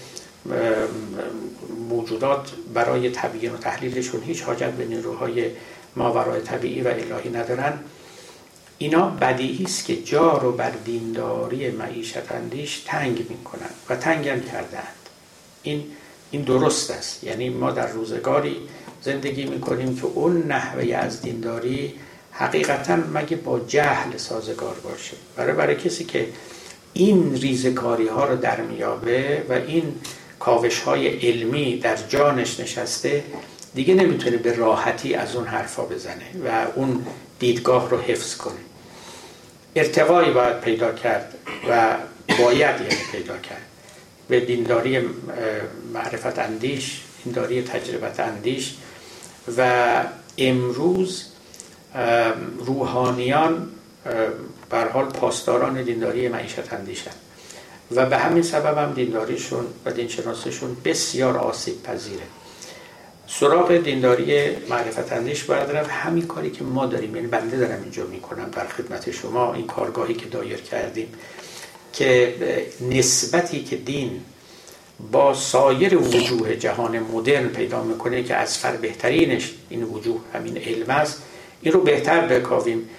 موجودات 1.95 2.51
برای 2.73 3.09
تبیین 3.09 3.53
و 3.53 3.57
تحلیلشون 3.57 4.23
هیچ 4.23 4.41
حاجت 4.41 4.71
به 4.71 4.85
نیروهای 4.85 5.49
ماورای 5.95 6.41
طبیعی 6.41 6.81
و 6.81 6.87
الهی 6.87 7.29
ندارن. 7.29 7.79
اینا 8.77 9.09
بدیهی 9.09 9.63
است 9.63 9.85
که 9.85 9.95
جا 9.95 10.37
رو 10.37 10.51
بر 10.51 10.71
دینداری 10.85 11.71
معیشت 11.71 12.31
اندیش 12.31 12.83
تنگ 12.85 13.25
می‌کنن 13.29 13.69
و 13.89 13.95
تنگ 13.95 14.27
هم 14.27 14.41
کردند 14.41 14.95
این 15.63 15.83
این 16.31 16.41
درست 16.41 16.91
است. 16.91 17.23
یعنی 17.23 17.49
ما 17.49 17.71
در 17.71 17.87
روزگاری 17.87 18.57
زندگی 19.01 19.45
می‌کنیم 19.45 19.95
که 19.95 20.05
اون 20.05 20.43
نحوه 20.47 20.95
از 20.95 21.21
دینداری 21.21 21.93
حقیقتا 22.31 22.95
مگه 22.95 23.37
با 23.37 23.59
جهل 23.59 24.17
سازگار 24.17 24.75
باشه؟ 24.83 25.17
برای 25.35 25.53
برای 25.53 25.75
کسی 25.75 26.03
که 26.03 26.27
این 26.93 27.35
ریزکاری 27.35 28.07
ها 28.07 28.25
رو 28.25 28.35
در 28.35 28.61
میابه 28.61 29.45
و 29.49 29.53
این 29.53 29.95
کاوش 30.45 30.79
های 30.79 31.07
علمی 31.07 31.77
در 31.77 31.97
جانش 32.09 32.59
نشسته 32.59 33.23
دیگه 33.75 33.93
نمی‌تونه 33.93 34.37
به 34.37 34.55
راحتی 34.55 35.13
از 35.15 35.35
اون 35.35 35.47
حرفا 35.47 35.85
بزنه 35.85 36.25
و 36.45 36.65
اون 36.75 37.05
دیدگاه 37.39 37.89
رو 37.89 37.97
حفظ 37.97 38.37
کنه. 38.37 38.53
ارتقایی 39.75 40.31
باید 40.31 40.59
پیدا 40.59 40.91
کرد 40.91 41.33
و 41.69 41.95
باید 42.39 42.81
یعنی 42.81 43.03
پیدا 43.11 43.37
کرد. 43.37 43.61
به 44.27 44.39
دینداری 44.39 44.99
معرفت 45.93 46.39
اندیش 46.39 47.01
دینداری 47.23 47.61
تجربت 47.61 48.19
اندیش 48.19 48.73
و 49.57 50.03
امروز 50.37 51.25
روحانیان 52.59 53.69
بر 54.69 54.87
حال 54.87 55.05
پاسداران 55.05 55.83
دینداری 55.83 56.27
معیشت 56.27 56.73
اندیشن. 56.73 57.11
و 57.91 58.05
به 58.05 58.17
همین 58.17 58.43
سبب 58.43 58.77
هم 58.77 58.93
دینداریشون 58.93 59.65
و 59.85 59.91
دینشناسیشون 59.91 60.77
بسیار 60.85 61.37
آسیب 61.37 61.83
پذیره. 61.83 62.23
سراغ 63.27 63.77
دینداری 63.77 64.49
معرفت 64.69 65.13
اندیش 65.13 65.43
باید 65.43 65.71
رفت. 65.71 65.89
همین 65.89 66.27
کاری 66.27 66.51
که 66.51 66.63
ما 66.63 66.85
داریم 66.85 67.15
یعنی 67.15 67.27
بنده 67.27 67.57
دارم 67.57 67.81
اینجا 67.81 68.05
می‌کنم 68.05 68.49
در 68.49 68.67
خدمت 68.67 69.11
شما 69.11 69.53
این 69.53 69.67
کارگاهی 69.67 70.13
که 70.13 70.25
دایر 70.25 70.57
کردیم 70.57 71.07
که 71.93 72.35
نسبتی 72.81 73.63
که 73.63 73.75
دین 73.75 74.21
با 75.11 75.33
سایر 75.33 75.97
وجوه 75.97 76.55
جهان 76.55 76.99
مدرن 76.99 77.47
پیدا 77.47 77.83
می‌کنه 77.83 78.23
که 78.23 78.35
از 78.35 78.57
فر 78.57 78.75
بهترینش 78.75 79.53
این 79.69 79.83
وجوه 79.83 80.21
همین 80.33 80.57
علم 80.57 80.89
است 80.89 81.21
این 81.61 81.73
رو 81.73 81.81
بهتر 81.81 82.27
بکاویم. 82.27 82.89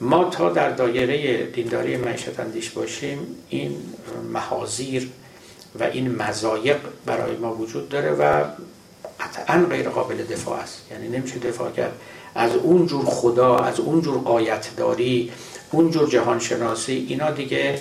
ما 0.00 0.24
تا 0.24 0.50
در 0.50 0.70
دایره 0.70 1.46
دینداری 1.46 1.96
معیشت 1.96 2.40
اندیش 2.40 2.70
باشیم 2.70 3.18
این 3.48 3.76
محاضیر 4.32 5.10
و 5.80 5.84
این 5.84 6.16
مزایق 6.16 6.76
برای 7.06 7.36
ما 7.36 7.54
وجود 7.54 7.88
داره 7.88 8.10
و 8.10 8.44
قطعا 9.20 9.66
غیر 9.70 9.88
قابل 9.88 10.16
دفاع 10.16 10.58
است. 10.58 10.82
یعنی 10.90 11.08
نمیشه 11.08 11.38
دفاع 11.38 11.70
کرد. 11.70 11.92
از 12.34 12.54
اون 12.54 12.86
جور 12.86 13.04
خدا 13.04 13.56
از 13.56 13.80
اون 13.80 14.00
جور 14.00 14.18
قایت 14.18 14.68
داری 14.76 15.32
اون 15.70 15.90
جور 15.90 16.08
جهان 16.08 16.38
شناسی 16.38 17.06
اینا 17.08 17.30
دیگه 17.30 17.78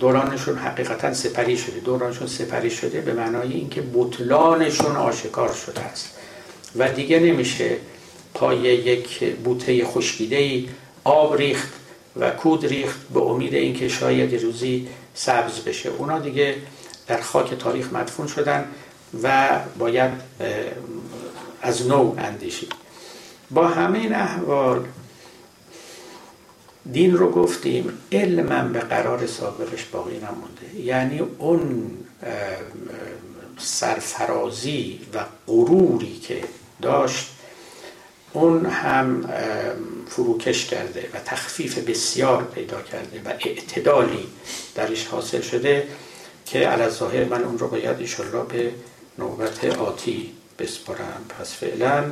دورانشون 0.00 0.58
حقیقتا 0.58 1.14
سپری 1.14 1.56
شده. 1.58 1.80
دورانشون 1.80 2.26
سپری 2.26 2.70
شده 2.70 3.00
به 3.00 3.12
معنای 3.12 3.52
اینکه 3.52 3.82
بطلانشون 3.94 4.96
آشکار 4.96 5.52
شده 5.52 5.80
است. 5.80 6.10
و 6.76 6.92
دیگه 6.92 7.18
نمیشه 7.18 7.76
پای 8.34 8.58
یک 8.58 9.34
بوته 9.34 9.84
خشکیده 9.84 10.64
آب 11.06 11.36
ریخت 11.36 11.72
و 12.16 12.30
کود 12.30 12.66
ریخت 12.66 13.08
به 13.14 13.20
امید 13.20 13.54
اینکه 13.54 13.88
شاید 13.88 14.42
روزی 14.42 14.88
سبز 15.14 15.60
بشه. 15.60 15.88
اونا 15.88 16.18
دیگه 16.18 16.56
در 17.06 17.20
خاک 17.20 17.54
تاریخ 17.54 17.92
مدفون 17.92 18.26
شدن 18.26 18.64
و 19.22 19.58
باید 19.78 20.10
از 21.62 21.86
نو 21.86 22.14
اندیشید. 22.18 22.72
با 23.50 23.68
همه 23.68 23.98
این 23.98 24.14
احوال 24.14 24.84
دین 26.92 27.16
رو 27.16 27.30
گفتیم 27.30 27.98
علمم 28.12 28.72
به 28.72 28.80
قرار 28.80 29.26
سابقش 29.26 29.84
باقی 29.84 30.16
نمونده. 30.16 30.80
یعنی 30.80 31.20
اون 31.38 31.90
سرفرازی 33.58 35.00
و 35.14 35.24
غروری 35.46 36.18
که 36.18 36.44
داشت 36.82 37.35
اون 38.36 38.66
هم 38.66 39.28
فروکش 40.08 40.66
کرده 40.66 41.10
و 41.14 41.18
تخفیف 41.24 41.78
بسیار 41.78 42.44
پیدا 42.44 42.82
کرده 42.82 43.22
و 43.24 43.28
اعتدالی 43.28 44.28
درش 44.74 45.06
حاصل 45.06 45.40
شده 45.40 45.88
که 46.46 46.58
علی 46.58 46.88
ظاهر 46.88 47.24
من 47.24 47.44
اون 47.44 47.58
رو 47.58 47.68
باید 47.68 48.00
ایشالله 48.00 48.44
به 48.44 48.72
نوبت 49.18 49.64
آتی 49.64 50.32
بسپرم 50.58 51.24
پس 51.38 51.54
فعلا 51.54 52.04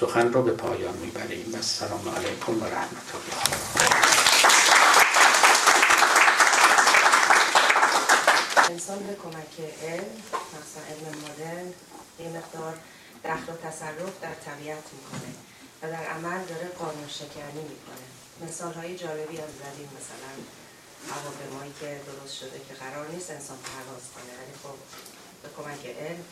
سخن 0.00 0.32
رو 0.32 0.42
به 0.42 0.50
پایان 0.50 0.94
می‌بریم. 0.96 1.54
و 1.54 1.62
سلام 1.62 2.08
علیکم 2.16 2.62
و 2.62 2.64
رحمت 2.64 3.08
الله. 3.14 3.68
انسان 8.70 8.98
به 8.98 9.16
کمک 9.22 9.70
علم 9.82 10.04
مثلا 10.54 10.82
علم 10.90 11.18
مدرن 11.18 11.66
یه 12.20 12.28
مقدار 12.28 12.74
دخل 13.24 13.52
و 13.52 13.56
تصرف 13.56 14.14
در 14.22 14.34
طبیعت 14.46 14.84
می‌کنه 14.96 15.30
و 15.82 15.90
در 15.94 16.04
عمل 16.14 16.40
داره 16.44 16.68
قانون 16.78 17.08
شکنی 17.08 17.62
می‌کنه. 17.72 18.06
مثال 18.48 18.72
های 18.72 18.96
جالبی 18.96 19.38
از 19.46 19.52
زدیم 19.62 19.88
مثلا 19.98 20.32
هواپیمایی 21.12 21.72
که 21.80 22.00
درست 22.08 22.34
شده 22.40 22.58
که 22.68 22.74
قرار 22.74 23.08
نیست 23.14 23.30
انسان 23.30 23.58
پرواز 23.58 24.04
کنه 24.14 24.32
ولی 24.38 24.54
خب 24.62 24.76
به 25.42 25.48
کمک 25.56 25.96
علم 25.96 26.24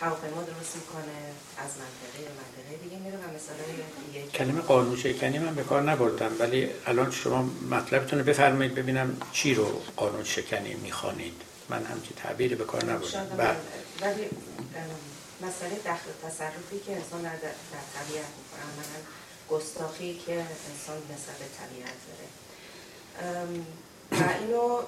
هواپیما 0.00 0.42
درست 0.42 0.76
می‌کنه 0.76 1.18
از 1.64 1.70
منطقه 1.82 2.18
به 2.28 2.32
منطقه 2.40 2.84
دیگه 2.84 2.98
میره 3.04 3.16
و 3.18 3.26
مثالای 3.36 3.72
دیگه 4.06 4.38
کلمه 4.38 4.60
قانون 4.60 4.96
شکنی 4.96 5.38
من 5.38 5.54
به 5.54 5.62
کار 5.62 5.82
نبردم 5.82 6.32
ولی 6.38 6.68
الان 6.86 7.10
شما 7.10 7.42
مطلبتون 7.70 8.18
رو 8.18 8.24
بفرمایید 8.24 8.74
ببینم 8.74 9.16
چی 9.32 9.54
رو 9.54 9.82
قانون 9.96 10.24
شکنی 10.24 10.74
می‌خوانید. 10.74 11.42
من 11.68 11.84
همچی 11.84 12.14
تعبیری 12.14 12.54
به 12.54 12.64
کار 12.64 12.84
نبردم. 12.84 13.26
بله. 13.36 13.56
ولی 14.00 14.28
مسئله 15.42 15.78
دخل 15.78 16.10
تصرفی 16.28 16.78
که 16.86 16.92
انسان 16.92 17.22
در, 17.22 17.36
در 17.36 17.84
طبیعت 17.96 18.26
می‌کنه 18.38 19.04
گستاخی 19.50 20.22
که 20.26 20.32
انسان 20.32 20.96
نسبت 20.96 21.36
به 21.38 21.44
طبیعت 21.60 21.96
داره. 22.06 22.28
و 24.12 24.38
اینو 24.40 24.82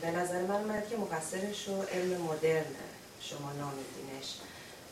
به 0.00 0.10
نظر 0.10 0.42
من 0.42 0.54
اومد 0.54 0.88
که 0.88 0.96
مقصرش 0.96 1.68
رو 1.68 1.82
علم 1.82 2.20
مدرن 2.20 2.64
شما 3.20 3.52
نامیدینش 3.52 4.34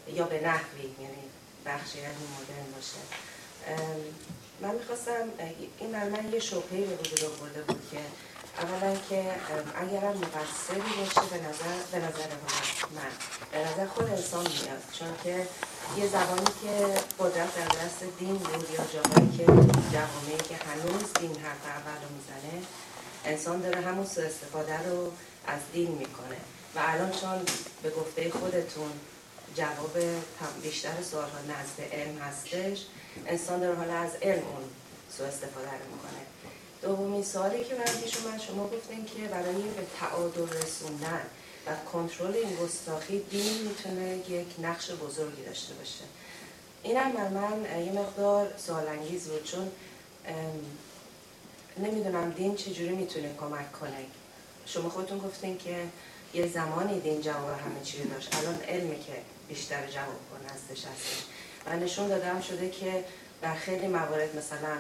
یا 0.09 0.25
به 0.25 0.41
نحوی 0.41 0.83
یعنی 0.83 1.23
بخشی 1.67 2.01
علم 2.01 2.15
مدرن 2.41 2.73
باشه. 2.75 2.99
من 4.61 4.75
می‌خواستم 4.75 5.29
این 5.79 5.91
من 5.91 6.33
یه 6.33 6.41
شبهی 6.41 6.85
به 6.85 6.97
وجود 6.97 7.25
آورده 7.25 7.63
بود 7.63 7.89
که 7.91 7.99
اولا 8.59 8.97
که 9.09 9.25
اگرم 9.77 10.17
مقصری 10.17 10.81
باشه 10.81 11.21
به 11.31 11.49
نظر 11.49 11.77
به 11.93 11.99
نظر 11.99 12.29
من 12.97 13.11
به 13.53 13.59
نظر 13.59 13.87
خود 13.87 14.11
انسان 14.11 14.41
میاد. 14.41 14.83
چون 14.93 15.09
که 15.25 15.49
یه 15.97 16.07
زبانی 16.09 16.51
که 16.63 17.01
قدرت 17.19 17.55
در 17.57 17.69
دست 17.69 18.03
دین 18.19 18.37
بود 18.37 18.71
یا 18.71 18.85
جاهایی 18.93 19.37
که 19.37 19.45
جوامعی 19.93 20.39
که 20.49 20.57
هنوز 20.57 21.13
دین 21.21 21.37
حرف 21.37 21.65
اول 21.67 22.03
رو 22.03 22.09
می‌زنه 22.17 22.63
انسان 23.25 23.61
داره 23.61 23.81
همون 23.81 24.07
سو 24.07 24.21
استفاده 24.21 24.89
رو 24.89 25.13
از 25.47 25.61
دین 25.73 25.91
می‌کنه. 25.91 26.37
و 26.75 26.79
الان 26.79 27.11
چون 27.11 27.43
به 27.83 27.91
گفته 27.91 28.31
خودتون 28.31 28.91
جواب 29.55 29.99
بیشتر 30.63 31.03
سوال 31.11 31.25
ها 31.31 31.39
نزد 31.39 31.93
علم 31.93 32.19
هستش 32.19 32.87
انسان 33.27 33.61
داره 33.61 33.77
حالا 33.77 33.95
از 33.95 34.11
علم 34.23 34.43
اون 34.43 34.65
سو 35.19 35.25
استفاده 35.25 35.71
رو 35.71 35.87
می‌کنه. 35.95 36.36
دومین 36.83 37.25
سوالی 37.25 37.65
که 37.65 37.75
من 37.75 38.03
پیش 38.03 38.17
شما 38.47 38.69
گفتین 38.69 39.05
که 39.05 39.29
برای 39.29 39.55
به 39.55 39.83
تعادل 40.01 40.49
رسوندن 40.49 41.23
و 41.67 41.71
کنترل 41.93 42.35
این 42.35 42.57
گستاخی 42.57 43.19
دین 43.19 43.69
می‌تونه 43.69 44.17
یک 44.29 44.47
نقش 44.63 44.91
بزرگی 44.91 45.43
داشته 45.43 45.75
باشه. 45.75 46.05
اینم 46.83 47.13
بر 47.13 47.29
من 47.29 47.85
یه 47.85 47.93
مقدار 47.93 48.55
سوال 48.59 48.89
انگیز 48.89 49.29
بود 49.29 49.45
چون 49.45 49.71
نمی‌دونم 51.79 52.31
دین 52.31 52.57
چجوری 52.57 52.95
می‌تونه 52.95 53.35
کمک 53.41 53.73
کنه. 53.73 54.07
شما 54.67 54.91
خودتون 54.91 55.19
گفتین 55.19 55.59
که 55.59 55.85
یه 56.35 56.49
زمانی 56.49 57.01
دین 57.01 57.21
جواب 57.21 57.61
همه 57.61 57.81
چی 57.85 58.05
داشت. 58.05 58.37
الان 58.37 58.55
علمه 58.69 58.95
که 58.95 59.13
بیشتر 59.49 59.87
جواب 59.87 60.21
کنه 60.31 60.53
هستش 60.53 60.85
هستش. 60.85 61.25
و 61.67 61.77
نشون 61.77 62.09
دادم 62.09 62.41
شده 62.41 62.71
که 62.71 63.05
در 63.43 63.55
خیلی 63.55 63.87
موارد 63.87 64.37
مثلا 64.37 64.77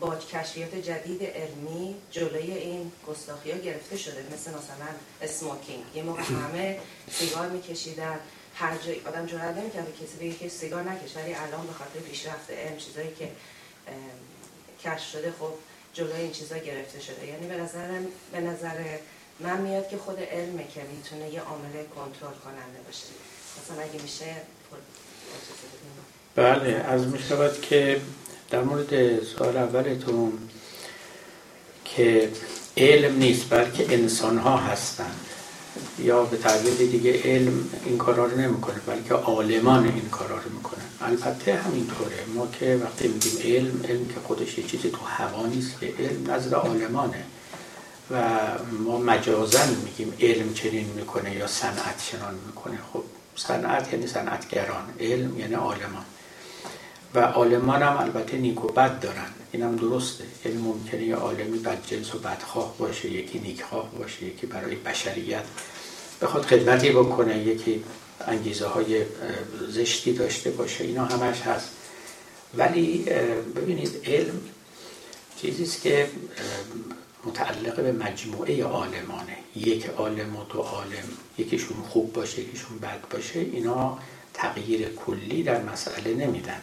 با 0.00 0.16
کشفیات 0.16 0.74
جدید 0.74 1.22
علمی 1.22 1.94
جلوی 2.10 2.52
این 2.52 2.92
گستاخی 3.08 3.50
ها 3.50 3.58
گرفته 3.58 3.96
شده 3.96 4.24
مثل 4.32 4.50
مثلا 4.50 4.88
اسموکینگ 5.22 5.84
یه 5.94 6.02
موقع 6.02 6.22
همه 6.22 6.80
سیگار 7.10 7.48
میکشیدن 7.48 8.18
هر 8.54 8.76
جای 8.76 9.00
آدم 9.00 9.26
جرأت 9.26 9.56
نمی‌کنه 9.56 9.84
کسی 9.84 10.16
بگه 10.20 10.34
که 10.34 10.48
سیگار 10.48 10.82
نکش 10.82 11.16
ولی 11.16 11.34
الان 11.34 11.66
به 11.66 11.72
خاطر 11.72 11.98
پیشرفت 12.10 12.50
علم 12.50 12.76
چیزایی 12.76 13.14
که 13.18 13.28
کشف 14.84 15.10
شده 15.10 15.32
خب 15.40 15.52
جلوی 15.92 16.20
این 16.20 16.32
چیزا 16.32 16.58
گرفته 16.58 17.00
شده. 17.00 17.26
یعنی 17.26 17.46
به 17.46 17.56
نظر 17.56 18.00
به 18.32 18.40
نظر 18.40 18.98
من 19.40 19.60
میاد 19.60 19.88
که 19.88 19.98
خود 19.98 20.20
علمه 20.20 20.64
که 20.74 20.80
می‌تونه 20.96 21.30
یه 21.30 21.40
عامل 21.40 21.84
کنترل 21.94 22.38
کننده 22.44 22.80
باشه. 22.86 23.06
مثلا 23.62 23.82
اگه 23.82 24.02
میشه 24.02 24.36
بله 26.34 26.84
از 26.88 27.06
می 27.06 27.18
شود 27.18 27.60
که 27.60 28.00
در 28.54 28.62
مورد 28.62 29.22
سوال 29.24 29.56
اولتون 29.56 30.32
که 31.84 32.30
علم 32.76 33.18
نیست 33.18 33.50
بلکه 33.50 33.94
انسان 33.94 34.38
ها 34.38 34.56
هستند. 34.56 35.20
یا 35.98 36.24
به 36.24 36.36
تعبیر 36.36 36.74
دیگه 36.74 37.22
علم 37.22 37.70
این 37.84 37.98
کارا 37.98 38.26
رو 38.26 38.40
نمی‌کنه 38.40 38.80
بلکه 38.86 39.14
عالمان 39.14 39.84
این 39.84 40.08
کارا 40.10 40.36
رو 40.36 40.50
می‌کنن 40.56 40.84
البته 41.00 41.54
همینطوره. 41.54 42.16
ما 42.34 42.48
که 42.60 42.80
وقتی 42.84 43.08
میگیم 43.08 43.38
علم 43.44 43.80
علم 43.88 44.06
که 44.06 44.20
خودش 44.24 44.58
یه 44.58 44.64
چیزی 44.64 44.90
تو 44.90 45.04
هوا 45.06 45.46
نیست 45.46 45.80
که 45.80 45.94
علم 45.98 46.30
نزد 46.30 46.54
عالمانه. 46.54 47.24
و 48.10 48.30
ما 48.84 48.98
مجازن 48.98 49.74
میگیم 49.84 50.14
علم 50.20 50.54
چنین 50.54 50.86
می‌کنه 50.96 51.36
یا 51.36 51.46
صنعت 51.46 52.10
چنان 52.10 52.34
می‌کنه. 52.46 52.78
خب 52.92 53.02
صنعت 53.36 53.92
یعنی 53.92 54.06
صنعتگران. 54.06 54.84
علم 55.00 55.38
یعنی 55.38 55.54
عالمان. 55.54 56.04
و 57.14 57.20
عالمان 57.20 57.82
هم 57.82 57.96
البته 57.96 58.36
نیک 58.36 58.64
و 58.64 58.68
بد 58.68 59.00
دارن. 59.00 59.26
اینم 59.52 59.76
درسته. 59.76 60.24
علم 60.44 60.60
ممکنه 60.60 61.02
یه 61.02 61.16
عالمی 61.16 61.58
بدجنس 61.58 62.14
و 62.14 62.18
بدخواه 62.18 62.74
باشه 62.78 63.10
یکی 63.10 63.38
نیکخواه 63.38 63.90
باشه 63.98 64.24
یکی 64.24 64.46
برای 64.46 64.74
بشریت 64.74 65.44
بخواد 66.22 66.44
خدمتی 66.44 66.90
بکنه 66.90 67.38
یکی 67.38 67.84
انگیزه 68.20 68.66
های 68.66 69.02
زشتی 69.68 70.12
داشته 70.12 70.50
باشه. 70.50 70.84
اینا 70.84 71.04
همش 71.04 71.40
هست. 71.40 71.70
ولی 72.54 72.98
ببینید 73.56 74.00
علم 74.06 74.40
چیزیست 75.40 75.82
که 75.82 76.08
متعلق 77.24 77.76
به 77.76 77.92
مجموعه 77.92 78.64
عالمانه. 78.64 79.36
یک 79.56 79.86
عالم 79.86 80.36
و 80.36 80.44
دو 80.44 80.58
عالم 80.58 81.08
یکیشون 81.38 81.76
خوب 81.88 82.12
باشه 82.12 82.40
یکیشون 82.40 82.78
بد 82.78 83.08
باشه 83.10 83.40
اینا 83.40 83.98
تغییر 84.34 84.88
کلی 84.88 85.42
در 85.42 85.62
مسئله 85.62 86.14
نمیدن. 86.14 86.60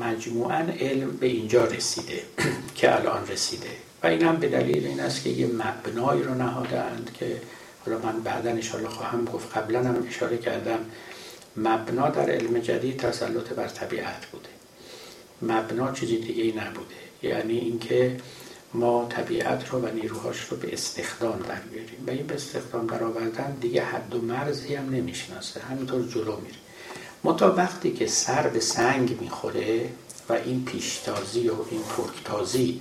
مجموعا 0.00 0.66
علم 0.80 1.10
به 1.10 1.26
اینجا 1.26 1.64
رسیده 1.64 2.22
که 2.76 2.94
الان 2.94 3.26
رسیده. 3.26 3.70
و 4.02 4.06
این 4.06 4.22
هم 4.22 4.36
به 4.36 4.48
دلیل 4.48 4.86
این 4.86 5.00
است 5.00 5.22
که 5.22 5.30
یه 5.30 5.46
مبنایی 5.46 6.22
رو 6.22 6.34
نهادند 6.34 7.10
که 7.18 7.40
حالا 7.86 7.98
من 7.98 8.20
بعدا 8.20 8.50
اشاره 8.50 8.88
خواهم 8.88 9.24
گفت. 9.24 9.56
قبلا 9.56 9.84
هم 9.84 10.06
اشاره 10.08 10.38
کردم 10.38 10.78
مبنا 11.56 12.08
در 12.08 12.30
علم 12.30 12.58
جدید 12.58 12.96
تسلط 12.96 13.48
بر 13.48 13.68
طبیعت 13.68 14.26
بوده. 14.26 14.48
مبنا 15.42 15.92
چیزی 15.92 16.18
دیگه 16.18 16.64
نبوده. 16.64 16.94
یعنی 17.22 17.58
اینکه 17.58 18.16
ما 18.74 19.06
طبیعت 19.10 19.68
رو 19.68 19.80
و 19.80 19.88
نیروهاش 19.94 20.40
رو 20.40 20.56
به 20.56 20.72
استخدام 20.72 21.38
در 21.48 21.60
بیاریم 21.60 22.04
و 22.06 22.10
این 22.10 22.26
به 22.26 22.34
استخدام 22.34 22.86
در 22.86 23.04
آوردن 23.04 23.56
دیگه 23.60 23.84
حد 23.84 24.14
و 24.14 24.22
مرزی 24.22 24.74
هم 24.74 24.90
نمی‌شناسه. 24.90 25.60
همینطور 25.60 26.08
جلو 26.08 26.36
میره. 26.36 26.56
متا 27.24 27.54
وقتی 27.54 27.92
که 27.92 28.06
سر 28.06 28.48
به 28.48 28.60
سنگ 28.60 29.20
می‌خوره 29.20 29.90
و 30.28 30.32
این 30.32 30.64
پیشتازی 30.64 31.48
و 31.48 31.54
این 31.70 31.82
پرکتازی 31.82 32.80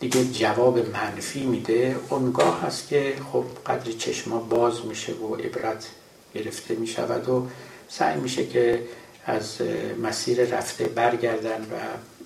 دیگه 0.00 0.24
جواب 0.24 0.78
منفی 0.78 1.46
میده 1.46 1.96
اونگاه 2.08 2.62
هست 2.62 2.88
که 2.88 3.16
خب 3.32 3.44
قدر 3.66 3.92
چشما 3.92 4.38
باز 4.38 4.86
میشه 4.86 5.12
و 5.12 5.34
عبرت 5.34 5.86
گرفته 6.34 6.74
می‌شود 6.74 7.28
و 7.28 7.46
سعی 7.88 8.20
میشه 8.20 8.46
که 8.46 8.84
از 9.26 9.58
مسیر 10.02 10.44
رفته 10.44 10.84
برگردن 10.84 11.60
و 11.60 11.74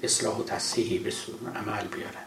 اصلاح 0.02 0.38
و 0.38 0.44
تصحیحی 0.44 0.98
به 0.98 1.12
عمل 1.54 1.86
بیارن. 1.86 2.26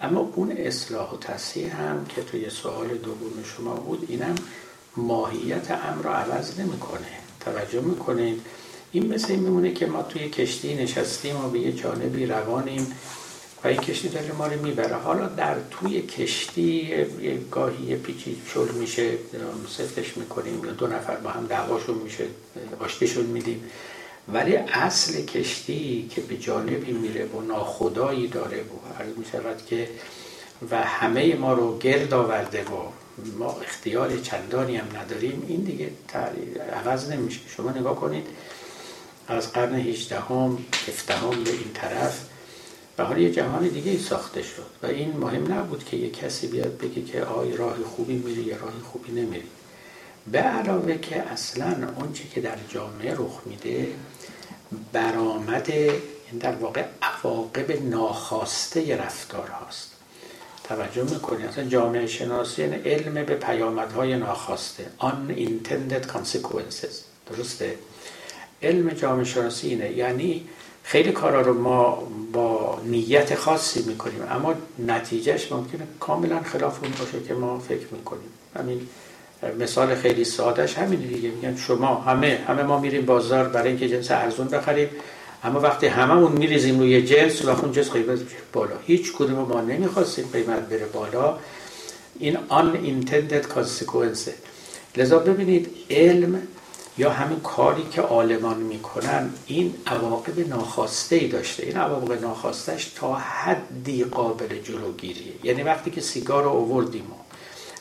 اما 0.00 0.32
اون 0.34 0.52
اصلاح 0.52 1.14
و 1.14 1.18
تصحیح 1.18 1.80
هم 1.80 2.06
که 2.06 2.22
توی 2.22 2.50
سوال 2.50 2.88
دوم 2.88 3.44
شما 3.56 3.74
بود 3.74 4.06
اینم 4.08 4.34
ماهیت 4.96 5.70
امر 5.70 6.02
رو 6.02 6.10
عوض 6.10 6.60
نمی‌کنه. 6.60 7.23
توجه 7.44 7.80
می‌کنید. 7.80 8.40
این 8.92 9.14
مثل 9.14 9.32
این 9.32 9.40
میمونه 9.40 9.72
که 9.72 9.86
ما 9.86 10.02
توی 10.02 10.28
کشتی 10.28 10.74
نشستیم 10.74 11.44
و 11.44 11.48
به 11.48 11.58
یه 11.58 11.72
جانبی 11.72 12.26
روانیم 12.26 12.86
و 13.64 13.68
این 13.68 13.80
کشتی 13.80 14.08
داره 14.08 14.32
ما 14.32 14.46
رو 14.46 14.62
می‌بره. 14.62 14.94
حالا 14.94 15.26
در 15.26 15.56
توی 15.70 16.02
کشتی 16.02 16.96
یه 17.22 17.38
گاهی 17.50 17.96
پیچی 17.96 18.36
شل 18.54 18.68
میشه 18.68 19.10
سفتش 19.68 20.16
می‌کنیم 20.16 20.64
یا 20.64 20.72
دو 20.72 20.86
نفر 20.86 21.16
با 21.16 21.30
هم 21.30 21.46
دعواشون 21.46 21.98
میشه 21.98 22.24
آشتیشون 22.80 23.24
میدیم. 23.26 23.64
ولی 24.32 24.56
اصل 24.56 25.24
کشتی 25.24 26.10
که 26.10 26.20
به 26.20 26.36
جانبی 26.36 26.92
میره 26.92 27.24
و 27.24 27.40
ناخدایی 27.40 28.28
داره 28.28 28.60
و 28.60 29.02
عرض 29.02 29.64
که 29.66 29.88
و 30.70 30.82
همه 30.82 31.34
ما 31.34 31.52
رو 31.52 31.78
گرد 31.78 32.14
آورده 32.14 32.62
و 32.62 33.03
ما 33.38 33.60
اختیار 33.60 34.16
چندانی 34.16 34.76
هم 34.76 34.86
نداریم. 34.96 35.44
این 35.48 35.60
دیگه 35.60 35.90
عوض 36.72 37.10
نمیشه. 37.10 37.40
شما 37.56 37.70
نگاه 37.70 37.96
کنید 37.96 38.26
از 39.28 39.52
قرن 39.52 39.74
18 39.74 40.20
هم 40.20 40.58
17 40.88 41.14
هم 41.14 41.44
به 41.44 41.50
این 41.50 41.72
طرف 41.74 42.24
و 42.98 43.04
حالا 43.04 43.18
یه 43.18 43.30
جهان 43.30 43.68
دیگه 43.68 43.98
ساخته 43.98 44.42
شد. 44.42 44.66
و 44.82 44.86
این 44.86 45.16
مهم 45.16 45.52
نبود 45.52 45.84
که 45.84 45.96
یه 45.96 46.10
کسی 46.10 46.46
بیاد 46.46 46.78
بگه 46.78 47.02
که 47.02 47.24
آی 47.24 47.56
راه 47.56 47.76
خوبی 47.84 48.14
میری 48.14 48.42
یا 48.42 48.56
راه 48.56 48.72
خوبی 48.92 49.12
نمیری. 49.12 49.48
به 50.26 50.38
علاوه 50.38 50.98
که 50.98 51.22
اصلا 51.22 51.88
اونچه 51.96 52.24
که 52.34 52.40
در 52.40 52.56
جامعه 52.68 53.14
رخ 53.14 53.40
میده 53.46 53.88
برآمد 54.92 55.70
این 55.70 56.38
در 56.40 56.54
واقع 56.54 56.84
عواقب 57.02 57.82
ناخواسته 57.82 58.96
رفتار 58.96 59.48
هاست 59.48 59.93
توجه 60.64 61.02
می‌کنید 61.02 61.46
اصلا 61.46 61.64
جامعه 61.64 62.06
شناسی 62.06 62.62
یعنی 62.62 62.76
علم 62.76 63.14
به 63.14 63.34
پیامدهای 63.34 64.16
ناخواسته. 64.16 64.86
Unintended 65.00 66.06
consequences. 66.06 66.94
درسته؟ 67.30 67.74
علم 68.62 68.90
جامعه 68.90 69.24
شناسی 69.24 69.68
اینه. 69.68 69.90
یعنی 69.90 70.44
خیلی 70.82 71.12
کارا 71.12 71.40
رو 71.40 71.60
ما 71.60 72.08
با 72.32 72.80
نیت 72.84 73.34
خاصی 73.34 73.82
می‌کنیم 73.82 74.22
اما 74.30 74.54
نتیجهش 74.78 75.52
ممکنه 75.52 75.86
کاملا 76.00 76.42
خلاف 76.42 76.82
اون 76.82 76.92
باشه 76.98 77.26
که 77.28 77.34
ما 77.34 77.58
فکر 77.58 77.86
می‌کنیم. 77.92 78.28
همین 78.56 78.88
مثال 79.58 79.94
خیلی 79.94 80.24
سادهش 80.24 80.74
همین 80.74 81.00
دیگه. 81.00 81.30
میگن 81.30 81.56
شما 81.56 81.94
همه 81.94 82.44
همه 82.48 82.62
ما 82.62 82.80
میریم 82.80 83.06
بازار 83.06 83.48
برای 83.48 83.68
اینکه 83.68 83.88
جنس 83.88 84.10
ارزون 84.10 84.48
بخریم. 84.48 84.88
اما 85.44 85.60
وقتی 85.60 85.86
هممون 85.86 86.32
میریزیم 86.32 86.78
روی 86.78 87.02
جنس 87.02 87.44
و 87.44 87.50
اون 87.50 87.72
جنس 87.72 87.90
قیمت 87.90 88.18
بالا. 88.52 88.76
هیچ 88.86 89.12
کدوم 89.12 89.38
ما 89.38 89.60
نمی‌خواستیم 89.60 90.28
قیمت 90.32 90.68
بره 90.68 90.86
بالا. 90.86 91.38
این 92.18 92.38
unintended 92.50 93.44
consequence. 93.56 94.30
لذا 94.96 95.18
ببینید 95.18 95.68
علم 95.90 96.42
یا 96.98 97.10
همین 97.10 97.40
کاری 97.40 97.82
که 97.92 98.02
عالمان 98.02 98.56
می‌کنن 98.58 99.30
این 99.46 99.74
عواقب 99.86 100.48
ناخواسته 100.48 101.16
ای 101.16 101.28
داشته. 101.28 101.66
این 101.66 101.76
عواقب 101.76 102.20
ناخواستش 102.20 102.84
تا 102.84 103.14
حدی 103.14 104.04
قابل 104.04 104.58
جلوگیریه. 104.64 105.32
یعنی 105.42 105.62
وقتی 105.62 105.90
که 105.90 106.00
سیگار 106.00 106.42
رو 106.44 106.50
اووردیم 106.50 107.04
و 107.04 107.14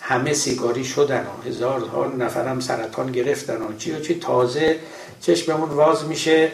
همه 0.02 0.34
سیگاری 0.34 0.86
شدن 0.86 1.26
و 1.26 1.48
هزار 1.48 2.16
نفر 2.18 2.48
هم 2.48 2.60
سرطان 2.60 3.12
گرفتن 3.12 3.62
و 3.62 3.78
چی 3.78 3.92
و 3.92 4.00
چی 4.00 4.16
تازه 4.16 4.80
چشممون 5.22 5.70
واز 5.70 6.06
میشه. 6.06 6.52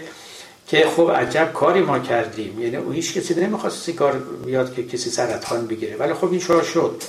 که 0.69 0.87
خب 0.95 1.11
عجب 1.11 1.53
کاری 1.53 1.81
ما 1.81 1.99
کردیم. 1.99 2.61
یعنی 2.61 2.75
او 2.75 2.91
هیچ 2.91 3.13
کسی 3.17 3.41
نمی‌خواست 3.41 3.83
سیگار 3.83 4.17
بیاد 4.45 4.75
که 4.75 4.83
کسی 4.83 5.09
سرطان 5.09 5.67
بگیره. 5.67 5.95
ولی 5.97 6.13
خب 6.13 6.31
این 6.31 6.41
شد. 6.73 7.03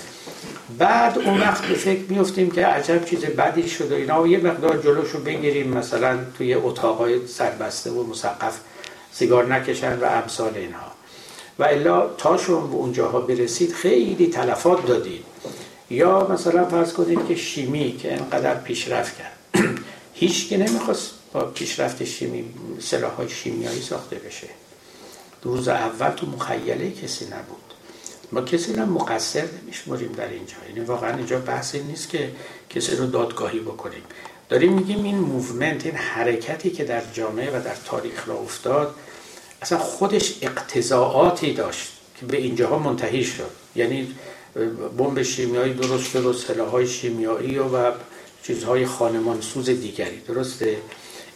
بعد 0.79 1.19
اون 1.19 1.41
وقت 1.41 1.65
به 1.65 1.75
فکر 1.75 2.03
میفتیم 2.09 2.51
که 2.51 2.67
عجب 2.67 3.05
چیز 3.05 3.25
بدی 3.25 3.69
شده 3.69 3.95
اینا 3.95 4.23
و 4.23 4.27
یه 4.27 4.39
مقدار 4.39 4.77
جلوشو 4.77 5.21
بگیریم. 5.21 5.69
مثلا 5.69 6.19
توی 6.39 6.55
اتاقای 6.55 7.27
سربسته 7.27 7.91
و 7.91 8.07
مسقف 8.07 8.61
سیگار 9.13 9.55
نکشن 9.55 9.99
و 9.99 10.05
امثال 10.05 10.53
اینها. 10.55 10.93
و 11.59 11.65
الا 11.65 12.07
تا 12.07 12.37
شما 12.37 12.61
به 12.61 12.75
اونجاها 12.75 13.21
برسید 13.21 13.73
خیلی 13.73 14.27
تلفات 14.27 14.87
دادید. 14.87 15.25
یا 15.91 16.29
مثلا 16.31 16.65
فرض 16.65 16.93
کنید 16.93 17.27
که 17.29 17.35
شیمی 17.35 17.97
که 17.97 18.13
انقدر 18.13 18.55
پیشرفت 18.55 19.19
کرد. 19.19 19.65
هیچ 20.15 20.49
که 20.49 20.57
نمی‌خواست 20.57 21.20
با 21.33 21.41
پیشرفت 21.41 22.05
شیمی 22.05 22.45
سلاح 22.81 23.13
های 23.13 23.29
شیمیایی 23.29 23.83
ساخته 23.83 24.17
بشه. 24.17 24.49
روز 25.43 25.69
اول 25.69 26.11
تو 26.11 26.27
مخیله 26.27 26.91
کسی 26.91 27.25
نبود. 27.25 27.61
ما 28.33 28.41
کسی 28.41 28.73
هم 28.73 28.89
مقصر 28.89 29.45
نمیشماریم 29.63 30.13
در 30.13 30.29
اینجا. 30.29 30.55
یعنی 30.69 30.81
واقعا 30.81 31.17
اینجا 31.17 31.39
بحث 31.39 31.75
نیست 31.75 32.09
که 32.09 32.31
کسی 32.71 32.97
رو 32.97 33.07
دادگاهی 33.07 33.61
بکنیم. 33.61 34.03
داریم 34.49 34.73
میگیم 34.73 35.05
این 35.05 35.19
movement 35.19 35.87
این 35.87 35.95
حرکتی 35.95 36.71
که 36.71 36.85
در 36.85 37.03
جامعه 37.13 37.51
و 37.51 37.63
در 37.65 37.77
تاریخ 37.85 38.29
را 38.29 38.35
افتاد 38.35 38.95
اصلا 39.63 39.79
خودش 39.79 40.35
اقتضائاتی 40.43 41.53
داشت 41.53 41.89
که 42.21 42.27
به 42.27 42.37
اینجاها 42.37 42.79
منتهی 42.79 43.25
شد. 43.25 43.51
یعنی 43.77 44.15
بمب 44.99 45.23
شیمیایی 45.23 45.75
درست 45.75 46.11
شد 46.11 46.27
و 46.27 46.33
سلاحهای 46.33 46.87
شیمیایی 46.87 47.59
و 47.59 47.93
چیزهای 48.43 48.87
خانمانسوز 48.87 49.71
دیگری. 49.71 50.21
درسته؟ 50.21 50.77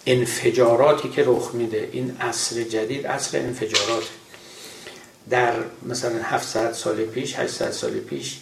انفجاراتی 0.07 1.09
که 1.09 1.25
رخ 1.27 1.51
میده 1.55 1.89
این 1.93 2.17
عصر 2.21 2.63
جدید 2.63 3.07
عصر 3.07 3.39
انفجارات 3.39 4.05
در 5.31 5.55
مثلا 5.83 6.23
700 6.23 6.73
سال 6.73 6.97
پیش 6.97 7.39
800 7.39 7.71
سال 7.71 7.91
پیش 7.91 8.41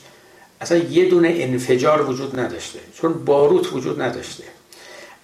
اصلا 0.60 0.78
یه 0.78 1.08
دونه 1.08 1.34
انفجار 1.36 2.10
وجود 2.10 2.40
نداشته 2.40 2.78
چون 2.94 3.12
باروت 3.12 3.72
وجود 3.72 4.02
نداشته. 4.02 4.44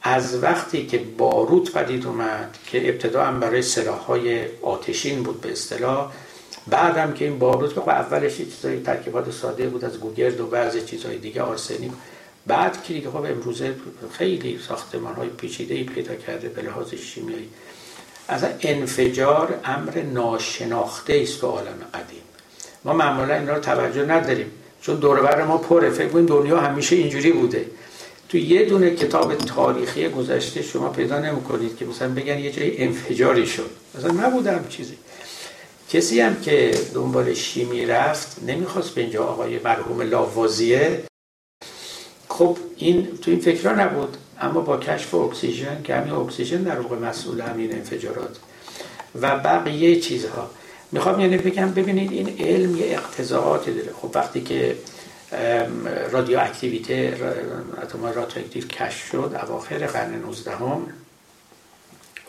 از 0.02 0.42
وقتی 0.42 0.86
که 0.86 0.98
باروت 0.98 1.72
پدید 1.72 2.06
اومد 2.06 2.56
که 2.66 2.88
ابتدا 2.88 3.24
هم 3.24 3.40
برای 3.40 3.62
سلاحهای 3.62 4.44
آتشین 4.62 5.22
بود 5.22 5.40
به 5.40 5.52
اصطلاح 5.52 6.12
بعدم 6.66 7.12
که 7.12 7.24
این 7.24 7.38
باروت 7.38 7.78
و 7.78 7.90
اولش 7.90 8.36
چیزای 8.36 8.80
ترکیبات 8.80 9.30
ساده 9.30 9.66
بود 9.66 9.84
از 9.84 10.00
گوگرد 10.00 10.40
و 10.40 10.46
بعضی 10.46 10.82
چیزهای 10.82 11.18
دیگه 11.18 11.42
آرسنیک 11.42 11.92
بعد 12.48 12.82
که 12.82 12.94
دیگه 12.94 13.10
خب 13.10 13.16
امروزه 13.16 13.74
خیلی 14.12 14.60
ساختمان 14.68 15.14
های 15.14 15.28
پیچیده 15.28 15.74
ای 15.74 15.84
پیدا 15.84 16.14
کرده 16.14 16.48
به 16.48 16.62
لحاظ 16.62 16.94
شیمیایی. 16.94 17.48
از 18.28 18.44
انفجار 18.60 19.60
امر 19.64 20.02
ناشناخته 20.02 21.20
است 21.22 21.40
تو 21.40 21.46
عالم 21.46 21.78
قدیم. 21.94 22.22
ما 22.84 22.92
معمولا 22.92 23.34
اینا 23.34 23.54
رو 23.54 23.60
توجه 23.60 24.04
نداریم 24.04 24.50
چون 24.80 24.96
دوربر 24.96 25.44
ما 25.44 25.58
پره. 25.58 25.90
فکر 25.90 26.08
کنیم 26.08 26.26
دنیا 26.26 26.60
همیشه 26.60 26.96
اینجوری 26.96 27.32
بوده. 27.32 27.66
تو 28.28 28.38
یه 28.38 28.64
دونه 28.64 28.90
کتاب 28.90 29.34
تاریخی 29.34 30.08
گذشته 30.08 30.62
شما 30.62 30.88
پیدا 30.88 31.18
نمی‌کنید 31.18 31.76
که 31.76 31.84
مثلا 31.84 32.08
بگن 32.08 32.38
یه 32.38 32.52
جای 32.52 32.82
انفجاری 32.82 33.46
شد. 33.46 33.70
مثلا 33.98 34.10
نبودم 34.26 34.64
چیزی. 34.68 34.94
کسی 35.90 36.20
هم 36.20 36.40
که 36.40 36.70
دنبال 36.94 37.34
شیمی 37.34 37.86
رفت 37.86 38.42
نمی‌خواست 38.46 38.94
به 38.94 39.00
اینجا 39.00 39.24
آقای 39.24 39.58
مرحوم 39.58 40.02
لاوازیه 40.02 41.02
خب 42.38 42.58
این 42.76 43.18
تو 43.22 43.30
این 43.30 43.40
فکرها 43.40 43.74
نبود. 43.74 44.16
اما 44.40 44.60
با 44.60 44.76
کشف 44.76 45.14
اکسیژن 45.14 45.82
که 45.84 45.94
همین 45.94 46.12
اکسیژن 46.12 46.62
در 46.62 46.80
واقع 46.80 46.96
مسئول 46.96 47.40
همین 47.40 47.72
انفجارات. 47.72 48.36
و 49.20 49.38
بقیه 49.38 50.00
چیزها. 50.00 50.50
می‌خوام 50.92 51.20
یعنی 51.20 51.36
بگم 51.38 51.70
ببینید 51.70 52.12
این 52.12 52.36
علم 52.40 52.76
یه 52.76 52.86
اقتضائاتی 52.86 53.74
داره. 53.74 53.92
خب 54.02 54.10
وقتی 54.14 54.40
که 54.40 54.76
رادیو 56.10 56.38
اکتیویته 56.38 57.16
اتم 57.82 58.04
رادیواکتیو 58.04 58.66
کشف 58.66 59.10
شد 59.10 59.36
اواخر 59.42 59.86
قرن 59.86 60.14
19 60.14 60.50
هم 60.50 60.86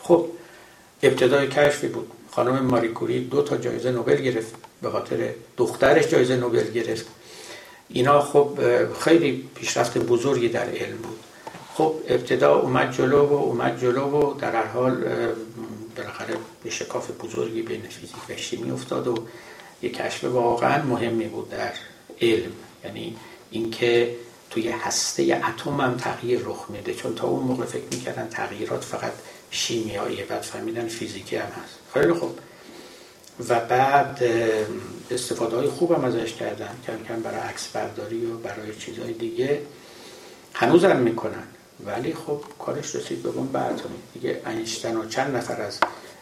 خب 0.02 0.26
ابتدای 1.02 1.48
کشفی 1.48 1.88
بود. 1.88 2.10
خانم 2.30 2.64
ماری 2.64 2.88
کوری 2.88 3.24
دو 3.24 3.42
تا 3.42 3.56
جایزه 3.56 3.90
نوبل 3.90 4.16
گرفت 4.16 4.54
به 4.82 4.90
خاطر 4.90 5.30
دخترش 5.56 6.08
جایزه 6.08 6.36
نوبل 6.36 6.70
گرفت. 6.70 7.06
اینا 7.92 8.20
خب 8.20 8.58
خیلی 9.00 9.48
پیشرفت 9.54 9.98
بزرگی 9.98 10.48
در 10.48 10.68
علم 10.68 10.96
بود. 10.96 11.18
خب 11.74 11.94
ابتدا 12.08 12.54
اومد 12.54 12.92
جلو 12.92 13.26
و 13.26 13.32
اومد 13.32 13.80
جلو 13.80 14.04
و 14.04 14.34
در 14.34 14.56
هر 14.56 14.66
حال 14.66 15.04
بالاخره 15.96 16.36
به 16.64 16.70
شکاف 16.70 17.10
بزرگی 17.10 17.62
بین 17.62 17.82
فیزیک 17.82 18.30
و 18.30 18.36
شیمی 18.36 18.70
افتاد 18.70 19.08
و 19.08 19.14
یک 19.82 19.96
کشف 19.96 20.24
واقعا 20.24 20.82
مهمی 20.82 21.24
بود 21.24 21.50
در 21.50 21.72
علم. 22.20 22.52
یعنی 22.84 23.16
اینکه 23.50 24.16
توی 24.50 24.68
هسته 24.68 25.42
اتم 25.48 25.80
هم 25.80 25.96
تغییر 25.96 26.40
رخ 26.44 26.66
میده. 26.68 26.94
چون 26.94 27.14
تا 27.14 27.28
اون 27.28 27.42
موقع 27.42 27.64
فکر 27.64 27.84
می‌کردن 27.92 28.28
تغییرات 28.28 28.84
فقط 28.84 29.12
شیمیاییه 29.50 30.24
بعد 30.24 30.42
فهمیدن 30.42 30.88
فیزیکی 30.88 31.36
هم 31.36 31.46
هست. 31.46 31.78
خیلی 31.94 32.12
خوب. 32.12 32.38
و 33.48 33.60
بعد 33.60 34.22
استفاده 35.10 35.56
های 35.56 35.68
خوب 35.68 35.92
هم 35.92 36.04
ازش 36.04 36.32
کردن 36.32 36.70
کم 36.86 37.04
کم 37.08 37.22
برای 37.22 37.40
عکس 37.40 37.68
برداری 37.68 38.26
و 38.26 38.36
برای 38.36 38.74
چیزهای 38.78 39.12
دیگه 39.12 39.60
هنوز 40.54 40.84
هم 40.84 40.96
می‌کنن. 40.96 41.44
ولی 41.86 42.14
خب 42.14 42.40
کارش 42.58 42.94
رسید 42.94 43.22
به 43.22 43.30
بمب 43.30 43.56
اتمی 43.56 43.96
دیگه 44.14 44.40
اینشتن 44.46 44.96
و 44.96 45.08
چند 45.08 45.36
نفر 45.36 45.62
از 45.62 45.78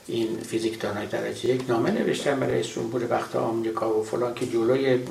این 0.06 0.40
فیزیکدانای 0.40 1.06
درجه 1.06 1.48
یک 1.48 1.62
نامه 1.68 1.90
نوشتن 1.90 2.40
برای 2.40 2.64
جمهور 2.64 3.06
وقت 3.10 3.36
آمریکا 3.36 3.98
و 3.98 4.04
فلان 4.04 4.34
که 4.34 4.46
جلوی 4.46 5.04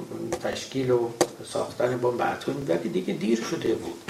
تشکیل 0.43 0.91
و 0.91 1.09
ساختن 1.53 1.97
بمب 1.97 2.21
اتمی 2.21 2.65
ولی 2.67 2.89
دیگه 2.89 3.13
دیر 3.13 3.43
شده 3.51 3.73
بود. 3.73 4.01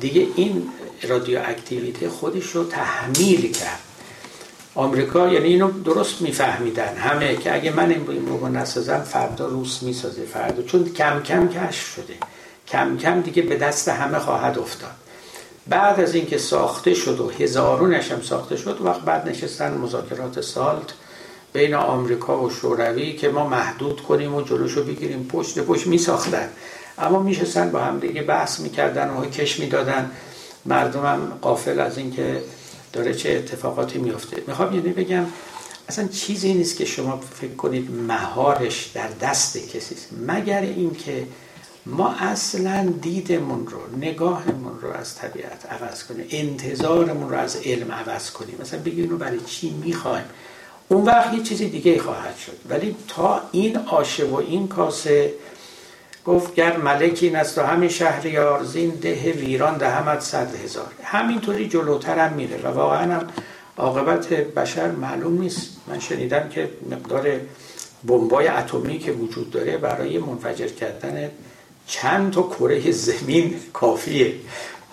دیگه 0.00 0.26
این 0.36 0.68
رادیو 1.02 1.40
اکتیویته 1.44 2.08
خودش 2.08 2.46
رو 2.46 2.64
تحمیل 2.64 3.52
کرد. 3.52 3.80
آمریکا 4.76 5.28
یعنی 5.28 5.46
اینو 5.46 5.70
درست 5.70 6.22
میفهمیدن. 6.22 6.96
همه 6.96 7.36
که 7.36 7.54
اگه 7.54 7.70
من 7.70 7.90
این 7.90 8.26
رو 8.26 8.48
نسازم 8.48 9.00
فردا 9.00 9.46
روس 9.46 9.82
می‌سازه 9.82 10.22
فردا. 10.22 10.62
چون 10.62 10.92
کم 10.92 11.22
کم 11.22 11.48
کشف 11.48 11.94
شده. 11.94 12.14
کم 12.68 12.96
کم 12.96 13.20
دیگه 13.20 13.42
به 13.42 13.56
دست 13.56 13.88
همه 13.88 14.18
خواهد 14.18 14.58
افتاد. 14.58 14.90
بعد 15.66 16.00
از 16.00 16.14
اینکه 16.14 16.38
ساخته 16.38 16.94
شد 16.94 17.20
و 17.20 17.30
هزارونش 17.30 18.12
هم 18.12 18.22
ساخته 18.22 18.56
شد 18.56 18.78
وقت 18.80 19.00
بعد 19.00 19.28
نشستن 19.28 19.74
مذاکرات 19.74 20.40
سالت 20.40 20.92
بین 21.52 21.74
آمریکا 21.74 22.42
و 22.42 22.50
شوروی 22.50 23.12
که 23.12 23.28
ما 23.28 23.48
محدود 23.48 24.00
کنیم 24.00 24.34
و 24.34 24.42
جلوشو 24.42 24.84
بگیریم. 24.84 25.28
پشت 25.32 25.58
پشت 25.58 25.86
می 25.86 25.98
ساختن 25.98 26.48
اما 26.98 27.22
میشستن 27.22 27.70
با 27.70 27.78
هم 27.78 27.98
دیگه 27.98 28.22
بحث 28.22 28.60
می‌کردن 28.60 29.10
و 29.10 29.24
کش 29.24 29.60
می‌دادن. 29.60 30.10
مردمم 30.66 31.32
قافل 31.42 31.80
از 31.80 31.98
اینکه 31.98 32.42
داره 32.92 33.14
چه 33.14 33.30
اتفاقاتی 33.30 33.98
میفته. 33.98 34.42
می‌خوام 34.46 34.74
یعنی 34.74 34.90
بگم 34.90 35.26
اصلا 35.88 36.08
چیزی 36.08 36.54
نیست 36.54 36.76
که 36.76 36.84
شما 36.84 37.20
فکر 37.40 37.54
کنید 37.54 37.90
مهارش 37.90 38.90
در 38.94 39.08
دست 39.20 39.58
کسی 39.58 39.94
است. 39.94 40.08
مگر 40.26 40.60
اینکه 40.60 41.26
ما 41.86 42.10
اصلا 42.10 42.92
دیدمون 43.02 43.66
رو 43.66 43.78
نگاهمون 43.96 44.80
رو 44.80 44.90
از 44.92 45.14
طبیعت 45.14 45.66
عوض 45.66 46.04
کنیم 46.04 46.26
انتظارمون 46.30 47.30
رو 47.30 47.38
از 47.38 47.56
علم 47.56 47.92
عوض 47.92 48.30
کنیم. 48.30 48.54
مثلا 48.60 48.80
بگیم 48.80 49.08
رو 49.08 49.16
برای 49.16 49.40
چی 49.46 49.70
می‌خوایم؟ 49.70 50.24
اون 50.88 51.04
وقت 51.04 51.34
یه 51.34 51.42
چیزی 51.42 51.68
دیگه 51.68 51.98
خواهد 51.98 52.36
شد. 52.36 52.56
ولی 52.68 52.96
تا 53.08 53.40
این 53.52 53.76
آشه 53.76 54.24
و 54.24 54.34
این 54.34 54.68
کاسه 54.68 55.32
گفت 56.26 56.54
گر 56.54 56.76
ملکی 56.76 57.36
است 57.36 57.58
و 57.58 57.62
همین 57.62 57.88
شهریار 57.88 58.64
زین 58.64 58.90
ده 58.90 59.32
ویران 59.32 59.78
دهمت 59.78 60.20
صد 60.20 60.54
هزار. 60.64 60.92
همینطوری 61.02 61.68
جلوتر 61.68 62.18
هم 62.18 62.32
میره 62.32 62.56
و 62.56 62.66
واقعا 62.66 63.14
هم 63.14 63.26
عاقبت 63.76 64.28
بشر 64.28 64.90
معلوم 64.90 65.40
نیست. 65.40 65.76
من 65.86 65.98
شنیدم 65.98 66.48
که 66.48 66.70
مقدار 66.90 67.40
بمبای 68.06 68.48
اتمی 68.48 68.98
که 68.98 69.12
وجود 69.12 69.50
داره 69.50 69.76
برای 69.76 70.18
منفجر 70.18 70.68
کردن 70.68 71.30
چند 71.86 72.32
تا 72.32 72.42
کره 72.42 72.90
زمین 72.90 73.54
کافیه. 73.72 74.34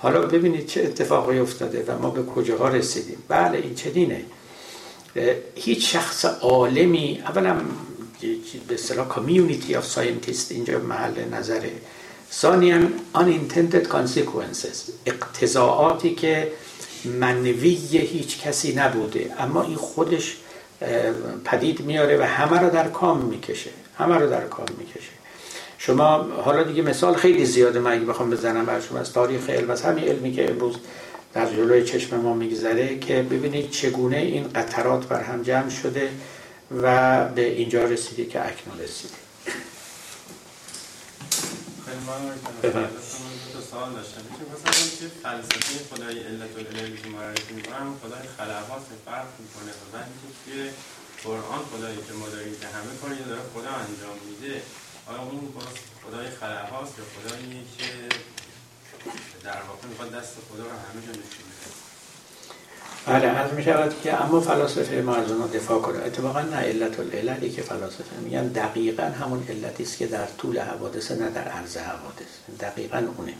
حالا 0.01 0.21
ببینید 0.21 0.67
چه 0.67 0.81
اتفاقی 0.81 1.39
افتاده 1.39 1.85
و 1.87 1.99
ما 1.99 2.09
به 2.09 2.23
کجاها 2.23 2.67
رسیدیم. 2.67 3.17
بله 3.27 3.57
این 3.57 3.75
چنینه. 3.75 4.21
هیچ 5.55 5.93
شخص 5.93 6.25
عالمی 6.25 7.23
اولا 7.27 7.55
به 8.67 8.73
اصطلاح 8.73 9.07
community 9.07 9.75
of 9.75 9.85
scientists 9.85 10.51
اینجا 10.51 10.79
محل 10.79 11.29
نظره. 11.31 11.71
ثانیا 12.31 12.79
unintended 13.15 13.87
consequences 13.87 14.91
اقتضائاتی 15.05 16.15
که 16.15 16.51
منوی 17.05 17.97
هیچ 17.97 18.41
کسی 18.41 18.75
نبوده. 18.75 19.31
اما 19.39 19.63
این 19.63 19.75
خودش 19.75 20.37
پدید 21.45 21.81
میاره 21.81 22.17
و 22.17 22.21
همه 22.21 22.59
رو 22.59 22.69
در 22.69 22.87
کام 22.87 23.17
می‌کشه. 23.25 23.69
همه 23.97 24.15
رو 24.15 24.29
در 24.29 24.47
کام 24.47 24.67
می‌کشه. 24.77 25.11
شما 25.77 26.17
حالا 26.17 26.63
دیگه 26.63 26.81
مثال 26.81 27.13
خیلی 27.15 27.45
زیاده 27.45 27.79
من 27.79 27.91
اگه 27.91 28.05
بخوام 28.05 28.29
بزنم 28.29 28.65
بر 28.65 28.81
شما 28.81 28.99
از 28.99 29.13
تاریخ 29.13 29.49
علم 29.49 29.69
از 29.69 29.81
همین 29.81 30.03
علمی 30.03 30.31
که 30.31 30.49
امروز 30.51 30.75
در 31.33 31.45
جلوی 31.45 31.83
چشم 31.83 32.19
ما 32.19 32.33
میگذره 32.33 32.99
که 32.99 33.21
ببینید 33.21 33.71
چگونه 33.71 34.17
این 34.17 34.47
قطرات 34.55 35.07
بر 35.07 35.23
هم 35.23 35.43
جمع 35.43 35.69
شده. 35.69 36.09
و 36.81 37.25
به 37.25 37.41
اینجا 37.41 37.83
رسیدی 37.83 38.25
که 38.25 38.47
اکنون 38.47 38.79
رسیدی. 38.79 39.13
خیلی 41.85 41.99
سوال 43.71 43.93
داشتم. 43.93 44.21
که 44.21 44.43
مثلا 44.53 44.83
که 44.99 45.07
فلسفه 45.23 45.95
خدای 45.95 46.19
علت 46.19 46.53
که 47.03 47.09
معرفی 47.09 47.53
می‌کنم؟ 47.53 47.99
خدای 48.03 48.27
خلقات 48.37 48.85
فرق 49.05 49.27
می‌کنه 49.39 49.71
و 49.71 49.83
بعد 49.93 50.07
توی 50.45 50.69
قرآن 51.23 51.61
خدایی 51.71 51.97
که 52.07 52.13
ما 52.13 52.29
داریم 52.29 52.55
که 52.61 52.67
همه 52.67 52.91
کاری 53.01 53.23
داره 53.23 53.41
خدا 53.53 53.71
انجام 53.85 54.17
میده. 54.29 54.61
آیا 55.07 55.21
اون 55.21 55.53
خدای 56.03 56.27
خلقات 56.39 56.89
یا 56.99 57.05
خدایی 57.13 57.65
که 57.77 57.87
در 59.43 59.61
واقع 59.67 59.87
می‌خواد 59.87 60.11
دست 60.11 60.33
خدا 60.49 60.63
رو 60.63 60.69
همه 60.69 61.01
جا 61.05 61.11
نشون 61.11 61.47
بله 63.07 63.27
از 63.27 63.53
می 63.53 63.63
شود 63.63 63.95
که 64.03 64.23
اما 64.23 64.41
فلاسفه 64.41 65.01
ما 65.01 65.15
از 65.15 65.27
دفاع 65.53 65.81
کنه. 65.81 65.99
اتفاقا 66.05 66.41
نه 66.41 66.55
علت 66.55 66.99
العللی 66.99 67.49
که 67.49 67.61
فلاسفه 67.61 68.15
میگن 68.23 68.47
دقیقا 68.47 69.03
همون 69.03 69.43
علتی 69.49 69.83
است 69.83 69.97
که 69.97 70.07
در 70.07 70.27
طول 70.37 70.59
حوادث 70.59 71.11
نه 71.11 71.29
در 71.29 71.47
عرض 71.47 71.77
حوادث. 71.77 72.59
دقیقا 72.59 72.97
اونه. 73.17 73.33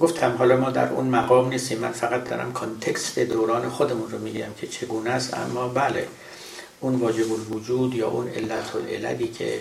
گفتم 0.00 0.36
حالا 0.36 0.56
ما 0.56 0.70
در 0.70 0.92
اون 0.92 1.06
مقام 1.06 1.48
نیستیم. 1.48 1.78
من 1.78 1.92
فقط 1.92 2.24
دارم 2.24 2.52
کانتکست 2.52 3.18
دوران 3.18 3.68
خودمون 3.68 4.10
رو 4.10 4.18
میگم 4.18 4.54
که 4.60 4.66
چگونه 4.66 5.10
است. 5.10 5.34
اما 5.34 5.68
بله 5.68 6.08
اون 6.80 6.94
واجب 6.94 7.32
الوجود 7.32 7.94
یا 7.94 8.08
اون 8.08 8.28
علت 8.28 8.76
العللی 8.76 9.28
که 9.28 9.60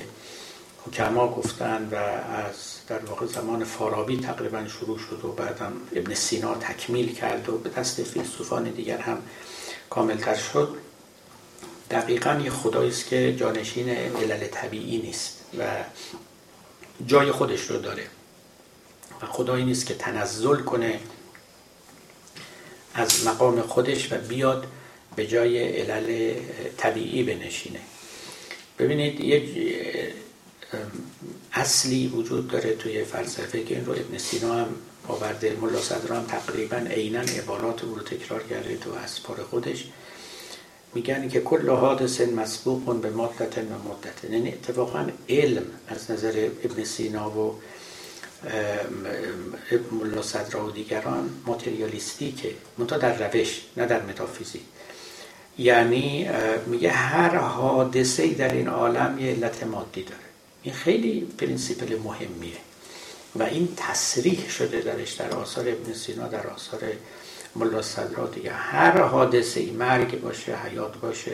حکما 0.88 1.28
گفتن 1.28 1.90
و 1.92 1.96
از 1.96 2.74
در 2.88 2.99
واقع 2.99 3.26
زمان 3.26 3.64
فارابی 3.64 4.18
تقریبا 4.18 4.68
شروع 4.68 4.99
شد 4.99 5.26
و 5.26 5.32
بعدم 5.32 5.74
ابن 5.95 6.14
سینا 6.14 6.56
تکمیل 6.56 7.16
کرد 7.16 7.49
و 7.49 7.57
به 7.57 7.70
دست 7.70 8.03
فیلسوفان 8.03 8.64
دیگر 8.64 8.98
هم 8.98 9.18
کاملتر 9.90 10.36
شد. 10.36 10.78
دقیقا 11.91 12.41
یه 12.44 12.49
خدایی 12.49 12.90
است 12.90 13.06
که 13.06 13.36
جانشین 13.36 13.90
علل 13.90 14.48
طبیعی 14.48 14.98
نیست 14.98 15.40
و 15.60 15.64
جای 17.06 17.32
خودش 17.32 17.62
رو 17.62 17.78
داره 17.78 18.07
و 19.22 19.26
خدایی 19.26 19.66
نیست 19.66 19.86
که 19.86 19.94
تنزل 19.94 20.62
کنه 20.62 20.99
از 22.94 23.28
مقام 23.28 23.62
خودش 23.62 24.14
و 24.14 24.18
بیاد 24.18 24.68
به 25.16 25.28
جای 25.28 25.82
علل 25.82 26.36
طبیعی 26.78 27.24
بنشینه. 27.24 27.80
ببینید 28.80 29.20
یک 29.20 29.44
اصلی 31.54 32.08
وجود 32.08 32.48
داره 32.48 32.76
توی 32.76 33.04
فلسفه 33.04 33.64
که 33.64 33.76
این 33.76 33.86
رو 33.86 33.92
ابن 33.92 34.18
سینا 34.18 34.54
هم 34.54 34.68
آورده 35.08 35.58
ملا 35.62 35.82
صدر 35.82 36.16
هم 36.16 36.26
تقریبا 36.26 36.78
عینا 36.78 37.20
عبارات 37.20 37.84
او 37.84 37.96
رو 37.96 38.02
تکرار 38.02 38.44
کرده 38.44 38.78
تو 38.78 38.92
اسپار 38.94 39.44
خودش. 39.44 39.88
میگن 40.94 41.30
که 41.30 41.42
کل 41.42 41.70
حادث 41.70 42.22
مسبوق 42.22 42.96
به 42.96 43.10
مدت 43.10 43.58
و 43.58 43.62
مدت 43.62 44.32
یعنی 44.32 44.50
اتفاقا 44.50 45.08
علم 45.30 45.64
از 45.88 46.12
نظر 46.12 46.50
ابن 46.64 46.84
سینا 46.84 47.30
و 47.30 47.60
ملا 49.92 50.22
صدر 50.22 50.58
و 50.58 50.72
دیگران 50.72 51.30
ماتریالیستیکه. 51.46 52.50
منتها 52.78 52.98
در 52.98 53.28
روش 53.28 53.62
نه 53.78 53.86
در 53.86 54.02
متافیزیک. 54.02 54.62
یعنی 55.58 56.30
میگه 56.66 56.90
هر 56.90 57.38
حادثه 57.38 58.28
در 58.28 58.54
این 58.54 58.68
عالم 58.68 59.20
یه 59.20 59.32
علت 59.32 59.64
مادی 59.64 60.04
داره. 60.04 60.24
این 60.66 60.74
خیلی 60.74 61.28
principle 61.38 61.99
مهمیه 62.04 62.58
و 63.36 63.44
این 63.44 63.68
تصریح 63.78 64.50
شده 64.50 64.82
درش 64.82 65.14
در 65.14 65.32
آثار 65.32 65.70
ابن 65.70 65.94
سینا 65.94 66.28
در 66.28 66.48
آثار 66.48 66.80
ملا 67.56 67.82
صدرا. 67.82 68.28
دیگه 68.28 68.52
هر 68.52 69.02
حادثه 69.02 69.60
ای 69.60 69.72
مرگ 69.72 70.22
باشه 70.22 70.56
حیات 70.56 70.98
باشه 70.98 71.32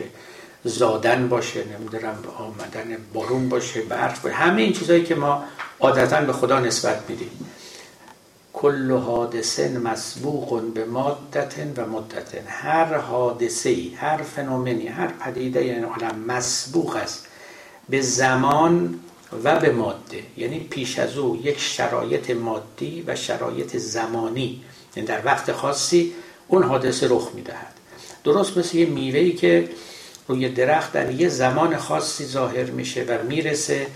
زادن 0.64 1.28
باشه 1.28 1.64
نمی‌دونم 1.64 2.18
آمدن 2.38 2.96
بارون 3.12 3.48
باشه 3.48 3.82
برف 3.82 4.20
باشه 4.20 4.36
همه 4.36 4.62
این 4.62 4.72
چیزهایی 4.72 5.04
که 5.04 5.14
ما 5.14 5.44
عادتا 5.80 6.20
به 6.20 6.32
خدا 6.32 6.60
نسبت 6.60 7.10
میدیم. 7.10 7.30
کل 8.52 8.92
حادث 8.92 9.78
مسبوق 9.78 10.62
بمادة 10.62 11.54
و 11.76 11.86
مدة. 11.86 12.34
هر 12.46 12.98
حادثه 12.98 13.68
ای 13.68 13.94
هر 13.94 14.16
فنومنی 14.16 14.86
هر 14.86 15.08
پدیده 15.08 15.64
یعنی 15.64 15.84
عالم 15.84 16.24
مسبوق 16.26 16.96
است. 16.96 17.26
به 17.88 18.00
زمان 18.00 19.00
و 19.44 19.60
به 19.60 19.70
ماده 19.72 20.22
یعنی 20.36 20.58
پیش 20.58 20.98
از 20.98 21.18
او 21.18 21.40
یک 21.44 21.58
شرایط 21.58 22.30
مادی 22.30 23.04
و 23.06 23.16
شرایط 23.16 23.76
زمانی 23.76 24.62
یعنی 24.96 25.08
در 25.08 25.24
وقت 25.24 25.52
خاصی 25.52 26.12
اون 26.48 26.62
حادثه 26.62 27.06
رخ 27.10 27.28
می‌دهد. 27.34 27.72
درست 28.24 28.58
مثل 28.58 28.76
یه 28.76 28.86
میوهی 28.86 29.32
که 29.32 29.68
روی 30.28 30.48
درخت 30.48 30.92
در 30.92 31.10
یه 31.10 31.28
زمان 31.28 31.76
خاصی 31.76 32.24
ظاهر 32.24 32.64
میشه 32.64 33.04
و 33.08 33.18
می‌رسه 33.28 33.86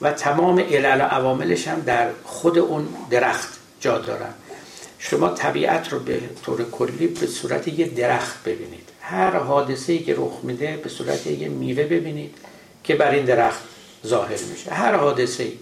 و 0.00 0.12
تمام 0.12 0.58
علل 0.58 1.00
و 1.00 1.04
عواملش 1.04 1.68
هم 1.68 1.80
در 1.80 2.10
خود 2.24 2.58
اون 2.58 2.88
درخت 3.10 3.48
جا 3.80 3.98
دارن. 3.98 4.34
شما 4.98 5.28
طبیعت 5.28 5.92
رو 5.92 5.98
به 5.98 6.20
طور 6.44 6.70
کلی 6.70 7.06
به 7.06 7.26
صورت 7.26 7.68
یه 7.68 7.86
درخت 7.86 8.44
ببینید. 8.44 8.88
هر 9.00 9.36
حادثه‌ای 9.36 9.98
که 9.98 10.14
رخ 10.14 10.32
میده 10.42 10.76
به 10.76 10.88
صورت 10.88 11.26
یه 11.26 11.48
میوه 11.48 11.84
ببینید 11.84 12.34
که 12.84 12.94
بر 12.94 13.10
این 13.10 13.24
درخت 13.24 13.60
ظاهر 14.06 14.38
میشه. 14.50 14.70
هر 14.70 14.96
حادثه 14.96 15.42
ای 15.42 15.52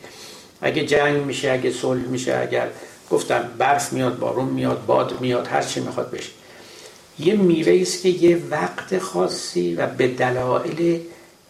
اگه 0.60 0.86
جنگ 0.86 1.24
میشه 1.24 1.50
اگه 1.50 1.72
صلح 1.72 2.02
میشه 2.02 2.36
اگر 2.36 2.68
گفتم 3.10 3.50
برف 3.58 3.92
میاد 3.92 4.18
بارون 4.18 4.48
میاد 4.48 4.86
باد 4.86 5.20
میاد 5.20 5.46
هر 5.46 5.62
چی 5.62 5.80
می‌خواد 5.80 6.10
بشه. 6.10 6.30
یه 7.18 7.36
میوه 7.36 7.78
است 7.82 8.02
که 8.02 8.08
یه 8.08 8.42
وقت 8.50 8.98
خاصی 8.98 9.74
و 9.74 9.86
به 9.86 10.08
دلایل 10.08 11.00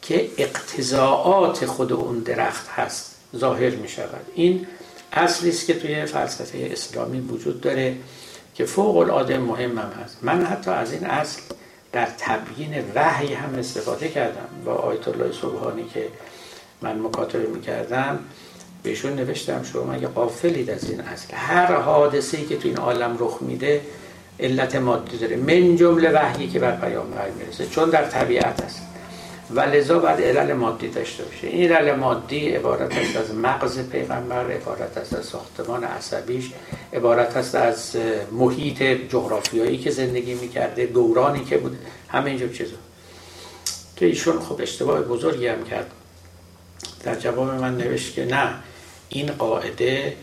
که 0.03 0.31
اقتضاعات 0.39 1.67
خود 1.67 1.93
اون 1.93 2.19
درخت 2.19 2.69
هست 2.69 3.17
ظاهر 3.37 3.71
می 3.71 3.89
شود 3.89 4.27
این 4.35 4.67
اصلی 5.13 5.49
است 5.49 5.67
که 5.67 5.75
توی 5.75 6.07
فلسفه 6.07 6.69
اسلامی 6.73 7.21
وجود 7.21 7.61
داره 7.61 7.97
که 8.55 8.65
فوق 8.65 8.97
العاده 8.97 9.39
مهم 9.39 9.79
هم 9.79 9.91
هست. 10.05 10.19
من 10.23 10.45
حتی 10.45 10.71
از 10.71 10.93
این 10.93 11.05
اصل 11.05 11.41
در 11.93 12.09
تبیین 12.19 12.85
وحی 12.95 13.35
هم 13.35 13.55
استفاده 13.55 14.09
کردم 14.09 14.49
با 14.65 14.75
آیت 14.75 15.09
الله 15.09 15.33
سبحانی 15.33 15.85
که 15.95 16.09
من 16.83 16.99
مکاتبه 16.99 17.47
می‌کردم 17.47 18.19
بهشون 18.83 19.13
نوشتم 19.13 19.63
شما 19.63 19.83
مگه 19.83 20.07
قافلید 20.07 20.71
از 20.71 20.91
این 20.91 21.01
اصل؟ 21.01 21.35
هر 21.35 21.73
حادثه 21.73 22.45
که 22.45 22.57
تو 22.57 22.69
این 22.69 22.77
عالم 22.77 23.17
رخ 23.19 23.39
میده 23.41 23.81
علت 24.41 24.77
مادی 24.77 25.19
داره. 25.19 25.37
من 25.37 25.77
جمله 25.77 26.11
وحیی 26.11 26.49
که 26.49 26.59
بر 26.59 26.77
پیامبر 26.77 27.31
می‌رسه 27.31 27.67
چون 27.67 27.91
در 27.91 28.05
طبیعت 28.05 28.61
است. 28.63 28.83
و 29.55 29.61
لذا 29.61 29.99
باید 29.99 30.21
علل 30.21 30.53
مادی 30.53 30.89
داشته 30.89 31.25
باشه. 31.25 31.47
این 31.47 31.73
علل 31.73 31.95
مادی 31.95 32.49
عبارت 32.49 32.97
است 32.97 33.17
از 33.17 33.35
مغز 33.35 33.79
پیغمبر 33.79 34.51
عبارت 34.51 34.99
است 34.99 35.15
از 35.15 35.25
ساختمان 35.25 35.85
عصبیش 35.85 36.51
عبارت 36.93 37.37
است 37.37 37.55
از 37.55 37.97
محیط 38.33 38.83
جغرافیایی 38.83 39.79
که 39.79 39.91
زندگی 39.91 40.35
می‌کرده 40.35 40.87
دورانی 40.87 41.45
که 41.45 41.59
بود 41.59 41.79
همه 42.09 42.31
اینجور 42.31 42.49
چیزا. 42.49 42.77
که 43.97 44.07
ایشون 44.07 44.41
خب 44.41 44.61
اشتباه 44.63 45.01
بزرگی 45.01 45.47
هم 45.47 45.65
کرد. 45.65 45.91
در 47.03 47.15
جواب 47.15 47.61
من 47.61 47.77
نوشت 47.77 48.15
که 48.15 48.25
نه 48.25 48.55
این 49.09 49.27
قاعده 49.33 50.17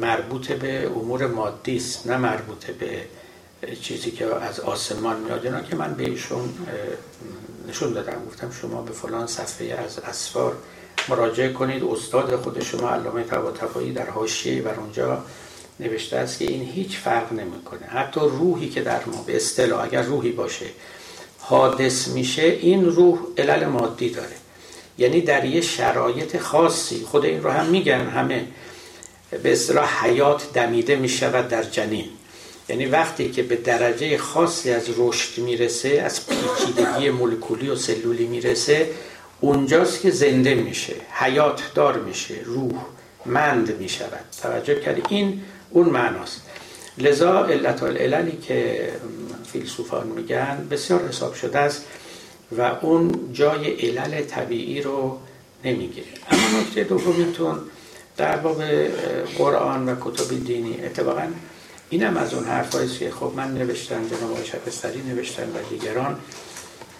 مربوط 0.00 0.52
به 0.52 0.86
امور 0.86 1.26
مادی 1.26 1.76
است 1.76 2.06
نه 2.06 2.16
مربوط 2.16 2.66
به 2.66 3.02
چیزی 3.82 4.10
که 4.10 4.34
از 4.34 4.60
آسمان 4.60 5.20
میاد. 5.20 5.46
اینا 5.46 5.60
که 5.60 5.76
من 5.76 5.94
به 5.94 6.04
ایشون 6.04 6.54
نشون 7.68 7.92
دادم. 7.92 8.26
گفتم 8.26 8.50
شما 8.50 8.82
به 8.82 8.92
فلان 8.92 9.26
صفحه 9.26 9.74
از 9.74 9.98
اسفار 9.98 10.56
مراجعه 11.08 11.52
کنید. 11.52 11.84
استاد 11.84 12.36
خود 12.36 12.62
شما 12.62 12.90
علامه 12.90 13.22
طباطبایی 13.22 13.92
در 13.92 14.10
حاشیه 14.10 14.62
بر 14.62 14.74
اونجا 14.74 15.24
نوشته 15.80 16.16
است 16.16 16.38
که 16.38 16.44
این 16.44 16.62
هیچ 16.62 16.98
فرق 16.98 17.32
نمی‌کنه. 17.32 17.86
حتی 17.86 18.20
روحی 18.20 18.68
که 18.68 18.82
در 18.82 19.04
ما 19.04 19.22
به 19.22 19.36
اصطلاح 19.36 19.84
اگر 19.84 20.02
روحی 20.02 20.32
باشه 20.32 20.66
حادث 21.38 22.08
میشه 22.08 22.42
این 22.42 22.84
روح 22.84 23.18
علل 23.38 23.66
مادی 23.66 24.10
داره. 24.10 24.36
یعنی 24.98 25.20
در 25.20 25.44
یه 25.44 25.60
شرایط 25.60 26.38
خاصی. 26.38 27.00
خود 27.00 27.24
این 27.24 27.42
رو 27.42 27.50
هم 27.50 27.66
میگن 27.66 28.08
همه 28.08 28.44
به 29.42 29.52
اصطلاح 29.52 30.04
حیات 30.04 30.52
دمیده 30.52 30.96
می‌شود 30.96 31.48
در 31.48 31.62
جنین. 31.62 32.08
یعنی 32.68 32.86
وقتی 32.86 33.30
که 33.30 33.42
به 33.42 33.56
درجه 33.56 34.18
خاصی 34.18 34.70
از 34.70 34.88
رشد 34.98 35.40
می‌رسه 35.42 35.88
از 35.88 36.20
پیچیدگی 36.26 37.10
مولکولی 37.10 37.68
و 37.68 37.76
سلولی 37.76 38.26
می‌رسه 38.26 38.90
اونجاست 39.40 40.00
که 40.00 40.10
زنده 40.10 40.54
میشه 40.54 40.94
حیات 41.10 41.62
دار 41.74 41.98
میشه 41.98 42.34
روح 42.44 42.74
مند 43.26 43.76
می‌شود. 43.80 44.24
توجه 44.42 44.80
کرد. 44.80 45.06
این 45.08 45.42
اون 45.70 45.88
معناست. 45.88 46.42
لذا 46.98 47.46
علت 47.46 47.82
العللی 47.82 48.38
که 48.48 48.88
فیلسوفان 49.52 50.06
میگن 50.06 50.68
بسیار 50.70 51.08
حساب 51.08 51.34
شده 51.34 51.58
است. 51.58 51.84
و 52.58 52.76
اون 52.80 53.32
جای 53.32 53.70
علل 53.70 54.22
طبیعی 54.22 54.82
رو 54.82 55.18
نمی‌گیره. 55.64 56.06
اما 56.30 56.60
نکته 56.60 56.84
دومیتون 56.84 57.58
در 58.16 58.36
باب 58.36 58.62
قرآن 59.38 59.88
و 59.88 59.94
کتب 60.00 60.44
دینی 60.44 60.80
اتفاقا 60.84 61.26
اینم 61.90 62.16
از 62.16 62.34
اون 62.34 62.44
حرفایی 62.44 62.88
که 62.88 63.10
خب 63.10 63.32
من 63.36 63.54
نوشتم 63.54 64.08
جناب 64.08 64.30
آقای 64.30 64.44
شبستری 64.44 65.02
نوشتن 65.02 65.42
و 65.42 65.58
دیگران. 65.70 66.16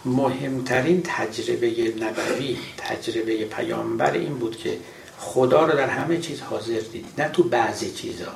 مهمترین 0.05 1.02
تجربه 1.05 1.66
نبوی 2.01 2.56
تجربه 2.78 3.44
پیامبر 3.44 4.12
این 4.12 4.35
بود 4.35 4.56
که 4.56 4.78
خدا 5.18 5.66
رو 5.66 5.76
در 5.76 5.89
همه 5.89 6.18
چیز 6.18 6.40
حاضر 6.40 6.81
دید 6.93 7.06
نه 7.18 7.28
تو 7.28 7.43
بعضی 7.43 7.90
چیزا. 7.90 8.32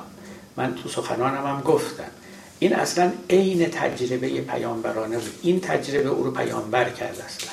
من 0.57 0.75
تو 0.75 0.89
سخنانم 0.89 1.47
هم 1.47 1.61
گفتم. 1.61 2.11
این 2.59 2.75
اصلا 2.75 3.11
عین 3.29 3.65
تجربه 3.65 4.41
پیامبرانه 4.41 5.17
بود. 5.17 5.33
این 5.41 5.61
تجربه 5.61 6.09
او 6.09 6.23
رو 6.23 6.31
پیامبر 6.31 6.89
کرد 6.89 7.23
اصلا 7.27 7.49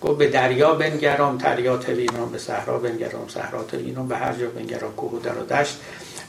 گفت 0.00 0.18
به 0.18 0.28
دریا 0.28 0.74
بنگرام 0.74 1.38
تریات 1.38 1.88
وینم 1.88 2.30
به 2.32 2.38
صحرا 2.38 2.78
بنگرام 2.78 3.28
صحرات 3.28 3.74
وینم 3.74 4.08
به 4.08 4.16
هر 4.16 4.32
جا 4.32 4.48
بنگرام 4.48 4.94
کوه 4.94 5.22
در 5.22 5.38
و 5.38 5.46
دشت. 5.46 5.76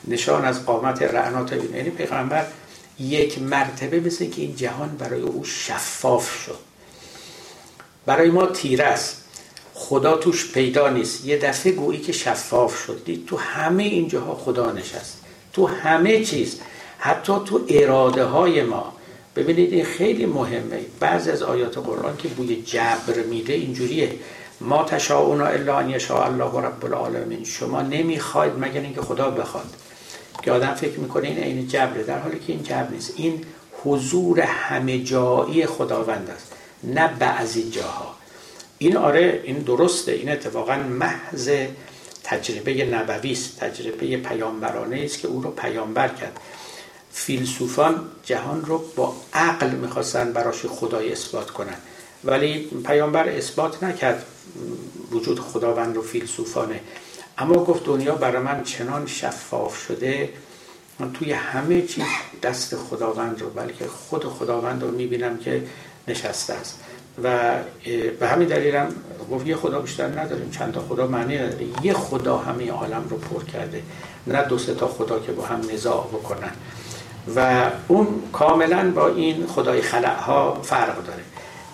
نشان 0.07 0.45
از 0.45 0.65
قامت 0.65 1.01
رعنات 1.01 1.53
وینم 1.53 1.75
یعنی 1.75 1.89
پیغمبر 1.89 2.45
یک 2.99 3.41
مرتبه 3.41 3.99
مثل 3.99 4.29
که 4.29 4.41
این 4.41 4.55
جهان 4.55 4.89
برای 4.89 5.21
او 5.21 5.43
شفاف 5.43 6.43
شد. 6.45 6.57
برای 8.05 8.29
ما 8.29 8.45
تیره 8.45 8.85
است. 8.85 9.23
خدا 9.73 10.17
توش 10.17 10.51
پیدا 10.51 10.89
نیست. 10.89 11.25
یه 11.25 11.37
دفعه 11.37 11.71
گویی 11.71 11.99
که 11.99 12.11
شفاف 12.11 12.83
شد. 12.85 13.01
دید 13.05 13.25
تو 13.25 13.37
همه 13.37 13.83
این 13.83 14.07
جاها 14.07 14.35
خدا 14.35 14.71
نشست. 14.71 15.17
تو 15.53 15.67
همه 15.67 16.25
چیز. 16.25 16.59
حتی 17.01 17.33
تو 17.45 17.65
اراده 17.69 18.23
های 18.23 18.63
ما. 18.63 18.93
ببینید 19.35 19.73
این 19.73 19.85
خیلی 19.85 20.25
مهمه. 20.25 20.79
بعضی 20.99 21.31
از 21.31 21.43
آیات 21.43 21.77
قرآن 21.77 22.17
که 22.17 22.27
بوی 22.27 22.61
جبر 22.61 23.23
میده 23.29 23.53
اینجوریه. 23.53 24.11
ما 24.61 24.83
تشاؤون 24.83 25.41
الا 25.41 25.77
ان 25.77 25.89
یشاء 25.89 26.25
الله 26.25 26.61
رب 26.61 26.85
العالمین. 26.85 27.43
شما 27.43 27.81
نمی‌خواید 27.81 28.53
مگر 28.59 28.81
اینکه 28.81 29.01
خدا 29.01 29.29
بخواد. 29.29 29.73
که 30.43 30.51
آدم 30.51 30.73
فکر 30.73 30.99
می‌کنه 30.99 31.27
این 31.27 31.37
عین 31.37 31.67
جبره 31.67 32.03
در 32.03 32.19
حالی 32.19 32.39
که 32.39 32.53
این 32.53 32.63
جبر 32.63 32.87
نیست. 32.91 33.13
این 33.15 33.41
حضور 33.83 34.39
همه 34.39 34.99
جایی 34.99 35.65
خداوند 35.65 36.29
است 36.29 36.53
نه 36.83 37.07
بعضی 37.19 37.69
جاها. 37.69 38.15
این 38.77 38.97
آره 38.97 39.41
این 39.43 39.57
درسته. 39.57 40.11
این 40.11 40.29
اتفاقا 40.29 40.75
محض 40.75 41.51
تجربه 42.23 42.85
نبوی 42.85 43.31
است 43.31 43.59
تجربه 43.59 44.17
پیامبرانه 44.17 45.01
است 45.05 45.19
که 45.19 45.27
او 45.27 45.41
رو 45.41 45.51
پیامبر 45.51 46.07
کرد. 46.07 46.39
فیلسوفان 47.11 48.01
جهان 48.23 48.65
رو 48.65 48.83
با 48.95 49.15
عقل 49.33 49.69
می‌خواستن 49.69 50.33
براش 50.33 50.65
خدای 50.65 51.11
اثبات 51.11 51.51
کنن. 51.51 51.75
ولی 52.23 52.69
پیامبر 52.85 53.29
اثبات 53.29 53.83
نکرد 53.83 54.25
وجود 55.11 55.39
خداوند 55.39 55.95
رو 55.95 56.01
فیلسوفانه. 56.01 56.79
اما 57.37 57.53
گفت 57.53 57.85
دنیا 57.85 58.15
برای 58.15 58.41
من 58.41 58.63
چنان 58.63 59.07
شفاف 59.07 59.85
شده 59.87 60.29
من 60.99 61.13
توی 61.13 61.31
همه 61.31 61.81
چیز 61.81 62.03
دست 62.43 62.75
خداوند 62.75 63.41
رو 63.41 63.49
بلکه 63.49 63.87
خود 63.87 64.23
خداوند 64.23 64.83
رو 64.83 64.91
می‌بینم 64.91 65.37
که 65.37 65.63
نشسته 66.07 66.53
است. 66.53 66.79
و 67.23 67.55
به 68.19 68.27
همین 68.27 68.47
دلیل 68.47 68.75
هم 68.75 68.87
گفت 69.31 69.47
یه 69.47 69.55
خدا 69.55 69.79
بیشتر 69.79 70.07
نداریم 70.07 70.49
چند 70.49 70.73
تا 70.73 70.81
خدا 70.81 71.07
معنی 71.07 71.37
نداره. 71.37 71.65
یه 71.83 71.93
خدا 71.93 72.37
همه 72.37 72.71
عالم 72.71 73.07
رو 73.09 73.17
پر 73.17 73.43
کرده. 73.43 73.83
نه 74.27 74.43
دو 74.43 74.57
سه 74.57 74.75
تا 74.75 74.87
خدا 74.87 75.19
که 75.19 75.31
با 75.31 75.45
هم 75.45 75.61
نزاع 75.73 76.07
بکنن. 76.07 76.51
و 77.35 77.69
اون 77.87 78.07
کاملا 78.33 78.91
با 78.91 79.07
این 79.07 79.47
خدای 79.47 79.81
خلقها 79.81 80.61
فرق 80.63 81.05
داره. 81.05 81.23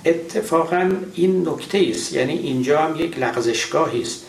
اتفاقا 0.06 0.92
این 1.14 1.50
نکته 1.50 1.88
است 1.90 2.14
یعنی 2.14 2.34
اینجا 2.34 2.82
هم 2.82 2.96
یک 2.96 3.20
لغزشگاهی 3.20 4.02
است 4.02 4.26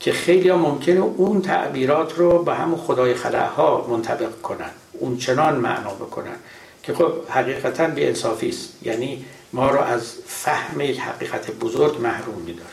که 0.00 0.12
خیلی 0.12 0.48
ها 0.48 0.56
ممکنه 0.56 1.00
اون 1.00 1.42
تعبیرات 1.42 2.14
رو 2.18 2.42
به 2.42 2.54
همون 2.54 2.78
خدای 2.78 3.14
خلقها 3.14 3.86
منطبق 3.90 4.40
کنن 4.42 4.70
اون 4.92 5.16
چنان 5.16 5.54
معنا 5.56 5.90
بکنن 5.90 6.36
که 6.82 6.94
خب 6.94 7.12
حقیقتا 7.28 7.86
بی 7.86 8.06
انصافی 8.06 8.48
است. 8.48 8.68
یعنی 8.82 9.24
ما 9.52 9.70
رو 9.70 9.80
از 9.80 10.14
فهم 10.26 10.80
یک 10.80 11.00
حقیقت 11.00 11.50
بزرگ 11.50 12.00
محروم 12.00 12.42
میداره. 12.46 12.70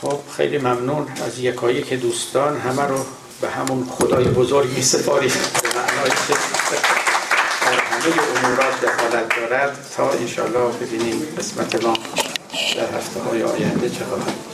خب 0.00 0.18
خیلی 0.36 0.58
ممنون 0.58 1.06
از 1.26 1.38
یکایی 1.38 1.82
که 1.82 1.96
دوستان 1.96 2.56
همه 2.56 2.82
رو 2.82 3.04
به 3.40 3.50
همون 3.50 3.86
خدای 3.98 4.24
بزرگ 4.24 4.70
می 4.76 4.82
سپاریم 4.82 5.30
به 5.62 5.68
معنای 5.68 6.10
که 6.10 6.34
در 7.64 7.80
همه 7.80 8.44
امورات 8.44 8.80
دخالت 8.80 9.36
دارد 9.36 9.78
تا 9.96 10.10
انشالله 10.10 10.72
ببینیم 10.80 11.22
قسمت 11.38 11.84
ما 11.84 11.92
در 12.76 12.96
هفته 12.96 13.20
های 13.20 13.42
آینده 13.42 13.90
چه 13.90 14.04
خواهد 14.04 14.49